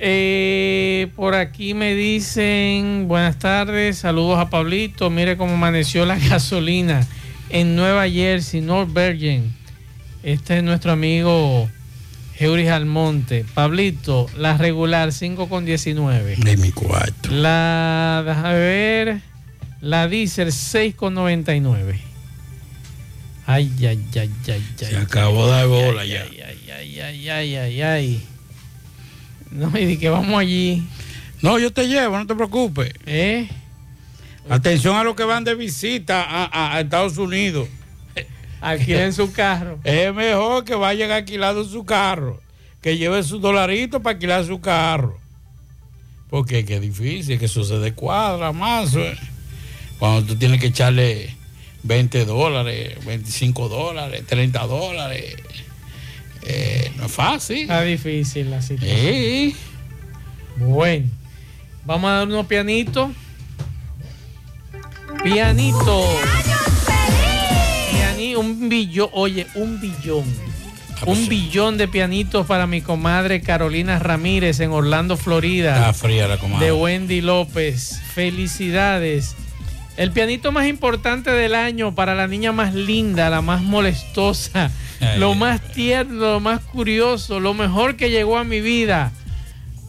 Eh, 0.04 1.12
por 1.14 1.36
aquí 1.36 1.74
me 1.74 1.94
dicen, 1.94 3.06
buenas 3.06 3.38
tardes, 3.38 3.98
saludos 3.98 4.40
a 4.40 4.50
Pablito, 4.50 5.10
mire 5.10 5.36
cómo 5.36 5.54
amaneció 5.54 6.04
la 6.04 6.18
gasolina 6.28 7.06
en 7.50 7.76
Nueva 7.76 8.08
Jersey, 8.08 8.62
North 8.62 8.92
Virgin. 8.92 9.54
Este 10.24 10.56
es 10.58 10.64
nuestro 10.64 10.90
amigo 10.90 11.68
Euris 12.38 12.68
Almonte. 12.70 13.44
Pablito, 13.54 14.26
la 14.36 14.56
regular 14.56 15.12
5 15.12 15.48
con 15.48 15.64
19. 15.64 16.36
De 16.36 16.56
mi 16.56 16.70
cuarto. 16.72 17.30
La, 17.30 18.22
déjame 18.26 18.54
ver, 18.54 19.20
la 19.80 20.08
diésel 20.08 20.52
6 20.52 20.94
con 20.94 21.14
99. 21.14 22.00
Ay, 23.46 23.70
ay, 23.80 23.86
ay, 23.88 24.00
ay, 24.18 24.30
ay. 24.48 24.62
Se 24.76 24.96
acabó 24.96 25.46
de 25.46 25.52
dar 25.52 25.66
bola 25.66 26.02
ay, 26.02 26.08
ya. 26.10 26.22
Ay, 26.22 26.70
ay, 26.70 27.00
ay, 27.00 27.28
ay, 27.28 27.56
ay, 27.56 27.82
ay. 27.82 28.26
No, 29.50 29.76
y 29.78 29.84
di 29.84 29.96
que 29.98 30.08
vamos 30.08 30.40
allí. 30.40 30.82
No, 31.42 31.58
yo 31.58 31.72
te 31.72 31.86
llevo, 31.88 32.16
no 32.16 32.26
te 32.26 32.34
preocupes. 32.34 32.92
¿Eh? 33.04 33.48
Atención 34.48 34.96
a 34.96 35.04
los 35.04 35.14
que 35.14 35.24
van 35.24 35.44
de 35.44 35.54
visita 35.54 36.22
a, 36.22 36.44
a- 36.46 36.76
a 36.76 36.80
Estados 36.80 37.18
Unidos. 37.18 37.68
Alquilen 38.62 39.12
su 39.12 39.32
carro. 39.32 39.78
Es 39.84 40.14
mejor 40.14 40.64
que 40.64 40.74
vayan 40.74 41.10
alquilando 41.10 41.64
su 41.64 41.84
carro, 41.84 42.40
que 42.80 42.96
lleven 42.96 43.24
sus 43.24 43.40
dolaritos 43.40 44.00
para 44.00 44.14
alquilar 44.14 44.44
su 44.46 44.60
carro. 44.60 45.18
Porque 46.30 46.60
es 46.60 46.64
que 46.64 46.76
es 46.76 46.80
difícil, 46.80 47.38
que 47.38 47.44
eso 47.44 47.62
se 47.64 47.78
descuadra 47.78 48.52
más. 48.52 48.94
eh. 48.94 49.14
Cuando 49.98 50.24
tú 50.24 50.36
tienes 50.36 50.60
que 50.60 50.68
echarle 50.68 51.36
20 51.82 52.24
dólares, 52.24 53.04
25 53.04 53.68
dólares, 53.68 54.22
30 54.26 54.66
dólares. 54.66 55.36
eh, 56.44 56.90
no 56.96 57.06
es 57.06 57.12
fácil. 57.12 57.62
Está 57.62 57.82
difícil 57.82 58.50
la 58.50 58.62
situación. 58.62 58.96
Sí. 58.98 59.56
Bueno, 60.56 61.08
vamos 61.84 62.08
a 62.10 62.14
dar 62.14 62.26
unos 62.28 62.46
pianitos. 62.46 63.10
Pianito. 65.22 66.04
Un 68.36 68.68
billón, 68.68 69.08
oye, 69.12 69.46
un 69.54 69.80
billón. 69.80 70.24
Un 71.04 71.28
billón 71.28 71.78
de 71.78 71.88
pianitos 71.88 72.46
para 72.46 72.68
mi 72.68 72.80
comadre 72.80 73.40
Carolina 73.40 73.98
Ramírez 73.98 74.60
en 74.60 74.70
Orlando, 74.70 75.16
Florida. 75.16 75.74
Está 75.76 75.92
fría 75.92 76.28
la 76.28 76.38
comadre. 76.38 76.66
de 76.66 76.72
Wendy 76.72 77.20
López. 77.20 78.00
Felicidades. 78.14 79.34
El 79.96 80.12
pianito 80.12 80.52
más 80.52 80.66
importante 80.68 81.30
del 81.30 81.54
año 81.54 81.94
para 81.94 82.14
la 82.14 82.26
niña 82.28 82.52
más 82.52 82.72
linda, 82.74 83.28
la 83.30 83.42
más 83.42 83.62
molestosa, 83.62 84.70
Ay, 85.00 85.18
lo 85.18 85.34
más 85.34 85.60
tierno, 85.72 86.14
lo 86.14 86.40
más 86.40 86.60
curioso, 86.60 87.40
lo 87.40 87.52
mejor 87.52 87.96
que 87.96 88.10
llegó 88.10 88.38
a 88.38 88.44
mi 88.44 88.60
vida. 88.60 89.12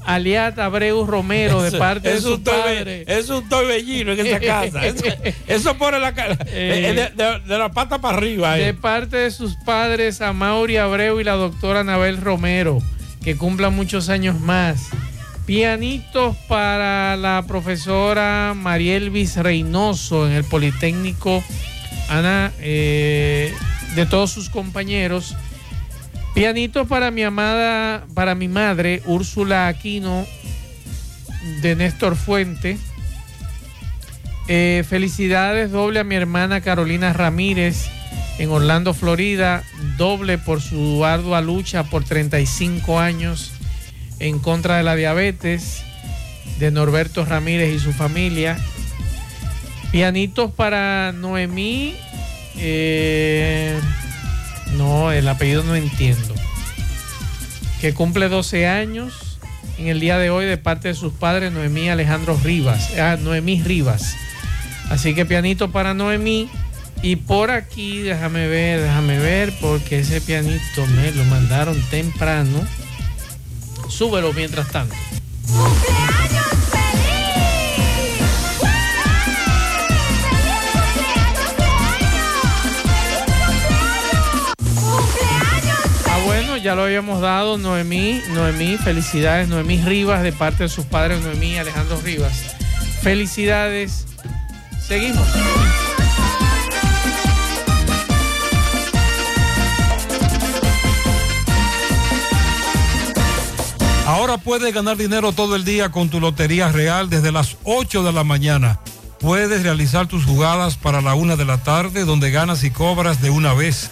Aliat 0.05 0.57
Abreu 0.59 1.05
Romero, 1.05 1.61
de 1.61 1.69
Eso- 1.69 1.79
parte 1.79 2.13
de 2.13 2.21
su 2.21 2.37
be- 2.37 2.51
padre. 2.51 3.03
Es 3.07 3.29
un 3.29 3.47
toy 3.49 3.65
bellino 3.67 4.11
en 4.13 4.25
esa 4.25 4.39
casa. 4.39 4.85
Eso, 4.85 5.05
eso 5.47 5.77
pone 5.77 5.99
la 5.99 6.13
cara. 6.13 6.37
Eh, 6.47 6.93
de, 7.15 7.23
de- 7.23 7.39
de 7.39 7.57
la 7.57 7.69
pata 7.69 7.99
para 7.99 8.17
arriba. 8.17 8.57
eh. 8.59 8.65
De 8.65 8.73
parte 8.73 9.17
de 9.17 9.31
sus 9.31 9.55
padres, 9.65 10.21
a 10.21 10.33
Mauri 10.33 10.77
Abreu 10.77 11.19
y 11.19 11.23
la 11.23 11.33
doctora 11.33 11.81
Anabel 11.81 12.17
Romero, 12.21 12.79
que 13.23 13.35
cumplan 13.37 13.75
muchos 13.75 14.09
años 14.09 14.39
más. 14.39 14.87
Pianitos 15.45 16.37
para 16.47 17.17
la 17.17 17.43
profesora 17.47 18.53
Marielvis 18.55 19.35
Reynoso 19.35 20.25
en 20.25 20.33
el 20.33 20.45
Politécnico 20.45 21.43
Ana, 22.09 22.51
eh, 22.59 23.53
de 23.95 24.05
todos 24.05 24.31
sus 24.31 24.49
compañeros. 24.49 25.35
Pianitos 26.33 26.87
para 26.87 27.11
mi 27.11 27.23
amada, 27.23 28.05
para 28.15 28.33
mi 28.33 28.47
madre, 28.47 29.03
Úrsula 29.05 29.67
Aquino, 29.67 30.25
de 31.61 31.75
Néstor 31.75 32.15
Fuente. 32.15 32.77
Eh, 34.47 34.83
felicidades 34.87 35.71
doble 35.71 35.99
a 35.99 36.03
mi 36.03 36.15
hermana 36.15 36.61
Carolina 36.61 37.13
Ramírez 37.13 37.87
en 38.39 38.49
Orlando, 38.49 38.95
Florida. 38.95 39.63
Doble 39.97 40.39
por 40.39 40.59
su 40.59 41.05
ardua 41.05 41.41
lucha 41.41 41.83
por 41.83 42.03
35 42.03 42.99
años 42.99 43.51
en 44.19 44.39
contra 44.39 44.77
de 44.77 44.83
la 44.83 44.95
diabetes 44.95 45.83
de 46.57 46.71
Norberto 46.71 47.25
Ramírez 47.25 47.75
y 47.75 47.79
su 47.79 47.93
familia. 47.93 48.57
Pianitos 49.91 50.51
para 50.51 51.11
Noemí. 51.11 51.95
eh, 52.57 53.79
no, 54.73 55.11
el 55.11 55.27
apellido 55.27 55.63
no 55.63 55.75
entiendo. 55.75 56.33
Que 57.81 57.93
cumple 57.93 58.29
12 58.29 58.67
años 58.67 59.39
en 59.77 59.87
el 59.87 59.99
día 59.99 60.17
de 60.17 60.29
hoy 60.29 60.45
de 60.45 60.57
parte 60.57 60.89
de 60.89 60.93
sus 60.93 61.13
padres, 61.13 61.51
Noemí 61.51 61.89
Alejandro 61.89 62.39
Rivas. 62.43 62.91
Ah, 62.97 63.17
Noemí 63.19 63.61
Rivas. 63.61 64.15
Así 64.89 65.15
que 65.15 65.25
pianito 65.25 65.71
para 65.71 65.93
Noemí. 65.93 66.49
Y 67.01 67.17
por 67.17 67.51
aquí, 67.51 67.99
déjame 67.99 68.47
ver, 68.47 68.81
déjame 68.81 69.19
ver, 69.19 69.53
porque 69.59 69.99
ese 69.99 70.21
pianito 70.21 70.87
me 70.95 71.11
lo 71.11 71.25
mandaron 71.25 71.81
temprano. 71.89 72.65
Súbelo 73.89 74.31
mientras 74.31 74.69
tanto. 74.69 74.95
Ya 86.63 86.75
lo 86.75 86.83
habíamos 86.83 87.19
dado, 87.19 87.57
Noemí, 87.57 88.21
Noemí, 88.29 88.77
felicidades, 88.77 89.49
Noemí 89.49 89.81
Rivas, 89.81 90.23
de 90.23 90.31
parte 90.31 90.63
de 90.63 90.69
sus 90.69 90.85
padres, 90.85 91.21
Noemí 91.21 91.51
y 91.51 91.57
Alejandro 91.57 91.99
Rivas. 92.01 92.55
Felicidades. 93.01 94.05
Seguimos. 94.79 95.27
Ahora 104.05 104.37
puedes 104.37 104.73
ganar 104.73 104.95
dinero 104.95 105.33
todo 105.33 105.55
el 105.55 105.65
día 105.65 105.89
con 105.89 106.09
tu 106.09 106.21
Lotería 106.21 106.71
Real 106.71 107.09
desde 107.09 107.31
las 107.31 107.57
8 107.65 108.03
de 108.03 108.13
la 108.13 108.23
mañana. 108.23 108.79
Puedes 109.19 109.63
realizar 109.63 110.07
tus 110.07 110.25
jugadas 110.25 110.77
para 110.77 111.01
la 111.01 111.13
una 111.13 111.35
de 111.35 111.45
la 111.45 111.57
tarde 111.57 112.05
donde 112.05 112.31
ganas 112.31 112.63
y 112.63 112.71
cobras 112.71 113.21
de 113.21 113.29
una 113.29 113.53
vez. 113.53 113.91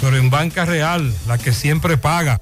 Pero 0.00 0.16
en 0.16 0.30
Banca 0.30 0.64
Real, 0.64 1.12
la 1.26 1.38
que 1.38 1.52
siempre 1.52 1.96
paga. 1.96 2.40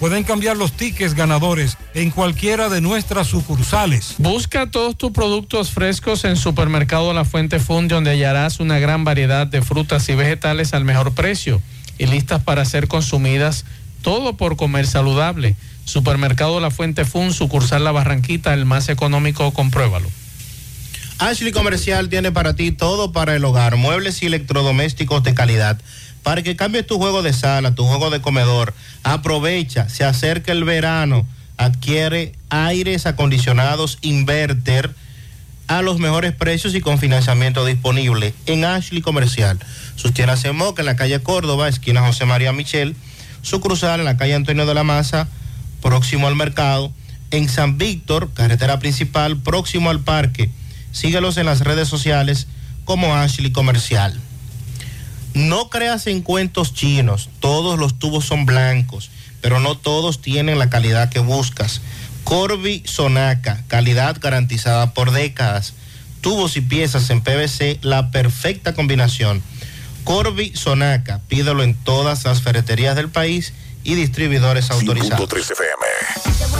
Pueden 0.00 0.24
cambiar 0.24 0.56
los 0.56 0.72
tickets 0.72 1.12
ganadores 1.12 1.76
en 1.92 2.10
cualquiera 2.10 2.70
de 2.70 2.80
nuestras 2.80 3.26
sucursales. 3.26 4.14
Busca 4.16 4.70
todos 4.70 4.96
tus 4.96 5.12
productos 5.12 5.72
frescos 5.72 6.24
en 6.24 6.36
Supermercado 6.36 7.12
La 7.12 7.26
Fuente 7.26 7.60
Fun, 7.60 7.86
donde 7.86 8.12
hallarás 8.12 8.60
una 8.60 8.78
gran 8.78 9.04
variedad 9.04 9.46
de 9.46 9.60
frutas 9.60 10.08
y 10.08 10.14
vegetales 10.14 10.72
al 10.72 10.86
mejor 10.86 11.12
precio 11.12 11.60
y 11.98 12.06
listas 12.06 12.42
para 12.42 12.64
ser 12.64 12.88
consumidas, 12.88 13.66
todo 14.00 14.38
por 14.38 14.56
comer 14.56 14.86
saludable. 14.86 15.54
Supermercado 15.84 16.60
La 16.60 16.70
Fuente 16.70 17.04
Fun, 17.04 17.34
sucursal 17.34 17.84
La 17.84 17.92
Barranquita, 17.92 18.54
el 18.54 18.64
más 18.64 18.88
económico, 18.88 19.52
compruébalo. 19.52 20.08
Ashley 21.20 21.52
Comercial 21.52 22.08
tiene 22.08 22.32
para 22.32 22.54
ti 22.54 22.72
todo 22.72 23.12
para 23.12 23.36
el 23.36 23.44
hogar, 23.44 23.76
muebles 23.76 24.22
y 24.22 24.26
electrodomésticos 24.26 25.22
de 25.22 25.34
calidad. 25.34 25.78
Para 26.22 26.42
que 26.42 26.56
cambies 26.56 26.86
tu 26.86 26.96
juego 26.96 27.22
de 27.22 27.34
sala, 27.34 27.74
tu 27.74 27.84
juego 27.84 28.08
de 28.08 28.22
comedor, 28.22 28.72
aprovecha, 29.02 29.86
se 29.90 30.02
acerca 30.02 30.52
el 30.52 30.64
verano, 30.64 31.26
adquiere 31.58 32.32
aires 32.48 33.04
acondicionados 33.04 33.98
inverter 34.00 34.94
a 35.66 35.82
los 35.82 35.98
mejores 35.98 36.32
precios 36.32 36.74
y 36.74 36.80
con 36.80 36.98
financiamiento 36.98 37.66
disponible 37.66 38.32
en 38.46 38.64
Ashley 38.64 39.02
Comercial. 39.02 39.58
Sus 39.96 40.14
tiendas 40.14 40.42
en 40.46 40.56
Moca, 40.56 40.80
en 40.80 40.86
la 40.86 40.96
calle 40.96 41.20
Córdoba, 41.20 41.68
esquina 41.68 42.00
José 42.00 42.24
María 42.24 42.54
Michel, 42.54 42.96
sucursal 43.42 44.00
en 44.00 44.06
la 44.06 44.16
calle 44.16 44.34
Antonio 44.34 44.64
de 44.64 44.72
la 44.72 44.84
Maza, 44.84 45.28
próximo 45.82 46.28
al 46.28 46.34
mercado, 46.34 46.90
en 47.30 47.50
San 47.50 47.76
Víctor, 47.76 48.30
carretera 48.32 48.78
principal, 48.78 49.36
próximo 49.36 49.90
al 49.90 50.00
parque. 50.00 50.48
Síguelos 50.92 51.36
en 51.36 51.46
las 51.46 51.60
redes 51.60 51.88
sociales 51.88 52.46
como 52.84 53.14
Ashley 53.14 53.52
Comercial. 53.52 54.18
No 55.34 55.70
creas 55.70 56.06
en 56.06 56.22
cuentos 56.22 56.74
chinos, 56.74 57.28
todos 57.38 57.78
los 57.78 57.98
tubos 57.98 58.24
son 58.24 58.46
blancos, 58.46 59.10
pero 59.40 59.60
no 59.60 59.76
todos 59.76 60.20
tienen 60.20 60.58
la 60.58 60.70
calidad 60.70 61.08
que 61.08 61.20
buscas. 61.20 61.80
Corby 62.24 62.82
Sonaca, 62.84 63.62
calidad 63.68 64.16
garantizada 64.20 64.92
por 64.92 65.12
décadas. 65.12 65.74
Tubos 66.20 66.56
y 66.56 66.60
piezas 66.60 67.08
en 67.10 67.22
PVC, 67.22 67.78
la 67.82 68.10
perfecta 68.10 68.74
combinación. 68.74 69.42
Corby 70.04 70.52
Sonaca, 70.54 71.20
pídelo 71.28 71.62
en 71.62 71.74
todas 71.74 72.24
las 72.24 72.42
ferreterías 72.42 72.96
del 72.96 73.08
país 73.08 73.52
y 73.84 73.94
distribuidores 73.94 74.70
autorizados. 74.70 75.30
5.3 75.30 75.52
FM. 75.52 76.59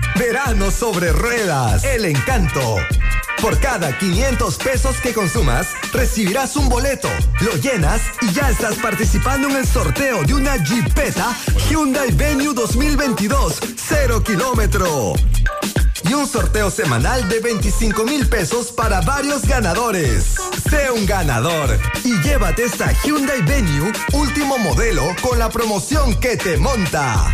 Verano 0.17 0.71
sobre 0.71 1.11
ruedas, 1.11 1.83
el 1.83 2.05
encanto. 2.05 2.77
Por 3.41 3.59
cada 3.59 3.97
500 3.97 4.57
pesos 4.57 4.97
que 4.97 5.13
consumas, 5.13 5.67
recibirás 5.91 6.55
un 6.55 6.69
boleto, 6.69 7.09
lo 7.39 7.55
llenas 7.55 8.01
y 8.21 8.31
ya 8.31 8.49
estás 8.49 8.75
participando 8.75 9.49
en 9.49 9.57
el 9.57 9.65
sorteo 9.65 10.23
de 10.23 10.33
una 10.33 10.57
Jeepeta 10.63 11.35
Hyundai 11.69 12.11
Venue 12.11 12.53
2022, 12.53 13.59
0 13.75 14.23
kilómetro. 14.23 15.13
Y 16.07 16.13
un 16.13 16.27
sorteo 16.27 16.69
semanal 16.69 17.27
de 17.29 17.39
25 17.39 18.03
mil 18.03 18.27
pesos 18.27 18.71
para 18.71 19.01
varios 19.01 19.43
ganadores. 19.43 20.35
Sé 20.69 20.91
un 20.91 21.05
ganador 21.05 21.79
y 22.03 22.19
llévate 22.21 22.65
esta 22.65 22.91
Hyundai 23.03 23.41
Venue 23.41 23.91
último 24.13 24.57
modelo 24.57 25.15
con 25.21 25.39
la 25.39 25.49
promoción 25.49 26.19
que 26.19 26.37
te 26.37 26.57
monta. 26.57 27.33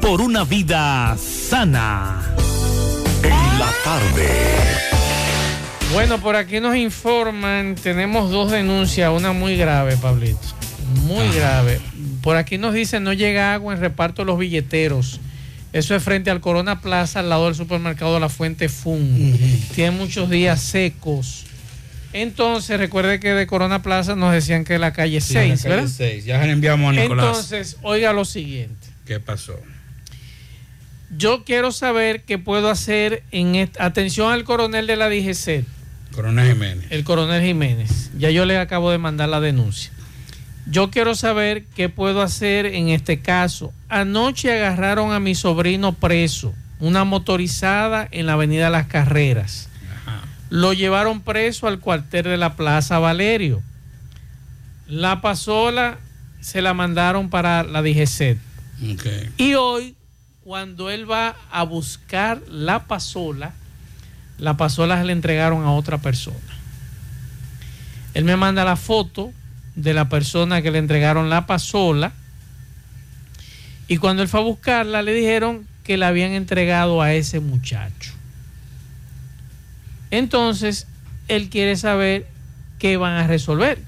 por 0.00 0.20
una 0.22 0.44
vida 0.44 1.16
sana. 1.18 2.22
En 3.22 3.58
la 3.58 3.70
tarde. 3.84 4.28
Bueno, 5.92 6.18
por 6.18 6.34
aquí 6.36 6.60
nos 6.60 6.74
informan, 6.76 7.74
tenemos 7.74 8.30
dos 8.30 8.50
denuncias, 8.50 9.10
una 9.12 9.32
muy 9.32 9.56
grave, 9.56 9.96
Pablito. 9.98 10.38
Muy 11.02 11.28
grave. 11.34 11.78
Por 12.22 12.36
aquí 12.36 12.56
nos 12.56 12.72
dicen 12.72 13.04
no 13.04 13.12
llega 13.12 13.52
agua 13.52 13.74
en 13.74 13.80
reparto 13.80 14.22
de 14.22 14.26
los 14.26 14.38
billeteros. 14.38 15.20
Eso 15.74 15.94
es 15.94 16.02
frente 16.02 16.30
al 16.30 16.40
Corona 16.40 16.80
Plaza, 16.80 17.20
al 17.20 17.28
lado 17.28 17.44
del 17.46 17.54
supermercado 17.54 18.18
La 18.20 18.28
Fuente 18.30 18.68
Fun. 18.70 19.38
Tiene 19.74 19.90
muchos 19.90 20.30
días 20.30 20.62
secos. 20.62 21.44
Entonces, 22.14 22.78
recuerde 22.78 23.18
que 23.20 23.30
de 23.34 23.46
Corona 23.46 23.82
Plaza 23.82 24.14
nos 24.16 24.32
decían 24.32 24.64
que 24.64 24.78
la 24.78 24.92
calle 24.92 25.20
Sí, 25.20 25.36
en 25.36 25.48
la 25.50 25.56
6, 25.56 25.62
calle 25.64 25.74
¿verdad? 25.74 25.90
seis. 25.94 26.24
Ya 26.24 26.40
se 26.40 26.46
le 26.46 26.52
enviamos 26.52 26.96
a 26.96 27.00
Nicolás. 27.00 27.26
Entonces, 27.26 27.76
oiga 27.82 28.12
lo 28.12 28.24
siguiente. 28.24 28.83
¿Qué 29.04 29.20
pasó? 29.20 29.58
Yo 31.16 31.44
quiero 31.44 31.70
saber 31.72 32.22
qué 32.22 32.38
puedo 32.38 32.70
hacer 32.70 33.22
en 33.30 33.70
atención 33.78 34.32
al 34.32 34.44
coronel 34.44 34.86
de 34.86 34.96
la 34.96 35.08
DGC, 35.08 35.64
Coronel 36.12 36.52
Jiménez. 36.52 36.86
el 36.90 37.04
coronel 37.04 37.42
Jiménez. 37.42 38.10
Ya 38.16 38.30
yo 38.30 38.44
le 38.46 38.58
acabo 38.58 38.90
de 38.90 38.98
mandar 38.98 39.28
la 39.28 39.40
denuncia. 39.40 39.92
Yo 40.66 40.90
quiero 40.90 41.14
saber 41.14 41.64
qué 41.76 41.88
puedo 41.88 42.22
hacer 42.22 42.66
en 42.66 42.88
este 42.88 43.20
caso. 43.20 43.72
Anoche 43.88 44.50
agarraron 44.52 45.12
a 45.12 45.20
mi 45.20 45.34
sobrino 45.34 45.92
preso, 45.92 46.54
una 46.80 47.04
motorizada 47.04 48.08
en 48.10 48.26
la 48.26 48.32
avenida 48.32 48.70
Las 48.70 48.86
Carreras. 48.86 49.68
Lo 50.50 50.72
llevaron 50.72 51.20
preso 51.20 51.66
al 51.66 51.80
cuartel 51.80 52.24
de 52.24 52.36
la 52.36 52.54
Plaza 52.54 52.98
Valerio. 52.98 53.62
La 54.86 55.20
pasola 55.20 55.98
se 56.40 56.62
la 56.62 56.74
mandaron 56.74 57.28
para 57.28 57.62
la 57.62 57.82
DGC. 57.82 58.38
Y 59.36 59.54
hoy, 59.54 59.96
cuando 60.42 60.90
él 60.90 61.10
va 61.10 61.36
a 61.50 61.62
buscar 61.62 62.42
la 62.48 62.86
pasola, 62.86 63.54
la 64.38 64.56
pasola 64.56 64.98
se 64.98 65.04
le 65.04 65.12
entregaron 65.12 65.64
a 65.64 65.72
otra 65.72 65.98
persona. 65.98 66.38
Él 68.14 68.24
me 68.24 68.36
manda 68.36 68.64
la 68.64 68.76
foto 68.76 69.32
de 69.74 69.94
la 69.94 70.08
persona 70.08 70.62
que 70.62 70.70
le 70.70 70.78
entregaron 70.78 71.30
la 71.30 71.46
pasola. 71.46 72.12
Y 73.88 73.96
cuando 73.96 74.22
él 74.22 74.28
fue 74.28 74.40
a 74.40 74.44
buscarla, 74.44 75.02
le 75.02 75.12
dijeron 75.12 75.66
que 75.82 75.96
la 75.96 76.08
habían 76.08 76.32
entregado 76.32 77.02
a 77.02 77.12
ese 77.12 77.40
muchacho. 77.40 78.12
Entonces, 80.10 80.86
él 81.28 81.50
quiere 81.50 81.76
saber 81.76 82.26
qué 82.78 82.96
van 82.96 83.14
a 83.14 83.26
resolver. 83.26 83.78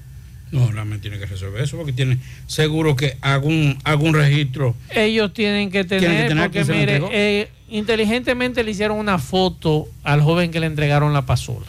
No, 0.51 0.71
la 0.71 0.85
me 0.85 0.97
tiene 0.99 1.19
que 1.19 1.25
resolver 1.25 1.61
eso 1.61 1.75
porque 1.77 1.91
tiene 1.93 2.17
seguro 2.47 2.95
que 2.95 3.17
algún, 3.21 3.77
algún 3.83 4.13
registro. 4.13 4.75
ellos 4.95 5.33
tienen 5.33 5.69
que 5.71 5.83
tener, 5.83 6.27
Tienen 6.27 6.51
que 6.51 6.63
tener 6.63 6.99
porque 7.01 7.09
mire, 7.09 7.41
eh, 7.41 7.49
inteligentemente 7.69 8.63
le 8.63 8.71
hicieron 8.71 8.97
una 8.97 9.17
foto 9.19 9.89
al 10.03 10.21
joven 10.21 10.49
que 10.51 10.59
le 10.61 10.67
entregaron 10.67 11.11
la 11.11 11.25
pasola. 11.25 11.65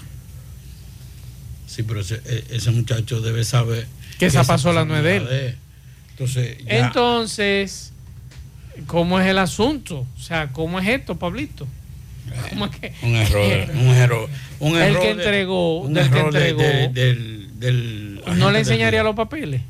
Sí, 1.67 1.83
pero 1.83 2.01
ese, 2.01 2.21
e- 2.25 2.45
ese 2.51 2.71
muchacho 2.71 3.21
debe 3.21 3.45
saber 3.45 3.87
Que 4.19 4.27
esa 4.27 4.45
pasola 4.45 4.85
no 4.85 4.97
es 4.97 5.03
de 5.03 5.17
él. 5.17 5.29
él. 5.29 5.55
Entonces, 6.11 6.59
ya, 6.65 6.87
Entonces, 6.87 7.93
¿cómo 8.87 9.21
es 9.21 9.27
el 9.27 9.39
asunto? 9.39 10.07
O 10.17 10.21
sea, 10.21 10.49
¿cómo 10.53 10.79
es 10.81 10.89
esto, 10.89 11.17
Pablito? 11.19 11.67
¿Cómo 12.51 12.67
es 12.67 12.77
que- 12.77 12.93
un 13.03 13.15
error, 13.17 13.69
un 13.75 13.89
error, 13.89 14.29
un 14.61 14.77
El 14.77 14.83
error 14.83 15.01
que 15.03 15.07
de- 15.07 15.13
entregó, 15.15 15.81
un 15.81 15.95
del 15.95 16.11
que 16.11 16.19
error 16.19 16.37
entregó. 16.37 16.63
de- 16.63 16.89
del, 16.89 17.48
del 17.59 18.21
¿No 18.37 18.51
le 18.51 18.61
enseñaría 18.61 19.03
los 19.03 19.15
papeles? 19.17 19.63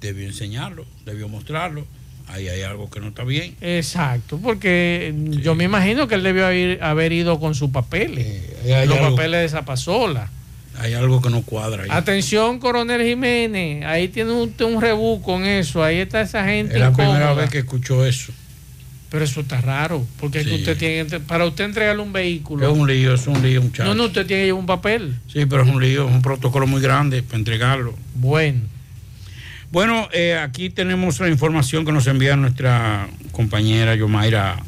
Debió 0.00 0.26
enseñarlo, 0.26 0.86
debió 1.04 1.28
mostrarlo. 1.28 1.86
Ahí 2.28 2.46
hay 2.48 2.60
algo 2.62 2.90
que 2.90 3.00
no 3.00 3.08
está 3.08 3.24
bien. 3.24 3.56
Exacto, 3.60 4.38
porque 4.42 5.14
yo 5.42 5.54
me 5.54 5.64
imagino 5.64 6.06
que 6.08 6.14
él 6.14 6.22
debió 6.22 6.46
haber, 6.46 6.82
haber 6.82 7.12
ido 7.12 7.40
con 7.40 7.54
sus 7.54 7.70
papeles, 7.70 8.26
hay 8.64 8.86
los 8.86 8.98
algo- 8.98 9.16
papeles 9.16 9.40
de 9.40 9.44
esa 9.46 9.64
pasola. 9.64 10.30
Hay 10.78 10.92
algo 10.94 11.20
que 11.20 11.30
no 11.30 11.42
cuadra 11.42 11.82
ahí. 11.84 11.88
Atención, 11.90 12.60
coronel 12.60 13.02
Jiménez, 13.02 13.84
ahí 13.84 14.08
tiene 14.08 14.30
usted 14.30 14.64
un 14.64 14.80
rebú 14.80 15.20
con 15.22 15.44
eso, 15.44 15.82
ahí 15.82 15.96
está 15.98 16.20
esa 16.20 16.44
gente 16.44 16.74
Es 16.74 16.80
la 16.80 16.92
primera 16.92 17.32
vez 17.34 17.50
que 17.50 17.58
escucho 17.58 18.04
eso. 18.06 18.32
Pero 19.10 19.24
eso 19.24 19.40
está 19.40 19.60
raro, 19.60 20.06
porque 20.20 20.40
es 20.40 20.46
que 20.46 20.54
usted 20.56 20.76
tiene, 20.76 21.20
para 21.20 21.46
usted 21.46 21.64
entregarle 21.64 22.02
un 22.02 22.12
vehículo. 22.12 22.70
Es 22.70 22.78
un 22.78 22.86
lío, 22.86 23.14
es 23.14 23.26
un 23.26 23.42
lío, 23.42 23.62
muchacho. 23.62 23.84
No, 23.84 23.94
no, 23.94 24.04
usted 24.04 24.26
tiene 24.26 24.42
que 24.42 24.46
llevar 24.46 24.60
un 24.60 24.66
papel. 24.66 25.16
Sí, 25.32 25.46
pero 25.46 25.62
es 25.62 25.68
un 25.68 25.80
lío, 25.80 26.06
es 26.06 26.14
un 26.14 26.20
protocolo 26.20 26.66
muy 26.66 26.82
grande 26.82 27.22
para 27.22 27.38
entregarlo. 27.38 27.94
Bueno. 28.16 28.60
Bueno, 29.70 30.08
eh, 30.12 30.34
aquí 30.34 30.68
tenemos 30.68 31.20
la 31.20 31.28
información 31.28 31.86
que 31.86 31.92
nos 31.92 32.06
envía 32.06 32.36
nuestra 32.36 33.08
compañera 33.32 33.94
Yomaira 33.94 34.62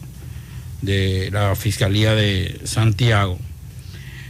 de 0.81 1.31
la 1.33 1.55
Fiscalía 1.55 2.15
de 2.15 2.61
Santiago. 2.65 3.39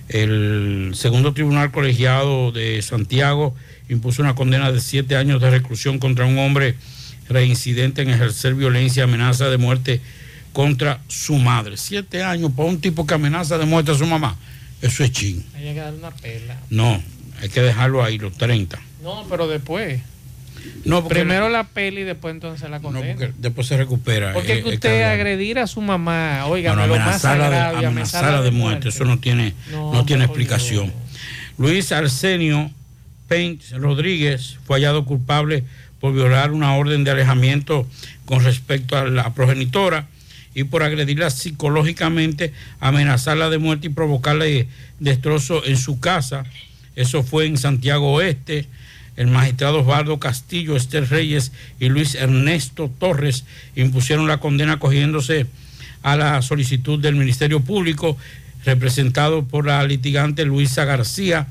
El 0.09 0.91
segundo 0.95 1.33
tribunal 1.35 1.71
colegiado 1.71 2.51
de 2.51 2.83
Santiago 2.83 3.55
impuso 3.89 4.23
una 4.23 4.35
condena 4.35 4.73
de 4.73 4.81
siete 4.81 5.15
años 5.15 5.41
de 5.41 5.51
reclusión 5.51 5.99
contra 6.01 6.25
un 6.27 6.39
hombre 6.39 6.75
reincidente 7.31 8.03
en 8.03 8.11
ejercer 8.11 8.55
violencia 8.55 9.01
y 9.01 9.05
amenaza 9.05 9.49
de 9.49 9.57
muerte 9.57 10.01
contra 10.53 11.01
su 11.09 11.37
madre. 11.37 11.77
Siete 11.77 12.23
años 12.23 12.53
para 12.55 12.69
un 12.69 12.81
tipo 12.81 13.07
que 13.07 13.15
amenaza 13.15 13.57
de 13.57 13.65
muerte 13.65 13.93
a 13.93 13.95
su 13.95 14.07
mamá. 14.07 14.37
Eso 14.83 15.05
es 15.05 15.13
ching. 15.13 15.45
Hay 15.55 15.63
que 15.63 15.75
darle 15.75 15.99
una 15.99 16.11
pela. 16.11 16.59
No, 16.71 17.03
hay 17.41 17.49
que 17.49 17.61
dejarlo 17.63 18.03
ahí, 18.03 18.19
los 18.19 18.37
30. 18.37 18.79
No, 19.03 19.25
pero 19.31 19.47
después. 19.49 20.01
No, 20.85 21.07
Primero 21.07 21.49
la 21.49 21.65
pela 21.65 22.01
y 22.01 22.03
después 22.03 22.35
entonces 22.35 22.69
la 22.69 22.81
condena. 22.81 23.33
después 23.39 23.67
se 23.67 23.77
recupera. 23.77 24.35
Porque 24.35 24.55
eh, 24.59 24.63
que 24.63 24.69
usted 24.71 25.03
agredir 25.05 25.59
a 25.59 25.67
su 25.67 25.81
mamá, 25.81 26.45
oiga, 26.47 26.75
lo 26.75 26.87
más 26.87 27.25
amenazarla 27.25 27.51
de, 27.81 27.87
amenazarla 27.87 28.43
de 28.43 28.51
muerte, 28.51 28.89
eso 28.91 29.05
no 29.05 29.19
tiene, 29.19 29.55
No, 29.71 29.93
no, 29.93 30.05
tiene 30.05 30.25
explicación. 30.25 30.93
Luis 31.57 31.93
Arsenio 31.93 32.71
Paint 33.29 33.63
Rodríguez 33.73 34.59
fue 34.67 34.77
hallado 34.79 35.05
culpable 35.05 35.65
por 36.01 36.15
violar 36.15 36.53
una 36.53 36.75
orden 36.75 37.05
de 37.05 37.11
alejamiento 37.11 37.87
con 38.25 38.43
respecto 38.43 38.97
a 38.97 39.05
la 39.05 39.35
progenitora 39.35 40.09
y 40.55 40.65
por 40.65 40.83
agredirla 40.83 41.31
psicológicamente, 41.31 42.53
amenazarla 42.81 43.51
de 43.51 43.59
muerte 43.59 43.87
y 43.87 43.91
provocarle 43.91 44.67
destrozo 44.99 45.65
en 45.65 45.77
su 45.77 46.01
casa. 46.01 46.45
Eso 46.97 47.23
fue 47.23 47.47
en 47.47 47.57
Santiago 47.57 48.13
Oeste. 48.13 48.67
El 49.17 49.29
magistrado 49.29 49.81
Osvaldo 49.81 50.19
Castillo, 50.19 50.77
Esther 50.77 51.09
Reyes 51.09 51.53
y 51.79 51.89
Luis 51.89 52.15
Ernesto 52.15 52.91
Torres 52.99 53.45
impusieron 53.77 54.27
la 54.27 54.39
condena 54.39 54.79
cogiéndose 54.79 55.47
a 56.03 56.17
la 56.17 56.43
solicitud 56.43 56.99
del 56.99 57.17
Ministerio 57.17 57.61
Público, 57.61 58.17
representado 58.65 59.45
por 59.45 59.67
la 59.67 59.83
litigante 59.85 60.45
Luisa 60.45 60.85
García, 60.85 61.47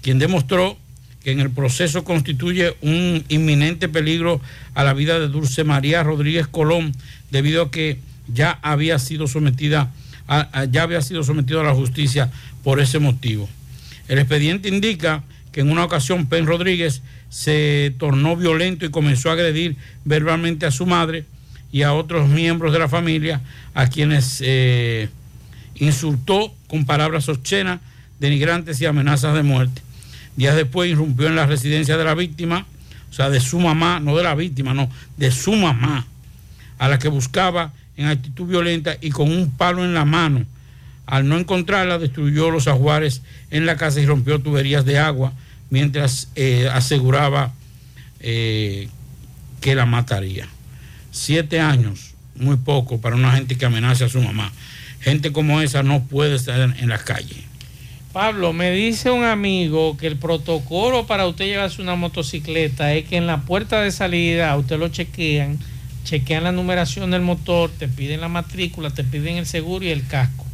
quien 0.00 0.18
demostró 0.18 0.78
que 1.28 1.32
en 1.32 1.40
el 1.40 1.50
proceso 1.50 2.04
constituye 2.04 2.74
un 2.80 3.22
inminente 3.28 3.86
peligro 3.90 4.40
a 4.74 4.82
la 4.82 4.94
vida 4.94 5.20
de 5.20 5.28
Dulce 5.28 5.62
María 5.62 6.02
Rodríguez 6.02 6.46
Colón, 6.48 6.94
debido 7.30 7.64
a 7.64 7.70
que 7.70 7.98
ya 8.32 8.58
había 8.62 8.98
sido 8.98 9.26
sometida 9.26 9.92
a- 10.26 10.64
ya 10.64 10.84
había 10.84 11.02
sido 11.02 11.22
sometido 11.24 11.60
a 11.60 11.64
la 11.64 11.74
justicia 11.74 12.30
por 12.64 12.80
ese 12.80 12.98
motivo. 12.98 13.46
El 14.08 14.18
expediente 14.18 14.70
indica 14.70 15.22
que 15.52 15.60
en 15.60 15.70
una 15.70 15.84
ocasión 15.84 16.24
Pen 16.28 16.46
Rodríguez 16.46 17.02
se 17.28 17.92
tornó 17.98 18.34
violento 18.34 18.86
y 18.86 18.90
comenzó 18.90 19.28
a 19.28 19.34
agredir 19.34 19.76
verbalmente 20.06 20.64
a 20.64 20.70
su 20.70 20.86
madre 20.86 21.26
y 21.70 21.82
a 21.82 21.92
otros 21.92 22.26
miembros 22.30 22.72
de 22.72 22.78
la 22.78 22.88
familia, 22.88 23.42
a 23.74 23.88
quienes 23.88 24.38
eh, 24.42 25.10
insultó 25.74 26.54
con 26.68 26.86
palabras 26.86 27.28
obscenas, 27.28 27.80
denigrantes 28.18 28.80
y 28.80 28.86
amenazas 28.86 29.34
de 29.34 29.42
muerte. 29.42 29.82
Días 30.38 30.54
después 30.54 30.88
irrumpió 30.88 31.26
en 31.26 31.34
la 31.34 31.46
residencia 31.46 31.96
de 31.96 32.04
la 32.04 32.14
víctima, 32.14 32.64
o 33.10 33.12
sea, 33.12 33.28
de 33.28 33.40
su 33.40 33.58
mamá, 33.58 33.98
no 33.98 34.16
de 34.16 34.22
la 34.22 34.36
víctima, 34.36 34.72
no, 34.72 34.88
de 35.16 35.32
su 35.32 35.52
mamá, 35.52 36.06
a 36.78 36.86
la 36.88 37.00
que 37.00 37.08
buscaba 37.08 37.72
en 37.96 38.06
actitud 38.06 38.46
violenta 38.46 38.96
y 39.00 39.10
con 39.10 39.32
un 39.32 39.50
palo 39.50 39.84
en 39.84 39.94
la 39.94 40.04
mano. 40.04 40.44
Al 41.06 41.28
no 41.28 41.36
encontrarla, 41.36 41.98
destruyó 41.98 42.52
los 42.52 42.68
ajuares 42.68 43.22
en 43.50 43.66
la 43.66 43.76
casa 43.76 44.00
y 44.00 44.06
rompió 44.06 44.38
tuberías 44.38 44.84
de 44.84 45.00
agua 45.00 45.32
mientras 45.70 46.28
eh, 46.36 46.68
aseguraba 46.72 47.52
eh, 48.20 48.88
que 49.60 49.74
la 49.74 49.86
mataría. 49.86 50.46
Siete 51.10 51.58
años, 51.58 52.14
muy 52.36 52.58
poco 52.58 53.00
para 53.00 53.16
una 53.16 53.32
gente 53.32 53.58
que 53.58 53.66
amenaza 53.66 54.04
a 54.04 54.08
su 54.08 54.22
mamá. 54.22 54.52
Gente 55.00 55.32
como 55.32 55.60
esa 55.60 55.82
no 55.82 56.04
puede 56.04 56.36
estar 56.36 56.60
en, 56.60 56.76
en 56.78 56.90
las 56.90 57.02
calles. 57.02 57.47
Pablo, 58.18 58.52
me 58.52 58.72
dice 58.72 59.12
un 59.12 59.22
amigo 59.22 59.96
que 59.96 60.08
el 60.08 60.16
protocolo 60.16 61.06
para 61.06 61.28
usted 61.28 61.44
llevarse 61.44 61.80
una 61.80 61.94
motocicleta 61.94 62.92
es 62.92 63.04
que 63.04 63.16
en 63.16 63.28
la 63.28 63.42
puerta 63.42 63.80
de 63.80 63.92
salida 63.92 64.50
a 64.50 64.56
usted 64.56 64.76
lo 64.76 64.88
chequean, 64.88 65.56
chequean 66.02 66.42
la 66.42 66.50
numeración 66.50 67.12
del 67.12 67.22
motor, 67.22 67.70
te 67.70 67.86
piden 67.86 68.20
la 68.20 68.26
matrícula, 68.26 68.90
te 68.90 69.04
piden 69.04 69.36
el 69.36 69.46
seguro 69.46 69.84
y 69.84 69.90
el 69.90 70.04
casco. 70.04 70.44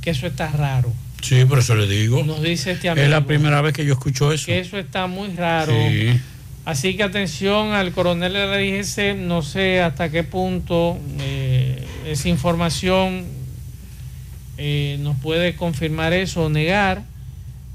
Que 0.00 0.10
eso 0.10 0.26
está 0.26 0.50
raro. 0.50 0.92
Sí, 1.22 1.44
por 1.44 1.60
eso 1.60 1.76
le 1.76 1.86
digo. 1.86 2.24
Nos 2.24 2.42
dice 2.42 2.72
este 2.72 2.88
amigo. 2.88 3.04
Es 3.04 3.10
la 3.12 3.24
primera 3.24 3.62
vez 3.62 3.74
que 3.74 3.86
yo 3.86 3.92
escucho 3.92 4.32
eso. 4.32 4.46
Que 4.46 4.58
eso 4.58 4.76
está 4.76 5.06
muy 5.06 5.28
raro. 5.36 5.72
Sí. 5.72 6.20
Así 6.64 6.96
que 6.96 7.04
atención 7.04 7.74
al 7.74 7.92
coronel 7.92 8.32
de 8.32 8.38
la 8.40 8.56
DGC, 8.56 9.16
no 9.18 9.42
sé 9.42 9.80
hasta 9.80 10.10
qué 10.10 10.24
punto 10.24 10.98
eh, 11.20 11.80
esa 12.06 12.28
información 12.28 13.24
eh, 14.58 14.98
nos 15.00 15.16
puede 15.18 15.56
confirmar 15.56 16.12
eso 16.12 16.44
o 16.44 16.48
negar, 16.48 17.02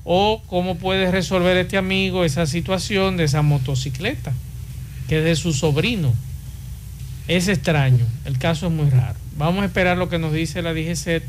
o 0.03 0.41
cómo 0.47 0.77
puede 0.77 1.11
resolver 1.11 1.57
este 1.57 1.77
amigo 1.77 2.23
esa 2.23 2.45
situación 2.45 3.17
de 3.17 3.25
esa 3.25 3.41
motocicleta, 3.41 4.33
que 5.07 5.19
es 5.19 5.23
de 5.23 5.35
su 5.35 5.53
sobrino. 5.53 6.13
Es 7.27 7.47
extraño, 7.47 8.05
el 8.25 8.39
caso 8.39 8.67
es 8.67 8.71
muy 8.71 8.89
raro. 8.89 9.15
Vamos 9.37 9.61
a 9.63 9.65
esperar 9.65 9.97
lo 9.97 10.09
que 10.09 10.17
nos 10.17 10.33
dice 10.33 10.61
la 10.61 10.73
DGC 10.73 11.21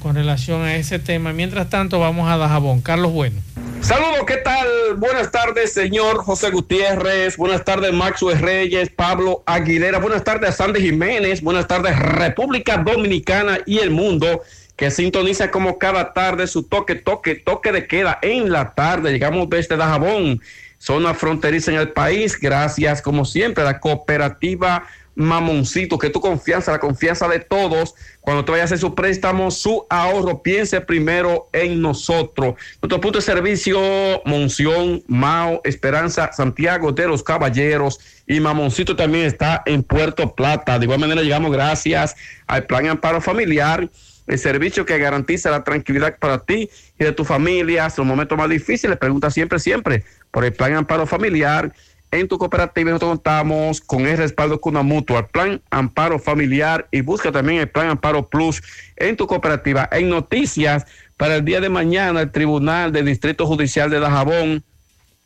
con 0.00 0.14
relación 0.14 0.62
a 0.62 0.76
ese 0.76 0.98
tema. 0.98 1.32
Mientras 1.32 1.70
tanto, 1.70 1.98
vamos 2.00 2.30
a 2.30 2.36
Dajabón. 2.36 2.80
Carlos 2.80 3.12
Bueno. 3.12 3.40
Saludos, 3.80 4.20
¿qué 4.28 4.36
tal? 4.36 4.68
Buenas 4.98 5.32
tardes, 5.32 5.72
señor 5.72 6.18
José 6.18 6.50
Gutiérrez. 6.50 7.36
Buenas 7.36 7.64
tardes, 7.64 7.92
Maxwell 7.92 8.38
Reyes, 8.38 8.90
Pablo 8.90 9.42
Aguilera. 9.44 9.98
Buenas 9.98 10.22
tardes, 10.22 10.54
Sandy 10.54 10.80
Jiménez. 10.80 11.42
Buenas 11.42 11.66
tardes, 11.66 11.98
República 11.98 12.76
Dominicana 12.76 13.58
y 13.66 13.78
el 13.78 13.90
mundo 13.90 14.42
que 14.76 14.90
sintoniza 14.90 15.50
como 15.50 15.78
cada 15.78 16.12
tarde 16.12 16.46
su 16.46 16.64
toque, 16.64 16.94
toque, 16.94 17.34
toque 17.34 17.72
de 17.72 17.86
queda 17.86 18.18
en 18.22 18.50
la 18.50 18.74
tarde. 18.74 19.12
Llegamos 19.12 19.48
desde 19.48 19.76
Dajabón, 19.76 20.40
zona 20.78 21.14
fronteriza 21.14 21.70
en 21.70 21.78
el 21.78 21.90
país. 21.90 22.38
Gracias, 22.38 23.02
como 23.02 23.24
siempre, 23.24 23.62
a 23.62 23.66
la 23.66 23.80
cooperativa 23.80 24.84
Mamoncito, 25.14 25.98
que 25.98 26.10
tu 26.10 26.20
confianza, 26.20 26.72
la 26.72 26.78
confianza 26.78 27.28
de 27.28 27.40
todos, 27.40 27.94
cuando 28.20 28.44
te 28.44 28.52
vayas 28.52 28.64
a 28.64 28.66
hacer 28.66 28.78
su 28.78 28.94
préstamo, 28.94 29.50
su 29.50 29.86
ahorro, 29.90 30.42
piense 30.42 30.80
primero 30.80 31.48
en 31.52 31.82
nosotros. 31.82 32.54
Nuestro 32.80 33.00
punto 33.00 33.18
de 33.18 33.22
servicio, 33.22 33.80
Monción, 34.24 35.02
Mao, 35.06 35.60
Esperanza, 35.64 36.32
Santiago 36.32 36.92
de 36.92 37.08
los 37.08 37.22
Caballeros 37.22 38.00
y 38.26 38.40
Mamoncito 38.40 38.96
también 38.96 39.26
está 39.26 39.62
en 39.66 39.82
Puerto 39.82 40.34
Plata. 40.34 40.78
De 40.78 40.86
igual 40.86 41.00
manera 41.00 41.22
llegamos 41.22 41.52
gracias 41.52 42.16
al 42.46 42.64
Plan 42.64 42.86
Amparo 42.86 43.20
Familiar, 43.20 43.90
el 44.26 44.38
servicio 44.38 44.86
que 44.86 44.98
garantiza 44.98 45.50
la 45.50 45.64
tranquilidad 45.64 46.18
para 46.18 46.38
ti 46.38 46.70
y 46.98 47.04
de 47.04 47.12
tu 47.12 47.24
familia. 47.24 47.84
En 47.84 47.92
los 47.96 48.06
momentos 48.06 48.38
más 48.38 48.48
difíciles, 48.48 48.96
pregunta 48.98 49.30
siempre, 49.30 49.58
siempre 49.58 50.04
por 50.30 50.44
el 50.44 50.52
Plan 50.52 50.74
Amparo 50.74 51.06
Familiar 51.06 51.72
en 52.12 52.28
tu 52.28 52.36
cooperativa 52.36 52.90
nosotros 52.90 53.12
contamos 53.12 53.80
con 53.80 54.06
el 54.06 54.18
respaldo 54.18 54.60
con 54.60 54.74
una 54.74 54.82
mutua, 54.82 55.28
plan 55.28 55.62
Amparo 55.70 56.18
Familiar 56.18 56.86
y 56.90 57.00
busca 57.00 57.32
también 57.32 57.60
el 57.60 57.70
plan 57.70 57.88
Amparo 57.88 58.28
Plus 58.28 58.62
en 58.96 59.16
tu 59.16 59.26
cooperativa. 59.26 59.88
En 59.90 60.10
noticias, 60.10 60.84
para 61.16 61.36
el 61.36 61.44
día 61.46 61.62
de 61.62 61.70
mañana, 61.70 62.20
el 62.20 62.30
Tribunal 62.30 62.92
del 62.92 63.06
Distrito 63.06 63.46
Judicial 63.46 63.88
de 63.88 63.98
Dajabón 63.98 64.62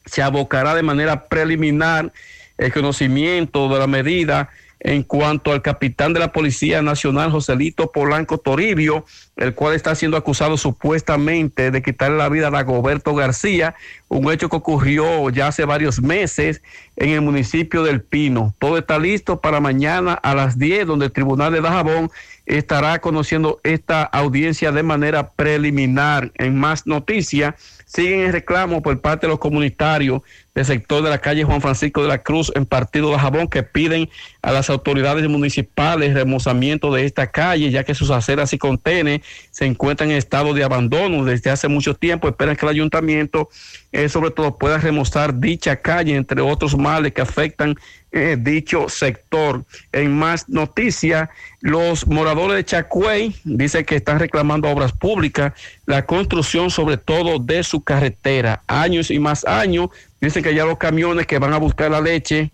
se 0.04 0.22
abocará 0.22 0.76
de 0.76 0.84
manera 0.84 1.24
preliminar 1.24 2.12
el 2.56 2.72
conocimiento 2.72 3.68
de 3.68 3.78
la 3.80 3.88
medida 3.88 4.48
en 4.86 5.02
cuanto 5.02 5.50
al 5.50 5.62
capitán 5.62 6.12
de 6.12 6.20
la 6.20 6.30
Policía 6.30 6.80
Nacional, 6.80 7.32
Joselito 7.32 7.90
Polanco 7.90 8.38
Toribio, 8.38 9.04
el 9.34 9.52
cual 9.52 9.74
está 9.74 9.96
siendo 9.96 10.16
acusado 10.16 10.56
supuestamente 10.56 11.72
de 11.72 11.82
quitarle 11.82 12.18
la 12.18 12.28
vida 12.28 12.46
a 12.46 12.50
Dagoberto 12.52 13.12
García, 13.12 13.74
un 14.06 14.30
hecho 14.30 14.48
que 14.48 14.54
ocurrió 14.54 15.28
ya 15.30 15.48
hace 15.48 15.64
varios 15.64 16.00
meses 16.00 16.62
en 16.94 17.08
el 17.08 17.20
municipio 17.20 17.82
del 17.82 18.00
Pino. 18.00 18.54
Todo 18.60 18.78
está 18.78 19.00
listo 19.00 19.40
para 19.40 19.58
mañana 19.58 20.14
a 20.14 20.36
las 20.36 20.56
10, 20.56 20.86
donde 20.86 21.06
el 21.06 21.12
Tribunal 21.12 21.52
de 21.52 21.62
Dajabón 21.62 22.12
estará 22.46 23.00
conociendo 23.00 23.60
esta 23.64 24.02
audiencia 24.04 24.72
de 24.72 24.82
manera 24.82 25.32
preliminar. 25.32 26.32
En 26.36 26.56
más 26.56 26.86
noticias, 26.86 27.54
siguen 27.86 28.20
el 28.20 28.32
reclamo 28.32 28.82
por 28.82 29.00
parte 29.00 29.26
de 29.26 29.30
los 29.30 29.38
comunitarios 29.38 30.22
del 30.54 30.64
sector 30.64 31.02
de 31.02 31.10
la 31.10 31.18
calle 31.18 31.44
Juan 31.44 31.60
Francisco 31.60 32.02
de 32.02 32.08
la 32.08 32.22
Cruz 32.22 32.50
en 32.54 32.64
Partido 32.64 33.10
de 33.10 33.18
Jabón 33.18 33.48
que 33.48 33.62
piden 33.62 34.08
a 34.42 34.52
las 34.52 34.70
autoridades 34.70 35.28
municipales 35.28 36.14
remozamiento 36.14 36.92
de 36.92 37.04
esta 37.04 37.26
calle, 37.26 37.70
ya 37.70 37.84
que 37.84 37.94
sus 37.94 38.10
aceras 38.10 38.52
y 38.52 38.58
contenes 38.58 39.20
se 39.50 39.66
encuentran 39.66 40.10
en 40.10 40.16
estado 40.16 40.54
de 40.54 40.64
abandono 40.64 41.24
desde 41.24 41.50
hace 41.50 41.68
mucho 41.68 41.94
tiempo. 41.94 42.28
Esperan 42.28 42.56
que 42.56 42.64
el 42.64 42.70
ayuntamiento, 42.70 43.48
eh, 43.92 44.08
sobre 44.08 44.30
todo, 44.30 44.56
pueda 44.56 44.78
remozar 44.78 45.38
dicha 45.38 45.76
calle, 45.76 46.16
entre 46.16 46.40
otros 46.40 46.76
males 46.76 47.12
que 47.12 47.20
afectan 47.20 47.74
eh, 48.16 48.36
dicho 48.38 48.88
sector. 48.88 49.64
En 49.92 50.16
más 50.16 50.48
noticias, 50.48 51.28
los 51.60 52.06
moradores 52.06 52.56
de 52.56 52.64
Chacuey 52.64 53.36
dicen 53.44 53.84
que 53.84 53.96
están 53.96 54.18
reclamando 54.18 54.70
obras 54.70 54.92
públicas 54.92 55.52
la 55.84 56.06
construcción, 56.06 56.70
sobre 56.70 56.96
todo, 56.96 57.38
de 57.38 57.62
su 57.62 57.84
carretera. 57.84 58.62
Años 58.66 59.10
y 59.10 59.18
más 59.18 59.44
años, 59.44 59.90
dicen 60.20 60.42
que 60.42 60.54
ya 60.54 60.64
los 60.64 60.78
camiones 60.78 61.26
que 61.26 61.38
van 61.38 61.52
a 61.52 61.58
buscar 61.58 61.90
la 61.90 62.00
leche 62.00 62.50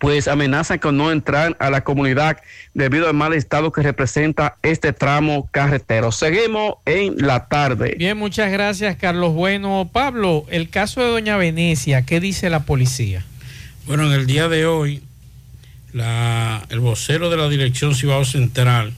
pues 0.00 0.28
amenazan 0.28 0.78
con 0.78 0.96
no 0.96 1.12
entrar 1.12 1.56
a 1.60 1.68
la 1.70 1.84
comunidad 1.84 2.38
debido 2.72 3.06
al 3.06 3.14
mal 3.14 3.34
estado 3.34 3.70
que 3.70 3.82
representa 3.82 4.56
este 4.62 4.94
tramo 4.94 5.48
carretero. 5.52 6.10
Seguimos 6.10 6.76
en 6.86 7.18
la 7.18 7.48
tarde. 7.48 7.96
Bien, 7.98 8.16
muchas 8.16 8.50
gracias, 8.50 8.96
Carlos 8.96 9.34
Bueno. 9.34 9.90
Pablo, 9.92 10.46
el 10.50 10.70
caso 10.70 11.02
de 11.02 11.08
Doña 11.08 11.36
Venecia, 11.36 12.02
¿qué 12.02 12.18
dice 12.18 12.48
la 12.48 12.60
policía? 12.60 13.26
Bueno, 13.90 14.06
en 14.06 14.12
el 14.12 14.24
día 14.28 14.48
de 14.48 14.66
hoy, 14.66 15.02
la- 15.92 16.64
el 16.70 16.78
vocero 16.78 17.28
de 17.28 17.36
la 17.36 17.48
Dirección 17.48 17.96
Cibao 17.96 18.24
Central 18.24 18.94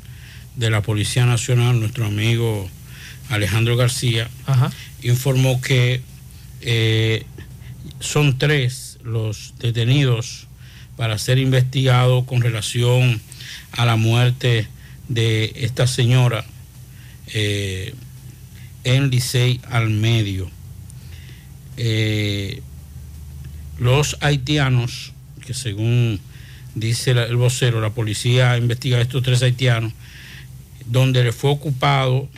de 0.54 0.68
la 0.68 0.82
Policía 0.82 1.24
Nacional, 1.24 1.80
nuestro 1.80 2.04
amigo 2.04 2.68
Alejandro 3.30 3.74
García, 3.78 4.28
informó 5.02 5.62
que 5.62 6.02
eh, 6.60 7.24
son 8.00 8.36
tres 8.36 8.98
los 9.02 9.54
detenidos 9.58 10.46
para 10.98 11.16
ser 11.16 11.38
investigados 11.38 12.24
con 12.26 12.42
relación 12.42 13.18
a 13.70 13.86
la 13.86 13.96
muerte 13.96 14.68
de 15.08 15.52
esta 15.56 15.86
señora 15.86 16.44
eh, 17.28 17.94
en 18.84 19.08
Licey 19.08 19.58
al 19.70 19.88
medio. 19.88 20.50
Eh, 21.78 22.60
los 23.78 24.16
haitianos, 24.20 25.12
que 25.44 25.54
según 25.54 26.20
dice 26.74 27.12
el 27.12 27.36
vocero, 27.36 27.80
la 27.80 27.90
policía 27.90 28.56
investiga 28.56 28.98
a 28.98 29.00
estos 29.00 29.22
tres 29.22 29.42
haitianos, 29.42 29.92
donde 30.86 31.24
le 31.24 31.32
fue 31.32 31.50
ocupado, 31.50 32.28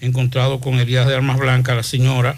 encontrado 0.00 0.60
con 0.60 0.74
heridas 0.74 1.06
de 1.06 1.14
armas 1.14 1.38
blancas 1.38 1.76
la 1.76 1.82
señora. 1.82 2.36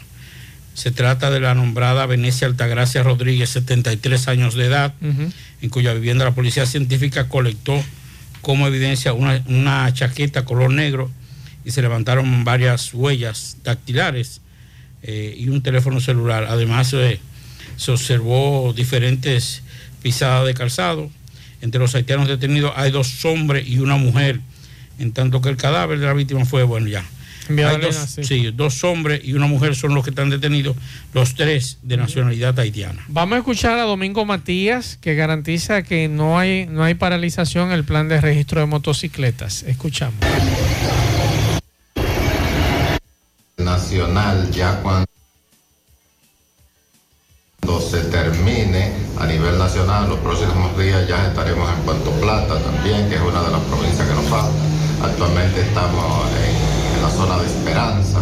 Se 0.74 0.90
trata 0.90 1.30
de 1.30 1.40
la 1.40 1.55
nombrada 1.55 2.06
Venecia 2.06 2.47
Altagracia 2.47 3.02
Rodríguez, 3.02 3.51
73 3.51 4.28
años 4.28 4.55
de 4.55 4.66
edad, 4.66 4.94
en 5.01 5.68
cuya 5.68 5.92
vivienda 5.92 6.24
la 6.24 6.34
policía 6.34 6.64
científica 6.64 7.28
colectó 7.28 7.82
como 8.40 8.66
evidencia 8.66 9.12
una, 9.12 9.42
una 9.47 9.92
chaqueta 9.92 10.44
color 10.44 10.72
negro 10.72 11.10
y 11.64 11.72
se 11.72 11.82
levantaron 11.82 12.44
varias 12.44 12.94
huellas 12.94 13.59
dactilares 13.62 14.40
eh, 15.02 15.34
y 15.36 15.48
un 15.48 15.62
teléfono 15.62 16.01
celular. 16.01 16.47
Además, 16.48 16.92
eh, 16.94 17.20
se 17.81 17.93
observó 17.93 18.74
diferentes 18.77 19.62
pisadas 20.02 20.47
de 20.47 20.52
calzado. 20.52 21.11
Entre 21.62 21.81
los 21.81 21.94
haitianos 21.94 22.28
detenidos 22.28 22.73
hay 22.77 22.90
dos 22.90 23.24
hombres 23.24 23.66
y 23.66 23.78
una 23.78 23.97
mujer, 23.97 24.40
en 24.98 25.12
tanto 25.12 25.40
que 25.40 25.48
el 25.48 25.57
cadáver 25.57 25.98
de 25.98 26.05
la 26.05 26.12
víctima 26.12 26.44
fue, 26.44 26.62
bueno, 26.62 26.89
ya. 26.89 27.02
Hay 27.48 27.62
a 27.62 27.78
dos, 27.78 27.97
sí, 28.23 28.51
dos 28.55 28.85
hombres 28.85 29.23
y 29.24 29.32
una 29.32 29.47
mujer 29.47 29.74
son 29.74 29.94
los 29.94 30.05
que 30.05 30.11
están 30.11 30.28
detenidos, 30.28 30.77
los 31.15 31.35
tres 31.35 31.78
de 31.82 31.97
nacionalidad 31.97 32.59
haitiana. 32.61 33.02
Vamos 33.09 33.36
a 33.36 33.39
escuchar 33.39 33.78
a 33.78 33.85
Domingo 33.85 34.27
Matías, 34.27 34.98
que 35.01 35.15
garantiza 35.15 35.82
que 35.82 36.07
no 36.09 36.39
hay, 36.39 36.66
no 36.66 36.85
hay 36.85 36.94
paralización 36.94 37.69
en 37.69 37.73
el 37.73 37.85
plan 37.85 38.09
de 38.09 38.20
registro 38.20 38.61
de 38.61 38.66
motocicletas. 38.66 39.62
Escuchamos. 39.62 40.20
nacional 43.57 44.51
ya 44.51 44.81
cuando 44.82 45.10
se 47.78 48.01
termine 48.10 48.90
a 49.18 49.26
nivel 49.26 49.59
nacional, 49.59 50.09
los 50.09 50.18
próximos 50.20 50.76
días 50.76 51.06
ya 51.06 51.28
estaremos 51.28 51.70
en 51.70 51.84
Puerto 51.84 52.10
Plata 52.12 52.59
también, 52.59 53.09
que 53.09 53.16
es 53.16 53.20
una 53.20 53.42
de 53.42 53.51
las 53.51 53.60
provincias 53.60 54.09
que 54.09 54.14
nos 54.14 54.24
falta. 54.24 54.62
Actualmente 55.05 55.60
estamos 55.60 56.26
en, 56.34 57.02
la 57.02 57.10
zona 57.10 57.38
de 57.38 57.47
Esperanza, 57.47 58.18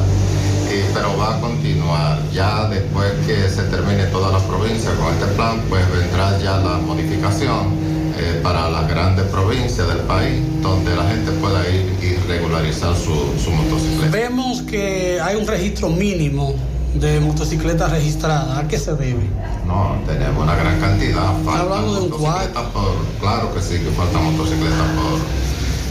pero 0.94 1.16
va 1.16 1.36
a 1.36 1.40
continuar. 1.40 2.18
Ya 2.32 2.68
después 2.68 3.12
que 3.26 3.48
se 3.48 3.62
termine 3.64 4.04
todas 4.06 4.32
las 4.32 4.42
provincias 4.42 4.92
con 4.94 5.12
este 5.14 5.26
plan, 5.34 5.60
pues 5.68 5.82
vendrá 5.90 6.38
ya 6.38 6.58
la 6.58 6.78
modificación 6.78 7.74
eh, 8.18 8.40
para 8.42 8.68
las 8.70 8.88
grandes 8.88 9.24
provincias 9.26 9.88
del 9.88 9.98
país, 10.06 10.40
donde 10.62 10.94
la 10.94 11.08
gente 11.08 11.32
pueda 11.32 11.60
ir 11.68 11.92
y 12.02 12.16
regularizar 12.28 12.94
su, 12.94 13.14
su 13.42 13.50
motocicleta. 13.50 14.10
Vemos 14.10 14.62
que 14.62 15.20
hay 15.20 15.36
un 15.36 15.46
registro 15.46 15.88
mínimo 15.88 16.54
de 16.94 17.20
motocicletas 17.20 17.90
registradas. 17.90 18.58
¿A 18.58 18.68
qué 18.68 18.78
se 18.78 18.94
debe? 18.94 19.28
No, 19.66 19.96
tenemos 20.06 20.42
una 20.42 20.54
gran 20.54 20.80
cantidad. 20.80 21.32
Faltan 21.44 21.60
Hablando 21.60 21.94
de 21.94 22.00
un 22.00 22.10
motocicletas 22.10 22.64
por, 22.72 22.94
claro 23.20 23.54
que 23.54 23.60
sí, 23.60 23.78
que 23.78 23.90
faltan 23.90 24.24
motocicletas 24.32 24.86
por, 24.96 25.20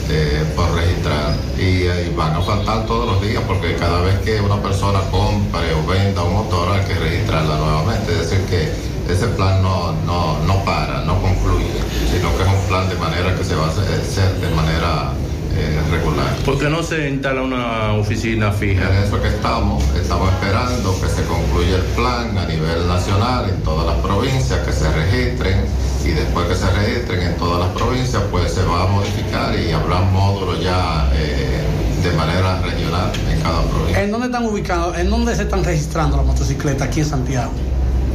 eh, 0.09 0.43
por 0.55 0.75
registrar. 0.75 1.35
Y, 1.57 1.87
eh, 1.87 2.09
y 2.11 2.15
van 2.15 2.33
a 2.33 2.41
faltar 2.41 2.85
todos 2.85 3.05
los 3.07 3.21
días 3.21 3.43
porque 3.47 3.75
cada 3.75 4.01
vez 4.01 4.19
que 4.19 4.41
una 4.41 4.61
persona 4.61 4.99
compre 5.11 5.73
o 5.73 5.85
venda 5.85 6.23
un 6.23 6.33
motor 6.33 6.71
hay 6.71 6.85
que 6.85 6.95
registrarla 6.95 7.57
nuevamente. 7.57 8.13
Es 8.13 8.29
decir, 8.29 8.45
que 8.45 8.87
ese 9.11 9.27
plan 9.27 9.61
no, 9.61 9.93
no, 10.05 10.39
no 10.45 10.65
para, 10.65 11.01
no 11.05 11.21
concluye, 11.21 11.79
sino 12.11 12.35
que 12.35 12.43
es 12.43 12.49
un 12.49 12.67
plan 12.67 12.89
de 12.89 12.95
manera 12.95 13.35
que 13.35 13.43
se 13.43 13.55
va 13.55 13.65
a 13.65 13.69
hacer 13.69 14.01
hacer 14.01 14.33
de 14.41 14.49
manera 14.53 15.13
eh, 15.13 15.26
regular. 15.89 16.35
¿Por 16.45 16.59
qué 16.59 16.69
no 16.69 16.83
se 16.83 17.09
instala 17.09 17.41
una 17.41 17.93
oficina 17.93 18.51
fija? 18.51 18.89
En 18.89 19.03
eso 19.03 19.21
que 19.21 19.29
estamos, 19.29 19.83
estamos 19.95 20.31
esperando 20.33 20.99
que 21.01 21.07
se 21.07 21.23
concluya 21.23 21.77
el 21.77 21.87
plan 21.95 22.37
a 22.37 22.45
nivel 22.45 22.87
nacional 22.87 23.49
en 23.49 23.61
todas 23.63 23.85
las 23.85 23.97
provincias, 24.05 24.59
que 24.59 24.71
se 24.71 24.91
registren 24.91 25.65
y 26.05 26.09
después 26.09 26.47
que 26.47 26.55
se 26.55 26.69
registren 26.71 27.21
en 27.21 27.37
todas 27.37 27.59
las 27.59 27.69
provincias, 27.75 28.21
pues 28.29 28.53
se 28.53 28.63
va 28.63 28.83
a 28.83 28.87
modificar 28.87 29.57
y 29.59 29.71
habrá 29.71 30.01
módulos 30.01 30.61
ya 30.63 31.09
eh, 31.13 31.61
de 32.03 32.11
manera 32.13 32.61
regional 32.61 33.11
en 33.29 33.41
cada 33.41 33.61
provincia. 33.63 34.03
¿En 34.03 34.11
dónde 34.11 34.27
dónde 34.27 34.37
están 34.37 34.45
ubicados? 34.45 34.97
¿En 34.97 35.09
dónde 35.09 35.35
se 35.35 35.43
están 35.43 35.63
registrando 35.63 36.17
las 36.17 36.25
motocicletas 36.25 36.87
aquí 36.87 37.01
en 37.01 37.05
Santiago? 37.05 37.51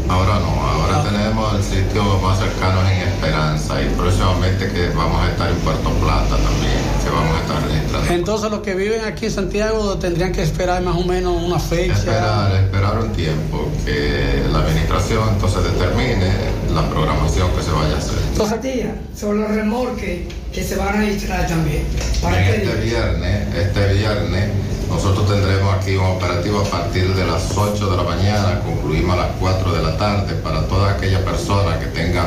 Ahora 0.08 0.38
no, 0.40 0.48
ahora 0.48 1.02
tenemos 1.04 1.54
el 1.56 1.62
sitio 1.62 2.02
más 2.20 2.38
cercano 2.38 2.80
en 2.88 3.08
Esperanza 3.08 3.80
y 3.82 3.86
próximamente 3.94 4.68
que 4.70 4.88
vamos 4.90 5.22
a 5.22 5.30
estar 5.30 5.48
en 5.50 5.56
Puerto 5.58 5.88
Plata 5.90 6.36
también, 6.36 6.82
que 7.02 7.10
vamos 7.10 7.36
a 7.36 7.40
estar 7.40 7.62
registrando. 7.68 8.12
Entonces 8.12 8.50
los 8.50 8.60
que 8.60 8.74
viven 8.74 9.04
aquí 9.04 9.26
en 9.26 9.30
Santiago 9.32 9.98
tendrían 9.98 10.32
que 10.32 10.42
esperar 10.42 10.82
más 10.82 10.96
o 10.96 11.04
menos 11.04 11.40
una 11.42 11.58
fecha. 11.58 11.92
Esperar, 11.94 12.54
esperar 12.56 12.98
un 12.98 13.12
tiempo 13.12 13.70
que 13.86 14.42
la 14.52 14.58
administración 14.60 15.28
entonces 15.32 15.62
determine 15.64 16.30
la 16.74 16.88
programación 16.90 17.50
que 17.56 17.62
se 17.62 17.70
vaya 17.70 17.94
a 17.94 17.98
hacer. 17.98 18.12
Matías, 18.50 18.92
sobre 19.18 19.38
los 19.40 19.50
remolques 19.50 20.20
que 20.52 20.62
se 20.64 20.76
van 20.76 20.88
a 20.88 20.92
registrar 20.92 21.46
también. 21.46 21.84
¿Para 22.20 22.38
En 22.38 22.44
qué 22.44 22.56
este 22.66 22.80
día? 22.82 23.04
viernes, 23.06 23.56
este 23.56 23.92
viernes, 23.94 24.50
nosotros 24.92 25.26
tendremos 25.26 25.74
aquí 25.74 25.96
un 25.96 26.04
operativo 26.04 26.60
a 26.60 26.64
partir 26.64 27.14
de 27.14 27.26
las 27.26 27.56
8 27.56 27.90
de 27.90 27.96
la 27.96 28.02
mañana, 28.02 28.60
concluimos 28.60 29.14
a 29.14 29.26
las 29.26 29.30
4 29.40 29.72
de 29.72 29.82
la 29.82 29.96
tarde 29.96 30.34
para 30.34 30.66
todas 30.68 30.94
aquellas 30.94 31.22
personas 31.22 31.78
que 31.78 31.86
tengan 31.86 32.26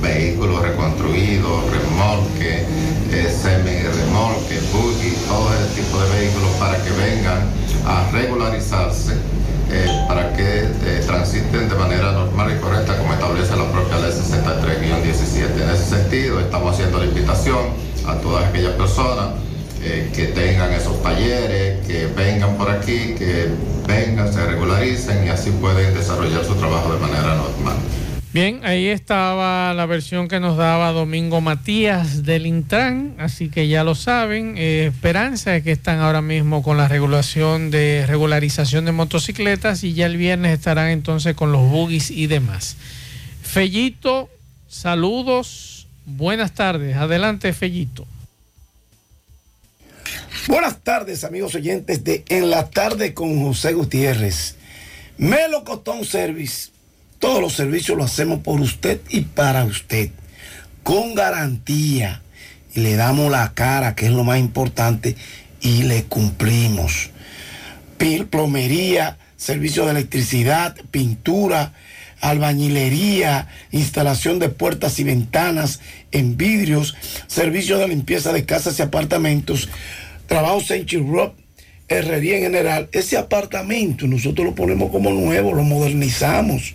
vehículos 0.00 0.62
reconstruidos, 0.62 1.70
remolque, 1.70 2.64
eh, 3.12 3.28
semi-remolque, 3.30 4.58
buggy, 4.72 5.12
todo 5.28 5.52
ese 5.54 5.82
tipo 5.82 6.00
de 6.00 6.08
vehículos 6.18 6.50
para 6.58 6.82
que 6.82 6.90
vengan 6.90 7.42
a 7.86 8.10
regularizarse, 8.10 9.12
eh, 9.70 10.04
para 10.08 10.32
que 10.32 10.64
eh, 10.64 11.02
transiten 11.06 11.68
de 11.68 11.74
manera 11.74 12.12
normal 12.12 12.50
y 12.56 12.60
correcta 12.60 12.96
como 12.96 13.12
establece 13.12 13.56
la 13.56 13.70
propia 13.70 13.98
ley 13.98 14.10
63-17. 14.10 15.62
En 15.62 15.70
ese 15.70 15.84
sentido, 15.84 16.40
estamos 16.40 16.72
haciendo 16.72 16.98
la 16.98 17.04
invitación 17.04 17.76
a 18.06 18.14
todas 18.16 18.46
aquellas 18.46 18.72
personas 18.72 19.46
que 20.14 20.26
tengan 20.34 20.72
esos 20.72 21.02
talleres, 21.02 21.86
que 21.86 22.06
vengan 22.06 22.56
por 22.56 22.70
aquí, 22.70 23.14
que 23.18 23.48
vengan, 23.86 24.32
se 24.32 24.44
regularicen 24.44 25.26
y 25.26 25.28
así 25.28 25.50
pueden 25.50 25.94
desarrollar 25.94 26.44
su 26.44 26.54
trabajo 26.54 26.92
de 26.92 27.00
manera 27.00 27.34
normal. 27.34 27.76
Bien, 28.36 28.60
ahí 28.64 28.88
estaba 28.88 29.72
la 29.72 29.86
versión 29.86 30.28
que 30.28 30.40
nos 30.40 30.58
daba 30.58 30.92
Domingo 30.92 31.40
Matías 31.40 32.22
del 32.22 32.46
Intran, 32.46 33.14
así 33.18 33.48
que 33.48 33.66
ya 33.66 33.82
lo 33.82 33.94
saben. 33.94 34.56
Eh, 34.58 34.90
esperanza 34.92 35.56
es 35.56 35.62
que 35.62 35.72
están 35.72 36.00
ahora 36.00 36.20
mismo 36.20 36.62
con 36.62 36.76
la 36.76 36.86
regulación 36.86 37.70
de 37.70 38.04
regularización 38.06 38.84
de 38.84 38.92
motocicletas 38.92 39.84
y 39.84 39.94
ya 39.94 40.04
el 40.04 40.18
viernes 40.18 40.52
estarán 40.52 40.90
entonces 40.90 41.34
con 41.34 41.50
los 41.50 41.62
buggies 41.70 42.10
y 42.10 42.26
demás. 42.26 42.76
Fellito, 43.42 44.28
saludos, 44.68 45.86
buenas 46.04 46.52
tardes. 46.52 46.94
Adelante, 46.94 47.54
Fellito. 47.54 48.06
Buenas 50.48 50.78
tardes, 50.84 51.24
amigos 51.24 51.56
oyentes 51.56 52.04
de 52.04 52.24
En 52.28 52.50
la 52.50 52.70
tarde 52.70 53.14
con 53.14 53.42
José 53.42 53.72
Gutiérrez. 53.72 54.54
Melocotón 55.18 56.04
Service. 56.04 56.70
Todos 57.18 57.40
los 57.40 57.54
servicios 57.54 57.98
los 57.98 58.12
hacemos 58.12 58.40
por 58.40 58.60
usted 58.60 59.00
y 59.08 59.22
para 59.22 59.64
usted. 59.64 60.10
Con 60.84 61.16
garantía. 61.16 62.22
Y 62.76 62.80
le 62.80 62.94
damos 62.94 63.28
la 63.28 63.54
cara, 63.54 63.96
que 63.96 64.06
es 64.06 64.12
lo 64.12 64.22
más 64.22 64.38
importante, 64.38 65.16
y 65.60 65.82
le 65.82 66.04
cumplimos. 66.04 67.10
Plomería, 68.30 69.18
servicio 69.36 69.84
de 69.84 69.90
electricidad, 69.90 70.76
pintura, 70.92 71.72
albañilería, 72.20 73.48
instalación 73.72 74.38
de 74.38 74.48
puertas 74.48 75.00
y 75.00 75.04
ventanas 75.04 75.80
en 76.12 76.36
vidrios, 76.36 76.94
servicio 77.26 77.78
de 77.78 77.88
limpieza 77.88 78.32
de 78.32 78.44
casas 78.44 78.78
y 78.78 78.82
apartamentos, 78.82 79.68
trabajo 80.26 80.60
Century 80.60 81.06
Rock, 81.08 81.36
herrería 81.88 82.36
en 82.36 82.44
general. 82.44 82.88
Ese 82.92 83.16
apartamento 83.16 84.06
nosotros 84.06 84.46
lo 84.46 84.54
ponemos 84.54 84.90
como 84.90 85.10
nuevo, 85.10 85.52
lo 85.52 85.62
modernizamos. 85.62 86.74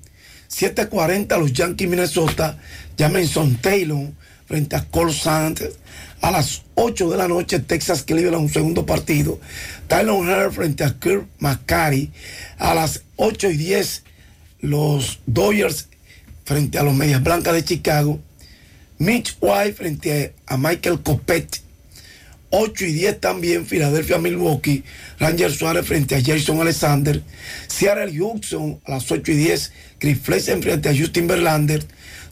7.40 0.51 1.39
los 1.39 1.53
Yankees 1.53 1.87
Minnesota, 1.87 2.57
Jameson 2.97 3.57
Taylor 3.57 4.11
frente 4.47 4.75
a 4.75 4.87
Cole 4.87 5.13
Sanders, 5.13 5.75
a 6.23 6.31
las 6.31 6.63
8 6.77 7.11
de 7.11 7.17
la 7.19 7.29
noche 7.29 7.59
Texas 7.59 8.05
Cleveland 8.05 8.45
un 8.45 8.49
segundo 8.49 8.87
partido, 8.87 9.39
Tylon 9.87 10.31
Hare 10.31 10.51
frente 10.51 10.83
a 10.83 10.99
Kirk 10.99 11.27
McCarty, 11.41 12.11
a 12.57 12.75
las 12.75 13.03
8 13.19 13.51
y 13.51 13.57
10 13.57 14.05
los 14.61 15.19
Dodgers 15.27 15.89
frente 16.45 16.79
a 16.79 16.83
los 16.83 16.95
Medias 16.95 17.23
Blancas 17.23 17.53
de 17.53 17.65
Chicago, 17.65 18.21
Mitch 18.99 19.37
White 19.41 19.75
frente 19.75 20.35
a 20.47 20.57
Michael 20.57 21.01
Copet, 21.03 21.61
8 22.51 22.85
y 22.87 22.93
10 22.93 23.21
también 23.21 23.67
Filadelfia 23.67 24.19
Milwaukee, 24.19 24.85
Ranger 25.19 25.53
Suárez 25.53 25.87
frente 25.87 26.15
a 26.15 26.23
Jason 26.25 26.61
Alexander, 26.61 27.23
Seattle 27.67 28.21
Hudson 28.21 28.81
a 28.87 28.93
las 28.93 29.11
8 29.11 29.33
y 29.33 29.35
10, 29.35 29.73
Chris 29.99 30.19
Fleisen 30.21 30.63
frente 30.63 30.89
a 30.89 30.97
Justin 30.97 31.27
Verlander, 31.27 31.85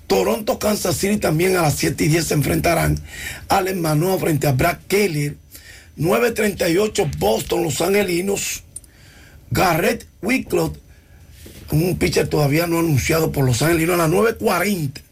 Toronto 0.07 0.59
Kansas 0.59 0.97
City 0.97 1.17
también 1.17 1.57
a 1.57 1.63
las 1.63 1.75
7 1.75 2.05
y 2.05 2.09
10 2.09 2.27
se 2.27 2.35
enfrentarán, 2.35 2.99
Allen 3.49 3.81
Manoa 3.81 4.19
frente 4.19 4.47
a 4.47 4.53
Brad 4.53 4.79
Keller, 4.89 5.37
9.38 5.99 7.19
Boston 7.19 7.65
Los 7.65 7.81
Angelinos, 7.81 8.63
Garrett 9.51 10.07
Wicklow, 10.23 10.73
un 11.73 11.99
pitcher 11.99 12.29
todavía 12.29 12.67
no 12.67 12.79
anunciado 12.79 13.33
por 13.33 13.45
Los 13.45 13.63
Angelinos 13.63 13.95
a 13.95 14.09
las 14.09 14.11
9.40 14.11 15.07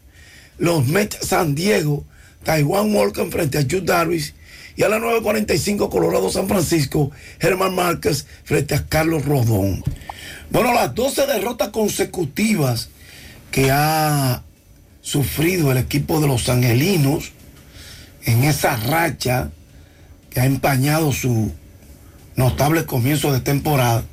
los 0.57 0.87
Mets 0.87 1.27
San 1.27 1.55
Diego, 1.55 2.05
Taiwan 2.43 2.93
Walker 2.93 3.29
frente 3.29 3.57
a 3.57 3.61
Jude 3.61 3.81
Darvish. 3.81 4.33
Y 4.77 4.83
a 4.83 4.89
las 4.89 5.01
9.45 5.01 5.89
Colorado 5.89 6.29
San 6.29 6.49
Francisco, 6.49 7.11
Germán 7.39 7.75
Márquez 7.75 8.27
frente 8.43 8.75
a 8.75 8.85
Carlos 8.85 9.23
Rodón. 9.23 9.81
Bueno, 10.51 10.73
las 10.73 10.93
12 10.93 11.27
derrotas 11.27 11.69
consecutivas 11.69 12.89
que 13.51 13.71
ha 13.71 14.43
sufrido 15.01 15.71
el 15.71 15.77
equipo 15.77 16.19
de 16.19 16.27
los 16.27 16.49
angelinos 16.49 17.31
en 18.25 18.43
esa 18.43 18.75
racha 18.75 19.49
que 20.29 20.41
ha 20.41 20.45
empañado 20.45 21.13
su 21.13 21.53
notable 22.35 22.85
comienzo 22.85 23.31
de 23.31 23.39
temporada, 23.39 24.03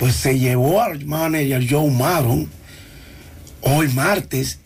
pues 0.00 0.16
se 0.16 0.38
llevó 0.38 0.82
al 0.82 1.04
manager 1.04 1.64
Joe 1.68 1.90
Maron 1.90 2.48
hoy 3.60 3.86
martes. 3.88 4.58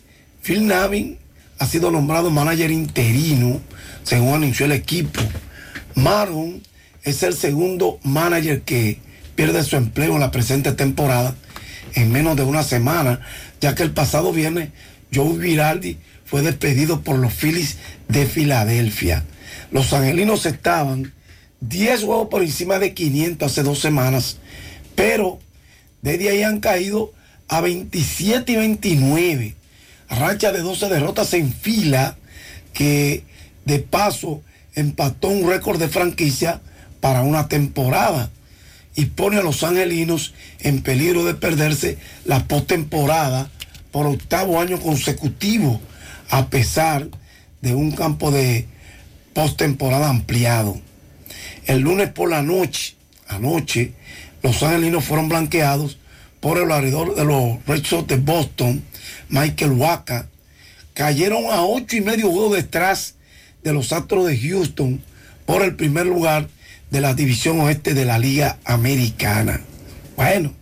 Phil 0.43 0.65
Navin 0.69 1.19
ha 1.59 1.66
sido 1.66 1.90
nombrado 1.90 2.31
manager 2.31 2.70
interino, 2.70 3.61
según 4.05 4.35
anunció 4.35 4.66
el 4.66 4.73
equipo. 4.73 5.20
Maron 5.97 6.62
es 7.02 7.24
el 7.24 7.35
segundo 7.35 7.98
manager 8.05 8.62
que 8.62 9.01
pierde 9.35 9.65
su 9.65 9.74
empleo 9.74 10.15
en 10.15 10.20
la 10.20 10.31
presente 10.31 10.70
temporada 10.70 11.35
en 11.94 12.12
menos 12.12 12.36
de 12.36 12.44
una 12.44 12.62
semana, 12.62 13.20
ya 13.61 13.74
que 13.74 13.82
el 13.82 13.90
pasado 13.90 14.32
viernes 14.32 14.69
Joe 15.12 15.36
Viraldi 15.36 15.98
fue 16.24 16.43
despedido 16.43 17.01
por 17.01 17.19
los 17.19 17.32
Phillies 17.32 17.78
de 18.06 18.27
Filadelfia. 18.27 19.24
Los 19.73 19.93
angelinos 19.93 20.47
estaban 20.47 21.12
10 21.61 22.05
juegos 22.05 22.28
por 22.28 22.43
encima 22.43 22.78
de 22.78 22.94
500 22.94 23.51
hace 23.51 23.65
dos 23.65 23.81
semanas, 23.81 24.39
pero 24.95 25.39
desde 26.03 26.31
ahí 26.31 26.43
han 26.43 26.61
caído 26.61 27.12
a 27.49 27.61
27 27.61 28.53
y 28.53 28.57
29. 28.57 29.55
racha 30.09 30.53
de 30.53 30.61
12 30.61 30.89
derrotas 30.89 31.33
en 31.35 31.53
fila 31.53 32.16
que 32.73 33.25
de 33.65 33.79
paso 33.79 34.43
empató 34.75 35.29
un 35.29 35.49
récord 35.49 35.79
de 35.79 35.89
franquicia 35.89 36.61
para 37.01 37.23
una 37.23 37.49
temporada 37.49 38.31
y 38.97 39.07
pone 39.07 39.39
a 39.39 39.43
los 39.43 39.62
angelinos 39.62 40.35
en 40.61 40.83
peligro 40.83 41.25
de 41.25 41.35
perderse 41.35 41.99
la 42.25 42.47
postemporada 42.47 43.51
por 43.91 44.07
octavo 44.07 44.61
año 44.61 44.81
consecutivo, 44.81 45.81
a 46.31 46.49
pesar 46.49 47.09
de 47.61 47.75
un 47.75 47.93
campo 47.93 48.31
de 48.31 48.66
postemporada 49.33 50.09
ampliado. 50.09 50.81
El 51.66 51.81
lunes 51.81 52.11
por 52.11 52.31
la 52.31 52.43
noche, 52.43 52.95
anoche, 53.29 53.93
los 54.45 54.62
angelinos 54.62 55.07
fueron 55.07 55.31
blanqueados 55.31 55.97
por 56.41 56.59
el 56.59 56.71
alrededor 56.71 57.15
de 57.15 57.25
los 57.25 57.65
Red 57.66 57.83
Sox 57.83 58.07
de 58.07 58.19
Boston, 58.19 58.85
Michael 59.31 59.71
Waka. 59.71 60.29
Cayeron 60.93 61.47
a 61.51 61.62
ocho 61.62 61.97
y 61.97 62.03
medio 62.03 62.31
juegos 62.31 62.55
detrás 62.55 63.15
de 63.62 63.73
los 63.73 63.91
Astros 63.95 64.27
de 64.27 64.39
Houston 64.39 65.03
por 65.47 65.62
el 65.62 65.75
primer 65.77 66.05
lugar 66.05 66.47
de 66.91 67.01
la 67.01 67.15
división 67.15 67.59
oeste 67.61 67.95
de 67.95 68.05
la 68.05 68.19
Liga 68.19 68.59
Americana. 68.66 69.62
Bueno, 70.15 70.53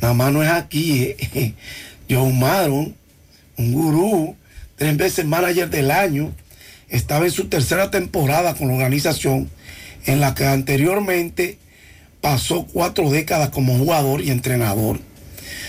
nada 0.00 0.14
más 0.14 0.32
no 0.32 0.42
es 0.42 0.50
aquí. 0.50 1.14
eh. 1.16 1.54
John 2.10 2.36
Maron, 2.40 2.96
un 3.56 3.72
gurú, 3.72 4.36
tres 4.74 4.96
veces 4.96 5.24
manager 5.24 5.70
del 5.70 5.92
año, 5.92 6.32
estaba 6.88 7.24
en 7.26 7.30
su 7.30 7.44
tercera 7.44 7.88
temporada 7.92 8.54
con 8.54 8.66
la 8.66 8.74
organización, 8.74 9.48
en 10.06 10.18
la 10.18 10.34
que 10.34 10.44
anteriormente 10.44 11.61
pasó 12.22 12.66
cuatro 12.72 13.10
décadas 13.10 13.50
como 13.50 13.76
jugador 13.76 14.22
y 14.22 14.30
entrenador. 14.30 15.00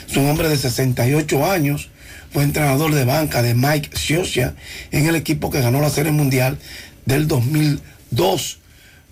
Es 0.08 0.16
un 0.16 0.30
hombre 0.30 0.48
de 0.48 0.56
68 0.56 1.52
años, 1.52 1.90
fue 2.32 2.44
entrenador 2.44 2.94
de 2.94 3.04
banca 3.04 3.42
de 3.42 3.56
Mike 3.56 3.90
Scioscia 3.98 4.56
en 4.92 5.08
el 5.08 5.16
equipo 5.16 5.50
que 5.50 5.62
ganó 5.62 5.82
la 5.82 5.90
Serie 5.90 6.14
Mundial 6.14 6.58
del 7.06 7.28
2002. 7.28 8.60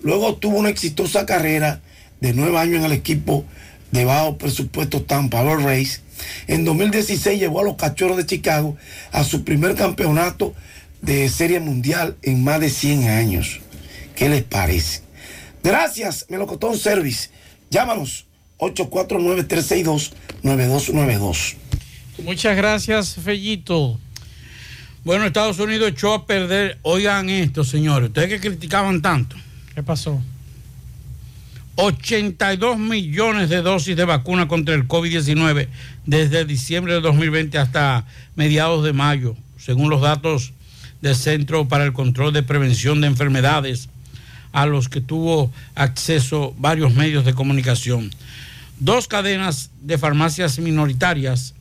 Luego 0.02 0.36
tuvo 0.36 0.58
una 0.58 0.70
exitosa 0.70 1.26
carrera 1.26 1.82
de 2.22 2.34
nueve 2.34 2.58
años 2.58 2.78
en 2.78 2.86
el 2.86 2.94
equipo 2.94 3.44
de 3.92 4.06
bajo 4.06 4.38
presupuesto 4.38 5.02
Tampa 5.02 5.42
Bay 5.42 5.64
Rays. 5.64 6.02
En 6.48 6.64
2016 6.64 7.40
llevó 7.40 7.62
a 7.62 7.64
los 7.64 7.76
Cachorros 7.76 8.18
de 8.18 8.26
Chicago 8.26 8.78
a 9.12 9.24
su 9.24 9.44
primer 9.44 9.76
campeonato 9.76 10.54
de 11.02 11.28
Serie 11.30 11.60
Mundial 11.60 12.16
en 12.22 12.44
más 12.44 12.60
de 12.60 12.70
100 12.70 13.10
años. 13.10 13.60
¿Qué 14.16 14.30
les 14.30 14.44
parece? 14.44 15.02
Gracias, 15.64 16.26
Melocotón 16.30 16.78
Service. 16.78 17.30
Llámanos 17.70 18.26
849-362-9292. 18.60 21.56
Muchas 22.24 22.56
gracias, 22.56 23.16
Fellito. 23.16 24.00
Bueno, 25.04 25.26
Estados 25.26 25.58
Unidos 25.60 25.90
echó 25.90 26.14
a 26.14 26.28
perder, 26.28 26.78
oigan 26.84 27.28
esto, 27.30 27.64
señores, 27.64 28.10
ustedes 28.10 28.30
que 28.30 28.40
criticaban 28.40 29.02
tanto. 29.02 29.36
¿Qué 29.74 29.82
pasó? 29.82 30.22
82 31.76 32.78
millones 32.78 33.50
de 33.50 33.64
dosis 33.64 33.96
de 33.96 34.06
vacuna 34.06 34.48
contra 34.48 34.76
el 34.76 34.88
COVID-19 34.88 35.68
desde 36.06 36.46
diciembre 36.46 36.94
de 36.94 37.02
2020 37.02 37.58
hasta 37.58 38.06
mediados 38.36 38.84
de 38.84 38.94
mayo, 38.94 39.36
según 39.58 39.90
los 39.90 40.02
datos 40.02 40.54
del 41.02 41.16
Centro 41.16 41.68
para 41.68 41.86
el 41.86 41.94
Control 41.94 42.34
de 42.34 42.44
Prevención 42.44 43.02
de 43.02 43.08
Enfermedades, 43.08 43.90
a 44.52 44.66
los 44.66 44.90
que 44.90 45.02
tuvo 45.02 45.52
acceso 45.76 46.54
varios 46.58 46.94
medios 46.94 47.26
de 47.26 47.34
comunicación. 47.34 48.12
Dos 48.80 49.08
cadenas 49.08 49.70
de 49.82 49.98
farmacias 49.98 50.60
minoritarias, 50.60 51.54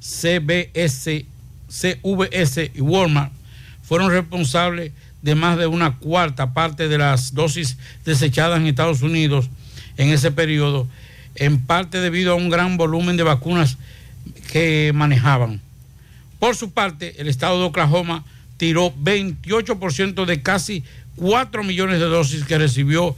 CBS, 0.00 1.26
CVS 1.68 2.70
y 2.74 2.80
Walmart, 2.80 3.32
fueron 3.82 4.10
responsables 4.10 4.92
de 5.22 5.34
más 5.34 5.58
de 5.58 5.66
una 5.66 5.96
cuarta 5.96 6.52
parte 6.52 6.88
de 6.88 6.98
las 6.98 7.34
dosis 7.34 7.76
desechadas 8.04 8.60
en 8.60 8.66
Estados 8.66 9.02
Unidos 9.02 9.48
en 9.96 10.10
ese 10.10 10.30
periodo, 10.30 10.88
en 11.34 11.60
parte 11.60 12.00
debido 12.00 12.32
a 12.32 12.36
un 12.36 12.50
gran 12.50 12.76
volumen 12.76 13.16
de 13.16 13.22
vacunas 13.22 13.78
que 14.50 14.92
manejaban. 14.94 15.60
Por 16.38 16.56
su 16.56 16.72
parte, 16.72 17.14
el 17.18 17.28
estado 17.28 17.58
de 17.58 17.64
Oklahoma 17.64 18.24
tiró 18.56 18.94
28% 18.94 20.24
de 20.26 20.42
casi 20.42 20.84
4 21.16 21.64
millones 21.64 22.00
de 22.00 22.06
dosis 22.06 22.44
que 22.44 22.58
recibió 22.58 23.16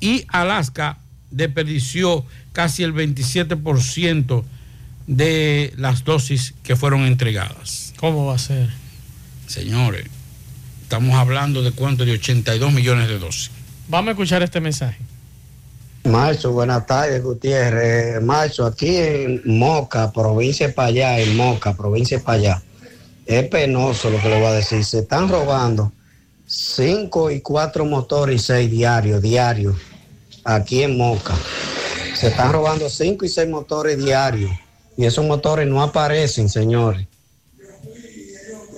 y 0.00 0.24
Alaska 0.28 0.98
desperdició 1.30 2.24
casi 2.52 2.82
el 2.82 2.94
27% 2.94 4.44
de 5.06 5.72
las 5.76 6.04
dosis 6.04 6.54
que 6.62 6.76
fueron 6.76 7.02
entregadas. 7.02 7.94
¿Cómo 7.96 8.26
va 8.26 8.34
a 8.34 8.38
ser? 8.38 8.68
Señores, 9.46 10.04
estamos 10.82 11.16
hablando 11.16 11.62
de 11.62 11.72
cuánto, 11.72 12.04
de 12.04 12.12
82 12.12 12.72
millones 12.72 13.08
de 13.08 13.18
dosis. 13.18 13.50
Vamos 13.88 14.08
a 14.08 14.10
escuchar 14.12 14.42
este 14.42 14.60
mensaje. 14.60 14.98
Macho, 16.04 16.52
buenas 16.52 16.86
tardes, 16.86 17.22
Gutiérrez. 17.22 18.22
Macho, 18.22 18.66
aquí 18.66 18.96
en 18.96 19.42
Moca, 19.44 20.12
provincia 20.12 20.72
para 20.74 20.88
allá, 20.88 21.18
en 21.18 21.36
Moca, 21.36 21.74
provincia 21.74 22.22
para 22.22 22.38
allá. 22.38 22.62
Es 23.26 23.48
penoso 23.48 24.10
lo 24.10 24.20
que 24.20 24.28
le 24.28 24.36
voy 24.36 24.46
a 24.46 24.52
decir. 24.52 24.84
Se 24.84 25.00
están 25.00 25.28
robando 25.28 25.92
cinco 26.48 27.30
y 27.30 27.40
cuatro 27.42 27.84
motores 27.84 28.36
y 28.36 28.44
seis 28.44 28.70
diarios, 28.70 29.20
diarios, 29.20 29.76
aquí 30.44 30.82
en 30.82 30.96
Moca. 30.96 31.34
Se 32.14 32.28
están 32.28 32.52
robando 32.52 32.88
cinco 32.88 33.24
y 33.24 33.28
seis 33.28 33.48
motores 33.48 34.02
diarios. 34.02 34.50
Y 34.96 35.04
esos 35.04 35.24
motores 35.24 35.68
no 35.68 35.80
aparecen, 35.82 36.48
señores. 36.48 37.06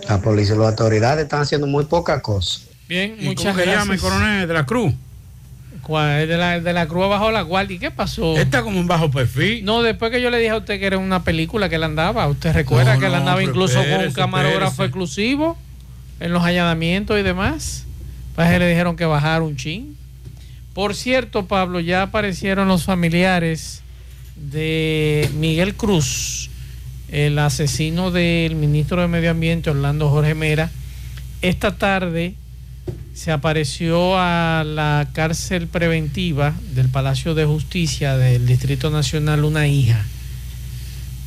La 0.08 0.20
policía 0.20 0.56
y 0.56 0.58
las 0.58 0.68
autoridades 0.68 1.22
están 1.22 1.42
haciendo 1.42 1.66
muy 1.66 1.84
poca 1.84 2.20
cosa. 2.20 2.60
Bien, 2.88 3.16
¿Y 3.18 3.26
muchas 3.26 3.54
gracias. 3.56 3.76
llama 3.78 3.94
el 3.94 4.00
coronel 4.00 4.48
de 4.48 4.54
la 4.54 4.66
Cruz? 4.66 4.92
¿Cuál? 5.82 6.26
De 6.28 6.36
la, 6.36 6.60
de 6.60 6.72
la 6.72 6.86
Cruz 6.88 7.08
bajo 7.08 7.30
la 7.30 7.42
guardia. 7.42 7.76
¿Y 7.76 7.78
qué 7.78 7.90
pasó? 7.90 8.36
Está 8.36 8.62
como 8.62 8.80
un 8.80 8.86
bajo 8.88 9.10
perfil. 9.10 9.64
No, 9.64 9.82
después 9.82 10.10
que 10.10 10.20
yo 10.20 10.28
le 10.30 10.38
dije 10.38 10.50
a 10.50 10.56
usted 10.58 10.78
que 10.80 10.86
era 10.86 10.98
una 10.98 11.22
película 11.22 11.68
que 11.68 11.76
él 11.76 11.84
andaba, 11.84 12.26
usted 12.26 12.52
recuerda 12.52 12.94
No, 12.94 13.00
que 13.00 13.06
él 13.06 13.12
no, 13.12 13.18
andaba 13.18 13.42
incluso 13.42 13.78
con 13.78 14.04
un 14.06 14.12
camarógrafo 14.12 14.66
espérese. 14.72 14.84
exclusivo 14.84 15.56
en 16.20 16.32
los 16.32 16.44
allanamientos 16.44 17.18
y 17.18 17.22
demás. 17.22 17.84
Pues 18.34 18.48
le 18.58 18.68
dijeron 18.68 18.96
que 18.96 19.04
bajara 19.04 19.42
un 19.42 19.56
chin. 19.56 19.96
Por 20.74 20.94
cierto, 20.94 21.46
Pablo, 21.46 21.80
ya 21.80 22.02
aparecieron 22.02 22.68
los 22.68 22.84
familiares 22.84 23.82
de 24.36 25.28
Miguel 25.34 25.74
Cruz, 25.74 26.48
el 27.08 27.38
asesino 27.38 28.10
del 28.10 28.54
ministro 28.54 29.00
de 29.00 29.08
Medio 29.08 29.32
Ambiente, 29.32 29.70
Orlando 29.70 30.08
Jorge 30.08 30.34
Mera. 30.34 30.70
Esta 31.42 31.76
tarde 31.76 32.34
se 33.14 33.32
apareció 33.32 34.16
a 34.16 34.62
la 34.64 35.08
cárcel 35.12 35.66
preventiva 35.66 36.54
del 36.72 36.88
Palacio 36.88 37.34
de 37.34 37.44
Justicia 37.44 38.16
del 38.16 38.46
Distrito 38.46 38.90
Nacional 38.90 39.44
una 39.44 39.66
hija. 39.66 40.04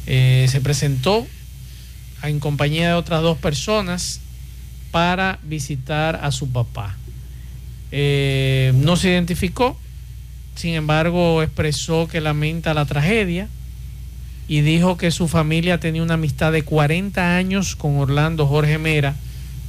Eh, 0.08 0.48
se 0.50 0.62
presentó 0.62 1.28
en 2.24 2.40
compañía 2.40 2.88
de 2.88 2.94
otras 2.94 3.22
dos 3.22 3.38
personas 3.38 4.22
para 4.94 5.40
visitar 5.42 6.20
a 6.22 6.32
su 6.32 6.52
papá. 6.52 6.96
Eh, 7.92 8.74
no 8.76 8.96
se 8.96 9.10
identificó, 9.10 9.76
sin 10.54 10.76
embargo 10.76 11.42
expresó 11.42 12.08
que 12.08 12.22
lamenta 12.22 12.76
la 12.76 12.86
tragedia 12.86 13.50
y 14.48 14.62
dijo 14.62 14.96
que 14.96 15.10
su 15.10 15.28
familia 15.28 15.80
tenía 15.80 16.04
una 16.04 16.14
amistad 16.14 16.52
de 16.52 16.62
40 16.62 17.36
años 17.36 17.76
con 17.76 17.98
Orlando 17.98 18.46
Jorge 18.46 18.78
Mera 18.78 19.16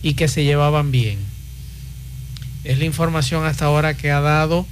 y 0.02 0.12
que 0.12 0.28
se 0.28 0.44
llevaban 0.44 0.90
bien. 0.90 1.18
Es 2.64 2.78
la 2.78 2.84
información 2.84 3.46
hasta 3.46 3.64
ahora 3.64 3.96
que 3.96 4.10
ha 4.10 4.20
dado 4.20 4.66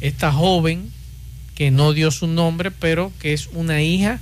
esta 0.00 0.30
joven, 0.30 0.92
que 1.56 1.72
no 1.72 1.92
dio 1.92 2.12
su 2.12 2.28
nombre, 2.28 2.70
pero 2.70 3.10
que 3.18 3.32
es 3.32 3.48
una 3.52 3.82
hija 3.82 4.20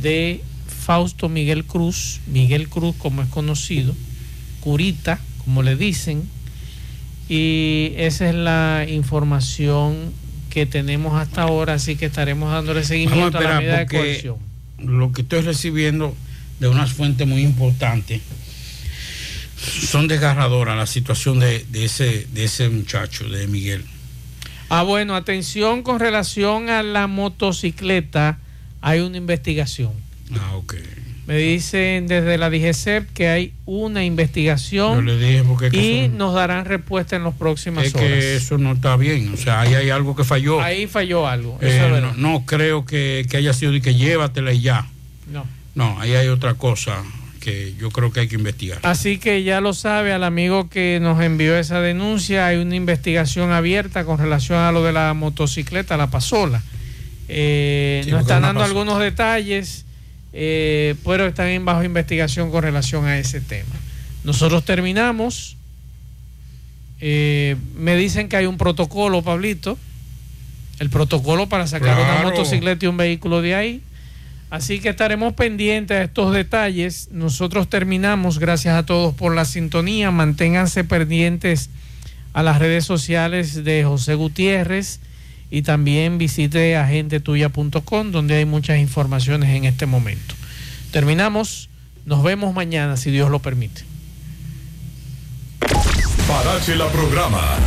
de 0.00 0.40
Fausto 0.66 1.28
Miguel 1.28 1.66
Cruz, 1.66 2.20
Miguel 2.26 2.70
Cruz 2.70 2.96
como 2.96 3.20
es 3.20 3.28
conocido, 3.28 3.94
Curita, 4.62 5.18
como 5.44 5.62
le 5.62 5.76
dicen, 5.76 6.22
y 7.28 7.92
esa 7.96 8.28
es 8.28 8.34
la 8.34 8.86
información 8.88 10.12
que 10.50 10.66
tenemos 10.66 11.20
hasta 11.20 11.42
ahora, 11.42 11.74
así 11.74 11.96
que 11.96 12.06
estaremos 12.06 12.52
dándole 12.52 12.84
seguimiento 12.84 13.38
a 13.38 13.40
la 13.40 13.58
esperar 13.58 13.62
medida 13.62 13.78
de 13.78 13.86
coerción. 13.86 14.36
lo 14.78 15.12
que 15.12 15.22
estoy 15.22 15.40
recibiendo 15.40 16.14
de 16.60 16.68
unas 16.68 16.92
fuentes 16.92 17.26
muy 17.26 17.42
importantes 17.42 18.20
son 19.56 20.08
desgarradoras 20.08 20.76
la 20.76 20.86
situación 20.86 21.40
de, 21.40 21.64
de 21.70 21.84
ese, 21.84 22.26
de 22.32 22.44
ese 22.44 22.68
muchacho, 22.68 23.28
de 23.28 23.46
Miguel. 23.46 23.84
Ah, 24.68 24.82
bueno, 24.82 25.14
atención 25.16 25.82
con 25.82 26.00
relación 26.00 26.70
a 26.70 26.82
la 26.82 27.06
motocicleta, 27.06 28.38
hay 28.80 29.00
una 29.00 29.16
investigación. 29.16 29.92
Ah, 30.38 30.56
ok. 30.56 30.74
Me 31.32 31.38
dicen 31.38 32.06
desde 32.08 32.36
la 32.36 32.50
DGCEP 32.50 33.10
que 33.14 33.28
hay 33.28 33.52
una 33.64 34.04
investigación 34.04 34.96
Yo 34.96 35.00
le 35.02 35.16
dije 35.18 35.42
porque 35.44 35.66
es 35.68 35.72
que 35.72 35.78
y 35.80 36.06
son- 36.08 36.18
nos 36.18 36.34
darán 36.34 36.64
respuesta 36.66 37.16
en 37.16 37.24
las 37.24 37.34
próximas 37.34 37.86
es 37.86 37.94
horas. 37.94 38.06
que 38.08 38.36
eso 38.36 38.58
no 38.58 38.72
está 38.72 38.96
bien, 38.96 39.32
o 39.32 39.36
sea, 39.38 39.60
ahí 39.62 39.74
hay 39.74 39.88
algo 39.90 40.14
que 40.14 40.24
falló. 40.24 40.60
Ahí 40.60 40.86
falló 40.86 41.26
algo. 41.26 41.58
Eh, 41.62 41.76
eso 41.76 41.96
es 41.96 42.16
no, 42.18 42.44
creo 42.44 42.84
que, 42.84 43.24
que 43.30 43.38
haya 43.38 43.52
sido 43.54 43.72
de 43.72 43.80
que 43.80 43.94
llévatela 43.94 44.52
y 44.52 44.60
ya. 44.60 44.86
No. 45.32 45.46
No, 45.74 45.98
ahí 46.00 46.14
hay 46.14 46.28
otra 46.28 46.52
cosa 46.54 47.02
que 47.40 47.74
yo 47.80 47.90
creo 47.90 48.12
que 48.12 48.20
hay 48.20 48.28
que 48.28 48.36
investigar. 48.36 48.78
Así 48.82 49.16
que 49.18 49.42
ya 49.42 49.60
lo 49.60 49.72
sabe 49.74 50.12
al 50.12 50.22
amigo 50.24 50.68
que 50.68 50.98
nos 51.00 51.20
envió 51.22 51.56
esa 51.58 51.80
denuncia, 51.80 52.46
hay 52.46 52.58
una 52.58 52.76
investigación 52.76 53.50
abierta 53.52 54.04
con 54.04 54.18
relación 54.18 54.58
a 54.58 54.70
lo 54.70 54.84
de 54.84 54.92
la 54.92 55.14
motocicleta, 55.14 55.96
la 55.96 56.08
pasola. 56.08 56.62
Eh, 57.28 58.02
Sí, 58.04 58.10
nos 58.10 58.20
están 58.22 58.42
dando 58.42 58.60
pasola. 58.60 58.80
algunos 58.80 59.00
detalles, 59.02 59.86
eh, 60.32 60.94
pero 61.04 61.26
están 61.26 61.48
en 61.48 61.64
bajo 61.64 61.84
investigación 61.84 62.50
con 62.50 62.62
relación 62.62 63.04
a 63.06 63.18
ese 63.18 63.40
tema. 63.40 63.74
Nosotros 64.24 64.64
terminamos. 64.64 65.56
Eh, 67.00 67.56
me 67.76 67.96
dicen 67.96 68.28
que 68.28 68.36
hay 68.36 68.46
un 68.46 68.56
protocolo, 68.56 69.22
Pablito. 69.22 69.78
El 70.78 70.90
protocolo 70.90 71.48
para 71.48 71.66
sacar 71.66 71.98
una 72.00 72.22
motocicleta 72.22 72.84
y 72.84 72.88
un 72.88 72.96
vehículo 72.96 73.42
de 73.42 73.54
ahí. 73.54 73.82
Así 74.50 74.80
que 74.80 74.90
estaremos 74.90 75.34
pendientes 75.34 75.96
a 75.96 76.02
estos 76.04 76.34
detalles. 76.34 77.08
Nosotros 77.10 77.68
terminamos. 77.68 78.38
Gracias 78.38 78.74
a 78.74 78.86
todos 78.86 79.14
por 79.14 79.34
la 79.34 79.44
sintonía. 79.44 80.10
Manténganse 80.10 80.84
pendientes 80.84 81.70
a 82.32 82.42
las 82.42 82.58
redes 82.58 82.84
sociales 82.84 83.64
de 83.64 83.84
José 83.84 84.14
Gutiérrez 84.14 85.00
y 85.52 85.60
también 85.60 86.16
visite 86.16 86.78
agentetuya.com 86.78 88.10
donde 88.10 88.36
hay 88.36 88.46
muchas 88.46 88.78
informaciones 88.78 89.50
en 89.50 89.66
este 89.66 89.84
momento. 89.84 90.34
Terminamos. 90.92 91.68
Nos 92.06 92.22
vemos 92.22 92.54
mañana 92.54 92.96
si 92.96 93.10
Dios 93.10 93.30
lo 93.30 93.38
permite. 93.38 93.82
Parache 96.26 96.74
la 96.74 96.88
programa. 96.88 97.58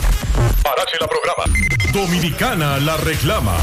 Parache 0.64 0.98
la 1.00 1.08
programa. 1.08 1.44
Dominicana 1.94 2.78
la 2.80 2.98
reclama. 2.98 3.56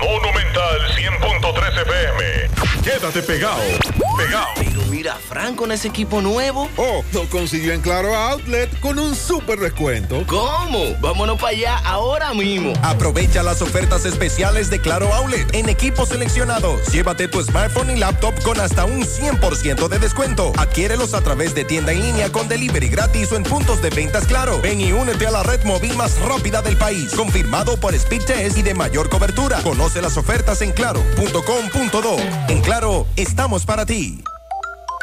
Monumental 0.00 0.80
100.13 0.96 1.82
FM. 1.82 2.84
Quédate 2.84 3.22
pegado. 3.22 3.62
Pegado. 4.18 4.48
Pero 4.56 4.82
mira, 4.90 5.16
Frank 5.28 5.56
con 5.56 5.72
ese 5.72 5.88
equipo 5.88 6.20
nuevo. 6.20 6.68
Oh, 6.76 7.02
lo 7.12 7.28
consiguió 7.30 7.72
en 7.72 7.80
Claro 7.80 8.14
Outlet 8.14 8.78
con 8.80 8.98
un 8.98 9.14
super 9.14 9.58
descuento. 9.58 10.22
¿Cómo? 10.26 10.94
Vámonos 11.00 11.38
para 11.40 11.56
allá 11.56 11.78
ahora 11.84 12.34
mismo. 12.34 12.74
Aprovecha 12.82 13.42
las 13.42 13.62
ofertas 13.62 14.04
especiales 14.04 14.68
de 14.68 14.80
Claro 14.80 15.12
Outlet 15.14 15.54
en 15.54 15.68
equipos 15.70 16.10
seleccionados. 16.10 16.86
Llévate 16.92 17.28
tu 17.28 17.42
smartphone 17.42 17.90
y 17.90 17.96
laptop 17.96 18.34
con 18.42 18.60
hasta 18.60 18.84
un 18.84 19.02
100% 19.04 19.88
de 19.88 19.98
descuento. 19.98 20.52
Adquiérelos 20.58 21.14
a 21.14 21.22
través 21.22 21.54
de 21.54 21.64
tienda 21.64 21.92
en 21.92 22.02
línea 22.02 22.30
con 22.30 22.48
delivery 22.48 22.88
gratis 22.88 23.32
o 23.32 23.36
en 23.36 23.44
puntos 23.44 23.80
de 23.80 23.88
ventas 23.90 24.26
Claro. 24.26 24.60
Ven 24.60 24.80
y 24.80 24.92
únete 24.92 25.26
a 25.26 25.30
la 25.30 25.42
red 25.42 25.64
móvil 25.64 25.93
más 25.96 26.20
rápida 26.20 26.62
del 26.62 26.76
país. 26.76 27.14
Confirmado 27.14 27.76
por 27.78 27.94
Speed 27.94 28.24
Test 28.24 28.58
y 28.58 28.62
de 28.62 28.74
mayor 28.74 29.08
cobertura. 29.08 29.62
Conoce 29.62 30.00
las 30.02 30.16
ofertas 30.16 30.60
en 30.62 30.72
claro.com.do. 30.72 32.16
En 32.48 32.60
Claro, 32.62 33.06
estamos 33.16 33.64
para 33.64 33.86
ti. 33.86 34.22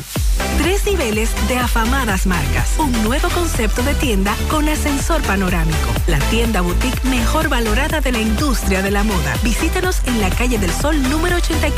Tres 0.58 0.84
niveles 0.86 1.30
de 1.46 1.58
afamadas 1.58 2.26
marcas. 2.26 2.70
Un 2.78 2.90
nuevo 3.04 3.28
concepto 3.28 3.84
de 3.84 3.94
tienda 3.94 4.34
con 4.50 4.68
ascensor 4.68 5.22
panorámico. 5.22 5.92
La 6.08 6.18
tienda 6.30 6.62
boutique 6.62 7.04
mejor 7.04 7.48
valorada 7.48 8.00
de 8.00 8.10
la 8.10 8.18
industria 8.18 8.82
de 8.82 8.90
la 8.90 9.04
moda. 9.04 9.36
Visítanos 9.44 10.00
en 10.06 10.20
la 10.20 10.30
calle 10.30 10.58
del 10.58 10.72
Sol 10.72 11.00
número 11.08 11.36
84, 11.36 11.75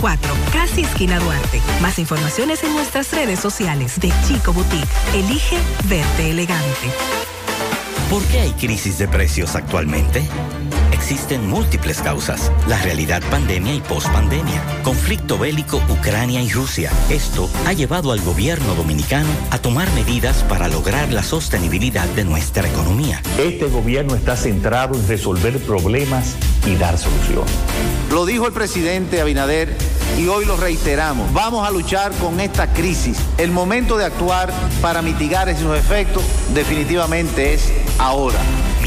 casi 0.52 0.82
esquina 0.82 1.18
Duarte. 1.18 1.60
Más 1.80 1.98
informaciones 1.98 2.62
en 2.62 2.72
nuestras 2.72 3.12
redes 3.12 3.40
sociales 3.40 3.98
de 4.00 4.12
Chico 4.26 4.52
Boutique. 4.52 4.88
Elige 5.14 5.58
verte 5.84 6.30
elegante. 6.30 6.88
¿Por 8.10 8.22
qué 8.24 8.40
hay 8.40 8.52
crisis 8.52 8.98
de 8.98 9.08
precios 9.08 9.54
actualmente? 9.54 10.22
Existen 10.98 11.48
múltiples 11.48 12.02
causas. 12.02 12.50
La 12.66 12.76
realidad 12.82 13.22
pandemia 13.30 13.72
y 13.72 13.80
pospandemia. 13.80 14.62
Conflicto 14.82 15.38
bélico 15.38 15.80
Ucrania 15.88 16.42
y 16.42 16.50
Rusia. 16.50 16.90
Esto 17.08 17.48
ha 17.66 17.72
llevado 17.72 18.10
al 18.10 18.20
gobierno 18.20 18.74
dominicano 18.74 19.28
a 19.50 19.58
tomar 19.58 19.90
medidas 19.92 20.42
para 20.42 20.66
lograr 20.66 21.10
la 21.12 21.22
sostenibilidad 21.22 22.06
de 22.08 22.24
nuestra 22.24 22.68
economía. 22.68 23.22
Este 23.38 23.66
gobierno 23.68 24.16
está 24.16 24.36
centrado 24.36 24.96
en 24.96 25.06
resolver 25.06 25.58
problemas 25.60 26.34
y 26.66 26.74
dar 26.74 26.98
soluciones. 26.98 27.52
Lo 28.10 28.26
dijo 28.26 28.46
el 28.46 28.52
presidente 28.52 29.20
Abinader 29.20 29.76
y 30.18 30.26
hoy 30.26 30.44
lo 30.46 30.56
reiteramos. 30.56 31.32
Vamos 31.32 31.66
a 31.66 31.70
luchar 31.70 32.12
con 32.14 32.40
esta 32.40 32.72
crisis. 32.72 33.18
El 33.38 33.52
momento 33.52 33.96
de 33.96 34.04
actuar 34.04 34.52
para 34.82 35.00
mitigar 35.00 35.48
esos 35.48 35.78
efectos 35.78 36.24
definitivamente 36.52 37.54
es 37.54 37.72
ahora. 37.98 38.38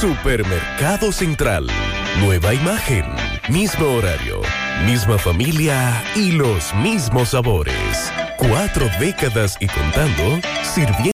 Supermercado 0.00 1.12
Central. 1.12 1.66
Nueva 2.20 2.54
imagen. 2.54 3.04
Mismo 3.50 3.84
horario. 3.84 4.40
Misma 4.86 5.18
familia 5.18 6.02
y 6.14 6.32
los 6.32 6.74
mismos 6.76 7.28
sabores. 7.30 8.10
Cuatro 8.38 8.86
décadas 8.98 9.58
y 9.60 9.66
contando, 9.66 10.40
sirviendo. 10.62 11.02